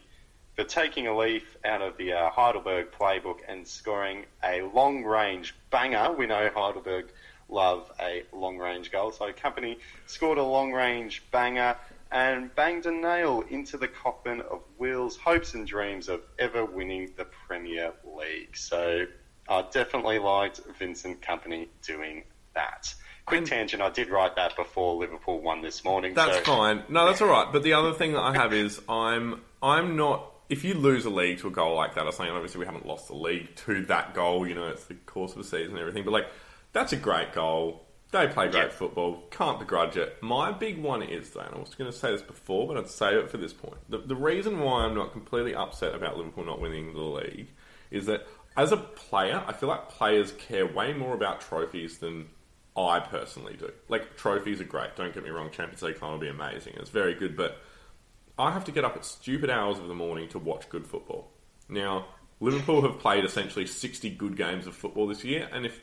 for 0.56 0.64
taking 0.64 1.06
a 1.06 1.16
leaf 1.16 1.56
out 1.64 1.82
of 1.82 1.96
the 1.96 2.12
uh, 2.12 2.30
Heidelberg 2.30 2.92
playbook 2.92 3.38
and 3.48 3.66
scoring 3.66 4.24
a 4.44 4.62
long-range 4.62 5.54
banger. 5.70 6.12
We 6.12 6.26
know 6.26 6.48
Heidelberg 6.54 7.06
love 7.48 7.90
a 8.00 8.22
long-range 8.32 8.90
goal, 8.92 9.12
so 9.12 9.32
Kompany 9.32 9.78
scored 10.06 10.38
a 10.38 10.44
long-range 10.44 11.24
banger 11.30 11.76
and 12.12 12.54
banged 12.54 12.86
a 12.86 12.92
nail 12.92 13.42
into 13.50 13.76
the 13.76 13.88
coffin 13.88 14.40
of 14.42 14.60
Will's 14.78 15.16
hopes 15.16 15.54
and 15.54 15.66
dreams 15.66 16.08
of 16.08 16.20
ever 16.38 16.64
winning 16.64 17.10
the 17.16 17.24
Premier 17.24 17.92
League. 18.04 18.56
So 18.56 19.06
I 19.48 19.64
definitely 19.72 20.20
liked 20.20 20.60
Vincent 20.78 21.20
Kompany 21.20 21.68
doing 21.84 22.22
that. 22.54 22.94
Quick 23.26 23.38
And- 23.38 23.46
tangent, 23.48 23.82
I 23.82 23.90
did 23.90 24.10
write 24.10 24.36
that 24.36 24.54
before 24.54 24.94
Liverpool 24.94 25.40
won 25.40 25.60
this 25.62 25.82
morning. 25.82 26.14
That's 26.14 26.36
so 26.36 26.44
fine. 26.44 26.84
No, 26.88 27.06
that's 27.06 27.20
all 27.20 27.28
right. 27.28 27.50
But 27.52 27.62
the 27.64 27.72
other 27.72 27.92
thing 27.92 28.12
that 28.12 28.20
I 28.20 28.34
have 28.34 28.52
is 28.52 28.80
I'm 28.88 29.40
I'm 29.62 29.96
not. 29.96 30.30
If 30.48 30.62
you 30.64 30.74
lose 30.74 31.04
a 31.06 31.10
league 31.10 31.38
to 31.38 31.48
a 31.48 31.50
goal 31.50 31.74
like 31.74 31.94
that, 31.94 32.06
I'm 32.06 32.12
saying 32.12 32.30
obviously 32.30 32.60
we 32.60 32.66
haven't 32.66 32.86
lost 32.86 33.08
the 33.08 33.14
league 33.14 33.54
to 33.56 33.84
that 33.86 34.14
goal. 34.14 34.46
You 34.46 34.54
know, 34.54 34.68
it's 34.68 34.84
the 34.84 34.94
course 34.94 35.32
of 35.32 35.38
the 35.38 35.44
season 35.44 35.70
and 35.72 35.78
everything. 35.78 36.04
But 36.04 36.12
like, 36.12 36.26
that's 36.72 36.92
a 36.92 36.96
great 36.96 37.32
goal. 37.32 37.86
They 38.10 38.28
play 38.28 38.48
great 38.48 38.64
Yeah. 38.64 38.68
football. 38.68 39.24
Can't 39.30 39.58
begrudge 39.58 39.96
it. 39.96 40.22
My 40.22 40.52
big 40.52 40.80
one 40.80 41.02
is 41.02 41.30
though, 41.30 41.40
and 41.40 41.54
I 41.54 41.58
was 41.58 41.74
going 41.74 41.90
to 41.90 41.96
say 41.96 42.12
this 42.12 42.22
before, 42.22 42.68
but 42.68 42.76
I'd 42.76 42.88
save 42.88 43.16
it 43.18 43.30
for 43.30 43.38
this 43.38 43.52
point. 43.52 43.78
The, 43.88 43.98
the 43.98 44.14
reason 44.14 44.60
why 44.60 44.84
I'm 44.84 44.94
not 44.94 45.12
completely 45.12 45.54
upset 45.54 45.94
about 45.94 46.16
Liverpool 46.16 46.44
not 46.44 46.60
winning 46.60 46.92
the 46.92 47.00
league 47.00 47.48
is 47.90 48.06
that 48.06 48.26
as 48.56 48.70
a 48.70 48.76
player, 48.76 49.42
I 49.48 49.52
feel 49.52 49.68
like 49.68 49.88
players 49.88 50.30
care 50.32 50.66
way 50.66 50.92
more 50.92 51.14
about 51.14 51.40
trophies 51.40 51.98
than 51.98 52.26
I 52.76 53.00
personally 53.00 53.56
do. 53.56 53.72
Like 53.88 54.16
trophies 54.16 54.60
are 54.60 54.64
great. 54.64 54.94
Don't 54.94 55.12
get 55.14 55.24
me 55.24 55.30
wrong. 55.30 55.50
Champions 55.50 55.82
League 55.82 55.96
final 55.96 56.14
will 56.16 56.20
be 56.20 56.28
amazing. 56.28 56.74
It's 56.76 56.90
very 56.90 57.14
good, 57.14 57.36
but 57.36 57.58
I 58.38 58.50
have 58.50 58.64
to 58.64 58.72
get 58.72 58.84
up 58.84 58.96
at 58.96 59.04
stupid 59.04 59.50
hours 59.50 59.78
of 59.78 59.88
the 59.88 59.94
morning 59.94 60.28
to 60.30 60.38
watch 60.38 60.68
good 60.68 60.86
football. 60.86 61.30
Now, 61.68 62.06
Liverpool 62.40 62.82
have 62.82 62.98
played 62.98 63.24
essentially 63.24 63.66
60 63.66 64.10
good 64.10 64.36
games 64.36 64.66
of 64.66 64.74
football 64.74 65.06
this 65.06 65.24
year, 65.24 65.48
and 65.52 65.64
if 65.64 65.80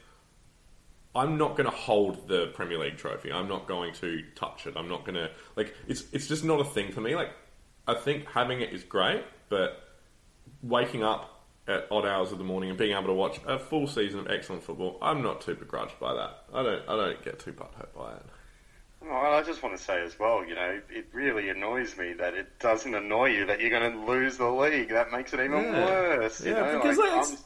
I'm 1.15 1.37
not 1.37 1.57
going 1.57 1.69
to 1.69 1.75
hold 1.75 2.27
the 2.27 2.47
Premier 2.47 2.77
League 2.77 2.97
trophy, 2.97 3.31
I'm 3.31 3.47
not 3.47 3.67
going 3.67 3.93
to 3.95 4.23
touch 4.35 4.67
it. 4.67 4.75
I'm 4.77 4.87
not 4.87 5.05
going 5.05 5.15
to 5.15 5.29
like 5.55 5.75
it's 5.87 6.03
it's 6.13 6.27
just 6.27 6.43
not 6.43 6.61
a 6.61 6.65
thing 6.65 6.91
for 6.91 7.01
me. 7.01 7.15
Like 7.15 7.31
I 7.87 7.95
think 7.95 8.27
having 8.27 8.61
it 8.61 8.73
is 8.73 8.83
great, 8.83 9.23
but 9.49 9.81
waking 10.61 11.03
up 11.03 11.43
at 11.67 11.87
odd 11.91 12.05
hours 12.05 12.31
of 12.31 12.37
the 12.37 12.43
morning 12.43 12.69
and 12.69 12.77
being 12.77 12.93
able 12.93 13.07
to 13.07 13.13
watch 13.13 13.39
a 13.45 13.59
full 13.59 13.87
season 13.87 14.19
of 14.19 14.27
excellent 14.27 14.63
football, 14.63 14.97
I'm 15.01 15.21
not 15.21 15.41
too 15.41 15.55
begrudged 15.55 15.99
by 15.99 16.13
that. 16.13 16.43
I 16.53 16.63
don't 16.63 16.89
I 16.89 16.95
don't 16.95 17.23
get 17.23 17.39
too 17.39 17.53
butthurt 17.53 17.93
by 17.95 18.13
it. 18.13 18.25
Well, 19.01 19.33
I 19.33 19.41
just 19.43 19.63
want 19.63 19.75
to 19.75 19.83
say 19.83 20.03
as 20.03 20.17
well, 20.19 20.45
you 20.45 20.53
know, 20.55 20.79
it 20.89 21.07
really 21.11 21.49
annoys 21.49 21.97
me 21.97 22.13
that 22.13 22.35
it 22.35 22.59
doesn't 22.59 22.93
annoy 22.93 23.29
you 23.29 23.45
that 23.47 23.59
you're 23.59 23.71
going 23.71 23.91
to 23.91 24.05
lose 24.05 24.37
the 24.37 24.49
league. 24.49 24.89
That 24.89 25.11
makes 25.11 25.33
it 25.33 25.39
even 25.39 25.63
Yeah. 25.63 25.85
worse. 25.85 26.41
You 26.45 26.51
Yeah, 26.53 26.61
know? 26.73 26.79
because 26.81 26.97
like, 26.97 27.11
I'm, 27.11 27.37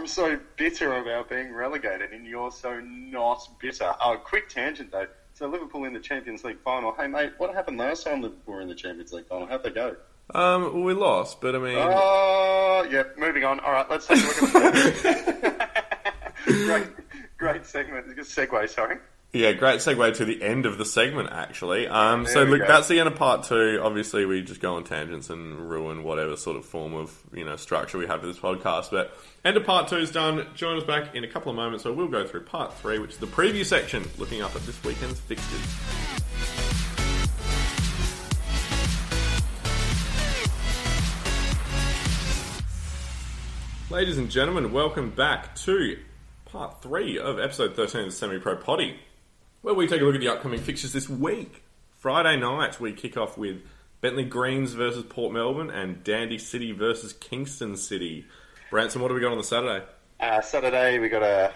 I'm 0.00 0.06
so 0.08 0.38
bitter 0.56 0.96
about 0.96 1.28
being 1.30 1.52
relegated, 1.54 2.10
and 2.12 2.26
you're 2.26 2.50
so 2.50 2.80
not 2.80 3.40
bitter. 3.60 3.94
Oh, 4.02 4.16
quick 4.22 4.48
tangent 4.48 4.90
though. 4.90 5.06
So 5.34 5.46
Liverpool 5.46 5.84
in 5.84 5.92
the 5.92 6.00
Champions 6.00 6.42
League 6.44 6.60
final. 6.64 6.92
Hey 6.98 7.06
mate, 7.06 7.32
what 7.38 7.54
happened 7.54 7.78
last 7.78 8.04
time 8.04 8.22
Liverpool 8.22 8.54
were 8.54 8.60
in 8.62 8.68
the 8.68 8.74
Champions 8.74 9.12
League 9.12 9.26
final? 9.28 9.46
How'd 9.46 9.62
they 9.62 9.70
go? 9.70 9.94
Um, 10.34 10.62
well, 10.64 10.82
we 10.82 10.92
lost, 10.94 11.40
but 11.40 11.54
I 11.54 11.58
mean, 11.58 11.76
Oh, 11.78 12.84
yeah. 12.90 13.04
Moving 13.16 13.44
on. 13.44 13.60
All 13.60 13.70
right, 13.70 13.88
let's 13.88 14.08
take 14.08 14.18
a 14.18 14.26
look 14.26 14.54
at 14.56 14.72
the 14.74 15.66
great, 16.66 16.86
great 17.38 17.64
segment. 17.66 18.06
Good 18.16 18.24
segue. 18.24 18.68
Sorry. 18.70 18.96
Yeah, 19.36 19.52
great 19.52 19.80
segue 19.80 20.16
to 20.16 20.24
the 20.24 20.42
end 20.42 20.64
of 20.64 20.78
the 20.78 20.86
segment, 20.86 21.28
actually. 21.30 21.86
Um, 21.86 22.24
so, 22.24 22.44
look, 22.44 22.60
go. 22.60 22.66
that's 22.66 22.88
the 22.88 23.00
end 23.00 23.06
of 23.06 23.16
part 23.16 23.44
two. 23.44 23.78
Obviously, 23.82 24.24
we 24.24 24.40
just 24.40 24.62
go 24.62 24.76
on 24.76 24.84
tangents 24.84 25.28
and 25.28 25.70
ruin 25.70 26.04
whatever 26.04 26.38
sort 26.38 26.56
of 26.56 26.64
form 26.64 26.94
of 26.94 27.14
you 27.34 27.44
know 27.44 27.56
structure 27.56 27.98
we 27.98 28.06
have 28.06 28.20
for 28.22 28.26
this 28.28 28.38
podcast. 28.38 28.90
But 28.90 29.14
end 29.44 29.58
of 29.58 29.66
part 29.66 29.88
two 29.88 29.98
is 29.98 30.10
done. 30.10 30.46
Join 30.54 30.78
us 30.78 30.84
back 30.84 31.14
in 31.14 31.22
a 31.22 31.28
couple 31.28 31.50
of 31.50 31.56
moments, 31.56 31.84
so 31.84 31.92
we'll 31.92 32.08
go 32.08 32.26
through 32.26 32.44
part 32.44 32.72
three, 32.78 32.98
which 32.98 33.10
is 33.10 33.18
the 33.18 33.26
preview 33.26 33.62
section, 33.62 34.08
looking 34.16 34.40
up 34.40 34.56
at 34.56 34.62
this 34.62 34.82
weekend's 34.82 35.20
fixtures. 35.20 35.60
Ladies 43.90 44.16
and 44.16 44.30
gentlemen, 44.30 44.72
welcome 44.72 45.10
back 45.10 45.54
to 45.56 45.98
part 46.46 46.80
three 46.80 47.18
of 47.18 47.38
episode 47.38 47.76
13 47.76 48.00
of 48.00 48.06
the 48.06 48.12
Semi 48.12 48.38
Pro 48.38 48.56
Poddy, 48.56 48.98
where 49.66 49.74
we 49.74 49.88
take 49.88 50.00
a 50.00 50.04
look 50.04 50.14
at 50.14 50.20
the 50.20 50.28
upcoming 50.28 50.60
fixtures 50.60 50.92
this 50.92 51.08
week. 51.08 51.64
Friday 51.96 52.36
night, 52.36 52.78
we 52.78 52.92
kick 52.92 53.16
off 53.16 53.36
with 53.36 53.62
Bentleigh 54.00 54.22
Greens 54.22 54.74
versus 54.74 55.02
Port 55.02 55.32
Melbourne 55.32 55.70
and 55.70 56.04
Dandy 56.04 56.38
City 56.38 56.70
versus 56.70 57.12
Kingston 57.14 57.76
City. 57.76 58.26
Branson, 58.70 59.02
what 59.02 59.08
do 59.08 59.14
we 59.14 59.20
got 59.20 59.32
on 59.32 59.38
the 59.38 59.42
Saturday? 59.42 59.84
Uh, 60.20 60.40
Saturday, 60.40 61.00
we 61.00 61.08
got 61.08 61.24
a 61.24 61.52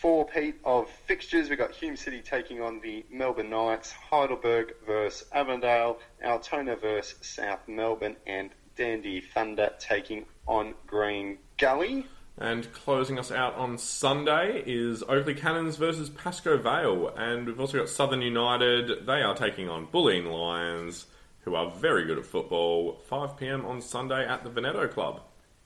four-peat 0.00 0.54
of 0.64 0.88
fixtures. 0.88 1.50
we 1.50 1.56
got 1.56 1.72
Hume 1.72 1.96
City 1.96 2.20
taking 2.20 2.62
on 2.62 2.78
the 2.80 3.04
Melbourne 3.10 3.50
Knights, 3.50 3.90
Heidelberg 3.90 4.74
versus 4.86 5.26
Avondale, 5.32 5.98
Altona 6.24 6.76
versus 6.76 7.18
South 7.22 7.66
Melbourne, 7.66 8.14
and 8.24 8.50
Dandy 8.76 9.20
Thunder 9.20 9.72
taking 9.80 10.26
on 10.46 10.74
Green 10.86 11.38
Gully. 11.56 12.06
And 12.40 12.72
closing 12.72 13.18
us 13.18 13.32
out 13.32 13.56
on 13.56 13.78
Sunday 13.78 14.62
is 14.64 15.02
Oakleigh 15.02 15.34
Cannons 15.34 15.74
versus 15.74 16.08
Pascoe 16.08 16.56
Vale. 16.56 17.12
And 17.16 17.46
we've 17.46 17.58
also 17.58 17.78
got 17.78 17.88
Southern 17.88 18.22
United. 18.22 19.06
They 19.06 19.22
are 19.22 19.34
taking 19.34 19.68
on 19.68 19.88
Bulleen 19.88 20.30
Lions, 20.30 21.06
who 21.40 21.56
are 21.56 21.68
very 21.68 22.06
good 22.06 22.16
at 22.16 22.24
football. 22.24 23.00
5pm 23.10 23.64
on 23.64 23.80
Sunday 23.80 24.24
at 24.24 24.44
the 24.44 24.50
Veneto 24.50 24.86
Club. 24.86 25.20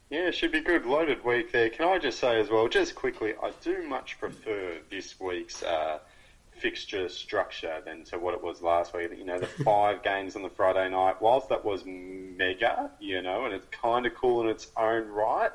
Yeah, 0.08 0.28
it 0.28 0.34
should 0.34 0.52
be 0.52 0.60
good. 0.60 0.86
Loaded 0.86 1.22
week 1.24 1.52
there. 1.52 1.68
Can 1.68 1.88
I 1.88 1.98
just 1.98 2.18
say 2.18 2.40
as 2.40 2.48
well, 2.48 2.68
just 2.68 2.94
quickly, 2.94 3.34
I 3.42 3.52
do 3.62 3.86
much 3.86 4.18
prefer 4.18 4.78
this 4.90 5.20
week's 5.20 5.62
uh, 5.62 5.98
fixture 6.58 7.08
structure 7.10 7.82
than 7.84 8.04
to 8.04 8.18
what 8.18 8.32
it 8.32 8.42
was 8.42 8.62
last 8.62 8.94
week. 8.94 9.10
You 9.16 9.24
know, 9.24 9.38
the 9.38 9.46
five 9.64 10.02
games 10.02 10.36
on 10.36 10.42
the 10.42 10.48
Friday 10.48 10.88
night, 10.88 11.20
whilst 11.20 11.50
that 11.50 11.64
was 11.64 11.82
mega, 11.84 12.90
you 12.98 13.20
know, 13.20 13.44
and 13.44 13.52
it's 13.52 13.66
kind 13.66 14.06
of 14.06 14.14
cool 14.14 14.42
in 14.42 14.48
its 14.48 14.68
own 14.76 15.08
right, 15.08 15.50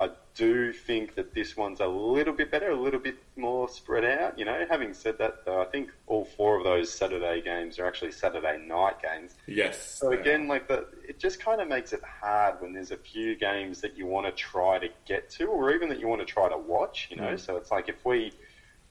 I 0.00 0.08
do 0.34 0.72
think 0.72 1.14
that 1.16 1.34
this 1.34 1.58
one's 1.58 1.80
a 1.80 1.86
little 1.86 2.32
bit 2.32 2.50
better, 2.50 2.70
a 2.70 2.80
little 2.80 2.98
bit 2.98 3.16
more 3.36 3.68
spread 3.68 4.02
out. 4.02 4.38
You 4.38 4.46
know, 4.46 4.64
having 4.68 4.94
said 4.94 5.18
that, 5.18 5.44
though, 5.44 5.60
I 5.60 5.66
think 5.66 5.90
all 6.06 6.24
four 6.24 6.56
of 6.56 6.64
those 6.64 6.90
Saturday 6.90 7.42
games 7.42 7.78
are 7.78 7.86
actually 7.86 8.12
Saturday 8.12 8.64
night 8.66 9.02
games. 9.02 9.34
Yes. 9.46 9.98
So 9.98 10.12
again, 10.12 10.48
like 10.48 10.68
the, 10.68 10.86
it 11.06 11.18
just 11.18 11.38
kind 11.38 11.60
of 11.60 11.68
makes 11.68 11.92
it 11.92 12.00
hard 12.02 12.62
when 12.62 12.72
there's 12.72 12.92
a 12.92 12.96
few 12.96 13.36
games 13.36 13.82
that 13.82 13.98
you 13.98 14.06
want 14.06 14.24
to 14.24 14.32
try 14.32 14.78
to 14.78 14.88
get 15.06 15.28
to, 15.32 15.44
or 15.44 15.74
even 15.74 15.90
that 15.90 16.00
you 16.00 16.08
want 16.08 16.22
to 16.22 16.26
try 16.26 16.48
to 16.48 16.56
watch. 16.56 17.08
You 17.10 17.18
know, 17.18 17.34
mm. 17.34 17.38
so 17.38 17.58
it's 17.58 17.70
like 17.70 17.90
if 17.90 18.02
we 18.02 18.32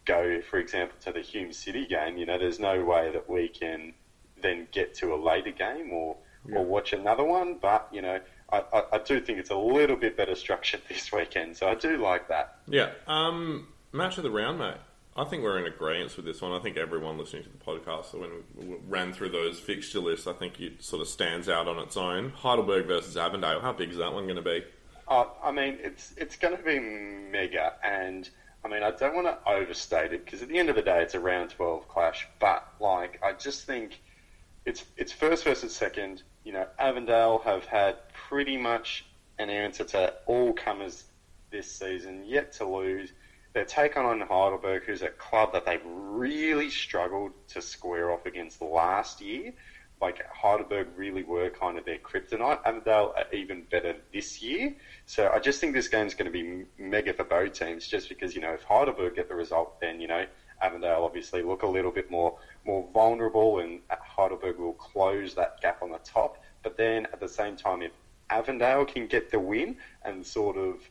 go, 0.06 0.42
for 0.42 0.60
example, 0.60 0.96
to 1.06 1.12
the 1.12 1.22
Hume 1.22 1.54
City 1.54 1.88
game, 1.88 2.18
you 2.18 2.28
know, 2.28 2.38
there's 2.38 2.60
no 2.60 2.86
way 2.86 3.12
that 3.12 3.28
we 3.28 3.48
can 3.48 3.94
then 4.44 4.68
get 4.72 4.94
to 4.96 5.16
a 5.16 5.18
later 5.18 5.52
game 5.52 5.92
or 5.92 6.18
or 6.54 6.64
watch 6.64 6.94
another 6.94 7.24
one. 7.24 7.58
But 7.60 7.90
you 7.92 8.02
know, 8.02 8.20
I, 8.52 8.64
I, 8.74 8.84
I 8.94 8.98
do 9.00 9.20
think 9.20 9.40
it's 9.40 9.50
a 9.50 9.58
little 9.58 9.96
bit 9.96 10.18
better 10.18 10.36
structured 10.36 10.82
this 10.90 11.12
weekend, 11.12 11.58
so 11.58 11.68
I 11.68 11.76
do 11.76 11.98
like 11.98 12.28
that. 12.30 12.58
Yeah. 12.68 12.92
Um, 13.08 13.68
match 13.92 14.18
of 14.18 14.24
the 14.24 14.32
round, 14.32 14.60
mate. 14.60 14.76
I 15.16 15.26
think 15.26 15.44
we're 15.44 15.60
in 15.60 15.66
agreement 15.66 16.16
with 16.16 16.26
this 16.26 16.42
one. 16.42 16.54
I 16.54 16.60
think 16.60 16.78
everyone 16.78 17.18
listening 17.18 17.44
to 17.44 17.50
the 17.50 17.58
podcast, 17.58 18.14
when 18.14 18.30
we 18.56 18.78
ran 18.88 19.12
through 19.12 19.30
those 19.30 19.60
fixture 19.60 20.00
lists, 20.00 20.28
I 20.28 20.34
think 20.34 20.62
it 20.62 20.82
sort 20.82 21.02
of 21.02 21.10
stands 21.10 21.50
out 21.50 21.68
on 21.68 21.78
its 21.80 21.98
own. 21.98 22.30
Heidelberg 22.30 22.86
versus 22.86 23.18
Avondale. 23.18 23.60
How 23.60 23.74
big 23.74 23.90
is 23.90 23.98
that 23.98 24.14
one 24.14 24.24
going 24.26 24.38
to 24.38 24.42
be? 24.42 24.64
Uh, 25.10 25.26
I 25.44 25.52
mean, 25.52 25.78
it's 25.82 26.14
it's 26.16 26.38
going 26.38 26.56
to 26.56 26.64
be 26.64 26.80
mega, 26.80 27.74
and 27.84 28.30
I 28.64 28.68
mean, 28.68 28.84
I 28.84 28.92
don't 28.92 29.16
want 29.16 29.28
to 29.28 29.38
overstate 29.50 30.14
it 30.14 30.24
because 30.24 30.42
at 30.42 30.48
the 30.48 30.58
end 30.58 30.70
of 30.70 30.76
the 30.76 30.84
day, 30.84 31.02
it's 31.02 31.16
a 31.16 31.20
round 31.20 31.50
twelve 31.50 31.88
clash. 31.88 32.28
But 32.40 32.66
like, 32.80 33.20
I 33.24 33.34
just 33.34 33.66
think 33.66 34.00
it's 34.66 34.86
it's 34.96 35.12
first 35.12 35.44
versus 35.44 35.76
second. 35.76 36.22
You 36.46 36.54
know, 36.54 36.68
Avondale 36.78 37.40
have 37.40 37.66
had 37.66 37.98
pretty 38.30 38.58
much 38.58 39.06
an 39.40 39.50
answer 39.50 39.84
to 39.84 40.14
all 40.28 40.54
comers 40.54 41.06
this 41.50 41.72
season, 41.72 42.24
yet 42.26 42.52
to 42.54 42.66
lose. 42.66 43.12
They're 43.54 43.66
taking 43.66 44.04
on 44.04 44.22
Heidelberg, 44.22 44.84
who's 44.84 45.02
a 45.02 45.10
club 45.10 45.54
that 45.54 45.66
they've 45.66 45.82
really 45.84 46.70
struggled 46.70 47.32
to 47.50 47.62
square 47.62 48.12
off 48.12 48.28
against 48.28 48.62
last 48.62 49.20
year. 49.20 49.54
Like 50.00 50.24
Heidelberg 50.32 50.90
really 50.96 51.24
were 51.24 51.50
kind 51.50 51.80
of 51.80 51.86
their 51.86 51.98
kryptonite. 51.98 52.60
Avondale 52.64 53.16
are 53.18 53.26
even 53.34 53.64
better 53.64 53.96
this 54.14 54.42
year. 54.42 54.76
So 55.08 55.30
I 55.34 55.40
just 55.40 55.60
think 55.60 55.74
this 55.74 55.88
game's 55.88 56.14
going 56.14 56.32
to 56.32 56.32
be 56.32 56.66
mega 56.78 57.14
for 57.14 57.24
both 57.24 57.54
teams, 57.54 57.88
just 57.88 58.08
because 58.08 58.36
you 58.36 58.42
know 58.42 58.54
if 58.54 58.62
Heidelberg 58.64 59.16
get 59.16 59.28
the 59.28 59.36
result, 59.36 59.82
then 59.82 60.00
you 60.00 60.08
know 60.08 60.26
Avondale 60.62 61.04
obviously 61.04 61.42
look 61.42 61.64
a 61.64 61.68
little 61.68 61.92
bit 61.92 62.12
more 62.12 62.38
more 62.64 62.88
vulnerable, 62.94 63.60
and 63.60 63.80
Heidelberg 63.90 64.60
will 64.60 64.74
close 64.74 65.34
that 65.34 65.60
gap 65.62 65.82
on 65.82 65.92
the 65.92 66.00
top. 66.00 66.38
But 66.62 66.78
then 66.78 67.08
at 67.08 67.20
the 67.20 67.28
same 67.28 67.58
time, 67.58 67.82
if 67.82 67.92
Avondale 68.30 68.86
can 68.86 69.08
get 69.08 69.32
the 69.32 69.40
win 69.40 69.78
and 70.04 70.26
sort 70.26 70.58
of 70.58 70.82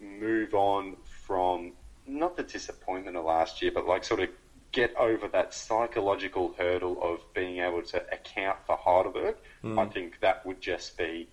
move 0.00 0.54
on 0.54 0.96
from 1.04 1.72
not 2.06 2.36
the 2.36 2.42
disappointment 2.42 3.16
of 3.16 3.24
last 3.24 3.62
year, 3.62 3.70
but 3.72 3.86
like 3.86 4.04
sort 4.04 4.20
of 4.20 4.28
get 4.72 4.94
over 4.96 5.28
that 5.28 5.52
psychological 5.52 6.54
hurdle 6.56 7.02
of 7.02 7.20
being 7.34 7.58
able 7.58 7.82
to 7.82 8.02
account 8.12 8.58
for 8.66 8.76
Heidelberg, 8.76 9.36
mm. 9.64 9.78
I 9.78 9.90
think 9.90 10.20
that 10.20 10.46
would 10.46 10.60
just 10.60 10.96
be 10.96 11.28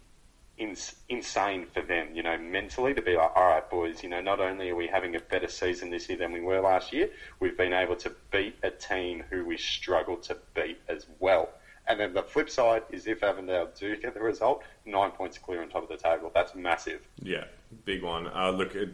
ins- 0.58 0.96
insane 1.08 1.68
for 1.74 1.82
them, 1.82 2.10
you 2.14 2.24
know, 2.24 2.38
mentally 2.38 2.94
to 2.94 3.02
be 3.02 3.16
like, 3.16 3.32
all 3.36 3.48
right, 3.48 3.70
boys, 3.70 4.02
you 4.02 4.10
know, 4.10 4.22
not 4.22 4.40
only 4.40 4.70
are 4.70 4.76
we 4.76 4.88
having 4.88 5.16
a 5.16 5.20
better 5.20 5.48
season 5.48 5.90
this 5.90 6.10
year 6.10 6.18
than 6.18 6.32
we 6.32 6.42
were 6.42 6.60
last 6.60 6.92
year, 6.92 7.10
we've 7.40 7.58
been 7.58 7.74
able 7.74 7.96
to 7.98 8.12
beat 8.32 8.56
a 8.64 8.72
team 8.72 9.24
who 9.30 9.46
we 9.46 9.58
struggled 9.58 10.24
to 10.24 10.38
beat 10.56 10.80
as 10.88 11.06
well. 11.20 11.50
And 11.88 12.00
then 12.00 12.14
the 12.14 12.24
flip 12.24 12.50
side 12.50 12.84
is 12.92 13.08
if 13.08 13.24
Avondale 13.24 13.70
do 13.78 13.96
get 13.98 14.14
the 14.14 14.20
result, 14.20 14.64
nine 14.86 15.12
points 15.12 15.38
clear 15.38 15.62
on 15.62 15.70
top 15.70 15.84
of 15.84 15.90
the 15.90 15.98
table. 15.98 16.32
That's 16.34 16.54
massive. 16.54 17.08
Yeah, 17.22 17.46
big 17.86 18.04
one. 18.04 18.28
Uh, 18.28 18.52
look, 18.52 18.76
at 18.76 18.90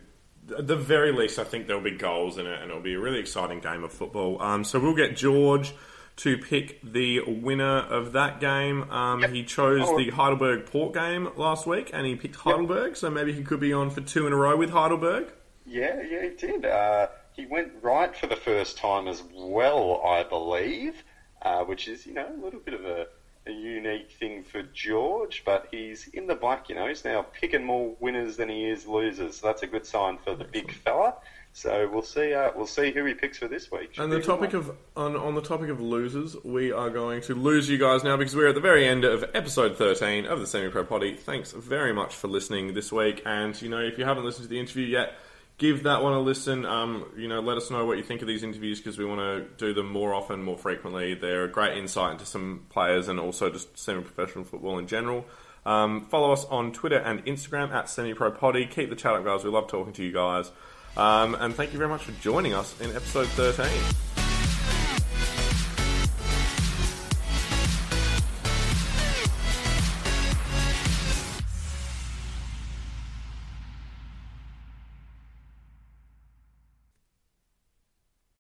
the 0.46 0.76
very 0.76 1.12
least, 1.12 1.40
I 1.40 1.44
think 1.44 1.68
there'll 1.68 1.82
be 1.82 1.92
goals 1.92 2.38
in 2.38 2.46
it, 2.46 2.62
and 2.62 2.70
it'll 2.70 2.84
be 2.84 2.94
a 2.94 3.00
really 3.00 3.20
exciting 3.20 3.60
game 3.60 3.84
of 3.84 3.92
football. 3.92 4.42
Um, 4.42 4.64
so 4.64 4.80
we'll 4.80 4.96
get 4.96 5.18
George 5.18 5.74
to 6.18 6.38
pick 6.38 6.80
the 6.84 7.22
winner 7.22 7.80
of 7.80 8.12
that 8.14 8.40
game. 8.40 8.90
Um, 8.92 9.22
yep. 9.22 9.32
He 9.32 9.44
chose 9.44 9.82
oh. 9.84 9.98
the 9.98 10.12
Heidelberg 10.12 10.68
Port 10.68 10.94
game 10.94 11.30
last 11.36 11.66
week, 11.66 11.90
and 11.94 12.06
he 12.06 12.16
picked 12.16 12.36
Heidelberg. 12.36 12.90
Yep. 12.90 12.98
So 12.98 13.10
maybe 13.10 13.34
he 13.34 13.44
could 13.44 13.60
be 13.60 13.74
on 13.74 13.90
for 13.90 14.02
two 14.02 14.28
in 14.28 14.34
a 14.34 14.36
row 14.36 14.56
with 14.56 14.70
Heidelberg. 14.70 15.32
Yeah, 15.66 16.02
yeah, 16.02 16.24
he 16.24 16.30
did. 16.30 16.66
Uh, 16.66 17.08
he 17.32 17.46
went 17.46 17.72
right 17.82 18.16
for 18.16 18.28
the 18.28 18.36
first 18.36 18.78
time 18.78 19.08
as 19.08 19.24
well, 19.34 20.02
I 20.06 20.24
believe, 20.24 21.04
uh, 21.44 21.64
which 21.64 21.88
is 21.88 22.06
you 22.06 22.14
know 22.14 22.28
a 22.28 22.44
little 22.44 22.60
bit 22.60 22.74
of 22.74 22.86
a 22.86 23.08
a 23.46 23.52
unique 23.52 24.12
thing 24.12 24.44
for 24.44 24.64
George, 24.74 25.44
but 25.46 25.68
he's 25.70 26.08
in 26.14 26.28
the 26.28 26.36
black, 26.36 26.70
you 26.70 26.76
know. 26.76 26.88
He's 26.88 27.04
now 27.04 27.24
picking 27.24 27.66
more 27.66 27.94
winners 28.00 28.38
than 28.38 28.50
he 28.50 28.70
is 28.70 28.88
losers. 28.88 29.38
So 29.38 29.48
that's 29.48 29.64
a 29.64 29.68
good 29.68 29.86
sign 29.86 30.18
for 30.18 30.36
the 30.36 30.46
big 30.46 30.74
fella. 30.74 31.16
So 31.56 31.88
we'll 31.92 32.02
see. 32.02 32.34
Uh, 32.34 32.52
we'll 32.56 32.66
see 32.66 32.92
who 32.92 33.06
he 33.06 33.14
picks 33.14 33.38
for 33.38 33.48
this 33.48 33.72
week. 33.72 33.94
Should 33.94 34.04
and 34.06 34.12
the 34.12 34.22
topic 34.22 34.54
of 34.54 34.76
on, 34.96 35.16
on 35.16 35.36
the 35.36 35.42
topic 35.42 35.70
of 35.70 35.80
losers, 35.80 36.36
we 36.44 36.72
are 36.72 36.90
going 36.90 37.22
to 37.24 37.36
lose 37.36 37.70
you 37.70 37.78
guys 37.78 38.04
now 38.04 38.18
because 38.18 38.36
we're 38.36 38.48
at 38.48 38.56
the 38.56 38.62
very 38.62 38.88
end 38.88 39.04
of 39.04 39.24
episode 39.36 39.78
thirteen 39.78 40.26
of 40.26 40.40
the 40.40 40.48
Semi 40.48 40.70
Pro 40.70 40.84
Poddy. 40.84 41.16
Thanks 41.16 41.52
very 41.52 41.94
much 41.94 42.16
for 42.16 42.28
listening 42.28 42.74
this 42.74 42.92
week. 42.92 43.22
And 43.26 43.62
you 43.62 43.70
know, 43.70 43.82
if 43.82 44.00
you 44.00 44.06
haven't 44.06 44.24
listened 44.24 44.46
to 44.46 44.50
the 44.50 44.60
interview 44.60 44.88
yet, 44.88 45.14
give 45.58 45.84
that 45.84 46.04
one 46.04 46.14
a 46.14 46.20
listen. 46.20 46.66
Um, 46.66 47.06
you 47.18 47.28
know, 47.28 47.40
let 47.40 47.58
us 47.58 47.70
know 47.70 47.86
what 47.86 47.98
you 47.98 48.04
think 48.04 48.22
of 48.22 48.28
these 48.28 48.44
interviews 48.44 48.80
because 48.80 48.98
we 48.98 49.06
want 49.06 49.20
to 49.20 49.66
do 49.66 49.74
them 49.74 49.90
more 49.90 50.14
often, 50.14 50.44
more 50.44 50.58
frequently. 50.58 51.14
They're 51.14 51.46
a 51.46 51.52
great 51.52 51.78
insight 51.78 52.14
into 52.14 52.26
some 52.26 52.66
players 52.70 53.08
and 53.08 53.20
also 53.20 53.50
just 53.50 53.78
semi-professional 53.78 54.46
football 54.46 54.78
in 54.80 54.88
general. 54.88 55.26
Um, 55.66 56.08
follow 56.08 56.32
us 56.32 56.46
on 56.46 56.72
Twitter 56.74 56.98
and 56.98 57.24
Instagram 57.26 57.72
at 57.72 57.86
SemiProPoddy. 57.86 58.70
Keep 58.70 58.90
the 58.90 58.96
chat 58.96 59.14
up, 59.14 59.24
guys. 59.24 59.44
We 59.44 59.50
love 59.50 59.68
talking 59.68 59.94
to 59.94 60.04
you 60.04 60.12
guys. 60.12 60.52
Um, 60.98 61.36
and 61.36 61.56
thank 61.56 61.72
you 61.72 61.78
very 61.78 61.90
much 61.90 62.04
for 62.04 62.12
joining 62.22 62.54
us 62.54 62.80
in 62.82 62.90
episode 62.90 63.28
13. 63.30 64.13